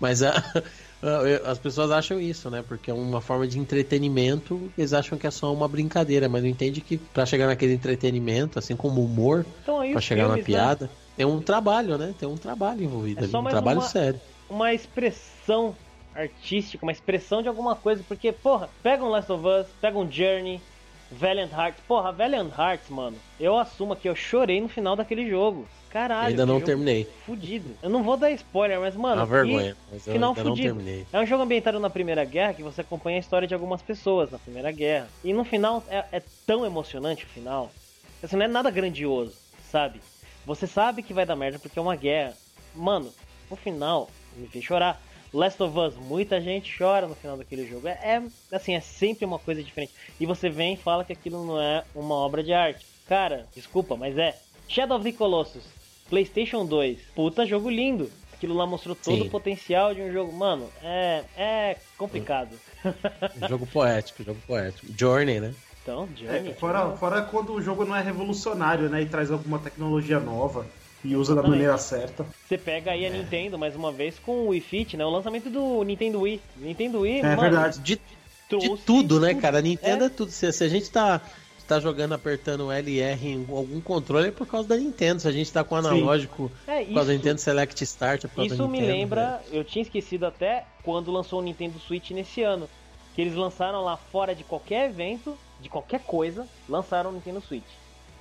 Mas 0.01 0.21
a- 0.25 0.43
as 1.45 1.59
pessoas 1.59 1.91
acham 1.91 2.19
isso, 2.19 2.49
né? 2.49 2.63
Porque 2.67 2.89
é 2.89 2.93
uma 2.93 3.21
forma 3.21 3.47
de 3.47 3.59
entretenimento, 3.59 4.71
eles 4.77 4.91
acham 4.93 5.17
que 5.17 5.27
é 5.27 5.31
só 5.31 5.53
uma 5.53 5.67
brincadeira, 5.67 6.27
mas 6.27 6.41
não 6.41 6.49
entende 6.49 6.81
que 6.81 6.97
pra 6.97 7.25
chegar 7.25 7.47
naquele 7.47 7.73
entretenimento, 7.73 8.57
assim 8.59 8.75
como 8.75 8.99
o 9.01 9.05
humor, 9.05 9.45
Então 9.61 9.79
os 9.95 10.03
chegar 10.03 10.23
na 10.23 10.29
filmes, 10.35 10.47
né? 10.47 10.53
piada, 10.57 10.89
tem 11.15 11.25
um 11.25 11.39
trabalho, 11.39 11.97
né? 11.97 12.13
Tem 12.19 12.27
um 12.27 12.35
trabalho 12.35 12.83
envolvido 12.83 13.19
É 13.19 13.23
ali, 13.23 13.31
só 13.31 13.39
um 13.39 13.43
trabalho 13.45 13.79
uma- 13.79 13.87
sério. 13.87 14.19
uma 14.49 14.73
expressão 14.73 15.75
artística, 16.13 16.83
uma 16.85 16.91
expressão 16.91 17.41
de 17.41 17.47
alguma 17.47 17.75
coisa, 17.75 18.03
porque, 18.07 18.31
porra, 18.33 18.69
pega 18.83 19.03
um 19.03 19.07
Last 19.09 19.31
of 19.31 19.45
Us, 19.47 19.67
pega 19.79 19.97
um 19.97 20.11
Journey, 20.11 20.59
Valiant 21.11 21.51
Hearts, 21.51 21.81
porra, 21.87 22.11
Valiant 22.11 22.51
Hearts, 22.57 22.89
mano, 22.89 23.17
eu 23.39 23.57
assumo 23.57 23.95
que 23.95 24.07
eu 24.07 24.15
chorei 24.15 24.61
no 24.61 24.69
final 24.69 24.95
daquele 24.95 25.29
jogo. 25.29 25.67
Caralho, 25.89 26.29
ainda 26.29 26.45
não 26.45 26.61
terminei. 26.61 27.05
Fudido. 27.25 27.75
Eu 27.83 27.89
não 27.89 28.01
vou 28.01 28.15
dar 28.15 28.31
spoiler, 28.31 28.79
mas, 28.79 28.95
mano, 28.95 29.17
Uma 29.17 29.25
que 29.25 29.31
vergonha, 29.33 29.75
mas 29.91 30.03
final 30.05 30.29
ainda 30.29 30.43
não 30.43 30.51
fudido. 30.51 30.75
terminei. 30.75 31.05
É 31.11 31.19
um 31.19 31.25
jogo 31.25 31.43
ambientado 31.43 31.81
na 31.81 31.89
Primeira 31.89 32.23
Guerra 32.23 32.53
que 32.53 32.63
você 32.63 32.79
acompanha 32.79 33.17
a 33.17 33.19
história 33.19 33.45
de 33.45 33.53
algumas 33.53 33.81
pessoas 33.81 34.31
na 34.31 34.39
Primeira 34.39 34.71
Guerra. 34.71 35.09
E 35.21 35.33
no 35.33 35.43
final 35.43 35.83
é, 35.89 36.05
é 36.13 36.23
tão 36.47 36.65
emocionante 36.65 37.25
o 37.25 37.27
final. 37.27 37.69
Assim, 38.23 38.37
não 38.37 38.45
é 38.45 38.47
nada 38.47 38.71
grandioso, 38.71 39.35
sabe? 39.69 39.99
Você 40.45 40.65
sabe 40.65 41.03
que 41.03 41.13
vai 41.13 41.25
dar 41.25 41.35
merda 41.35 41.59
porque 41.59 41.77
é 41.77 41.81
uma 41.81 41.95
guerra. 41.97 42.33
Mano, 42.73 43.11
no 43.49 43.57
final 43.57 44.09
me 44.37 44.47
fez 44.47 44.63
chorar. 44.63 45.01
Last 45.33 45.61
of 45.63 45.77
Us, 45.77 45.95
muita 45.95 46.41
gente 46.41 46.77
chora 46.77 47.07
no 47.07 47.15
final 47.15 47.37
daquele 47.37 47.65
jogo. 47.65 47.87
É, 47.87 47.91
é, 47.91 48.55
assim, 48.55 48.73
é 48.73 48.81
sempre 48.81 49.25
uma 49.25 49.39
coisa 49.39 49.63
diferente. 49.63 49.93
E 50.19 50.25
você 50.25 50.49
vem 50.49 50.73
e 50.73 50.77
fala 50.77 51.05
que 51.05 51.13
aquilo 51.13 51.45
não 51.45 51.59
é 51.59 51.83
uma 51.95 52.15
obra 52.15 52.43
de 52.43 52.53
arte. 52.53 52.85
Cara, 53.07 53.45
desculpa, 53.55 53.95
mas 53.95 54.17
é. 54.17 54.37
Shadow 54.67 54.97
of 54.97 55.09
the 55.09 55.17
Colossus, 55.17 55.63
PlayStation 56.09 56.65
2, 56.65 56.99
puta 57.15 57.45
jogo 57.45 57.69
lindo. 57.69 58.11
Aquilo 58.33 58.55
lá 58.55 58.65
mostrou 58.65 58.95
todo 58.95 59.17
Sim. 59.17 59.27
o 59.27 59.29
potencial 59.29 59.93
de 59.93 60.01
um 60.01 60.11
jogo. 60.11 60.33
Mano, 60.33 60.69
é, 60.81 61.23
é 61.37 61.77
complicado. 61.97 62.57
jogo 63.47 63.67
poético, 63.67 64.23
jogo 64.23 64.39
poético. 64.47 64.87
Journey, 64.97 65.39
né? 65.39 65.53
Então, 65.81 66.09
Journey. 66.15 66.51
É, 66.51 66.53
fora, 66.53 66.91
fora 66.97 67.21
quando 67.21 67.53
o 67.53 67.61
jogo 67.61 67.85
não 67.85 67.95
é 67.95 68.01
revolucionário, 68.01 68.89
né? 68.89 69.01
E 69.01 69.05
traz 69.05 69.31
alguma 69.31 69.59
tecnologia 69.59 70.19
nova. 70.19 70.65
E 71.03 71.15
usa 71.15 71.33
da 71.33 71.41
maneira 71.41 71.77
certa. 71.77 72.25
Você 72.47 72.57
pega 72.57 72.91
aí 72.91 73.05
a 73.05 73.09
Nintendo, 73.09 73.57
mais 73.57 73.75
uma 73.75 73.91
vez, 73.91 74.19
com 74.19 74.31
o 74.43 74.47
Wii 74.49 74.61
Fit, 74.61 74.95
né? 74.97 75.05
O 75.05 75.09
lançamento 75.09 75.49
do 75.49 75.83
Nintendo 75.83 76.21
Wii. 76.21 76.39
Nintendo 76.57 76.99
Wii, 77.01 77.19
É 77.19 77.23
mano, 77.35 77.41
verdade. 77.41 77.79
De, 77.79 77.95
de 77.95 78.77
tudo, 78.85 79.19
né, 79.19 79.29
tudo. 79.29 79.41
cara? 79.41 79.57
A 79.57 79.61
Nintendo 79.61 80.03
É. 80.03 80.07
é, 80.07 80.09
tudo. 80.09 80.31
Se, 80.31 80.51
se 80.51 80.63
a 80.63 80.67
gente 80.69 80.91
tá, 80.91 81.19
tá 81.67 81.79
jogando 81.79 82.13
apertando 82.13 82.71
L 82.71 82.91
e 82.91 82.99
R 82.99 83.27
em 83.29 83.45
algum 83.49 83.81
controle 83.81 84.27
é 84.27 84.31
por 84.31 84.45
causa 84.45 84.67
da 84.67 84.77
Nintendo. 84.77 85.21
Se 85.21 85.27
a 85.27 85.31
gente 85.31 85.51
tá 85.51 85.63
com 85.63 85.75
analógico 85.75 86.51
É, 86.67 86.83
por 86.85 86.93
causa 86.93 86.95
da 86.95 87.01
isso- 87.01 87.11
Nintendo 87.13 87.41
Select 87.41 87.83
Start, 87.83 88.23
é 88.25 88.27
por 88.27 88.35
causa 88.35 88.53
Isso 88.53 88.61
da 88.63 88.67
me 88.69 88.79
Nintendo, 88.79 88.97
lembra, 88.97 89.41
eu 89.51 89.63
tinha 89.63 89.81
esquecido 89.81 90.25
até 90.25 90.65
quando 90.83 91.11
lançou 91.11 91.39
o 91.39 91.41
Nintendo 91.41 91.79
Switch 91.79 92.11
nesse 92.11 92.43
ano. 92.43 92.69
Que 93.15 93.21
eles 93.21 93.35
lançaram 93.35 93.81
lá 93.83 93.97
fora 93.97 94.35
de 94.35 94.43
qualquer 94.43 94.89
evento, 94.89 95.35
de 95.59 95.67
qualquer 95.67 95.99
coisa, 96.01 96.47
lançaram 96.69 97.09
o 97.09 97.13
Nintendo 97.13 97.41
Switch. 97.41 97.63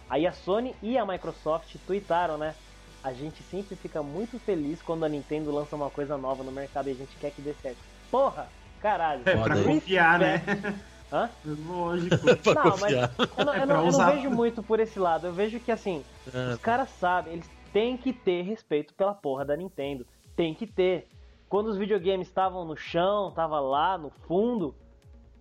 Aí 0.09 0.27
a 0.27 0.33
Sony 0.33 0.75
e 0.83 0.99
a 0.99 1.07
Microsoft 1.07 1.77
tweetaram, 1.87 2.37
né? 2.37 2.55
A 3.03 3.13
gente 3.13 3.43
sempre 3.43 3.77
fica 3.77 4.03
muito 4.03 4.39
feliz 4.41 4.83
quando 4.83 5.05
a 5.05 5.09
Nintendo 5.09 5.51
lança 5.51 5.75
uma 5.75 5.91
coisa 5.91 6.19
nova 6.19 6.45
no 6.45 6.53
mercado 6.53 6.89
e 6.89 6.93
a 6.93 6.95
gente 6.95 7.17
quer 7.17 7.31
que 7.31 7.41
dê 7.41 7.55
certo. 7.55 7.79
Porra! 8.11 8.51
Caralho! 8.79 9.23
É, 9.27 9.37
pra 9.37 9.63
confiar, 9.63 10.19
né? 10.19 10.43
Hã? 11.13 11.29
Lógico. 11.45 12.17
Pra 12.45 12.55
Não, 12.55 12.63
mas 12.71 12.81
confiar. 12.81 13.15
eu 13.37 13.45
não, 13.45 13.55
eu 13.55 13.63
É 13.63 13.67
não- 13.67 13.67
pra 13.67 13.85
eu 13.85 13.93
não 13.93 14.07
vejo 14.13 14.31
muito 14.31 14.63
por 14.63 14.79
esse 14.79 14.99
lado. 14.99 15.27
Eu 15.27 15.33
vejo 15.35 15.59
que 15.59 15.73
assim, 15.73 16.05
Ah, 16.33 16.51
os 16.53 16.59
caras 16.59 16.89
sabem, 16.91 17.33
eles 17.33 17.51
têm 17.73 17.97
que 17.97 18.13
ter 18.13 18.43
respeito 18.43 18.95
pela 18.95 19.13
porra 19.13 19.45
da 19.45 19.57
Nintendo. 19.57 20.07
Tem 20.37 20.55
que 20.55 20.67
ter. 20.67 21.09
Quando 21.49 21.67
os 21.67 21.77
videogames 21.77 22.29
estavam 22.29 22.65
no 22.65 22.77
chão, 22.77 23.33
tava 23.33 23.59
lá 23.59 23.99
no 23.99 24.11
fundo, 24.11 24.73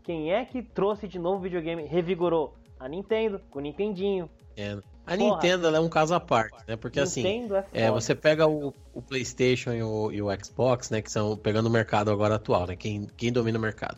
quem 0.04 0.34
é 0.34 0.44
que 0.44 0.64
trouxe 0.64 1.08
de 1.08 1.20
novo 1.20 1.38
o 1.38 1.42
videogame, 1.42 1.84
revigorou? 1.84 2.56
A 2.80 2.88
Nintendo, 2.88 3.40
com 3.52 3.60
o 3.60 3.62
Nintendinho. 3.62 4.28
é. 4.58 4.76
A 5.10 5.18
Porra. 5.18 5.36
Nintendo 5.36 5.68
é 5.76 5.80
um 5.80 5.90
caso 5.90 6.14
à 6.14 6.20
parte, 6.20 6.56
né? 6.68 6.76
Porque 6.76 7.00
assim, 7.00 7.24
Nintendo 7.24 7.56
é, 7.56 7.66
É, 7.74 7.88
foda. 7.88 8.00
você 8.02 8.14
pega 8.14 8.48
o, 8.48 8.74
o 8.94 9.02
PlayStation 9.02 9.72
e 9.74 9.82
o, 9.82 10.12
e 10.12 10.22
o 10.22 10.28
Xbox, 10.44 10.90
né? 10.92 11.02
Que 11.02 11.12
são 11.12 11.36
pegando 11.36 11.66
o 11.66 11.70
mercado 11.70 12.12
agora 12.12 12.36
atual, 12.36 12.68
né? 12.68 12.76
Quem, 12.76 13.08
quem 13.18 13.32
domina 13.32 13.58
o 13.58 13.62
mercado. 13.62 13.98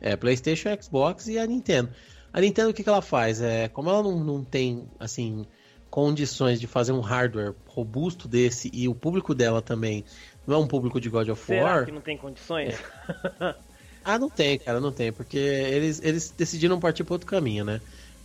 É, 0.00 0.16
PlayStation, 0.16 0.68
Xbox 0.80 1.28
e 1.28 1.38
a 1.38 1.46
Nintendo. 1.46 1.90
A 2.32 2.40
Nintendo, 2.40 2.70
o 2.70 2.74
que, 2.74 2.82
que 2.82 2.88
ela 2.88 3.00
faz? 3.02 3.40
É, 3.40 3.68
como 3.68 3.88
ela 3.88 4.02
não, 4.02 4.18
não 4.18 4.44
tem, 4.44 4.88
assim, 4.98 5.46
condições 5.90 6.60
de 6.60 6.66
fazer 6.66 6.92
um 6.92 7.00
hardware 7.00 7.54
robusto 7.66 8.26
desse 8.28 8.70
e 8.74 8.88
o 8.88 8.94
público 8.94 9.34
dela 9.34 9.62
também 9.62 10.04
não 10.46 10.56
é 10.56 10.58
um 10.58 10.66
público 10.66 11.00
de 11.00 11.08
God 11.08 11.28
of 11.28 11.44
Será 11.44 11.62
War. 11.64 11.84
que 11.86 11.92
não 11.92 12.00
tem 12.00 12.16
condições? 12.16 12.74
Ah, 14.04 14.18
não 14.18 14.30
tem, 14.30 14.58
cara, 14.58 14.80
não 14.80 14.90
tem, 14.92 15.12
porque 15.12 15.36
eles, 15.36 16.00
eles 16.02 16.30
decidiram 16.30 16.80
partir 16.80 17.04
para 17.04 17.14
outro 17.14 17.26
caminho, 17.26 17.64
né? 17.64 17.80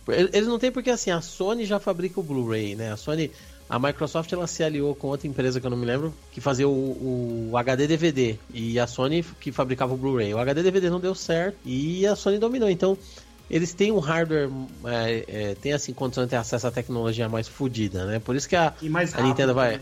Eles 0.08 0.46
não 0.46 0.58
tem 0.58 0.70
porque 0.70 0.90
assim, 0.90 1.10
a 1.10 1.20
Sony 1.20 1.64
já 1.64 1.80
fabrica 1.80 2.20
o 2.20 2.22
Blu-ray, 2.22 2.74
né? 2.74 2.92
A 2.92 2.96
Sony, 2.96 3.30
a 3.68 3.78
Microsoft 3.78 4.32
ela 4.32 4.46
se 4.46 4.62
aliou 4.62 4.94
com 4.94 5.08
outra 5.08 5.26
empresa 5.26 5.60
que 5.60 5.66
eu 5.66 5.70
não 5.70 5.78
me 5.78 5.86
lembro, 5.86 6.14
que 6.32 6.40
fazia 6.40 6.68
o, 6.68 7.50
o 7.50 7.56
HD 7.56 7.86
DVD 7.86 8.38
e 8.52 8.78
a 8.78 8.86
Sony 8.86 9.24
que 9.40 9.50
fabricava 9.50 9.94
o 9.94 9.96
Blu-ray. 9.96 10.34
O 10.34 10.38
HD 10.38 10.62
DVD 10.62 10.90
não 10.90 11.00
deu 11.00 11.14
certo 11.14 11.56
e 11.64 12.06
a 12.06 12.14
Sony 12.14 12.38
dominou. 12.38 12.68
Então, 12.68 12.98
eles 13.50 13.72
têm 13.72 13.92
um 13.92 13.98
hardware, 13.98 14.50
é, 14.84 15.24
é, 15.28 15.54
tem 15.54 15.72
assim 15.72 15.92
condição 15.92 16.24
de 16.24 16.30
ter 16.30 16.36
acesso 16.36 16.66
à 16.66 16.70
tecnologia 16.70 17.28
mais 17.28 17.48
fodida, 17.48 18.04
né? 18.06 18.18
Por 18.18 18.36
isso 18.36 18.48
que 18.48 18.56
a, 18.56 18.74
E 18.80 18.88
mais 18.88 19.14
a. 19.14 19.22
Nintendo 19.22 19.54
vai 19.54 19.78
né? 19.78 19.80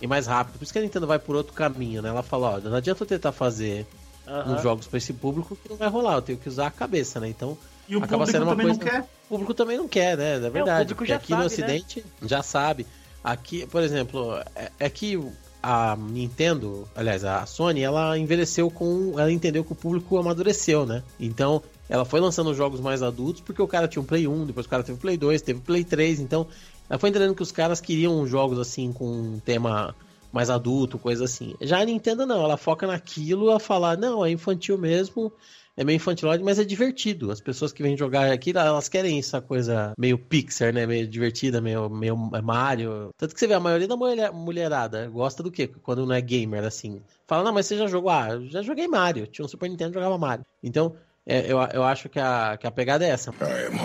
e 0.00 0.06
mais 0.06 0.26
rápido. 0.26 0.58
Por 0.58 0.64
isso 0.64 0.72
que 0.72 0.78
a 0.78 0.82
Nintendo 0.82 1.06
vai 1.06 1.18
por 1.18 1.36
outro 1.36 1.52
caminho, 1.52 2.00
né? 2.02 2.08
Ela 2.08 2.22
fala, 2.22 2.56
ó, 2.56 2.60
não 2.60 2.76
adianta 2.76 3.02
eu 3.02 3.06
tentar 3.06 3.32
fazer 3.32 3.86
Aham. 4.26 4.54
uns 4.54 4.62
jogos 4.62 4.86
pra 4.86 4.98
esse 4.98 5.12
público 5.12 5.56
que 5.56 5.68
não 5.68 5.76
vai 5.76 5.88
rolar, 5.88 6.14
eu 6.14 6.22
tenho 6.22 6.38
que 6.38 6.48
usar 6.48 6.68
a 6.68 6.70
cabeça, 6.70 7.20
né? 7.20 7.28
Então, 7.28 7.58
E 7.90 7.96
o 7.96 7.98
acaba 7.98 8.24
público 8.24 8.30
sendo 8.32 8.42
uma 8.44 8.52
também 8.52 8.66
coisa- 8.66 8.80
não 8.80 8.86
quer. 8.90 9.00
o 9.00 9.28
público 9.28 9.54
também 9.54 9.76
não 9.76 9.88
quer, 9.88 10.16
né? 10.16 10.36
É 10.36 10.50
verdade. 10.50 10.94
porque 10.94 11.10
já 11.10 11.16
aqui 11.16 11.32
no 11.34 11.48
sabe, 11.48 11.60
né? 11.62 11.76
Ocidente 11.76 12.04
já 12.22 12.42
sabe. 12.42 12.86
Aqui, 13.22 13.66
por 13.66 13.82
exemplo, 13.82 14.38
é, 14.54 14.70
é 14.78 14.88
que 14.88 15.20
a 15.62 15.94
Nintendo, 15.96 16.88
aliás, 16.94 17.24
a 17.24 17.44
Sony, 17.44 17.82
ela 17.82 18.16
envelheceu 18.16 18.70
com. 18.70 19.18
Ela 19.18 19.30
entendeu 19.30 19.62
que 19.62 19.72
o 19.72 19.74
público 19.74 20.16
amadureceu, 20.16 20.86
né? 20.86 21.02
Então, 21.18 21.62
ela 21.88 22.04
foi 22.04 22.20
lançando 22.20 22.54
jogos 22.54 22.80
mais 22.80 23.02
adultos 23.02 23.42
porque 23.42 23.60
o 23.60 23.68
cara 23.68 23.86
tinha 23.88 24.00
um 24.00 24.06
Play 24.06 24.26
1, 24.26 24.46
depois 24.46 24.64
o 24.64 24.68
cara 24.68 24.82
teve 24.82 24.96
o 24.96 25.00
Play 25.00 25.16
2, 25.18 25.42
teve 25.42 25.58
o 25.58 25.62
Play 25.62 25.84
3, 25.84 26.20
então 26.20 26.46
ela 26.88 26.98
foi 26.98 27.10
entendendo 27.10 27.34
que 27.34 27.42
os 27.42 27.52
caras 27.52 27.80
queriam 27.80 28.26
jogos 28.26 28.58
assim 28.58 28.92
com 28.92 29.04
um 29.06 29.38
tema 29.38 29.94
mais 30.32 30.48
adulto, 30.48 30.98
coisa 30.98 31.24
assim. 31.24 31.54
Já 31.60 31.80
a 31.80 31.84
Nintendo 31.84 32.24
não, 32.24 32.42
ela 32.42 32.56
foca 32.56 32.86
naquilo 32.86 33.50
a 33.50 33.58
falar, 33.60 33.98
não, 33.98 34.24
é 34.24 34.30
infantil 34.30 34.78
mesmo, 34.78 35.32
é 35.80 35.84
meio 35.84 35.96
infantilóide, 35.96 36.44
mas 36.44 36.58
é 36.58 36.64
divertido. 36.64 37.30
As 37.30 37.40
pessoas 37.40 37.72
que 37.72 37.82
vêm 37.82 37.96
jogar 37.96 38.30
aqui, 38.30 38.52
elas 38.54 38.86
querem 38.86 39.18
essa 39.18 39.40
coisa 39.40 39.94
meio 39.96 40.18
Pixar, 40.18 40.74
né? 40.74 40.84
Meio 40.86 41.08
divertida, 41.08 41.58
meio, 41.58 41.88
meio 41.88 42.14
Mario. 42.14 43.08
Tanto 43.16 43.32
que 43.32 43.40
você 43.40 43.46
vê, 43.46 43.54
a 43.54 43.60
maioria 43.60 43.88
da 43.88 43.96
mulher, 43.96 44.30
mulherada 44.30 45.08
gosta 45.08 45.42
do 45.42 45.50
quê? 45.50 45.66
Quando 45.66 46.04
não 46.04 46.14
é 46.14 46.20
gamer, 46.20 46.64
assim. 46.64 47.00
Fala, 47.26 47.44
não, 47.44 47.52
mas 47.54 47.64
você 47.64 47.78
já 47.78 47.86
jogou? 47.86 48.10
Ah, 48.10 48.28
eu 48.32 48.46
já 48.50 48.60
joguei 48.60 48.86
Mario. 48.86 49.26
Tinha 49.26 49.42
um 49.42 49.48
Super 49.48 49.70
Nintendo, 49.70 49.94
jogava 49.94 50.18
Mario. 50.18 50.44
Então, 50.62 50.94
é, 51.24 51.50
eu, 51.50 51.58
eu 51.72 51.82
acho 51.82 52.10
que 52.10 52.20
a, 52.20 52.58
que 52.60 52.66
a 52.66 52.70
pegada 52.70 53.06
é 53.06 53.08
essa. 53.08 53.30
Open 53.30 53.46
your 53.46 53.56
mouth 53.56 53.80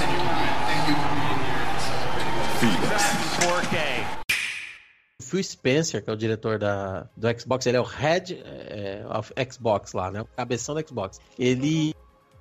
and 0.00 0.12
your 0.12 0.22
mind. 0.22 0.68
Thank 0.68 0.88
you 0.88 0.94
for 0.94 1.10
being 1.18 1.42
here 1.42 1.66
and 1.66 1.80
celebrating. 1.82 3.76
4K. 3.76 3.97
Phil 5.28 5.42
Spencer, 5.42 6.02
que 6.02 6.10
é 6.10 6.12
o 6.12 6.16
diretor 6.16 6.58
da, 6.58 7.08
do 7.16 7.40
Xbox, 7.40 7.66
ele 7.66 7.76
é 7.76 7.80
o 7.80 7.84
head 7.84 8.40
é, 8.44 9.04
of 9.08 9.32
Xbox 9.50 9.92
lá, 9.92 10.10
né? 10.10 10.22
O 10.22 10.24
cabeção 10.24 10.74
do 10.74 10.86
Xbox. 10.86 11.20
Ele 11.38 11.94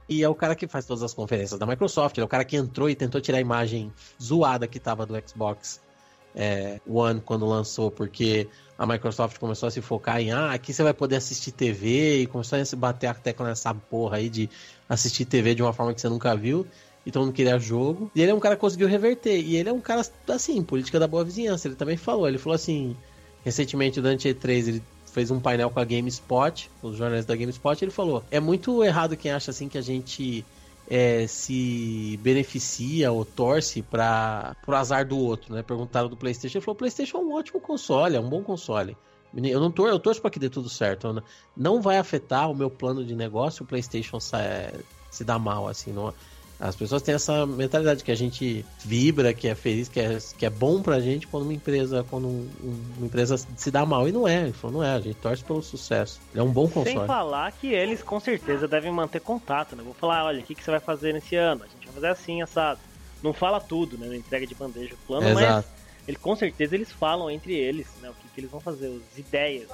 e 0.10 0.24
é 0.24 0.30
o 0.30 0.36
cara 0.36 0.56
que 0.56 0.68
faz 0.68 0.86
todas 0.86 1.04
as 1.04 1.14
conferências 1.14 1.60
da 1.60 1.66
Microsoft, 1.66 2.18
ele 2.18 2.24
é 2.24 2.26
o 2.26 2.30
cara 2.30 2.46
que 2.46 2.56
entrou 2.56 2.90
e 2.90 2.96
tentou 2.96 3.20
tirar 3.20 3.40
a 3.40 3.42
imagem 3.42 3.92
zoada 4.22 4.66
que 4.66 4.80
tava 4.80 5.06
do 5.06 5.14
Xbox 5.28 5.82
é, 6.34 6.80
One 6.88 7.20
quando 7.20 7.46
lançou, 7.46 7.92
porque 7.92 8.48
a 8.78 8.86
Microsoft 8.86 9.38
começou 9.38 9.68
a 9.68 9.72
se 9.72 9.82
focar 9.82 10.22
em 10.22 10.32
ah, 10.32 10.54
aqui 10.54 10.72
você 10.72 10.84
vai 10.84 10.94
poder 10.94 11.18
assistir 11.18 11.52
TV 11.52 12.22
e 12.22 12.28
começou 12.28 12.58
a 12.58 12.64
se 12.64 12.76
bater 12.76 13.08
a 13.08 13.14
tecla 13.14 13.48
nessa 13.48 13.74
porra 13.74 14.18
aí 14.18 14.30
de 14.30 14.50
assistir 14.88 15.26
TV 15.26 15.56
de 15.56 15.62
uma 15.64 15.74
forma 15.74 15.94
que 15.94 16.00
você 16.00 16.08
nunca 16.08 16.36
viu. 16.36 16.66
E 17.08 17.12
todo 17.12 17.24
mundo 17.24 17.34
queria 17.34 17.58
jogo. 17.58 18.12
E 18.14 18.22
ele 18.22 18.32
é 18.32 18.36
um 18.36 18.40
cara 18.40 18.56
que 18.56 18.60
conseguiu 18.62 18.88
reverter. 18.88 19.40
E 19.40 19.56
ele 19.56 19.70
é 19.70 19.74
um 19.74 19.80
cara, 19.80 20.06
assim, 20.28 20.62
política 20.62 21.00
da 21.00 21.08
boa 21.08 21.24
vizinhança. 21.24 21.66
Ele 21.68 21.76
também 21.76 21.96
falou. 21.96 22.28
Ele 22.28 22.38
falou 22.38 22.54
assim, 22.56 22.98
recentemente 23.46 24.02
durante 24.02 24.28
E3, 24.28 24.68
ele 24.68 24.84
fez 25.14 25.32
um 25.32 25.40
painel 25.40 25.70
com 25.70 25.80
a 25.80 25.86
GameSpot, 25.86 26.70
os 26.84 26.98
jornalistas 26.98 27.26
da 27.26 27.36
GameSpot, 27.36 27.82
ele 27.82 27.92
falou: 27.92 28.24
é 28.30 28.40
muito 28.42 28.84
errado 28.84 29.16
quem 29.16 29.32
acha 29.32 29.52
assim 29.52 29.70
que 29.70 29.78
a 29.78 29.82
gente 29.82 30.46
é, 30.90 31.26
se 31.28 32.20
beneficia 32.22 33.12
ou 33.12 33.24
torce 33.24 33.82
para 33.82 34.56
pro 34.66 34.76
azar 34.76 35.08
do 35.08 35.18
outro, 35.18 35.56
né? 35.56 35.64
Perguntaram 35.64 36.10
do 36.10 36.18
PlayStation, 36.18 36.58
ele 36.58 36.66
falou: 36.66 36.76
PlayStation 36.76 37.18
é 37.18 37.22
um 37.22 37.34
ótimo 37.34 37.60
console, 37.62 38.16
é 38.18 38.20
um 38.20 38.30
bom 38.30 38.44
console. 38.44 38.98
Eu 39.34 39.60
não 39.60 39.72
tor 39.72 39.90
eu 39.90 39.98
torço 40.00 40.22
para 40.22 40.30
que 40.32 40.40
dê 40.40 40.50
tudo 40.50 40.70
certo. 40.70 41.12
Não- 41.14 41.24
Não 41.56 41.82
vai 41.82 41.98
afetar 41.98 42.52
o 42.52 42.56
meu 42.56 42.70
plano 42.70 43.04
de 43.06 43.16
negócio 43.16 43.64
o 43.64 43.66
PlayStation 43.68 44.20
sa- 44.20 44.72
se 45.10 45.24
dar 45.24 45.40
mal, 45.40 45.68
assim. 45.68 45.92
Não, 45.92 46.14
as 46.60 46.76
pessoas 46.76 47.02
têm 47.02 47.14
essa 47.16 47.46
mentalidade 47.46 48.04
que 48.04 48.12
a 48.12 48.16
gente 48.16 48.66
vibra, 48.84 49.34
que 49.34 49.48
é 49.48 49.54
feliz, 49.56 49.88
que 49.88 50.00
é, 50.00 50.18
que 50.38 50.46
é 50.46 50.50
bom 50.50 50.82
pra 50.82 51.00
gente 51.00 51.28
quando 51.28 51.44
uma 51.44 51.54
empresa, 51.54 52.04
quando 52.10 52.28
um- 52.28 52.50
um- 52.64 52.84
uma 52.98 53.06
empresa 53.06 53.38
se 53.38 53.70
dá 53.70 53.86
mal. 53.86 54.08
E 54.08 54.12
não 54.12 54.28
é, 54.28 54.52
não 54.64 54.84
é, 54.84 54.94
a 54.96 55.00
gente 55.00 55.18
torce 55.18 55.44
pelo 55.44 55.62
sucesso. 55.62 56.20
Ele 56.32 56.40
é 56.40 56.44
um 56.44 56.52
bom 56.52 56.68
Sem 56.68 56.84
console. 56.84 57.06
falar 57.08 57.52
que 57.52 57.68
eles 57.68 58.02
com 58.02 58.20
certeza 58.20 58.68
devem 58.68 58.92
manter 58.92 59.20
contato, 59.22 59.76
né? 59.76 59.84
Vou 59.84 59.94
falar, 59.94 60.26
olha, 60.26 60.40
o 60.40 60.44
que, 60.44 60.56
que 60.56 60.64
você 60.64 60.72
vai 60.72 60.80
fazer 60.80 61.14
nesse 61.14 61.36
ano? 61.36 61.64
A 61.64 61.68
gente 61.68 61.86
vai 61.86 61.94
fazer 61.96 62.08
assim, 62.08 62.42
assado. 62.42 62.80
Não 63.22 63.34
fala 63.34 63.60
tudo, 63.60 63.98
né? 63.98 64.08
Não 64.08 64.16
entrega 64.16 64.46
de 64.48 64.56
bandeja 64.56 64.94
o 64.96 65.08
plano, 65.08 65.34
mas 65.34 65.44
Exato. 65.44 65.70
ele, 66.08 66.18
com 66.18 66.36
certeza 66.36 66.76
eles 66.76 66.92
falam 66.92 67.30
entre 67.30 67.54
eles, 67.54 67.88
né? 68.02 68.10
O 68.10 68.14
que, 68.14 68.28
que 68.30 68.40
eles 68.40 68.50
vão 68.52 68.60
fazer, 68.60 68.88
as 69.12 69.18
ideias. 69.18 69.68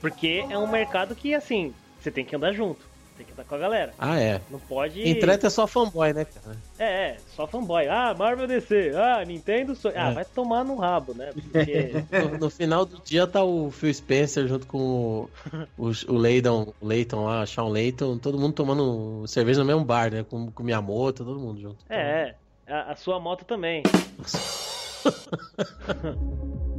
Porque 0.00 0.44
é 0.48 0.58
um 0.58 0.70
mercado 0.70 1.14
que, 1.14 1.34
assim, 1.34 1.74
você 2.00 2.10
tem 2.10 2.24
que 2.24 2.34
andar 2.36 2.52
junto. 2.52 2.93
Tem 3.16 3.24
que 3.24 3.32
andar 3.32 3.44
com 3.44 3.54
a 3.54 3.58
galera. 3.58 3.92
Ah, 3.96 4.18
é. 4.18 4.40
Não 4.50 4.58
pode. 4.58 5.00
Em 5.00 5.16
treta 5.18 5.46
é 5.46 5.50
só 5.50 5.66
fanboy, 5.68 6.12
né, 6.12 6.24
cara? 6.24 6.56
É, 6.78 6.84
é, 7.10 7.16
só 7.36 7.46
fanboy. 7.46 7.86
Ah, 7.86 8.12
Marvel 8.18 8.48
DC. 8.48 8.92
Ah, 8.96 9.24
Nintendo. 9.24 9.76
So... 9.76 9.88
Ah, 9.94 10.10
É. 10.10 10.14
vai 10.14 10.24
tomar 10.24 10.64
no 10.64 10.74
rabo, 10.76 11.14
né? 11.14 11.30
Porque. 11.32 11.92
No, 12.32 12.38
no 12.38 12.50
final 12.50 12.84
do 12.84 13.00
dia 13.04 13.24
tá 13.26 13.44
o 13.44 13.70
Phil 13.70 13.94
Spencer 13.94 14.48
junto 14.48 14.66
com 14.66 14.78
o, 14.78 15.30
o, 15.78 15.90
o 16.08 16.18
Leighton, 16.18 16.72
o 16.80 16.86
Leighton 16.86 17.24
lá, 17.24 17.46
Sean 17.46 17.68
Leighton, 17.68 18.18
todo 18.18 18.36
mundo 18.38 18.52
tomando 18.54 19.24
cerveja 19.28 19.60
no 19.60 19.66
mesmo 19.66 19.84
bar, 19.84 20.10
né? 20.12 20.24
Com, 20.28 20.50
com 20.50 20.62
Miyamoto, 20.64 21.24
todo 21.24 21.38
mundo 21.38 21.60
junto. 21.60 21.76
é, 21.88 22.34
é. 22.66 22.72
A, 22.72 22.92
a 22.92 22.96
sua 22.96 23.20
moto 23.20 23.44
também. 23.44 23.82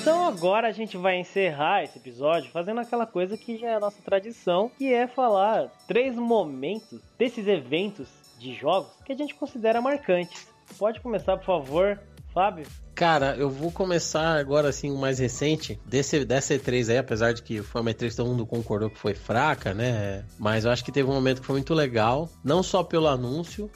Então 0.00 0.24
agora 0.24 0.66
a 0.66 0.72
gente 0.72 0.96
vai 0.96 1.20
encerrar 1.20 1.84
esse 1.84 1.98
episódio 1.98 2.50
fazendo 2.50 2.80
aquela 2.80 3.06
coisa 3.06 3.36
que 3.36 3.58
já 3.58 3.68
é 3.68 3.74
a 3.74 3.80
nossa 3.80 4.00
tradição, 4.02 4.70
que 4.78 4.90
é 4.90 5.06
falar 5.06 5.70
três 5.86 6.16
momentos 6.16 7.00
desses 7.18 7.46
eventos 7.46 8.08
de 8.38 8.54
jogos 8.54 8.90
que 9.04 9.12
a 9.12 9.16
gente 9.16 9.34
considera 9.34 9.82
marcantes. 9.82 10.48
Pode 10.78 11.00
começar, 11.00 11.36
por 11.36 11.44
favor, 11.44 12.00
Fábio? 12.32 12.66
Cara, 12.94 13.36
eu 13.36 13.50
vou 13.50 13.70
começar 13.70 14.38
agora 14.38 14.70
assim 14.70 14.90
o 14.90 14.96
mais 14.96 15.18
recente 15.18 15.78
desse 15.84 16.24
dessa 16.24 16.54
E3 16.54 16.88
aí, 16.88 16.98
apesar 16.98 17.34
de 17.34 17.42
que 17.42 17.62
foi 17.62 17.82
uma 17.82 17.90
E3 17.90 18.08
que 18.08 18.16
todo 18.16 18.30
mundo 18.30 18.46
concordou 18.46 18.88
que 18.88 18.98
foi 18.98 19.12
fraca, 19.12 19.74
né? 19.74 20.24
Mas 20.38 20.64
eu 20.64 20.70
acho 20.70 20.82
que 20.82 20.90
teve 20.90 21.10
um 21.10 21.14
momento 21.14 21.42
que 21.42 21.46
foi 21.46 21.56
muito 21.56 21.74
legal, 21.74 22.26
não 22.42 22.62
só 22.62 22.82
pelo 22.82 23.06
anúncio, 23.06 23.70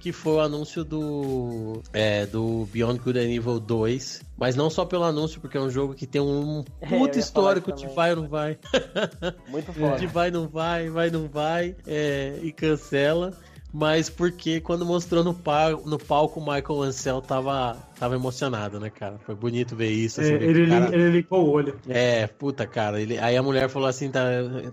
que 0.00 0.12
foi 0.12 0.32
o 0.32 0.40
anúncio 0.40 0.82
do 0.82 1.82
é, 1.92 2.24
do 2.24 2.66
Beyond 2.72 3.00
Good 3.00 3.18
and 3.18 3.30
Evil 3.30 3.60
2, 3.60 4.22
mas 4.40 4.56
não 4.56 4.70
só 4.70 4.86
pelo 4.86 5.04
anúncio, 5.04 5.38
porque 5.38 5.58
é 5.58 5.60
um 5.60 5.68
jogo 5.68 5.94
que 5.94 6.06
tem 6.06 6.20
um 6.20 6.64
É, 6.80 6.86
puto 6.86 7.18
ia 7.18 7.20
histórico 7.20 7.70
de 7.76 7.86
vai 7.88 8.10
ou 8.10 8.22
não 8.22 8.28
vai. 8.28 8.58
Muito 9.46 9.70
foda. 9.72 9.98
De 9.98 10.06
vai, 10.06 10.30
não 10.30 10.48
vai, 10.48 10.88
vai, 10.88 11.10
não 11.10 11.28
vai, 11.28 11.76
é, 11.86 12.40
e 12.42 12.50
cancela. 12.50 13.36
Mas 13.72 14.10
porque 14.10 14.60
quando 14.60 14.84
mostrou 14.84 15.22
no, 15.22 15.36
no 15.86 15.98
palco, 15.98 16.40
o 16.40 16.42
Michael 16.42 16.82
Ansel 16.82 17.20
tava, 17.22 17.76
tava 17.98 18.14
emocionado, 18.16 18.80
né, 18.80 18.90
cara? 18.90 19.18
Foi 19.24 19.34
bonito 19.34 19.76
ver 19.76 19.90
isso. 19.90 20.20
assim, 20.20 20.34
É, 20.34 20.38
ver 20.38 20.56
ele, 20.56 20.68
cara- 20.70 20.94
ele 20.94 21.10
licou 21.10 21.44
o 21.46 21.50
olho. 21.50 21.76
É, 21.88 22.26
puta, 22.26 22.66
cara. 22.66 23.00
Ele... 23.00 23.18
Aí 23.18 23.36
a 23.36 23.42
mulher 23.42 23.68
falou 23.68 23.88
assim, 23.88 24.10
tá 24.10 24.22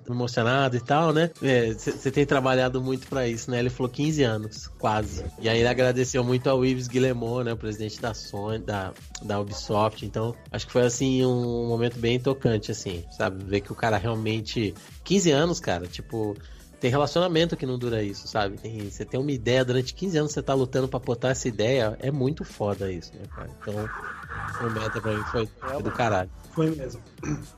emocionado 0.10 0.76
e 0.76 0.80
tal, 0.82 1.14
né? 1.14 1.30
Você 1.78 2.12
tem 2.12 2.26
trabalhado 2.26 2.82
muito 2.82 3.08
pra 3.08 3.28
isso, 3.28 3.52
né? 3.52 3.60
Ele 3.60 3.70
falou 3.70 3.91
15 3.91 4.24
anos, 4.24 4.68
quase. 4.80 5.24
E 5.39 5.48
aí 5.48 5.60
ele 5.60 5.68
agradeceu 5.68 6.24
muito 6.24 6.50
ao 6.50 6.66
Yves 6.66 6.88
Guillemot, 6.88 7.43
né? 7.43 7.54
O 7.54 7.58
presidente 7.58 8.02
da 8.02 8.14
Sony, 8.14 8.60
da, 8.60 8.93
da 9.22 9.39
Ubisoft. 9.39 10.06
Então, 10.06 10.36
acho 10.52 10.66
que 10.66 10.74
foi, 10.74 10.84
assim, 10.86 11.24
um 11.26 11.68
momento 11.68 12.00
bem 12.00 12.20
tocante, 12.20 12.72
assim, 12.72 13.04
sabe? 13.12 13.43
Ver 13.43 13.62
que 13.62 13.72
o 13.72 13.76
cara 13.76 13.98
realmente... 13.98 14.74
15 15.04 15.32
anos, 15.32 15.60
cara, 15.60 15.86
tipo... 15.88 16.36
Tem 16.80 16.91
relacionamento 16.91 17.57
que 17.57 17.65
não 17.65 17.78
dura 17.78 18.03
isso, 18.03 18.28
sabe? 18.28 18.57
Tem, 18.57 18.89
você 18.89 19.03
tem 19.03 19.19
uma 19.19 19.32
ideia, 19.32 19.65
durante 19.65 19.93
15 19.93 20.17
anos 20.17 20.32
você 20.32 20.43
tá 20.43 20.53
lutando 20.53 20.88
pra 20.88 20.99
botar 20.99 21.30
essa 21.30 21.47
ideia, 21.47 21.97
é 21.99 22.11
muito 22.11 22.43
foda 22.43 22.91
isso, 22.91 23.11
né, 23.15 23.23
cara? 23.36 23.49
Então, 23.61 23.89
o 24.62 24.70
meta 24.72 25.02
pra 25.02 25.14
mim 25.14 25.24
foi, 25.32 25.48
foi 25.60 25.82
do 25.82 25.92
caralho. 25.92 26.30
Foi 26.52 26.72
mesmo. 26.72 27.02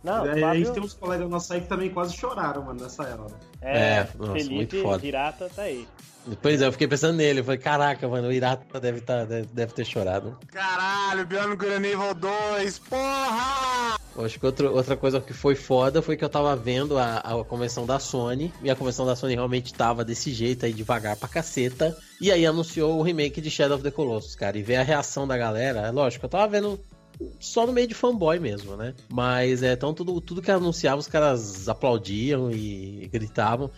Não, 0.03 0.25
É, 0.25 0.43
a 0.43 0.55
gente 0.55 0.71
tem 0.71 0.83
uns 0.83 0.93
colegas 0.93 1.29
nossos 1.29 1.49
aí 1.51 1.61
que 1.61 1.67
também 1.67 1.89
quase 1.89 2.15
choraram, 2.15 2.63
mano, 2.63 2.81
nessa 2.81 3.03
era. 3.03 3.25
é, 3.61 3.79
É, 3.79 4.09
nossa, 4.17 4.31
muito 4.33 4.45
Felipe 4.45 4.81
foda. 4.81 4.99
Girata 4.99 5.49
tá 5.55 5.61
aí. 5.63 5.87
Depois 6.27 6.61
eu 6.61 6.71
fiquei 6.71 6.87
pensando 6.87 7.15
nele, 7.15 7.39
eu 7.39 7.43
falei, 7.43 7.59
caraca, 7.59 8.07
mano, 8.07 8.27
o 8.27 8.31
Irata 8.31 8.79
deve, 8.79 9.01
tá, 9.01 9.23
deve, 9.23 9.47
deve 9.47 9.73
ter 9.73 9.85
chorado. 9.85 10.37
Caralho, 10.47 11.21
and 11.21 11.85
Evil 11.85 12.13
2, 12.13 12.79
porra! 12.79 13.95
Eu 14.15 14.25
acho 14.25 14.37
que 14.37 14.45
outro, 14.45 14.73
outra 14.73 14.97
coisa 14.97 15.21
que 15.21 15.33
foi 15.33 15.55
foda 15.55 16.01
foi 16.01 16.17
que 16.17 16.23
eu 16.25 16.29
tava 16.29 16.55
vendo 16.55 16.97
a, 16.97 17.19
a 17.19 17.43
convenção 17.45 17.85
da 17.85 17.99
Sony, 17.99 18.53
e 18.61 18.69
a 18.69 18.75
convenção 18.75 19.05
da 19.05 19.15
Sony 19.15 19.33
realmente 19.33 19.73
tava 19.73 20.03
desse 20.03 20.33
jeito 20.33 20.65
aí, 20.65 20.73
devagar 20.73 21.15
pra 21.15 21.29
caceta, 21.29 21.97
e 22.19 22.31
aí 22.31 22.45
anunciou 22.45 22.97
o 22.97 23.01
remake 23.01 23.41
de 23.41 23.49
Shadow 23.49 23.75
of 23.75 23.83
the 23.83 23.91
Colossus, 23.91 24.35
cara, 24.35 24.57
e 24.57 24.63
ver 24.63 24.77
a 24.77 24.83
reação 24.83 25.27
da 25.27 25.37
galera, 25.37 25.81
é 25.81 25.91
lógico, 25.91 26.25
eu 26.25 26.29
tava 26.29 26.47
vendo 26.47 26.79
só 27.39 27.65
no 27.65 27.73
meio 27.73 27.87
de 27.87 27.93
fanboy 27.93 28.39
mesmo, 28.39 28.75
né? 28.75 28.93
Mas 29.09 29.61
é, 29.61 29.73
então 29.73 29.93
tudo, 29.93 30.19
tudo 30.21 30.41
que 30.41 30.51
anunciava 30.51 30.99
os 30.99 31.07
caras 31.07 31.67
aplaudiam 31.67 32.51
e 32.51 33.09
gritavam. 33.11 33.69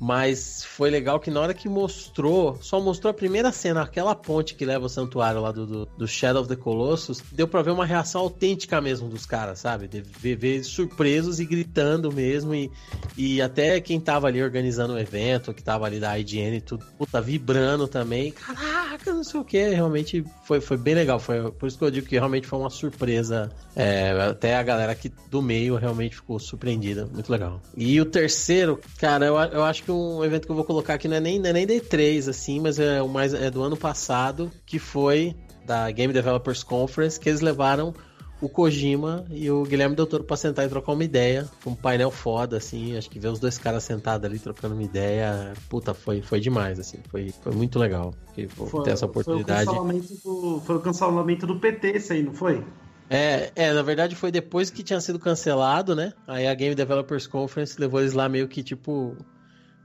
Mas 0.00 0.64
foi 0.64 0.88
legal 0.88 1.20
que 1.20 1.30
na 1.30 1.40
hora 1.40 1.52
que 1.52 1.68
mostrou, 1.68 2.58
só 2.62 2.80
mostrou 2.80 3.10
a 3.10 3.14
primeira 3.14 3.52
cena, 3.52 3.82
aquela 3.82 4.14
ponte 4.14 4.54
que 4.54 4.64
leva 4.64 4.86
ao 4.86 4.88
santuário 4.88 5.42
lá 5.42 5.52
do, 5.52 5.66
do, 5.66 5.86
do 5.86 6.08
Shadow 6.08 6.40
of 6.40 6.48
the 6.48 6.56
Colossus, 6.56 7.22
deu 7.30 7.46
pra 7.46 7.60
ver 7.60 7.72
uma 7.72 7.84
reação 7.84 8.22
autêntica 8.22 8.80
mesmo 8.80 9.10
dos 9.10 9.26
caras, 9.26 9.58
sabe? 9.58 9.86
De 9.86 10.00
ver, 10.00 10.42
eles 10.42 10.68
surpresos 10.68 11.38
e 11.38 11.44
gritando 11.44 12.10
mesmo. 12.10 12.54
E, 12.54 12.70
e 13.14 13.42
até 13.42 13.78
quem 13.78 14.00
tava 14.00 14.26
ali 14.26 14.42
organizando 14.42 14.94
o 14.94 14.98
evento, 14.98 15.52
que 15.52 15.62
tava 15.62 15.84
ali 15.84 16.00
da 16.00 16.18
IGN 16.18 16.56
e 16.56 16.60
tudo, 16.62 16.86
puta, 16.96 17.20
vibrando 17.20 17.86
também. 17.86 18.32
Caraca, 18.32 19.12
não 19.12 19.22
sei 19.22 19.38
o 19.38 19.44
que. 19.44 19.68
Realmente 19.68 20.24
foi, 20.44 20.62
foi 20.62 20.78
bem 20.78 20.94
legal. 20.94 21.18
Foi, 21.18 21.50
por 21.52 21.66
isso 21.66 21.76
que 21.76 21.84
eu 21.84 21.90
digo 21.90 22.06
que 22.06 22.14
realmente 22.16 22.46
foi 22.46 22.58
uma 22.58 22.70
surpresa. 22.70 23.50
É, 23.76 24.12
até 24.30 24.56
a 24.56 24.62
galera 24.62 24.92
aqui 24.92 25.12
do 25.30 25.42
meio 25.42 25.76
realmente 25.76 26.16
ficou 26.16 26.38
surpreendida. 26.38 27.04
Muito 27.04 27.30
legal. 27.30 27.60
E 27.76 28.00
o 28.00 28.06
terceiro, 28.06 28.80
cara, 28.98 29.26
eu, 29.26 29.36
eu 29.36 29.62
acho 29.62 29.82
que 29.82 29.89
um 29.90 30.24
evento 30.24 30.46
que 30.46 30.50
eu 30.50 30.56
vou 30.56 30.64
colocar 30.64 30.94
aqui 30.94 31.08
não 31.08 31.16
é 31.16 31.20
nem, 31.20 31.38
não 31.38 31.50
é 31.50 31.52
nem 31.52 31.66
D3, 31.66 32.28
assim, 32.28 32.60
mas 32.60 32.78
é 32.78 33.02
o 33.02 33.08
mais 33.08 33.34
é 33.34 33.50
do 33.50 33.62
ano 33.62 33.76
passado, 33.76 34.50
que 34.64 34.78
foi 34.78 35.34
da 35.64 35.90
Game 35.90 36.12
Developers 36.12 36.62
Conference, 36.62 37.18
que 37.18 37.28
eles 37.28 37.40
levaram 37.40 37.94
o 38.40 38.48
Kojima 38.48 39.24
e 39.30 39.50
o 39.50 39.62
Guilherme 39.64 39.94
Del 39.94 40.06
Toro 40.06 40.24
pra 40.24 40.36
sentar 40.36 40.64
e 40.64 40.68
trocar 40.68 40.92
uma 40.92 41.04
ideia. 41.04 41.48
Foi 41.60 41.72
um 41.72 41.76
painel 41.76 42.10
foda, 42.10 42.56
assim. 42.56 42.96
Acho 42.96 43.10
que 43.10 43.18
ver 43.18 43.28
os 43.28 43.38
dois 43.38 43.58
caras 43.58 43.84
sentados 43.84 44.24
ali 44.24 44.38
trocando 44.38 44.74
uma 44.74 44.82
ideia, 44.82 45.52
puta, 45.68 45.92
foi, 45.92 46.22
foi 46.22 46.40
demais, 46.40 46.78
assim. 46.78 46.98
Foi, 47.10 47.32
foi 47.42 47.52
muito 47.52 47.78
legal 47.78 48.14
que 48.34 48.46
vou 48.46 48.82
ter 48.82 48.92
essa 48.92 49.06
oportunidade. 49.06 49.66
Foi 49.66 49.74
o, 49.74 49.76
cancelamento 49.76 50.14
do, 50.24 50.60
foi 50.60 50.76
o 50.76 50.80
cancelamento 50.80 51.46
do 51.46 51.60
PT 51.60 51.88
esse 51.88 52.12
aí, 52.14 52.22
não 52.22 52.32
foi? 52.32 52.64
É, 53.10 53.50
é, 53.56 53.72
na 53.72 53.82
verdade 53.82 54.14
foi 54.14 54.30
depois 54.30 54.70
que 54.70 54.84
tinha 54.84 55.00
sido 55.00 55.18
cancelado, 55.18 55.96
né? 55.96 56.12
Aí 56.28 56.46
a 56.46 56.54
Game 56.54 56.76
Developers 56.76 57.26
Conference 57.26 57.78
levou 57.78 58.00
eles 58.00 58.12
lá 58.12 58.28
meio 58.28 58.46
que 58.46 58.62
tipo 58.62 59.16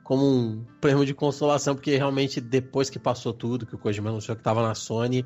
como 0.06 0.24
um 0.24 0.64
prêmio 0.80 1.04
de 1.04 1.16
consolação, 1.16 1.74
porque 1.74 1.98
realmente 1.98 2.40
depois 2.40 2.92
que 2.92 3.00
passou 3.00 3.34
tudo, 3.34 3.66
que 3.66 3.74
o 3.74 3.78
Kojima 3.78 4.12
anunciou 4.12 4.38
que 4.38 4.44
tava 4.44 4.62
na 4.62 4.76
Sony, 4.76 5.26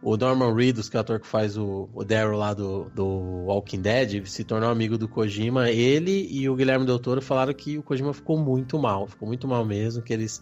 o 0.00 0.16
Norman 0.16 0.54
Reedus, 0.54 0.88
que 0.88 0.96
é 0.96 0.98
o 0.98 1.02
ator 1.02 1.18
que 1.18 1.26
faz 1.26 1.58
o, 1.58 1.90
o 1.92 2.04
Daryl 2.04 2.38
lá 2.38 2.54
do, 2.54 2.88
do 2.94 3.04
Walking 3.04 3.82
Dead, 3.82 4.24
se 4.26 4.44
tornou 4.44 4.70
amigo 4.70 4.96
do 4.96 5.08
Kojima. 5.08 5.68
Ele 5.68 6.28
e 6.30 6.48
o 6.48 6.54
Guilherme 6.54 6.86
Del 6.86 7.00
Toro 7.00 7.20
falaram 7.20 7.52
que 7.52 7.76
o 7.76 7.82
Kojima 7.82 8.14
ficou 8.14 8.38
muito 8.38 8.78
mal, 8.78 9.08
ficou 9.08 9.26
muito 9.26 9.48
mal 9.48 9.64
mesmo, 9.64 10.00
que 10.00 10.12
eles 10.12 10.40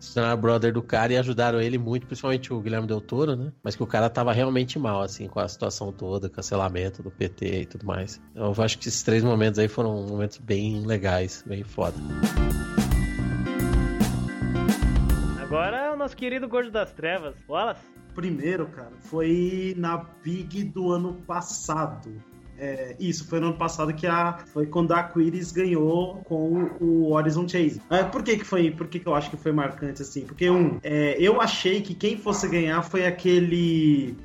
se 0.00 0.14
tornaram 0.14 0.40
brother 0.40 0.72
do 0.72 0.82
cara 0.82 1.12
e 1.12 1.16
ajudaram 1.16 1.60
ele 1.60 1.78
muito, 1.78 2.08
principalmente 2.08 2.52
o 2.52 2.60
Guilherme 2.60 2.88
Del 2.88 3.00
Toro, 3.00 3.36
né? 3.36 3.52
Mas 3.62 3.76
que 3.76 3.82
o 3.84 3.86
cara 3.86 4.10
tava 4.10 4.32
realmente 4.32 4.80
mal, 4.80 5.00
assim, 5.00 5.28
com 5.28 5.38
a 5.38 5.46
situação 5.46 5.92
toda, 5.92 6.28
cancelamento 6.28 7.04
do 7.04 7.10
PT 7.10 7.62
e 7.62 7.66
tudo 7.66 7.86
mais. 7.86 8.20
Então, 8.32 8.52
eu 8.52 8.64
acho 8.64 8.76
que 8.78 8.88
esses 8.88 9.02
três 9.04 9.22
momentos 9.22 9.60
aí 9.60 9.68
foram 9.68 10.02
momentos 10.02 10.38
bem 10.38 10.84
legais, 10.84 11.44
bem 11.46 11.62
foda. 11.62 11.94
Agora 15.48 15.78
é 15.78 15.90
o 15.90 15.96
nosso 15.96 16.14
querido 16.14 16.46
Gordo 16.46 16.70
das 16.70 16.92
Trevas. 16.92 17.34
Wallace? 17.48 17.80
Primeiro, 18.14 18.66
cara, 18.66 18.92
foi 19.00 19.74
na 19.78 20.04
Big 20.22 20.62
do 20.64 20.92
ano 20.92 21.14
passado. 21.26 22.22
É, 22.58 22.94
isso, 23.00 23.26
foi 23.26 23.40
no 23.40 23.46
ano 23.46 23.56
passado 23.56 23.94
que 23.94 24.06
a. 24.06 24.40
Foi 24.52 24.66
quando 24.66 24.92
a 24.92 25.00
Aquiris 25.00 25.50
ganhou 25.50 26.16
com 26.24 26.70
o 26.78 27.12
Horizon 27.12 27.48
Chase. 27.48 27.80
É, 27.88 28.04
por 28.04 28.22
que, 28.22 28.36
que 28.36 28.44
foi. 28.44 28.70
Por 28.70 28.88
que, 28.88 28.98
que 28.98 29.06
eu 29.06 29.14
acho 29.14 29.30
que 29.30 29.38
foi 29.38 29.50
marcante 29.50 30.02
assim? 30.02 30.26
Porque, 30.26 30.50
um, 30.50 30.78
é, 30.82 31.16
eu 31.18 31.40
achei 31.40 31.80
que 31.80 31.94
quem 31.94 32.18
fosse 32.18 32.46
ganhar 32.46 32.82
foi 32.82 33.06
aquele. 33.06 34.18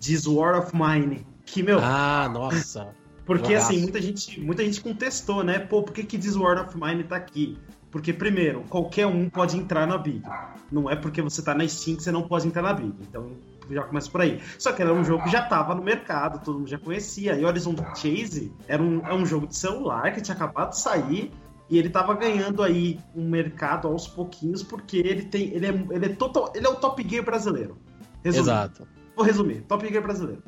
This 0.00 0.26
War 0.26 0.58
of 0.58 0.72
Mine. 0.74 1.26
Que, 1.44 1.62
meu. 1.62 1.78
Ah, 1.78 2.26
nossa. 2.32 2.94
Porque 3.26 3.54
assim, 3.54 3.82
muita 3.82 4.00
gente, 4.00 4.40
muita 4.40 4.64
gente 4.64 4.80
contestou, 4.80 5.44
né? 5.44 5.58
Pô, 5.58 5.82
por 5.82 5.92
que, 5.92 6.02
que 6.04 6.18
This 6.18 6.36
World 6.36 6.62
of 6.62 6.76
Mine 6.76 7.04
tá 7.04 7.16
aqui? 7.16 7.58
Porque, 7.90 8.12
primeiro, 8.12 8.62
qualquer 8.68 9.06
um 9.06 9.28
pode 9.28 9.56
entrar 9.56 9.86
na 9.86 9.98
Big. 9.98 10.22
Não 10.70 10.88
é 10.88 10.94
porque 10.94 11.20
você 11.20 11.42
tá 11.42 11.54
na 11.54 11.66
Steam 11.66 11.96
que 11.96 12.02
você 12.02 12.12
não 12.12 12.22
pode 12.22 12.46
entrar 12.46 12.62
na 12.62 12.72
Big. 12.72 12.94
Então, 13.00 13.32
já 13.68 13.82
começa 13.82 14.10
por 14.10 14.20
aí. 14.20 14.40
Só 14.58 14.72
que 14.72 14.82
era 14.82 14.92
um 14.92 15.04
jogo 15.04 15.24
que 15.24 15.30
já 15.30 15.42
tava 15.42 15.74
no 15.74 15.82
mercado, 15.82 16.44
todo 16.44 16.58
mundo 16.58 16.68
já 16.68 16.78
conhecia. 16.78 17.34
E 17.34 17.44
Horizon 17.44 17.74
Chase 17.94 18.52
era 18.68 18.82
um, 18.82 19.04
é 19.06 19.14
um 19.14 19.26
jogo 19.26 19.46
de 19.46 19.56
celular 19.56 20.12
que 20.12 20.20
tinha 20.20 20.34
acabado 20.34 20.70
de 20.70 20.80
sair. 20.80 21.32
E 21.68 21.78
ele 21.78 21.88
tava 21.88 22.14
ganhando 22.14 22.62
aí 22.62 22.98
um 23.14 23.28
mercado 23.28 23.86
aos 23.86 24.06
pouquinhos, 24.06 24.62
porque 24.62 24.98
ele 24.98 25.22
tem. 25.22 25.52
Ele 25.54 25.66
é, 25.66 25.70
ele 25.90 26.06
é, 26.06 26.08
total, 26.08 26.52
ele 26.54 26.66
é 26.66 26.68
o 26.68 26.74
top 26.74 27.06
gear 27.08 27.24
brasileiro. 27.24 27.76
Resumindo. 28.22 28.50
Exato. 28.50 28.86
Vou 29.20 29.26
resumir, 29.26 29.60
Top 29.68 29.86
Gear 29.86 30.02
brasileiro. 30.02 30.42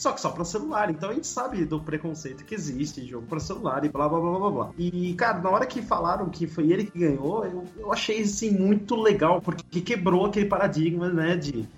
Só 0.00 0.12
que 0.12 0.20
só 0.22 0.30
pra 0.30 0.46
celular, 0.46 0.90
então 0.90 1.10
a 1.10 1.12
gente 1.12 1.26
sabe 1.26 1.62
do 1.66 1.78
preconceito 1.78 2.42
que 2.42 2.54
existe 2.54 3.06
jogo 3.06 3.26
pra 3.26 3.38
celular 3.38 3.84
e 3.84 3.90
blá 3.90 4.08
blá 4.08 4.18
blá 4.18 4.38
blá 4.38 4.50
blá. 4.50 4.70
E, 4.78 5.12
cara, 5.12 5.40
na 5.40 5.50
hora 5.50 5.66
que 5.66 5.82
falaram 5.82 6.30
que 6.30 6.46
foi 6.46 6.72
ele 6.72 6.86
que 6.86 6.98
ganhou, 6.98 7.44
eu, 7.44 7.64
eu 7.76 7.92
achei 7.92 8.22
assim 8.22 8.50
muito 8.50 8.96
legal, 8.96 9.42
porque 9.42 9.82
quebrou 9.82 10.24
aquele 10.24 10.46
paradigma, 10.46 11.10
né, 11.10 11.36
de, 11.36 11.68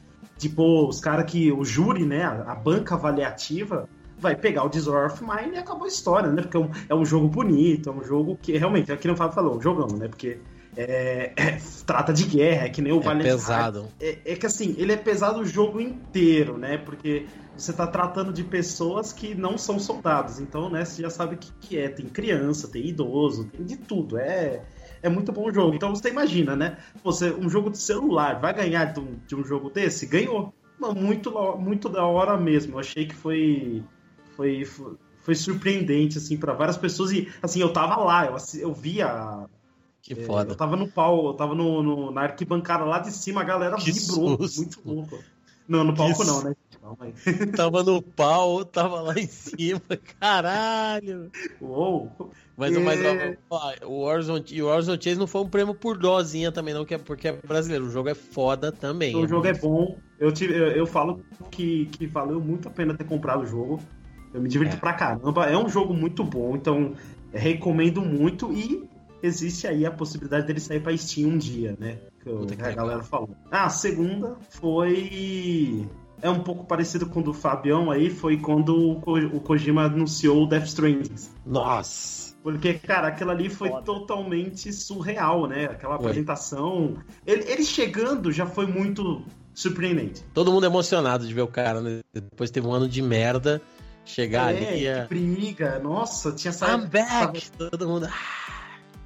pô, 0.51 0.87
os 0.87 1.01
caras 1.01 1.29
que. 1.29 1.51
O 1.51 1.65
júri, 1.65 2.07
né, 2.07 2.23
a, 2.23 2.53
a 2.53 2.55
banca 2.55 2.95
avaliativa. 2.95 3.89
Vai 4.21 4.37
pegar 4.37 4.63
o 4.63 4.69
Disorder 4.69 5.13
of 5.13 5.25
Mine 5.25 5.57
e 5.57 5.59
acabou 5.59 5.85
a 5.85 5.89
história, 5.89 6.31
né? 6.31 6.43
Porque 6.43 6.57
é 6.57 6.61
um, 6.61 6.71
é 6.91 6.95
um 6.95 7.05
jogo 7.05 7.27
bonito, 7.27 7.91
é 7.91 7.93
um 7.93 8.05
jogo 8.05 8.39
que 8.41 8.57
realmente, 8.57 8.93
é 8.93 8.95
aqui 8.95 9.09
não 9.09 9.17
Fábio 9.17 9.35
falou, 9.35 9.61
jogão, 9.61 9.89
né? 9.99 10.07
Porque 10.07 10.39
é, 10.77 11.33
é, 11.37 11.59
trata 11.85 12.13
de 12.13 12.25
guerra, 12.25 12.67
é 12.67 12.69
que 12.69 12.81
nem 12.81 12.93
o 12.93 13.01
É 13.01 13.03
Valiant 13.03 13.25
pesado. 13.25 13.89
é, 14.01 14.19
é 14.25 14.37
que 14.37 14.47
assim, 14.47 14.77
ele 14.79 14.93
é 14.93 14.97
pesado 14.97 15.41
o 15.41 15.45
jogo 15.45 15.81
inteiro, 15.81 16.57
né? 16.57 16.79
Porque 16.79 17.27
você 17.57 17.73
tá 17.73 17.87
tratando 17.87 18.33
de 18.33 18.43
pessoas 18.45 19.13
que 19.13 19.35
não 19.35 19.57
são 19.59 19.79
soldados. 19.79 20.41
Então, 20.41 20.69
né, 20.71 20.85
você 20.85 21.03
já 21.03 21.11
sabe 21.11 21.35
o 21.35 21.39
que, 21.39 21.53
que 21.61 21.79
é. 21.79 21.89
Tem 21.89 22.07
criança, 22.07 22.69
tem 22.69 22.87
idoso, 22.89 23.45
tem 23.47 23.65
de 23.65 23.77
tudo. 23.77 24.19
É, 24.19 24.63
é 25.03 25.09
muito 25.09 25.31
bom 25.33 25.49
o 25.49 25.53
jogo. 25.53 25.75
Então 25.75 25.95
você 25.95 26.09
imagina, 26.09 26.57
né? 26.57 26.79
Você, 27.05 27.31
um 27.33 27.49
jogo 27.49 27.71
de 27.71 27.79
celular 27.79 28.41
vai 28.41 28.53
ganhar 28.55 28.87
de 28.87 29.01
um, 29.01 29.17
de 29.27 29.35
um 29.37 29.45
jogo 29.45 29.71
desse? 29.71 30.07
Ganhou. 30.07 30.53
Muito, 30.97 31.31
muito 31.59 31.89
da 31.89 32.05
hora 32.05 32.37
mesmo. 32.37 32.75
Eu 32.75 32.79
achei 32.81 33.07
que 33.07 33.15
foi. 33.15 33.85
Foi. 34.37 34.65
foi 35.21 35.35
surpreendente, 35.37 36.19
assim, 36.19 36.37
para 36.37 36.53
várias 36.55 36.77
pessoas. 36.77 37.13
E, 37.13 37.31
assim, 37.41 37.61
eu 37.61 37.73
tava 37.73 37.97
lá, 38.03 38.27
eu, 38.27 38.37
eu 38.59 38.73
via 38.75 39.47
Que 40.03 40.15
é, 40.15 40.17
foda. 40.25 40.51
Eu 40.53 40.57
tava 40.57 40.75
no 40.77 40.89
pau, 40.89 41.27
eu 41.27 41.35
tava 41.35 41.55
no, 41.55 41.83
no- 41.83 42.11
na 42.11 42.23
arquibancada 42.23 42.85
lá 42.85 42.99
de 42.99 43.13
cima, 43.13 43.43
a 43.43 43.45
galera 43.45 43.77
Que 43.77 43.93
vibrou, 43.93 44.37
susto. 44.49 44.81
muito 44.83 44.83
louco. 44.85 45.25
Não, 45.69 45.85
no 45.85 45.95
palco 45.95 46.23
Isso. 46.23 46.33
não, 46.33 46.43
né? 46.43 46.57
Tava 47.57 47.83
no 47.83 48.01
pau, 48.03 48.65
tava 48.65 49.01
lá 49.01 49.15
em 49.19 49.27
cima, 49.27 49.81
caralho. 50.21 51.31
Uou. 51.61 52.11
Mas, 52.57 52.77
mas 52.79 53.01
É. 53.01 53.37
ó, 53.51 53.73
ó, 53.83 53.87
o 53.87 54.43
e 54.51 54.63
o 54.63 54.67
Warzone 54.67 55.03
Chase 55.03 55.19
não 55.19 55.27
foi 55.27 55.41
um 55.41 55.49
prêmio 55.49 55.75
por 55.75 55.97
dozinha 55.97 56.53
também, 56.53 56.75
não, 56.75 56.87
é 56.89 56.99
porque 56.99 57.29
é 57.29 57.33
brasileiro. 57.33 57.87
O 57.87 57.91
jogo 57.91 58.09
é 58.09 58.15
foda 58.15 58.71
também. 58.71 59.17
O 59.17 59.27
jogo 59.27 59.47
é 59.47 59.55
bom. 59.55 59.99
Eu, 60.19 60.31
tive, 60.31 60.55
eu, 60.55 60.69
eu 60.69 60.87
falo 60.87 61.25
que, 61.51 61.87
que 61.87 62.07
valeu 62.07 62.41
muito 62.41 62.69
a 62.69 62.71
pena 62.71 62.95
ter 62.95 63.05
comprado 63.05 63.43
o 63.43 63.47
jogo. 63.47 63.81
Eu 64.33 64.41
me 64.41 64.49
divirto 64.49 64.77
É. 64.77 64.79
pra 64.79 64.93
caramba. 64.93 65.47
É 65.47 65.57
um 65.57 65.69
jogo 65.69 65.93
muito 65.93 66.23
bom, 66.25 66.55
então 66.57 66.95
recomendo 67.33 68.01
muito. 68.03 68.53
E 68.53 68.89
existe 69.23 69.67
aí 69.67 69.85
a 69.85 69.91
possibilidade 69.91 70.47
dele 70.47 70.61
sair 70.61 70.81
pra 70.81 70.97
Steam 70.97 71.31
um 71.31 71.39
dia, 71.39 71.77
né? 71.79 71.99
Que, 72.23 72.31
Puta 72.31 72.55
que 72.55 72.63
a 72.63 72.71
galera 72.73 73.03
falou. 73.03 73.31
Ah, 73.51 73.65
a 73.67 73.71
segunda 73.71 74.37
foi. 74.51 75.87
É 76.23 76.31
um 76.31 76.41
pouco 76.41 76.65
parecido 76.65 77.07
com 77.07 77.21
o 77.21 77.23
do 77.23 77.35
Fabião 77.35 77.91
aí, 77.91 78.09
foi 78.09 78.37
quando 78.39 78.75
o, 78.93 79.01
Ko- 79.01 79.19
o 79.19 79.41
Kojima 79.41 79.83
anunciou 79.87 80.45
o 80.45 80.47
Death 80.47 80.67
Stranding. 80.67 81.15
Nossa. 81.45 82.33
Porque, 82.43 82.75
cara, 82.75 83.09
aquilo 83.09 83.31
ali 83.31 83.49
foi 83.49 83.69
Foda. 83.69 83.83
totalmente 83.83 84.73
surreal, 84.73 85.47
né? 85.47 85.67
Aquela 85.67 85.97
Foi. 85.97 86.07
apresentação. 86.07 86.95
Ele, 87.27 87.45
ele 87.51 87.65
chegando 87.65 88.33
já 88.33 88.47
foi 88.47 88.67
muito 88.67 89.23
surpreendente. 89.55 90.25
Todo 90.33 90.51
mundo 90.51 90.65
emocionado 90.65 91.27
de 91.27 91.35
ver 91.35 91.43
o 91.43 91.47
cara, 91.49 91.81
né? 91.81 92.01
Depois 92.13 92.51
teve 92.51 92.67
um 92.67 92.73
ano 92.73 92.89
de 92.89 93.03
merda. 93.03 93.61
Chegar 94.05 94.49
ali 94.49 94.65
é, 94.87 94.99
e. 94.99 95.03
que 95.03 95.15
briga. 95.15 95.79
Nossa, 95.79 96.33
tinha 96.33 96.53
saído. 96.53 96.85
I'm 96.85 96.89
back! 96.89 97.51
Todo 97.53 97.87
mundo. 97.87 98.09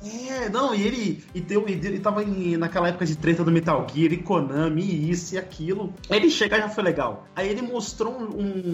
É, 0.05 0.49
não, 0.49 0.75
e 0.75 0.83
ele. 0.87 1.25
E 1.35 1.41
deu, 1.41 1.65
e 1.69 1.73
ele 1.73 1.99
tava 1.99 2.23
em- 2.23 2.57
naquela 2.57 2.89
época 2.89 3.07
de 3.07 3.17
treta 3.17 3.43
do 3.43 3.51
Metal 3.51 3.87
Gear 3.93 4.13
e 4.13 4.19
Konami, 4.19 4.83
e 4.83 5.11
isso 5.11 5.35
e 5.35 5.39
aquilo. 5.39 5.93
Ele 6.11 6.31
chegar 6.31 6.59
já 6.59 6.69
foi 6.69 6.85
legal. 6.85 7.27
Aí 7.35 7.49
ele 7.49 7.63
mostrou 7.63 8.13
um, 8.13 8.25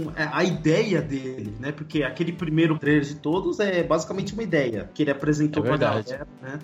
um- 0.06 0.12
é, 0.16 0.28
a 0.32 0.42
ideia 0.44 1.00
dele, 1.00 1.54
né? 1.60 1.72
Porque 1.72 2.02
aquele 2.02 2.32
primeiro 2.32 2.76
trailer 2.78 3.04
de 3.04 3.14
todos 3.14 3.60
é 3.60 3.82
basicamente 3.82 4.34
uma 4.34 4.42
ideia 4.42 4.90
que 4.92 5.02
ele 5.02 5.10
apresentou 5.10 5.64
É 5.64 5.68
pra 5.68 5.76
galera, 5.76 6.26
né? 6.42 6.58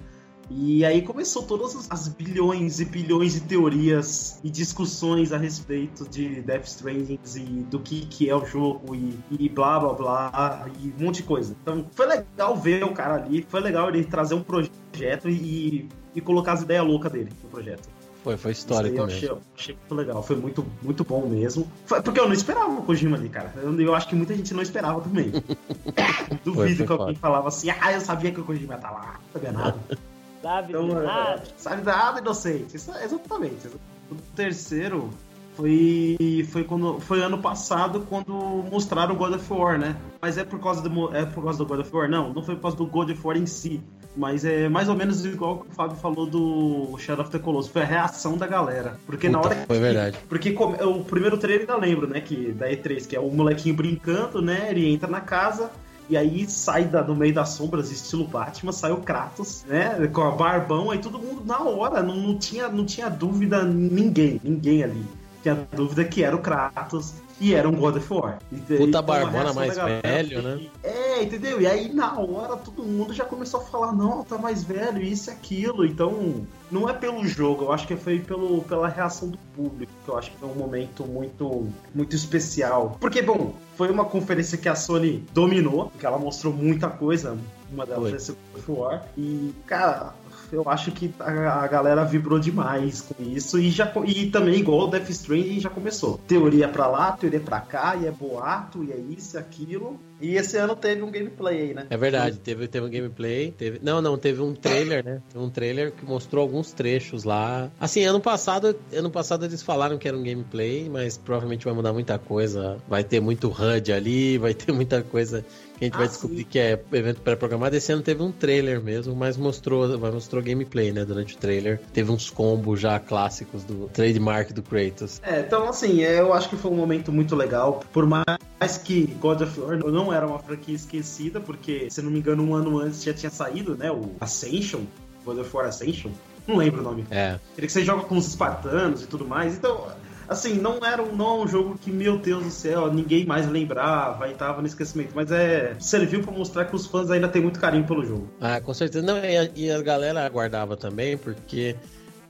E 0.50 0.82
aí 0.84 1.02
começou 1.02 1.42
todas 1.42 1.86
as- 1.90 2.08
bilhões 2.08 2.80
e 2.80 2.84
bilhões 2.86 3.34
de 3.34 3.40
teorias 3.42 4.40
e 4.42 4.48
discussões 4.48 5.30
a 5.32 5.36
respeito 5.36 6.08
de 6.08 6.40
Death 6.40 6.64
Stranding 6.66 7.18
e 7.36 7.40
do 7.64 7.78
que, 7.80 8.06
que 8.06 8.30
é 8.30 8.34
o 8.34 8.44
jogo 8.46 8.94
e, 8.94 9.14
e 9.38 9.48
blá 9.48 9.78
blá 9.78 9.92
blá 9.92 10.66
e 10.80 10.88
um 10.98 11.04
monte 11.04 11.16
de 11.16 11.22
coisa. 11.24 11.54
Então 11.62 11.84
foi 11.94 12.06
legal 12.06 12.56
ver 12.56 12.82
o 12.82 12.92
cara 12.92 13.14
ali, 13.16 13.44
foi 13.48 13.60
legal 13.60 13.88
ele 13.90 14.04
trazer 14.04 14.34
um 14.34 14.42
projeto 14.42 15.28
e, 15.28 15.86
e 16.14 16.20
colocar 16.22 16.52
as 16.54 16.62
ideias 16.62 16.84
loucas 16.86 17.12
dele 17.12 17.30
no 17.44 17.50
projeto. 17.50 17.86
Foi, 18.24 18.36
foi 18.36 18.52
histórico 18.52 18.96
eu 18.96 19.06
mesmo. 19.06 19.16
achei, 19.16 19.28
eu 19.30 19.38
achei 19.56 19.74
muito 19.74 19.94
legal, 19.94 20.22
foi 20.22 20.36
muito, 20.36 20.66
muito 20.82 21.04
bom 21.04 21.28
mesmo. 21.28 21.70
Foi- 21.86 22.02
porque 22.02 22.18
eu 22.18 22.26
não 22.26 22.32
esperava 22.32 22.70
o 22.72 22.82
Kojima 22.82 23.16
ali, 23.16 23.28
cara. 23.28 23.52
Eu, 23.62 23.78
eu 23.80 23.94
acho 23.94 24.08
que 24.08 24.14
muita 24.14 24.34
gente 24.34 24.52
não 24.54 24.62
esperava 24.62 25.00
também. 25.00 25.30
Duvido 26.44 26.54
Foi, 26.54 26.74
foi 26.74 26.86
que 26.86 26.92
alguém 26.92 27.06
foda. 27.14 27.18
falava 27.20 27.48
assim, 27.48 27.70
ah, 27.70 27.92
eu 27.92 28.00
sabia 28.00 28.32
que 28.32 28.40
o 28.40 28.44
Kojima 28.44 28.74
ia 28.74 28.76
estar 28.76 28.90
lá, 28.90 29.20
não 29.24 29.32
sabia 29.32 29.52
nada. 29.52 29.78
Sabe? 30.42 30.72
Então, 30.72 31.00
é, 31.00 31.04
nada. 31.04 31.42
sabe 31.56 31.82
nada 31.82 32.20
inocente. 32.20 32.76
Isso, 32.76 32.92
é 32.92 33.04
exatamente. 33.04 33.66
O 34.10 34.14
terceiro 34.34 35.10
foi, 35.54 36.46
foi, 36.52 36.64
quando, 36.64 37.00
foi 37.00 37.20
ano 37.20 37.38
passado 37.38 38.06
quando 38.08 38.32
mostraram 38.70 39.14
o 39.14 39.18
God 39.18 39.34
of 39.34 39.52
War, 39.52 39.78
né? 39.78 39.96
Mas 40.22 40.38
é 40.38 40.44
por 40.44 40.60
causa 40.60 40.80
do, 40.80 41.14
é 41.14 41.24
por 41.24 41.42
causa 41.42 41.58
do 41.58 41.66
God 41.66 41.80
of 41.80 41.94
War? 41.96 42.08
Não, 42.08 42.32
não 42.32 42.42
foi 42.42 42.54
por 42.54 42.62
causa 42.62 42.76
do 42.76 42.86
God 42.86 43.10
of 43.10 43.20
War 43.26 43.36
em 43.36 43.46
si. 43.46 43.80
Mas 44.16 44.44
é 44.44 44.68
mais 44.68 44.88
ou 44.88 44.96
menos 44.96 45.24
igual 45.24 45.58
que 45.58 45.68
o 45.70 45.74
Fábio 45.74 45.96
falou 45.96 46.26
do 46.26 46.96
Shadow 46.98 47.22
of 47.24 47.30
the 47.30 47.38
Colossus. 47.38 47.70
Foi 47.70 47.82
a 47.82 47.84
reação 47.84 48.36
da 48.36 48.46
galera. 48.46 48.96
Porque 49.06 49.28
na 49.28 49.38
Puta, 49.38 49.54
hora 49.54 49.66
foi 49.66 49.76
que- 49.76 49.82
verdade. 49.82 50.18
Porque 50.28 50.56
o 50.84 51.04
primeiro 51.04 51.36
trailer 51.36 51.66
eu 51.68 51.74
ainda 51.74 51.86
lembro, 51.86 52.06
né? 52.08 52.20
Que, 52.20 52.50
da 52.52 52.68
E3, 52.68 53.06
que 53.06 53.14
é 53.14 53.20
o 53.20 53.30
molequinho 53.30 53.74
brincando, 53.76 54.40
né? 54.42 54.68
Ele 54.70 54.88
entra 54.92 55.08
na 55.08 55.20
casa. 55.20 55.70
E 56.08 56.16
aí 56.16 56.48
sai 56.48 56.84
da, 56.84 57.02
no 57.02 57.14
meio 57.14 57.34
das 57.34 57.50
sombras, 57.50 57.90
estilo 57.90 58.26
Batman, 58.26 58.72
sai 58.72 58.92
o 58.92 58.98
Kratos, 58.98 59.64
né? 59.68 60.06
Com 60.12 60.22
a 60.22 60.30
barbão, 60.30 60.90
aí 60.90 60.98
todo 60.98 61.18
mundo 61.18 61.42
na 61.44 61.60
hora, 61.60 62.02
não, 62.02 62.16
não, 62.16 62.38
tinha, 62.38 62.68
não 62.68 62.84
tinha 62.86 63.08
dúvida, 63.10 63.62
ninguém, 63.62 64.40
ninguém 64.42 64.82
ali. 64.82 65.04
Tinha 65.42 65.66
dúvida 65.72 66.04
que 66.04 66.24
era 66.24 66.34
o 66.34 66.40
Kratos 66.40 67.14
e 67.40 67.54
era 67.54 67.68
um 67.68 67.76
God 67.76 67.96
of 67.96 68.12
War. 68.12 68.38
E, 68.50 68.56
Puta 68.56 68.98
a 68.98 69.02
barbona 69.02 69.52
mais 69.52 69.76
velho, 69.76 70.42
né? 70.42 70.56
que- 70.56 70.70
É, 71.18 71.24
entendeu? 71.24 71.60
E 71.60 71.66
aí 71.66 71.92
na 71.92 72.16
hora 72.18 72.56
todo 72.56 72.84
mundo 72.84 73.12
já 73.12 73.24
começou 73.24 73.60
a 73.60 73.64
falar, 73.64 73.92
não, 73.92 74.22
tá 74.22 74.38
mais 74.38 74.62
velho, 74.62 75.02
isso 75.02 75.30
e 75.30 75.32
aquilo. 75.32 75.84
Então, 75.84 76.46
não 76.70 76.88
é 76.88 76.92
pelo 76.92 77.26
jogo, 77.26 77.64
eu 77.64 77.72
acho 77.72 77.86
que 77.86 77.96
foi 77.96 78.20
pelo, 78.20 78.62
pela 78.62 78.88
reação 78.88 79.28
do 79.28 79.38
público, 79.56 79.92
que 80.04 80.10
eu 80.10 80.16
acho 80.16 80.30
que 80.30 80.36
foi 80.36 80.48
um 80.48 80.54
momento 80.54 81.04
muito, 81.04 81.66
muito 81.92 82.14
especial. 82.14 82.96
Porque, 83.00 83.20
bom, 83.20 83.54
foi 83.76 83.90
uma 83.90 84.04
conferência 84.04 84.56
que 84.56 84.68
a 84.68 84.76
Sony 84.76 85.26
dominou, 85.32 85.90
que 85.98 86.06
ela 86.06 86.18
mostrou 86.18 86.52
muita 86.52 86.88
coisa, 86.88 87.36
uma 87.72 87.84
delas 87.84 88.26
Foi. 88.26 88.34
é 88.34 88.38
God 88.52 88.58
of 88.58 88.72
War. 88.72 89.04
E, 89.16 89.54
cara, 89.66 90.14
eu 90.52 90.68
acho 90.68 90.92
que 90.92 91.12
a, 91.18 91.66
galera 91.66 92.04
vibrou 92.04 92.38
demais 92.38 93.00
com 93.00 93.22
isso 93.22 93.58
e 93.58 93.70
já 93.70 93.90
e 94.06 94.30
também 94.30 94.60
igual 94.60 94.80
o 94.80 94.86
Death 94.86 95.10
Stranding 95.10 95.60
já 95.60 95.70
começou. 95.70 96.18
Teoria 96.26 96.68
pra 96.68 96.86
lá, 96.86 97.12
teoria 97.12 97.40
pra 97.40 97.60
cá, 97.60 97.96
e 97.96 98.06
é 98.06 98.10
boato, 98.10 98.84
e 98.84 98.92
é 98.92 98.96
isso 98.96 99.36
e 99.36 99.38
aquilo. 99.38 99.98
E 100.20 100.36
esse 100.36 100.56
ano 100.56 100.74
teve 100.74 101.02
um 101.02 101.10
gameplay 101.10 101.62
aí, 101.62 101.74
né? 101.74 101.86
É 101.90 101.96
verdade, 101.96 102.38
teve, 102.38 102.66
teve 102.66 102.86
um 102.86 102.90
gameplay, 102.90 103.52
teve. 103.56 103.80
Não, 103.82 104.02
não, 104.02 104.18
teve 104.18 104.42
um 104.42 104.54
trailer, 104.54 105.04
né? 105.04 105.22
Teve 105.32 105.44
um 105.44 105.50
trailer 105.50 105.92
que 105.92 106.04
mostrou 106.04 106.42
alguns 106.42 106.72
trechos 106.72 107.24
lá. 107.24 107.70
Assim, 107.80 108.04
ano 108.04 108.20
passado, 108.20 108.76
ano 108.92 109.10
passado 109.10 109.44
eles 109.44 109.62
falaram 109.62 109.98
que 109.98 110.08
era 110.08 110.16
um 110.16 110.22
gameplay, 110.22 110.88
mas 110.88 111.16
provavelmente 111.16 111.64
vai 111.64 111.74
mudar 111.74 111.92
muita 111.92 112.18
coisa. 112.18 112.78
Vai 112.88 113.04
ter 113.04 113.20
muito 113.20 113.48
HUD 113.48 113.92
ali, 113.92 114.38
vai 114.38 114.54
ter 114.54 114.72
muita 114.72 115.02
coisa 115.02 115.44
que 115.78 115.84
a 115.84 115.86
gente 115.86 115.94
Ah, 115.94 115.98
vai 115.98 116.06
sim. 116.06 116.12
descobrir 116.12 116.44
que 116.44 116.58
é 116.58 116.80
evento 116.92 117.20
pré-programado. 117.20 117.76
Esse 117.76 117.92
ano 117.92 118.02
teve 118.02 118.22
um 118.22 118.32
trailer 118.32 118.82
mesmo, 118.82 119.14
mas 119.14 119.36
mostrou, 119.36 119.96
mostrou 119.98 120.42
gameplay, 120.42 120.92
né? 120.92 121.04
Durante 121.04 121.36
o 121.36 121.38
trailer. 121.38 121.80
Teve 121.92 122.10
uns 122.10 122.28
combos 122.28 122.80
já 122.80 122.98
clássicos 122.98 123.62
do 123.64 123.88
trademark 123.88 124.52
do 124.52 124.62
Kratos. 124.62 125.20
É, 125.22 125.40
então 125.40 125.68
assim, 125.68 126.00
eu 126.00 126.32
acho 126.32 126.48
que 126.48 126.56
foi 126.56 126.70
um 126.70 126.76
momento 126.76 127.12
muito 127.12 127.36
legal. 127.36 127.80
Por 127.92 128.06
mais 128.06 128.78
que 128.84 129.06
God 129.20 129.42
of 129.42 129.60
War 129.60 129.78
não 129.78 130.07
era 130.12 130.26
uma 130.26 130.38
franquia 130.38 130.74
esquecida, 130.74 131.40
porque, 131.40 131.88
se 131.90 132.02
não 132.02 132.10
me 132.10 132.18
engano, 132.18 132.42
um 132.42 132.54
ano 132.54 132.78
antes 132.78 133.02
já 133.02 133.12
tinha 133.12 133.30
saído, 133.30 133.76
né? 133.76 133.90
O 133.90 134.12
Ascension, 134.20 134.82
God 135.24 135.38
of 135.38 135.56
War 135.56 135.66
Ascension. 135.66 136.10
Não 136.46 136.56
lembro 136.56 136.80
o 136.80 136.84
nome. 136.84 137.06
É, 137.10 137.38
Ele 137.56 137.66
que 137.66 137.72
você 137.72 137.84
joga 137.84 138.04
com 138.04 138.16
os 138.16 138.26
espartanos 138.26 139.02
e 139.02 139.06
tudo 139.06 139.26
mais. 139.26 139.54
Então, 139.54 139.86
assim, 140.26 140.54
não 140.54 140.78
era 140.82 141.02
um, 141.02 141.14
não 141.14 141.26
é 141.26 141.44
um 141.44 141.48
jogo 141.48 141.78
que, 141.78 141.90
meu 141.90 142.18
Deus 142.18 142.42
do 142.42 142.50
céu, 142.50 142.92
ninguém 142.92 143.26
mais 143.26 143.46
lembrava 143.46 144.28
e 144.28 144.34
tava 144.34 144.62
no 144.62 144.66
esquecimento. 144.66 145.12
Mas 145.14 145.30
é. 145.30 145.76
Serviu 145.78 146.22
pra 146.22 146.32
mostrar 146.32 146.64
que 146.64 146.74
os 146.74 146.86
fãs 146.86 147.10
ainda 147.10 147.28
têm 147.28 147.42
muito 147.42 147.60
carinho 147.60 147.84
pelo 147.84 148.04
jogo. 148.04 148.28
Ah, 148.40 148.60
com 148.60 148.72
certeza. 148.72 149.04
Não, 149.04 149.18
e 149.18 149.36
a, 149.36 149.50
e 149.54 149.70
a 149.70 149.82
galera 149.82 150.24
aguardava 150.24 150.76
também, 150.76 151.18
porque 151.18 151.76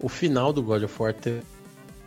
o 0.00 0.09
final 0.09 0.52
do 0.52 0.62
God 0.62 0.82
of 0.82 0.94
War 1.00 1.14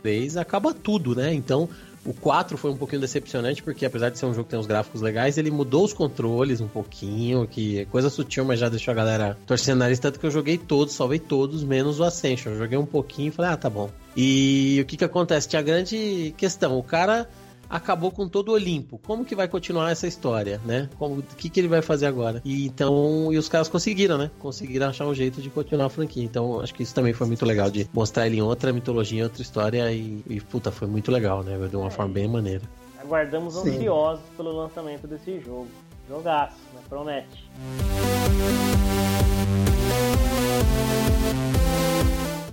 3 0.02 0.36
acaba 0.36 0.74
tudo, 0.74 1.14
né? 1.14 1.32
Então, 1.32 1.68
o 2.04 2.12
4 2.12 2.56
foi 2.58 2.70
um 2.70 2.76
pouquinho 2.76 3.00
decepcionante, 3.00 3.62
porque 3.62 3.86
apesar 3.86 4.10
de 4.10 4.18
ser 4.18 4.26
um 4.26 4.34
jogo 4.34 4.44
que 4.44 4.50
tem 4.50 4.58
uns 4.58 4.66
gráficos 4.66 5.00
legais, 5.00 5.38
ele 5.38 5.50
mudou 5.50 5.84
os 5.84 5.92
controles 5.92 6.60
um 6.60 6.68
pouquinho, 6.68 7.46
que 7.46 7.80
é 7.80 7.84
coisa 7.84 8.10
sutil, 8.10 8.44
mas 8.44 8.58
já 8.58 8.68
deixou 8.68 8.92
a 8.92 8.94
galera 8.94 9.38
torcendo 9.46 9.76
o 9.76 9.78
nariz, 9.80 9.98
tanto 9.98 10.18
que 10.18 10.26
eu 10.26 10.30
joguei 10.30 10.58
todos, 10.58 10.94
salvei 10.94 11.18
todos, 11.18 11.62
menos 11.62 12.00
o 12.00 12.04
Ascension. 12.04 12.52
Eu 12.52 12.58
joguei 12.58 12.78
um 12.78 12.86
pouquinho 12.86 13.28
e 13.28 13.30
falei, 13.30 13.52
ah, 13.52 13.56
tá 13.56 13.70
bom. 13.70 13.90
E 14.16 14.80
o 14.82 14.86
que 14.86 14.96
que 14.96 15.04
acontece? 15.04 15.48
Tinha 15.48 15.60
a 15.60 15.62
grande 15.62 16.34
questão, 16.36 16.76
o 16.78 16.82
cara 16.82 17.28
acabou 17.72 18.12
com 18.12 18.28
todo 18.28 18.50
o 18.50 18.52
Olimpo. 18.52 18.98
Como 18.98 19.24
que 19.24 19.34
vai 19.34 19.48
continuar 19.48 19.90
essa 19.90 20.06
história, 20.06 20.60
né? 20.64 20.90
Como, 20.98 21.20
o 21.20 21.22
que, 21.22 21.48
que 21.48 21.58
ele 21.58 21.68
vai 21.68 21.80
fazer 21.80 22.04
agora? 22.04 22.42
E 22.44 22.66
então, 22.66 23.32
e 23.32 23.38
os 23.38 23.48
caras 23.48 23.68
conseguiram, 23.68 24.18
né? 24.18 24.30
Conseguiram 24.38 24.88
achar 24.88 25.06
um 25.06 25.14
jeito 25.14 25.40
de 25.40 25.48
continuar 25.48 25.86
a 25.86 25.88
franquia. 25.88 26.22
Então, 26.22 26.60
acho 26.60 26.74
que 26.74 26.82
isso 26.82 26.94
também 26.94 27.14
foi 27.14 27.26
muito 27.26 27.46
legal 27.46 27.70
de 27.70 27.88
mostrar 27.94 28.26
ele 28.26 28.36
em 28.36 28.42
outra 28.42 28.72
mitologia, 28.72 29.20
em 29.20 29.22
outra 29.22 29.40
história 29.40 29.90
e, 29.90 30.22
e 30.28 30.40
puta, 30.40 30.70
foi 30.70 30.86
muito 30.86 31.10
legal, 31.10 31.42
né? 31.42 31.56
De 31.66 31.74
uma 31.74 31.90
forma 31.90 32.12
bem 32.12 32.28
maneira. 32.28 32.62
Aguardamos 33.00 33.54
Sim. 33.54 33.70
ansiosos 33.70 34.24
pelo 34.36 34.54
lançamento 34.54 35.06
desse 35.06 35.40
jogo. 35.40 35.68
Jogaço, 36.08 36.56
né? 36.74 36.80
Promete. 36.88 37.48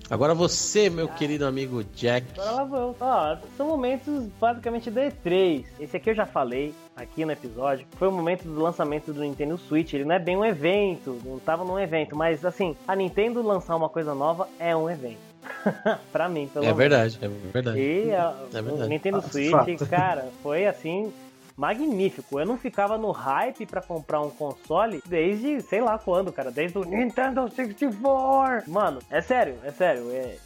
Agora 0.10 0.34
você, 0.34 0.90
meu 0.90 1.08
querido 1.08 1.46
amigo 1.46 1.84
Jack. 1.96 2.26
Agora 2.34 2.52
lá 2.52 2.64
vou. 2.64 2.96
Ó, 3.00 3.38
são 3.56 3.68
momentos 3.68 4.26
basicamente 4.40 4.90
da 4.90 5.04
E3. 5.04 5.66
Esse 5.80 5.98
aqui 5.98 6.10
eu 6.10 6.16
já 6.16 6.26
falei 6.26 6.74
aqui 6.96 7.24
no 7.26 7.32
episódio. 7.32 7.86
Foi 7.98 8.08
o 8.08 8.12
momento 8.12 8.44
do 8.46 8.60
lançamento 8.60 9.14
do 9.14 9.22
Nintendo 9.22 9.56
Switch. 9.58 9.94
Ele 9.94 10.06
não 10.06 10.16
é 10.16 10.20
bem 10.20 10.36
um 10.36 10.44
evento, 10.44 11.20
não 11.24 11.38
tava 11.38 11.64
num 11.64 11.80
evento, 11.80 12.16
mas 12.16 12.44
assim, 12.44 12.76
a 12.88 12.96
Nintendo 12.96 13.42
lançar 13.44 13.76
uma 13.76 13.88
coisa 13.90 14.16
nova 14.16 14.48
é 14.58 14.76
um 14.76 14.90
evento. 14.90 15.30
pra 16.12 16.28
mim, 16.28 16.48
pelo 16.52 16.66
É 16.66 16.68
menos. 16.68 16.78
verdade, 16.78 17.20
é 17.22 17.28
verdade. 17.28 17.80
E 17.80 18.12
a, 18.14 18.36
É 18.54 18.62
verdade. 18.62 18.84
o 18.84 18.88
Nintendo 18.88 19.22
Fato, 19.22 19.32
Switch, 19.32 19.52
fato. 19.52 19.88
cara, 19.88 20.28
foi 20.42 20.66
assim 20.66 21.14
magnífico. 21.60 22.40
Eu 22.40 22.46
não 22.46 22.58
ficava 22.58 22.98
no 22.98 23.12
hype 23.12 23.66
pra 23.66 23.82
comprar 23.82 24.22
um 24.22 24.30
console 24.30 25.04
desde 25.06 25.60
sei 25.62 25.82
lá 25.82 26.00
quando, 26.00 26.32
cara, 26.32 26.50
desde 26.50 26.78
o 26.78 26.86
Nintendo 26.86 27.50
64. 27.54 28.72
Mano, 28.72 29.00
é 29.12 29.22
sério, 29.22 29.58
é 29.64 29.72
sério. 29.72 30.10
é- 30.12 30.38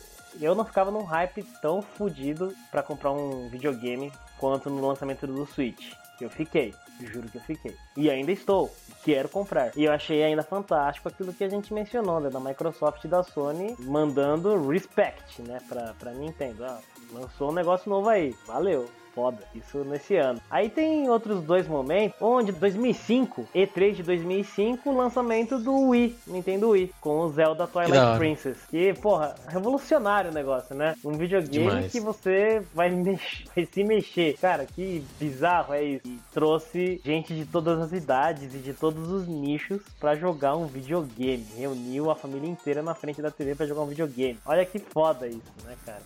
eu 0.42 0.56
não 0.56 0.66
ficava 0.66 0.90
num 0.90 1.04
hype 1.04 1.44
tão 1.62 1.84
fodido 1.84 2.56
pra 2.72 2.82
comprar 2.82 3.12
um 3.12 3.48
videogame 3.50 4.12
quanto 4.40 4.68
no 4.68 4.88
lançamento 4.88 5.28
do 5.28 5.46
Switch. 5.46 5.94
Eu 6.20 6.30
fiquei, 6.30 6.74
juro 7.00 7.30
que 7.30 7.38
eu 7.38 7.42
fiquei. 7.42 7.76
E 7.96 8.10
ainda 8.10 8.32
estou, 8.32 8.74
quero 9.04 9.30
comprar. 9.30 9.72
E 9.78 9.84
eu 9.84 9.92
achei 9.92 10.24
ainda 10.24 10.42
fantástico 10.42 11.08
aquilo 11.08 11.34
que 11.34 11.44
a 11.44 11.50
gente 11.50 11.72
mencionou, 11.72 12.20
né, 12.20 12.32
da 12.32 12.40
Microsoft 12.40 13.04
e 13.04 13.08
da 13.08 13.22
Sony 13.22 13.76
mandando 13.82 14.68
respect, 14.68 15.44
né, 15.44 15.60
pra, 15.70 15.94
pra 16.00 16.12
Nintendo. 16.14 16.66
Ah, 16.66 16.80
lançou 17.12 17.52
um 17.52 17.54
negócio 17.54 17.88
novo 17.88 18.10
aí, 18.10 18.36
valeu 18.48 18.90
foda. 19.14 19.40
Isso 19.56 19.84
nesse 19.84 20.16
ano. 20.16 20.40
Aí 20.50 20.70
tem 20.70 21.10
outros 21.10 21.42
dois 21.44 21.68
momentos, 21.68 22.18
onde 22.22 22.52
2005, 22.52 23.48
E3 23.56 23.94
de 23.96 24.04
2005, 24.04 24.90
o 24.90 24.96
lançamento 24.96 25.58
do 25.60 25.90
Wii, 25.90 26.16
Nintendo 26.28 26.70
Wii, 26.70 26.92
com 27.00 27.20
o 27.20 27.30
Zelda 27.32 27.68
Twilight 27.68 28.18
Princess. 28.18 28.58
Que, 28.70 28.94
porra, 28.94 29.36
revolucionário 29.48 30.32
o 30.32 30.34
negócio, 30.34 30.76
né? 30.76 30.96
Um 31.04 31.14
videogame 31.14 31.68
Demais. 31.70 31.92
que 31.92 32.00
você 32.00 32.62
vai, 32.74 32.90
mex- 32.92 33.44
vai 33.56 33.66
se 33.66 33.84
mexer. 33.84 34.38
Cara, 34.40 34.66
que 34.66 35.04
bizarro 35.20 35.74
é 35.74 35.84
isso. 35.84 36.08
E 36.08 36.20
trouxe 36.34 37.02
gente 37.06 37.34
de 37.36 37.46
todas 37.46 37.80
as 37.80 37.92
idades 37.92 38.54
e 38.56 38.60
de 38.60 38.74
todos 38.74 39.10
os 39.12 39.28
nichos 39.28 39.82
pra 40.00 40.16
jogar 40.16 40.56
um 40.56 40.66
videogame. 40.66 41.46
Reuniu 41.56 42.10
a 42.10 42.16
família 42.16 42.50
inteira 42.50 42.82
na 42.82 42.94
frente 42.96 43.22
da 43.22 43.32
TV 43.32 43.56
pra 43.56 43.66
jogar 43.66 43.82
um 43.82 43.88
videogame. 43.88 44.40
Olha 44.46 44.66
que 44.66 44.80
foda 44.80 45.28
isso, 45.28 45.42
né, 45.64 45.76
cara? 45.86 46.02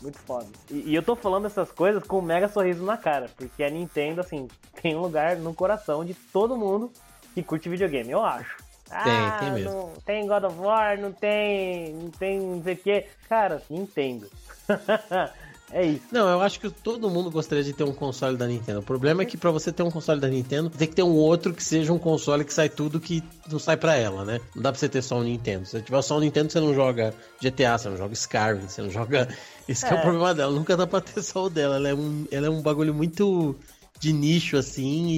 Muito 0.00 0.18
foda. 0.20 0.46
E, 0.70 0.90
e 0.90 0.94
eu 0.94 1.02
tô 1.02 1.16
falando 1.16 1.46
essas 1.46 1.72
coisas 1.72 2.02
com 2.04 2.18
um 2.18 2.22
mega 2.22 2.48
sorriso 2.48 2.84
na 2.84 2.96
cara, 2.96 3.30
porque 3.36 3.62
a 3.62 3.70
Nintendo, 3.70 4.20
assim, 4.20 4.48
tem 4.80 4.94
um 4.94 5.00
lugar 5.00 5.36
no 5.36 5.52
coração 5.52 6.04
de 6.04 6.14
todo 6.14 6.56
mundo 6.56 6.92
que 7.34 7.42
curte 7.42 7.68
videogame, 7.68 8.10
eu 8.10 8.24
acho. 8.24 8.56
Tem, 8.88 9.12
ah, 9.12 9.36
tem 9.38 9.52
mesmo. 9.52 9.70
Não 9.70 9.92
tem 10.04 10.26
God 10.26 10.44
of 10.44 10.58
War, 10.58 10.98
não 10.98 11.12
tem. 11.12 11.92
Não 11.92 12.10
tem 12.10 12.40
não 12.40 12.62
sei 12.62 12.74
o 12.74 12.76
quê. 12.78 13.06
Cara, 13.28 13.62
Nintendo. 13.68 14.30
é 15.72 15.86
isso. 15.86 16.02
Não, 16.12 16.28
eu 16.28 16.40
acho 16.40 16.58
que 16.60 16.70
todo 16.70 17.10
mundo 17.10 17.30
gostaria 17.30 17.62
de 17.64 17.72
ter 17.72 17.84
um 17.84 17.92
console 17.92 18.36
da 18.36 18.46
Nintendo. 18.46 18.80
O 18.80 18.82
problema 18.82 19.22
é 19.22 19.24
que 19.24 19.36
pra 19.36 19.50
você 19.50 19.70
ter 19.72 19.82
um 19.82 19.90
console 19.90 20.20
da 20.20 20.28
Nintendo, 20.28 20.70
tem 20.70 20.88
que 20.88 20.94
ter 20.94 21.02
um 21.02 21.14
outro 21.14 21.52
que 21.52 21.62
seja 21.62 21.92
um 21.92 21.98
console 21.98 22.44
que 22.44 22.52
sai 22.54 22.68
tudo 22.68 22.98
que 23.00 23.22
não 23.50 23.58
sai 23.58 23.76
pra 23.76 23.96
ela, 23.96 24.24
né? 24.24 24.40
Não 24.54 24.62
dá 24.62 24.70
pra 24.72 24.78
você 24.78 24.88
ter 24.88 25.02
só 25.02 25.16
um 25.18 25.22
Nintendo. 25.24 25.64
Se 25.66 25.72
você 25.72 25.82
tiver 25.82 26.02
só 26.02 26.16
um 26.16 26.20
Nintendo, 26.20 26.50
você 26.52 26.60
não 26.60 26.74
joga 26.74 27.14
GTA, 27.40 27.76
você 27.78 27.88
não 27.88 27.96
joga 27.96 28.12
Skyrim, 28.14 28.68
você 28.68 28.82
não 28.82 28.90
joga. 28.90 29.28
Esse 29.68 29.84
que 29.86 29.92
é 29.92 29.96
o 29.96 29.98
É. 29.98 30.02
problema 30.02 30.34
dela. 30.34 30.52
Nunca 30.52 30.76
dá 30.76 30.86
pra 30.86 31.00
ter 31.00 31.22
só 31.22 31.44
o 31.44 31.50
dela. 31.50 31.76
Ela 31.76 31.88
é 31.90 31.94
um, 31.94 32.26
ela 32.30 32.46
é 32.46 32.50
um 32.50 32.62
bagulho 32.62 32.94
muito 32.94 33.54
de 33.98 34.12
nicho, 34.12 34.56
assim, 34.56 35.08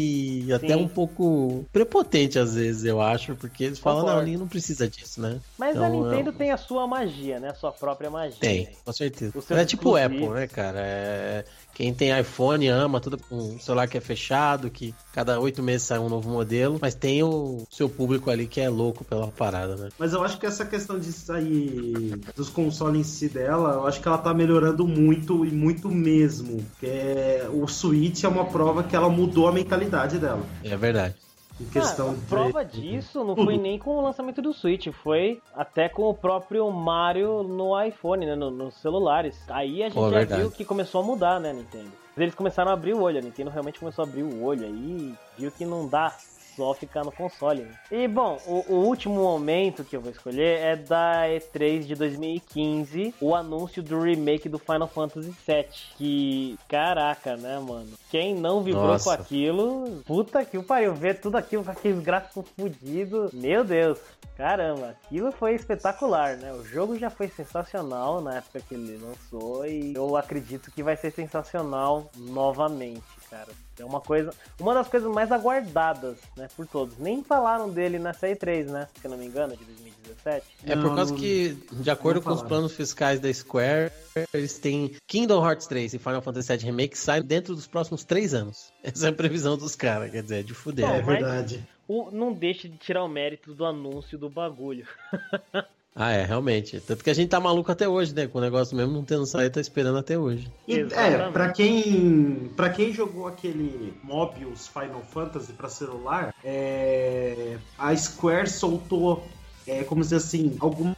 e 0.46 0.52
até 0.52 0.68
Sim. 0.68 0.84
um 0.84 0.88
pouco 0.88 1.64
prepotente 1.72 2.38
às 2.38 2.54
vezes, 2.54 2.84
eu 2.84 3.00
acho, 3.00 3.34
porque 3.36 3.64
eles 3.64 3.78
falam, 3.78 3.98
não, 4.00 4.06
Concordo. 4.06 4.24
ninguém 4.26 4.40
não 4.40 4.48
precisa 4.48 4.88
disso, 4.88 5.20
né? 5.20 5.38
Mas 5.58 5.76
Então, 5.76 5.84
a 5.84 5.88
Nintendo 5.88 6.30
é- 6.30 6.32
tem 6.32 6.50
a 6.50 6.56
sua 6.56 6.86
magia, 6.86 7.38
né? 7.38 7.50
A 7.50 7.54
sua 7.54 7.72
própria 7.72 8.10
magia. 8.10 8.38
Tem, 8.40 8.68
com 8.84 8.92
certeza. 8.92 9.32
É 9.50 9.64
tipo. 9.64 9.96
Apple, 9.96 10.28
né, 10.28 10.46
cara? 10.46 10.78
É... 10.80 11.44
Quem 11.80 11.94
tem 11.94 12.20
iPhone 12.20 12.68
ama 12.68 13.00
tudo 13.00 13.16
com 13.16 13.54
um 13.54 13.58
celular 13.58 13.88
que 13.88 13.96
é 13.96 14.02
fechado, 14.02 14.68
que 14.68 14.94
cada 15.14 15.40
oito 15.40 15.62
meses 15.62 15.86
sai 15.86 15.98
um 15.98 16.10
novo 16.10 16.28
modelo, 16.28 16.78
mas 16.78 16.94
tem 16.94 17.22
o 17.22 17.66
seu 17.70 17.88
público 17.88 18.30
ali 18.30 18.46
que 18.46 18.60
é 18.60 18.68
louco 18.68 19.02
pela 19.02 19.28
parada, 19.28 19.76
né? 19.76 19.88
Mas 19.98 20.12
eu 20.12 20.22
acho 20.22 20.38
que 20.38 20.44
essa 20.44 20.66
questão 20.66 20.98
de 20.98 21.10
sair 21.10 22.20
dos 22.36 22.50
consoles 22.50 23.00
em 23.00 23.02
si 23.02 23.30
dela, 23.30 23.76
eu 23.76 23.86
acho 23.86 23.98
que 23.98 24.06
ela 24.06 24.18
tá 24.18 24.34
melhorando 24.34 24.86
muito 24.86 25.42
e 25.46 25.50
muito 25.50 25.88
mesmo. 25.88 26.62
Que 26.78 26.84
é, 26.84 27.48
o 27.50 27.66
Switch 27.66 28.24
é 28.24 28.28
uma 28.28 28.44
prova 28.44 28.82
que 28.82 28.94
ela 28.94 29.08
mudou 29.08 29.48
a 29.48 29.52
mentalidade 29.52 30.18
dela. 30.18 30.42
É 30.62 30.76
verdade. 30.76 31.14
Em 31.60 31.66
questão 31.66 32.08
Ah, 32.08 32.10
a 32.12 32.14
de. 32.14 32.20
prova 32.22 32.64
disso 32.64 33.22
não 33.22 33.36
foi 33.36 33.58
nem 33.58 33.78
com 33.78 33.90
o 33.98 34.00
lançamento 34.00 34.40
do 34.40 34.52
Switch, 34.52 34.88
foi 34.88 35.42
até 35.54 35.88
com 35.90 36.08
o 36.08 36.14
próprio 36.14 36.70
Mario 36.70 37.42
no 37.42 37.78
iPhone, 37.82 38.24
né, 38.24 38.34
no- 38.34 38.50
nos 38.50 38.74
celulares. 38.76 39.38
Aí 39.48 39.82
a 39.82 39.88
gente 39.90 39.94
Pô, 39.98 40.08
já 40.10 40.18
verdade. 40.20 40.40
viu 40.40 40.50
que 40.50 40.64
começou 40.64 41.02
a 41.02 41.04
mudar, 41.04 41.38
né, 41.38 41.52
Nintendo. 41.52 41.92
Eles 42.16 42.34
começaram 42.34 42.70
a 42.70 42.74
abrir 42.74 42.94
o 42.94 43.02
olho, 43.02 43.18
a 43.18 43.22
Nintendo 43.22 43.50
realmente 43.50 43.78
começou 43.78 44.04
a 44.04 44.08
abrir 44.08 44.22
o 44.22 44.42
olho 44.42 44.64
aí 44.64 44.70
e 44.72 45.14
viu 45.38 45.50
que 45.50 45.64
não 45.64 45.86
dá 45.86 46.14
só 46.60 46.74
ficar 46.74 47.04
no 47.04 47.10
console. 47.10 47.62
né? 47.62 47.74
E 47.90 48.06
bom, 48.06 48.38
o, 48.46 48.74
o 48.74 48.76
último 48.84 49.14
momento 49.14 49.82
que 49.82 49.96
eu 49.96 50.00
vou 50.00 50.10
escolher 50.10 50.58
é 50.60 50.76
da 50.76 51.22
E3 51.26 51.80
de 51.80 51.94
2015, 51.94 53.14
o 53.18 53.34
anúncio 53.34 53.82
do 53.82 53.98
remake 53.98 54.46
do 54.46 54.58
Final 54.58 54.86
Fantasy 54.86 55.30
VII. 55.46 55.64
Que, 55.96 56.58
caraca, 56.68 57.36
né, 57.36 57.58
mano? 57.58 57.88
Quem 58.10 58.34
não 58.34 58.62
vibrou 58.62 58.88
Nossa. 58.88 59.04
com 59.16 59.22
aquilo, 59.22 60.02
puta 60.04 60.44
que 60.44 60.58
o 60.58 60.62
pariu, 60.62 60.94
ver 60.94 61.18
tudo 61.18 61.36
aquilo 61.36 61.64
com 61.64 61.70
aqueles 61.70 62.00
gráficos 62.00 62.44
fodidos, 62.58 63.32
meu 63.32 63.64
Deus. 63.64 63.98
Caramba, 64.40 64.96
aquilo 65.04 65.30
foi 65.32 65.54
espetacular, 65.54 66.34
né? 66.38 66.50
O 66.54 66.64
jogo 66.64 66.98
já 66.98 67.10
foi 67.10 67.28
sensacional 67.28 68.22
na 68.22 68.36
época 68.36 68.58
que 68.66 68.74
ele 68.74 68.96
lançou 68.96 69.66
e 69.66 69.92
eu 69.94 70.16
acredito 70.16 70.70
que 70.70 70.82
vai 70.82 70.96
ser 70.96 71.10
sensacional 71.10 72.10
novamente, 72.16 73.02
cara. 73.30 73.48
É 73.78 73.84
uma 73.84 74.00
coisa, 74.00 74.32
uma 74.58 74.72
das 74.72 74.88
coisas 74.88 75.12
mais 75.12 75.30
aguardadas, 75.30 76.16
né, 76.36 76.48
por 76.56 76.66
todos. 76.66 76.96
Nem 76.98 77.22
falaram 77.22 77.68
dele 77.68 77.98
nessa 77.98 78.26
E3, 78.28 78.64
né? 78.64 78.88
Se 78.98 79.06
eu 79.06 79.10
não 79.10 79.18
me 79.18 79.26
engano, 79.26 79.54
de 79.54 79.62
2017. 79.64 80.46
É 80.66 80.74
por 80.76 80.94
causa 80.94 81.14
que, 81.14 81.56
de 81.72 81.90
acordo 81.90 82.22
com 82.22 82.30
os 82.30 82.42
planos 82.42 82.72
fiscais 82.72 83.20
da 83.20 83.32
Square, 83.32 83.92
eles 84.32 84.58
têm 84.58 84.96
Kingdom 85.06 85.46
Hearts 85.46 85.66
3 85.66 85.94
e 85.94 85.98
Final 85.98 86.22
Fantasy 86.22 86.48
VII 86.56 86.64
Remake 86.64 86.96
saem 86.96 87.22
dentro 87.22 87.54
dos 87.54 87.66
próximos 87.66 88.04
três 88.04 88.32
anos. 88.32 88.72
Essa 88.82 89.06
é 89.06 89.10
a 89.10 89.12
previsão 89.12 89.56
dos 89.58 89.76
caras, 89.76 90.10
quer 90.10 90.22
dizer, 90.22 90.40
é 90.40 90.42
de 90.42 90.54
fuder. 90.54 90.86
Bom, 90.86 90.94
É 90.94 90.96
né? 90.98 91.04
mas- 91.06 91.18
verdade. 91.18 91.68
O, 91.92 92.08
não 92.12 92.32
deixe 92.32 92.68
de 92.68 92.76
tirar 92.76 93.02
o 93.02 93.08
mérito 93.08 93.52
do 93.52 93.64
anúncio 93.64 94.16
do 94.16 94.30
bagulho. 94.30 94.86
Ah, 95.92 96.12
é, 96.12 96.24
realmente. 96.24 96.78
Tanto 96.80 97.02
que 97.02 97.10
a 97.10 97.14
gente 97.14 97.30
tá 97.30 97.40
maluco 97.40 97.70
até 97.72 97.88
hoje, 97.88 98.14
né? 98.14 98.28
Com 98.28 98.38
o 98.38 98.40
negócio 98.40 98.76
mesmo 98.76 98.92
não 98.92 99.04
tendo 99.04 99.26
saído, 99.26 99.54
tá 99.54 99.60
esperando 99.60 99.98
até 99.98 100.16
hoje. 100.16 100.48
E, 100.66 100.74
é, 100.78 101.30
pra 101.32 101.50
quem, 101.50 102.48
pra 102.54 102.70
quem 102.70 102.92
jogou 102.92 103.26
aquele 103.26 103.92
Mobius 104.04 104.68
Final 104.68 105.02
Fantasy 105.02 105.52
pra 105.52 105.68
celular, 105.68 106.32
é, 106.44 107.58
a 107.76 107.94
Square 107.96 108.48
soltou, 108.48 109.24
é, 109.66 109.82
como 109.82 110.00
dizer 110.02 110.16
assim, 110.16 110.56
algumas 110.60 110.94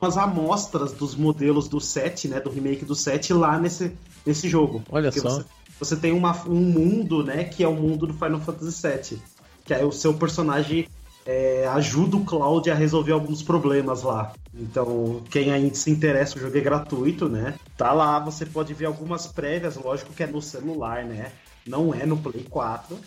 amostras 0.00 0.92
dos 0.92 1.14
modelos 1.16 1.66
do 1.66 1.80
7, 1.80 2.28
né, 2.28 2.38
do 2.38 2.50
remake 2.50 2.84
do 2.84 2.94
7 2.94 3.32
lá 3.32 3.58
nesse, 3.58 3.96
nesse 4.26 4.46
jogo. 4.46 4.82
Olha 4.90 5.10
Porque 5.10 5.26
só. 5.26 5.38
Você, 5.38 5.44
você 5.80 5.96
tem 5.96 6.12
uma- 6.12 6.46
um 6.46 6.60
mundo, 6.60 7.24
né, 7.24 7.44
que 7.44 7.64
é 7.64 7.68
o 7.68 7.74
mundo 7.74 8.06
do 8.06 8.12
Final 8.12 8.40
Fantasy 8.40 8.72
7, 8.72 9.18
que 9.64 9.72
aí 9.72 9.84
o 9.84 9.92
seu 9.92 10.14
personagem 10.14 10.86
é, 11.26 11.66
ajuda 11.68 12.16
o 12.16 12.24
Cloud 12.24 12.70
a 12.70 12.74
resolver 12.74 13.12
alguns 13.12 13.42
problemas 13.42 14.02
lá. 14.02 14.32
Então, 14.52 15.22
quem 15.30 15.50
ainda 15.50 15.74
se 15.74 15.90
interessa, 15.90 16.36
o 16.36 16.40
jogo 16.40 16.56
é 16.56 16.60
gratuito, 16.60 17.28
né? 17.28 17.54
Tá 17.76 17.92
lá, 17.92 18.18
você 18.18 18.44
pode 18.44 18.74
ver 18.74 18.86
algumas 18.86 19.26
prévias, 19.26 19.76
lógico 19.76 20.12
que 20.12 20.22
é 20.22 20.26
no 20.26 20.42
celular, 20.42 21.04
né? 21.04 21.32
Não 21.66 21.94
é 21.94 22.04
no 22.04 22.16
Play 22.16 22.44
4. 22.48 22.98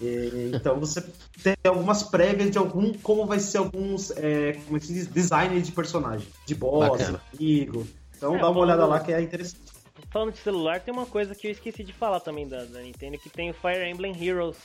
E, 0.00 0.50
então 0.52 0.80
você 0.80 1.00
tem 1.42 1.54
algumas 1.64 2.02
prévias 2.02 2.50
de 2.50 2.58
algum 2.58 2.92
como 2.92 3.24
vai 3.24 3.38
ser 3.38 3.58
alguns 3.58 4.10
é, 4.16 4.54
como 4.64 4.76
é 4.76 4.80
que 4.80 4.86
se 4.86 4.94
diz 4.94 5.06
design 5.06 5.60
de 5.62 5.70
personagem, 5.70 6.26
de 6.44 6.54
boss, 6.56 7.00
amigo. 7.32 7.86
Então 8.16 8.34
É, 8.34 8.40
dá 8.40 8.50
uma 8.50 8.60
olhada 8.60 8.84
lá 8.84 8.98
que 8.98 9.12
é 9.12 9.20
interessante. 9.20 9.62
Falando 10.10 10.32
de 10.32 10.38
celular, 10.38 10.80
tem 10.80 10.92
uma 10.92 11.06
coisa 11.06 11.34
que 11.34 11.46
eu 11.46 11.52
esqueci 11.52 11.84
de 11.84 11.92
falar 11.92 12.18
também 12.18 12.48
da, 12.48 12.64
da 12.64 12.80
Nintendo, 12.80 13.16
que 13.16 13.30
tem 13.30 13.50
o 13.50 13.54
Fire 13.54 13.88
Emblem 13.88 14.12
Heroes 14.20 14.56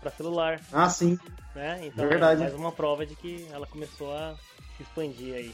pra 0.00 0.10
celular, 0.10 0.60
Ah, 0.72 0.88
sim. 0.88 1.18
né? 1.54 1.80
Então 1.84 2.08
Verdade. 2.08 2.40
é 2.40 2.44
mais 2.44 2.54
uma 2.54 2.72
prova 2.72 3.04
de 3.06 3.14
que 3.16 3.46
ela 3.52 3.66
começou 3.66 4.12
a 4.14 4.34
se 4.76 4.82
expandir 4.82 5.34
aí. 5.34 5.52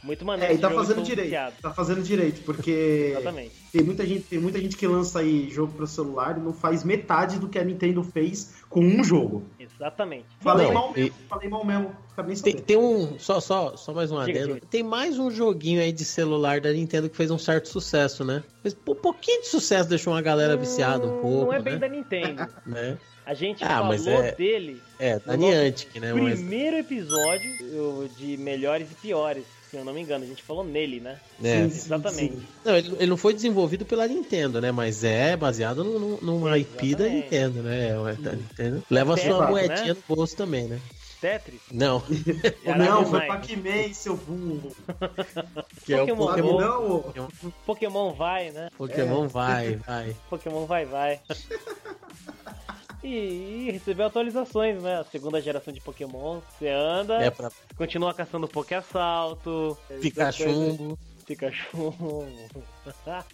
Muito 0.00 0.24
maneiro. 0.24 0.52
É, 0.52 0.54
e 0.54 0.58
tá 0.60 0.70
fazendo 0.70 1.02
direito. 1.02 1.24
viciado. 1.26 1.56
Tá 1.60 1.72
fazendo 1.74 2.02
direito, 2.04 2.40
porque 2.44 2.70
Exatamente. 3.18 3.52
tem 3.72 3.82
muita 3.82 4.06
gente, 4.06 4.22
tem 4.28 4.38
muita 4.38 4.60
gente 4.60 4.76
que 4.76 4.86
lança 4.86 5.18
aí 5.18 5.50
jogo 5.50 5.72
para 5.72 5.88
celular 5.88 6.38
e 6.38 6.40
não 6.40 6.52
faz 6.52 6.84
metade 6.84 7.36
do 7.40 7.48
que 7.48 7.58
a 7.58 7.64
Nintendo 7.64 8.04
fez 8.04 8.62
com 8.70 8.78
um 8.80 9.02
jogo. 9.02 9.50
Exatamente. 9.58 10.26
Falei 10.40 10.66
Não, 10.68 10.74
mal 10.74 10.92
e- 10.96 11.00
mesmo, 11.00 11.16
falei 11.28 11.48
mal 11.48 11.64
mesmo. 11.64 11.96
Acabei 12.12 12.36
Tem, 12.36 12.54
tem 12.54 12.76
um. 12.76 13.18
Só, 13.18 13.40
só, 13.40 13.76
só 13.76 13.92
mais 13.92 14.12
um 14.12 14.24
Diga, 14.24 14.38
adendo. 14.38 14.54
diga. 14.54 14.66
Tem 14.70 14.84
mais 14.84 15.18
um 15.18 15.32
joguinho 15.32 15.80
aí 15.80 15.90
de 15.90 16.04
celular 16.04 16.60
da 16.60 16.72
Nintendo 16.72 17.10
que 17.10 17.16
fez 17.16 17.32
um 17.32 17.38
certo 17.38 17.68
sucesso, 17.68 18.24
né? 18.24 18.44
Fez 18.62 18.76
um 18.86 18.94
pouquinho 18.94 19.40
de 19.42 19.48
sucesso, 19.48 19.88
deixou 19.88 20.12
uma 20.12 20.22
galera 20.22 20.56
viciada 20.56 21.08
um 21.08 21.18
Hum, 21.18 21.20
pouco. 21.22 21.46
Não 21.46 21.54
é 21.54 21.60
bem 21.60 21.74
né? 21.74 21.78
da 21.80 21.88
Nintendo. 21.88 22.46
né? 22.64 22.96
A 23.28 23.34
gente 23.34 23.62
Ah, 23.62 23.68
falou 23.68 23.88
mas 23.88 24.06
é- 24.06 24.32
dele 24.32 24.80
É, 24.98 25.20
No 25.26 25.36
Niantic, 25.36 26.00
né? 26.00 26.14
Mas, 26.14 26.38
primeiro 26.40 26.78
episódio 26.78 27.50
eu- 27.70 28.08
de 28.16 28.38
melhores 28.38 28.90
e 28.90 28.94
piores, 28.94 29.44
se 29.70 29.76
eu 29.76 29.84
não 29.84 29.92
me 29.92 30.00
engano. 30.00 30.24
A 30.24 30.26
gente 30.26 30.42
falou 30.42 30.64
nele, 30.64 30.98
né? 30.98 31.18
é. 31.44 31.56
Sim, 31.58 31.64
Exatamente. 31.66 32.32
sim. 32.36 32.42
Não, 32.64 32.74
ele, 32.74 32.88
ele 32.96 33.06
não 33.06 33.18
foi 33.18 33.34
desenvolvido 33.34 33.84
pela 33.84 34.08
Nintendo, 34.08 34.62
né? 34.62 34.72
Mas 34.72 35.04
é 35.04 35.36
baseado 35.36 35.84
no, 35.84 35.98
no, 35.98 36.16
numa 36.22 36.56
IP 36.56 36.94
da. 36.94 37.04
Nintendo, 37.06 37.62
né? 37.62 37.88
É, 37.90 38.12
da 38.14 38.32
Nintendo. 38.32 38.82
Leva 38.90 39.12
a 39.12 39.16
sua 39.18 39.26
Exato, 39.28 39.50
moedinha 39.50 39.94
né? 39.94 40.00
no 40.08 40.16
bolso 40.16 40.34
também, 40.34 40.66
né? 40.66 40.80
Tetris. 41.20 41.60
Não, 41.70 42.02
não, 42.78 43.04
foi. 43.04 43.26
Pac-Man, 43.26 43.92
seu 43.92 44.16
burro. 44.16 44.74
que 45.84 45.92
é 45.92 45.96
o 46.02 46.06
Pokémon 46.06 46.26
Pokémon. 46.28 46.60
não? 46.60 46.96
ô? 46.96 47.04
Pokémon 47.66 48.12
vai, 48.14 48.50
né? 48.52 48.70
Pokémon 48.78 49.24
É. 49.24 49.28
vai, 49.28 49.76
vai. 49.76 50.16
Pokémon 50.30 50.64
vai, 50.64 50.86
vai. 50.86 51.20
E, 53.02 53.66
e 53.68 53.70
recebeu 53.70 54.06
atualizações, 54.06 54.82
né? 54.82 54.96
A 55.00 55.04
segunda 55.04 55.40
geração 55.40 55.72
de 55.72 55.80
Pokémon. 55.80 56.40
Você 56.58 56.68
anda, 56.68 57.14
É 57.22 57.30
pra 57.30 57.50
continua 57.76 58.12
caçando 58.12 58.48
Poké 58.48 58.74
Assalto. 58.76 59.76
ficar 60.00 60.32
chumbo. 60.32 60.98
Pikachu. 61.26 61.92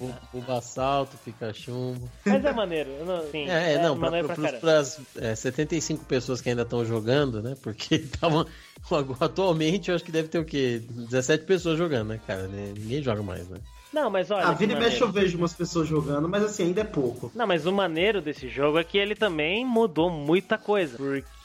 Bu- 0.01 0.15
Bulbasalto, 0.33 1.17
Pikachu. 1.25 1.95
Mas 2.27 2.45
é 2.45 2.53
maneiro. 2.53 2.91
não- 3.05 3.31
Sim, 3.31 3.49
É, 3.49 3.75
é, 3.75 3.83
não, 3.83 3.97
pra, 3.97 4.11
maneiro 4.11 4.27
pra, 4.27 4.37
pra 4.37 4.53
pras 4.59 5.01
é, 5.17 5.33
75 5.37 6.05
pessoas 6.05 6.41
que 6.41 6.49
ainda 6.49 6.63
estão 6.63 6.85
jogando, 6.85 7.41
né? 7.41 7.55
Porque 7.63 8.05
atualmente 9.21 9.91
eu 9.91 9.95
acho 9.95 10.05
que 10.05 10.11
deve 10.11 10.27
ter 10.29 10.39
o 10.41 10.45
quê? 10.45 10.83
17 10.91 11.45
pessoas 11.45 11.79
jogando, 11.79 12.09
né, 12.09 12.21
cara? 12.27 12.49
Né? 12.49 12.73
Ninguém 12.77 13.01
joga 13.01 13.23
mais, 13.23 13.49
né? 13.49 13.59
Não, 13.95 14.11
mas 14.11 14.29
olha. 14.29 14.53
Que 14.53 14.67
vira 14.67 14.73
e 14.73 14.77
mexe 14.77 15.01
eu 15.01 15.09
vejo 15.09 15.39
umas 15.39 15.53
pessoas 15.53 15.87
jogando, 15.87 16.29
mas 16.29 16.43
assim, 16.43 16.65
ainda 16.65 16.81
é 16.81 16.85
pouco. 16.85 17.31
Não, 17.33 17.47
mas 17.47 17.65
o 17.65 17.73
maneiro 17.73 18.21
desse 18.21 18.49
jogo 18.49 18.77
é 18.77 18.83
que 18.83 18.99
ele 18.99 19.15
também 19.15 19.65
mudou 19.65 20.11
muita 20.11 20.59
coisa. 20.59 20.97
Porque 20.97 21.44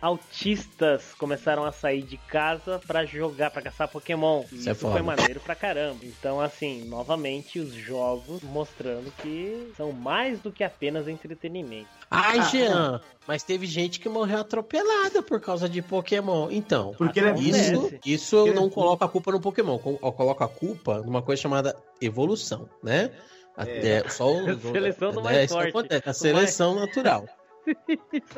autistas 0.00 1.14
começaram 1.18 1.64
a 1.64 1.72
sair 1.72 2.02
de 2.02 2.16
casa 2.16 2.80
pra 2.86 3.04
jogar, 3.04 3.50
pra 3.50 3.62
caçar 3.62 3.88
Pokémon. 3.88 4.44
E 4.52 4.56
Isso 4.56 4.68
é 4.68 4.72
isso 4.72 4.80
foda. 4.80 4.92
foi 4.94 5.02
maneiro 5.02 5.40
pra 5.40 5.54
caramba. 5.54 5.98
Então, 6.02 6.40
assim, 6.40 6.84
novamente, 6.84 7.58
os 7.58 7.72
jogos 7.72 8.42
mostrando 8.42 9.10
que 9.22 9.72
são 9.76 9.92
mais 9.92 10.40
do 10.40 10.50
que 10.52 10.62
apenas 10.64 11.08
entretenimento. 11.08 11.88
Ai, 12.10 12.38
Ah, 12.38 12.42
Jean, 12.42 13.00
mas 13.26 13.42
teve 13.42 13.66
gente 13.66 14.00
que 14.00 14.08
morreu 14.08 14.38
atropelada 14.40 15.22
por 15.22 15.40
causa 15.40 15.68
de 15.68 15.82
Pokémon. 15.82 16.48
Então, 16.50 16.94
Porque 16.96 17.20
ele 17.20 17.28
é 17.30 17.34
isso, 17.38 17.92
isso 18.04 18.36
eu 18.36 18.46
é 18.48 18.52
não 18.52 18.62
burro. 18.62 18.70
coloco 18.74 19.04
a 19.04 19.08
culpa 19.08 19.32
no 19.32 19.40
Pokémon. 19.40 19.78
Eu 20.02 20.12
coloco 20.12 20.42
a 20.44 20.48
culpa 20.48 21.00
numa 21.02 21.22
coisa 21.22 21.40
chamada 21.42 21.76
evolução, 22.00 22.68
né? 22.82 23.10
Até 23.56 24.08
só 24.08 24.30
o, 24.32 24.42
Seleção 24.72 25.12
do 25.12 25.16
né, 25.18 25.22
mais 25.22 25.36
isso 25.44 25.48
que 25.48 25.54
forte. 25.54 25.68
acontece, 25.70 26.08
a 26.08 26.12
seleção 26.14 26.74
natural. 26.74 27.26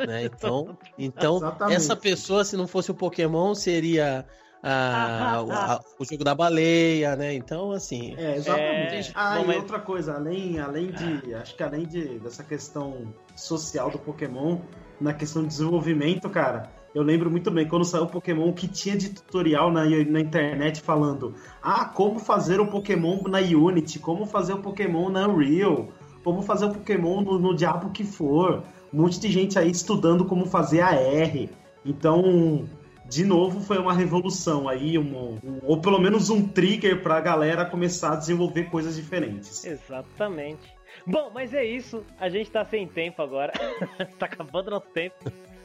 né? 0.07 0.25
Então, 0.25 0.77
então 0.99 1.37
Exatamente. 1.37 1.77
essa 1.77 1.97
pessoa, 1.97 2.45
se 2.45 2.57
não 2.57 2.67
fosse 2.67 2.91
o 2.91 2.95
Pokémon, 2.95 3.55
seria 3.55 4.27
a- 4.63 5.39
a- 5.41 5.81
o 5.99 6.05
jogo 6.05 6.23
da 6.23 6.35
baleia, 6.35 7.17
né? 7.17 7.35
Então, 7.35 7.73
assim. 7.73 8.15
É, 8.17 8.37
exatamente. 8.37 9.09
É, 9.11 9.13
ah, 9.15 9.35
não, 9.37 9.45
e 9.45 9.47
mas- 9.49 9.57
outra 9.57 9.81
coisa, 9.81 10.15
além, 10.15 10.59
além 10.61 10.93
de. 10.93 11.35
Acho 11.35 11.57
que 11.57 11.63
além 11.63 11.85
de, 11.87 12.19
dessa 12.21 12.45
questão 12.45 13.13
social 13.35 13.91
do 13.91 13.99
Pokémon, 13.99 14.59
na 15.01 15.13
questão 15.13 15.43
de 15.43 15.49
desenvolvimento, 15.49 16.31
cara, 16.31 16.71
eu 16.95 17.03
lembro 17.03 17.29
muito 17.31 17.51
bem 17.51 17.67
quando 17.67 17.85
saiu 17.85 18.05
o 18.05 18.09
Pokémon 18.09 18.53
que 18.53 18.69
tinha 18.69 18.97
de 18.97 19.09
tutorial 19.11 19.73
na, 19.73 19.85
na 19.85 20.21
internet 20.21 20.81
falando: 20.81 21.35
ah, 21.61 21.87
como 21.87 22.21
fazer 22.21 22.61
o 22.61 22.69
Pokémon 22.69 23.21
na 23.29 23.39
Unity, 23.41 23.99
como 23.99 24.27
fazer 24.27 24.53
o 24.53 24.59
Pokémon 24.63 25.09
na 25.09 25.27
Unreal, 25.27 25.89
como 26.23 26.41
fazer 26.41 26.67
o 26.67 26.71
Pokémon 26.73 27.21
no, 27.23 27.37
no 27.39 27.53
diabo 27.57 27.91
que 27.91 28.05
for. 28.05 28.63
Um 28.93 29.03
monte 29.03 29.19
de 29.21 29.29
gente 29.31 29.59
aí 29.59 29.71
estudando 29.71 30.25
como 30.25 30.47
fazer 30.47 30.81
a 30.83 30.93
R. 30.95 31.49
Então, 31.85 32.69
de 33.09 33.25
novo, 33.25 33.61
foi 33.61 33.79
uma 33.79 33.93
revolução 33.95 34.69
aí, 34.69 34.99
um, 34.99 35.39
um- 35.43 35.59
ou 35.63 35.81
pelo 35.81 35.99
menos 35.99 36.31
um 36.31 36.47
trigger 36.47 37.03
pra 37.03 37.21
galera 37.21 37.65
começar 37.65 38.13
a 38.13 38.17
desenvolver 38.17 38.65
coisas 38.71 38.97
diferentes. 38.97 39.65
Exatamente. 39.65 40.73
Bom, 41.07 41.31
mas 41.33 41.55
é 41.55 41.65
isso. 41.65 42.05
A 42.21 42.29
gente 42.29 42.51
tá 42.51 42.65
sem 42.65 42.87
tempo 42.87 43.23
agora. 43.23 43.53
tá 44.19 44.27
acabando 44.27 44.71
nosso 44.71 44.89
tempo. 44.91 45.17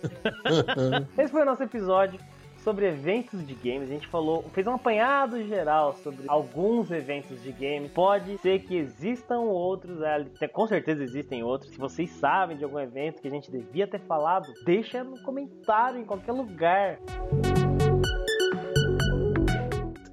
Esse 1.18 1.32
foi 1.32 1.41
o 1.41 1.45
nosso 1.45 1.64
episódio 1.64 2.20
sobre 2.68 2.85
eventos 2.85 3.48
de 3.48 3.53
games. 3.53 3.84
A 3.84 3.94
gente 3.94 4.07
falou, 4.07 4.44
fez 4.52 4.68
um 4.68 4.73
apanhado 4.73 5.41
geral 5.48 5.94
sobre 5.94 6.26
alguns 6.27 6.91
eventos 6.91 7.41
de 7.41 7.53
games. 7.53 7.89
Pode 7.94 8.38
ser 8.39 8.60
que 8.60 8.76
existam 8.76 9.39
outros, 9.39 10.02
é, 10.02 10.48
com 10.49 10.68
certeza 10.68 11.02
existem 11.02 11.44
outros. 11.44 11.72
Se 11.72 11.77
vocês 11.77 12.10
sabem 12.10 12.57
de 12.57 12.65
algum 12.65 12.77
evento 12.77 13.22
que 13.22 13.27
a 13.30 13.31
gente 13.31 13.49
devia 13.49 13.88
ter 13.88 14.02
falado, 14.02 14.52
deixa 14.65 15.02
no 15.02 15.18
comentário 15.23 16.02
em 16.02 16.03
qualquer 16.03 16.34
lugar. 16.34 16.99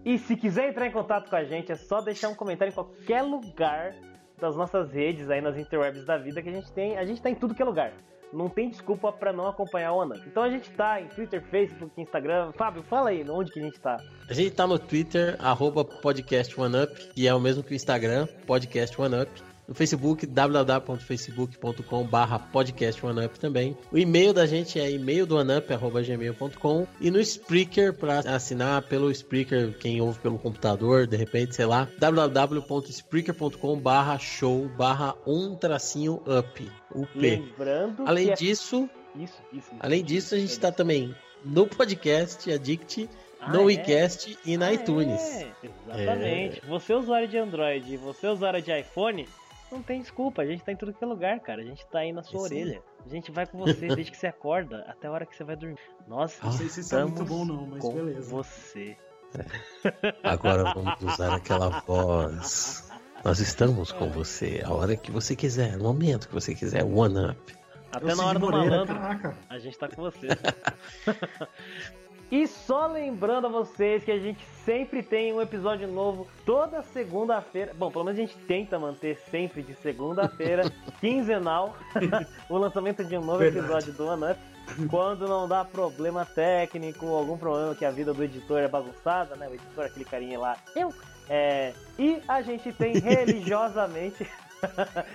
E 0.05 0.17
se 0.17 0.37
quiser 0.37 0.69
entrar 0.69 0.87
em 0.87 0.93
contato 0.93 1.29
com 1.29 1.35
a 1.35 1.43
gente, 1.43 1.73
é 1.73 1.75
só 1.75 2.01
deixar 2.01 2.29
um 2.29 2.37
comentário 2.37 2.71
em 2.71 2.75
qualquer 2.75 3.23
lugar 3.23 3.97
das 4.41 4.55
nossas 4.55 4.93
redes 4.93 5.29
aí 5.29 5.41
nas 5.41 5.59
interwebs 5.59 6.07
da 6.07 6.19
vida 6.19 6.41
que 6.41 6.51
a 6.51 6.53
gente 6.53 6.71
tem. 6.71 6.97
A 6.97 7.05
gente 7.05 7.21
tá 7.21 7.29
em 7.29 7.35
tudo 7.35 7.53
que 7.53 7.63
é 7.63 7.65
lugar. 7.65 7.93
Não 8.35 8.49
tem 8.49 8.69
desculpa 8.69 9.13
pra 9.13 9.33
não 9.33 9.47
acompanhar 9.47 9.93
o 9.93 10.01
Anan. 10.01 10.21
Então 10.27 10.43
a 10.43 10.51
gente 10.51 10.71
tá 10.71 11.01
em 11.01 11.07
Twitter, 11.07 11.43
Facebook, 11.51 12.01
Instagram. 12.01 12.53
Fábio, 12.53 12.83
fala 12.83 13.11
aí 13.11 13.25
onde 13.29 13.53
que 13.53 13.61
a 13.61 13.63
gente 13.63 13.81
tá. 13.81 13.97
A 14.29 14.35
gente 14.35 14.51
tá 14.51 14.67
no 14.67 14.79
Twitter, 14.79 15.37
arroba 15.39 15.85
podcast 15.85 16.61
OneUp, 16.61 17.11
que 17.15 17.29
é 17.29 17.35
o 17.35 17.41
mesmo 17.41 17.63
que 17.63 17.73
o 17.73 17.75
Instagram, 17.75 18.27
podcast 18.47 19.01
OneUp. 19.01 19.54
No 19.67 19.75
Facebook, 19.75 20.27
www.facebook.com 20.27 22.05
barra 22.05 22.39
podcast 22.39 23.05
OneUp 23.05 23.39
também. 23.39 23.77
O 23.91 23.97
e-mail 23.97 24.35
da 24.35 24.47
gente 24.47 24.79
é 24.79 24.91
e-mail 24.91 25.27
do 25.27 25.37
gmail.com 25.43 26.87
e 27.01 27.11
no 27.11 27.19
Spreaker, 27.21 27.95
para 27.95 28.19
assinar 28.19 28.83
pelo 28.83 29.11
Spreaker, 29.11 29.77
quem 29.79 30.01
ouve 30.01 30.19
pelo 30.19 30.39
computador, 30.39 31.07
de 31.07 31.17
repente, 31.17 31.55
sei 31.57 31.65
lá, 31.67 31.89
www.spreaker.com 31.99 33.79
barra 33.79 34.19
show 34.19 34.69
barra 34.77 35.15
um 35.27 35.55
tracinho 35.55 36.23
up, 36.27 36.71
UP. 36.95 37.09
Lembrando 37.15 38.07
Além 38.07 38.27
que 38.27 38.33
é... 38.33 38.35
disso, 38.37 38.89
Isso, 39.17 39.33
isso, 39.53 39.69
isso. 39.71 39.71
além 39.81 40.05
disso, 40.05 40.35
a 40.35 40.39
gente 40.39 40.59
tá 40.59 40.71
também 40.71 41.15
no 41.45 41.67
podcast 41.67 42.51
Addict, 42.53 43.09
Ah, 43.41 43.51
no 43.53 43.63
é? 43.63 43.65
WeCast 43.65 44.39
e 44.45 44.57
na 44.57 44.67
Ah, 44.69 44.75
iTunes. 44.75 45.21
é, 45.21 45.53
exatamente. 45.63 46.61
Você 46.67 46.93
usuário 46.95 47.29
de 47.29 47.37
Android 47.39 47.93
e 47.95 47.97
você 47.97 48.27
usuário 48.27 48.61
de 48.63 48.79
iPhone, 48.79 49.27
não 49.71 49.83
tem 49.83 50.01
desculpa. 50.01 50.43
A 50.43 50.47
gente 50.47 50.63
tá 50.65 50.73
em 50.73 50.77
tudo 50.77 50.93
que 50.93 51.03
é 51.03 51.07
lugar, 51.07 51.39
cara. 51.41 51.61
A 51.63 51.65
gente 51.65 51.85
tá 51.87 52.01
aí 52.01 52.13
na 52.13 52.23
sua 52.23 52.41
Sim. 52.41 52.45
orelha. 52.45 52.83
A 53.05 53.09
gente 53.09 53.31
vai 53.31 53.47
com 53.47 53.59
você 53.59 53.89
desde 53.89 54.11
que 54.11 54.17
você 54.17 54.27
acorda 54.27 54.85
até 54.89 55.09
a 55.09 55.11
hora 55.13 55.27
que 55.27 55.37
você 55.37 55.45
vai 55.45 55.57
dormir. 55.57 55.79
Nós 56.07 56.39
Ah, 56.41 56.47
Não 56.47 56.53
sei 56.53 56.69
se 56.69 56.81
isso 56.81 56.95
é 56.95 57.03
muito 57.03 57.23
estamos 57.23 57.31
bom 57.31 57.45
não, 57.45 57.67
mas 57.67 57.81
com 57.81 57.93
beleza. 57.95 58.31
você. 58.31 58.97
Agora 60.23 60.73
vamos 60.75 60.95
usar 61.03 61.35
aquela 61.35 61.81
voz. 61.81 62.89
Nós 63.25 63.41
estamos 63.41 63.91
com 63.91 64.11
você, 64.11 64.63
a 64.65 64.73
hora 64.73 64.97
que 64.97 65.11
você 65.11 65.35
quiser, 65.35 65.77
no 65.79 65.85
momento 65.85 66.29
que 66.29 66.35
você 66.35 66.55
quiser, 66.55 66.85
one 66.85 67.31
up. 67.31 67.55
Até 67.91 68.11
Eu 68.13 68.17
na 68.17 68.27
hora 68.27 68.39
do 68.39 68.47
Moreira, 68.47 68.71
malandro, 68.85 68.95
Caraca. 68.95 69.37
a 69.49 69.59
gente 69.59 69.79
tá 69.79 69.89
com 69.89 70.03
você. 70.03 70.29
E 72.31 72.47
só 72.47 72.87
lembrando 72.87 73.47
a 73.47 73.51
vocês 73.51 74.03
que 74.03 74.11
a 74.11 74.19
gente 74.19 74.45
sempre 74.65 75.03
tem 75.03 75.33
um 75.33 75.41
episódio 75.41 75.87
novo 75.87 76.27
toda 76.45 76.83
segunda-feira. 76.83 77.73
Bom, 77.75 77.91
pelo 77.91 78.05
menos 78.05 78.19
a 78.19 78.23
gente 78.23 78.37
tenta 78.47 78.79
manter 78.79 79.17
sempre 79.31 79.63
de 79.63 79.75
segunda-feira, 79.75 80.63
quinzenal, 81.01 81.77
o 82.49 82.57
lançamento 82.57 83.05
de 83.05 83.17
um 83.17 83.21
novo 83.21 83.39
Verdade. 83.39 83.67
episódio 83.67 83.93
do 83.93 84.07
One 84.07 84.33
Up. 84.33 84.41
Quando 84.89 85.29
não 85.29 85.47
dá 85.47 85.65
problema 85.65 86.25
técnico, 86.25 87.07
algum 87.07 87.37
problema 87.37 87.75
que 87.75 87.85
a 87.85 87.91
vida 87.91 88.15
do 88.15 88.25
editor 88.25 88.61
é 88.61 88.69
bagunçada, 88.69 89.37
né? 89.37 89.47
O 89.47 89.55
editor, 89.55 89.85
aquele 89.85 90.05
carinha 90.07 90.39
lá, 90.39 90.57
eu. 90.75 90.93
É, 91.29 91.75
e 91.99 92.21
a 92.27 92.41
gente 92.41 92.73
tem 92.73 92.95
religiosamente. 92.99 94.27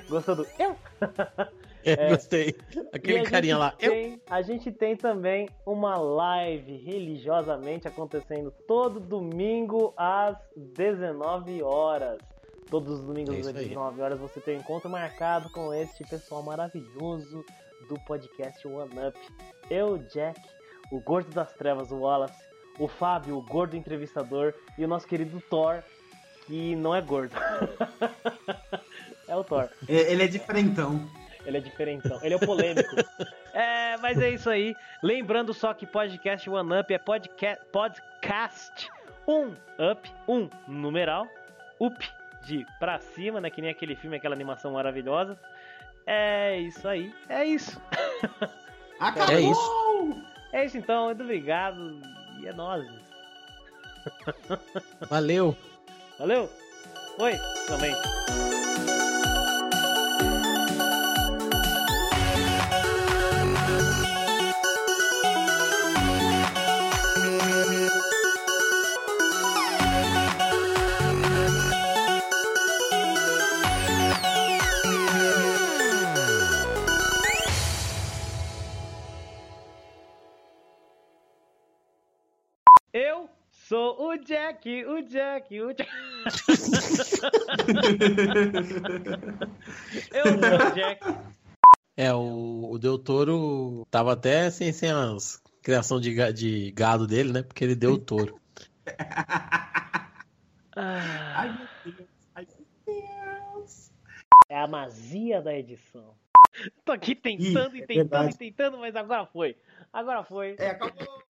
Gostou 0.08 0.36
do 0.36 0.48
eu? 0.60 0.76
É, 1.84 2.10
Gostei. 2.10 2.56
E 2.76 2.80
Aquele 2.92 3.20
a 3.20 3.30
carinha 3.30 3.56
gente 3.56 3.62
lá. 3.62 3.76
Eu... 3.80 3.92
Tem, 3.92 4.22
a 4.30 4.42
gente 4.42 4.72
tem 4.72 4.96
também 4.96 5.48
uma 5.66 5.98
live 5.98 6.78
religiosamente 6.78 7.88
acontecendo 7.88 8.52
todo 8.68 9.00
domingo 9.00 9.94
às 9.96 10.38
19 10.56 11.64
horas. 11.64 12.20
Todos 12.70 13.00
os 13.00 13.06
domingos 13.06 13.34
É 13.36 13.40
às 13.40 13.48
isso 13.48 13.58
aí. 13.58 13.68
19 13.70 14.02
horas 14.02 14.20
você 14.20 14.40
tem 14.40 14.58
um 14.58 14.60
encontro 14.60 14.90
marcado 14.90 15.50
com 15.52 15.74
este 15.74 16.04
pessoal 16.04 16.44
maravilhoso 16.44 17.44
do 17.88 18.00
podcast 18.02 18.68
One 18.68 18.92
Up. 19.08 19.18
Eu, 19.70 19.98
Jack, 19.98 20.40
o 20.92 21.00
gordo 21.00 21.32
das 21.32 21.54
trevas, 21.54 21.92
o 21.92 22.00
Wallace, 22.00 22.44
o 22.78 22.88
Fábio, 22.88 23.38
o 23.38 23.42
gordo 23.42 23.76
entrevistador, 23.76 24.54
e 24.78 24.86
o 24.86 24.88
nosso 24.88 25.08
querido 25.08 25.42
Thor, 25.50 25.84
que 26.46 26.76
não 26.76 26.96
é 26.96 27.02
gordo. 27.02 27.36
é 29.28 29.36
o 29.36 29.44
Thor. 29.44 29.70
É, 29.88 30.12
Ele 30.12 30.24
é 30.24 30.28
diferentão. 30.28 31.10
Ele 31.46 31.58
é 31.58 31.62
diferentão. 31.62 32.20
Ele 32.22 32.34
é 32.34 32.38
o 32.38 32.40
polêmico. 32.40 32.96
é, 33.54 33.98
mas 33.98 34.20
é 34.20 34.30
isso 34.30 34.50
aí. 34.50 34.76
Lembrando 35.02 35.54
só 35.54 35.74
que 35.74 35.86
podcast 35.86 36.50
One 36.50 36.80
Up 36.80 36.94
é 36.94 36.98
podca 36.98 37.60
podcast 37.72 38.90
1 39.28 39.56
Up, 39.92 40.12
1 40.28 40.50
numeral, 40.68 41.28
Up 41.80 42.10
de 42.44 42.66
pra 42.80 43.00
cima, 43.00 43.40
né? 43.40 43.50
Que 43.50 43.62
nem 43.62 43.72
aquele 43.72 43.96
filme, 43.96 44.18
aquela 44.18 44.36
animação 44.36 44.74
maravilhosa. 44.74 45.38
É 46.06 46.58
isso 46.58 46.88
aí. 46.88 47.14
É 47.28 47.46
isso. 47.46 47.80
Acabou! 49.00 49.36
É 49.36 49.42
isso. 49.42 50.26
É 50.52 50.66
isso 50.66 50.78
então. 50.78 51.06
Muito 51.06 51.24
obrigado. 51.24 52.00
E 52.42 52.48
é 52.48 52.54
nóis. 52.54 52.88
Valeu. 55.10 55.56
Valeu. 56.18 56.50
Oi, 57.20 57.34
também. 57.68 57.94
Jack, 84.50 84.86
o 84.86 85.02
Jack, 85.04 85.62
o 85.62 85.74
Jack. 85.74 85.92
Eu 90.12 90.26
sou 90.26 90.38
o 90.38 90.74
Jack. 90.74 91.02
É, 91.96 92.12
o, 92.14 92.72
o 92.72 92.80
Del 92.80 92.98
Toro 92.98 93.86
tava 93.92 94.14
até 94.14 94.50
sem, 94.50 94.72
sem 94.72 94.90
as 94.90 95.40
criação 95.62 96.00
de, 96.00 96.34
de 96.34 96.72
gado 96.72 97.06
dele, 97.06 97.32
né? 97.32 97.44
Porque 97.44 97.64
ele 97.64 97.76
deu 97.76 97.94
o 97.94 98.00
touro. 98.00 98.40
Ah, 100.76 101.42
Ai, 101.42 101.50
meu 101.50 101.94
Deus. 101.94 102.10
Ai, 102.34 102.48
meu 102.48 102.66
Deus. 102.96 103.92
é 104.50 104.58
a 104.58 104.68
mazia 104.68 105.42
da 105.42 105.54
edição. 105.54 106.16
Tô 106.84 106.94
aqui 106.94 107.14
tentando 107.14 107.76
Ih, 107.76 107.80
e 107.80 107.84
é 107.84 107.86
tentando 107.86 108.10
verdade. 108.10 108.36
e 108.36 108.38
tentando, 108.38 108.78
mas 108.80 108.96
agora 108.96 109.26
foi. 109.28 109.56
Agora 109.94 110.24
foi. 110.24 110.56
É, 110.58 110.70
acabou. 110.72 111.29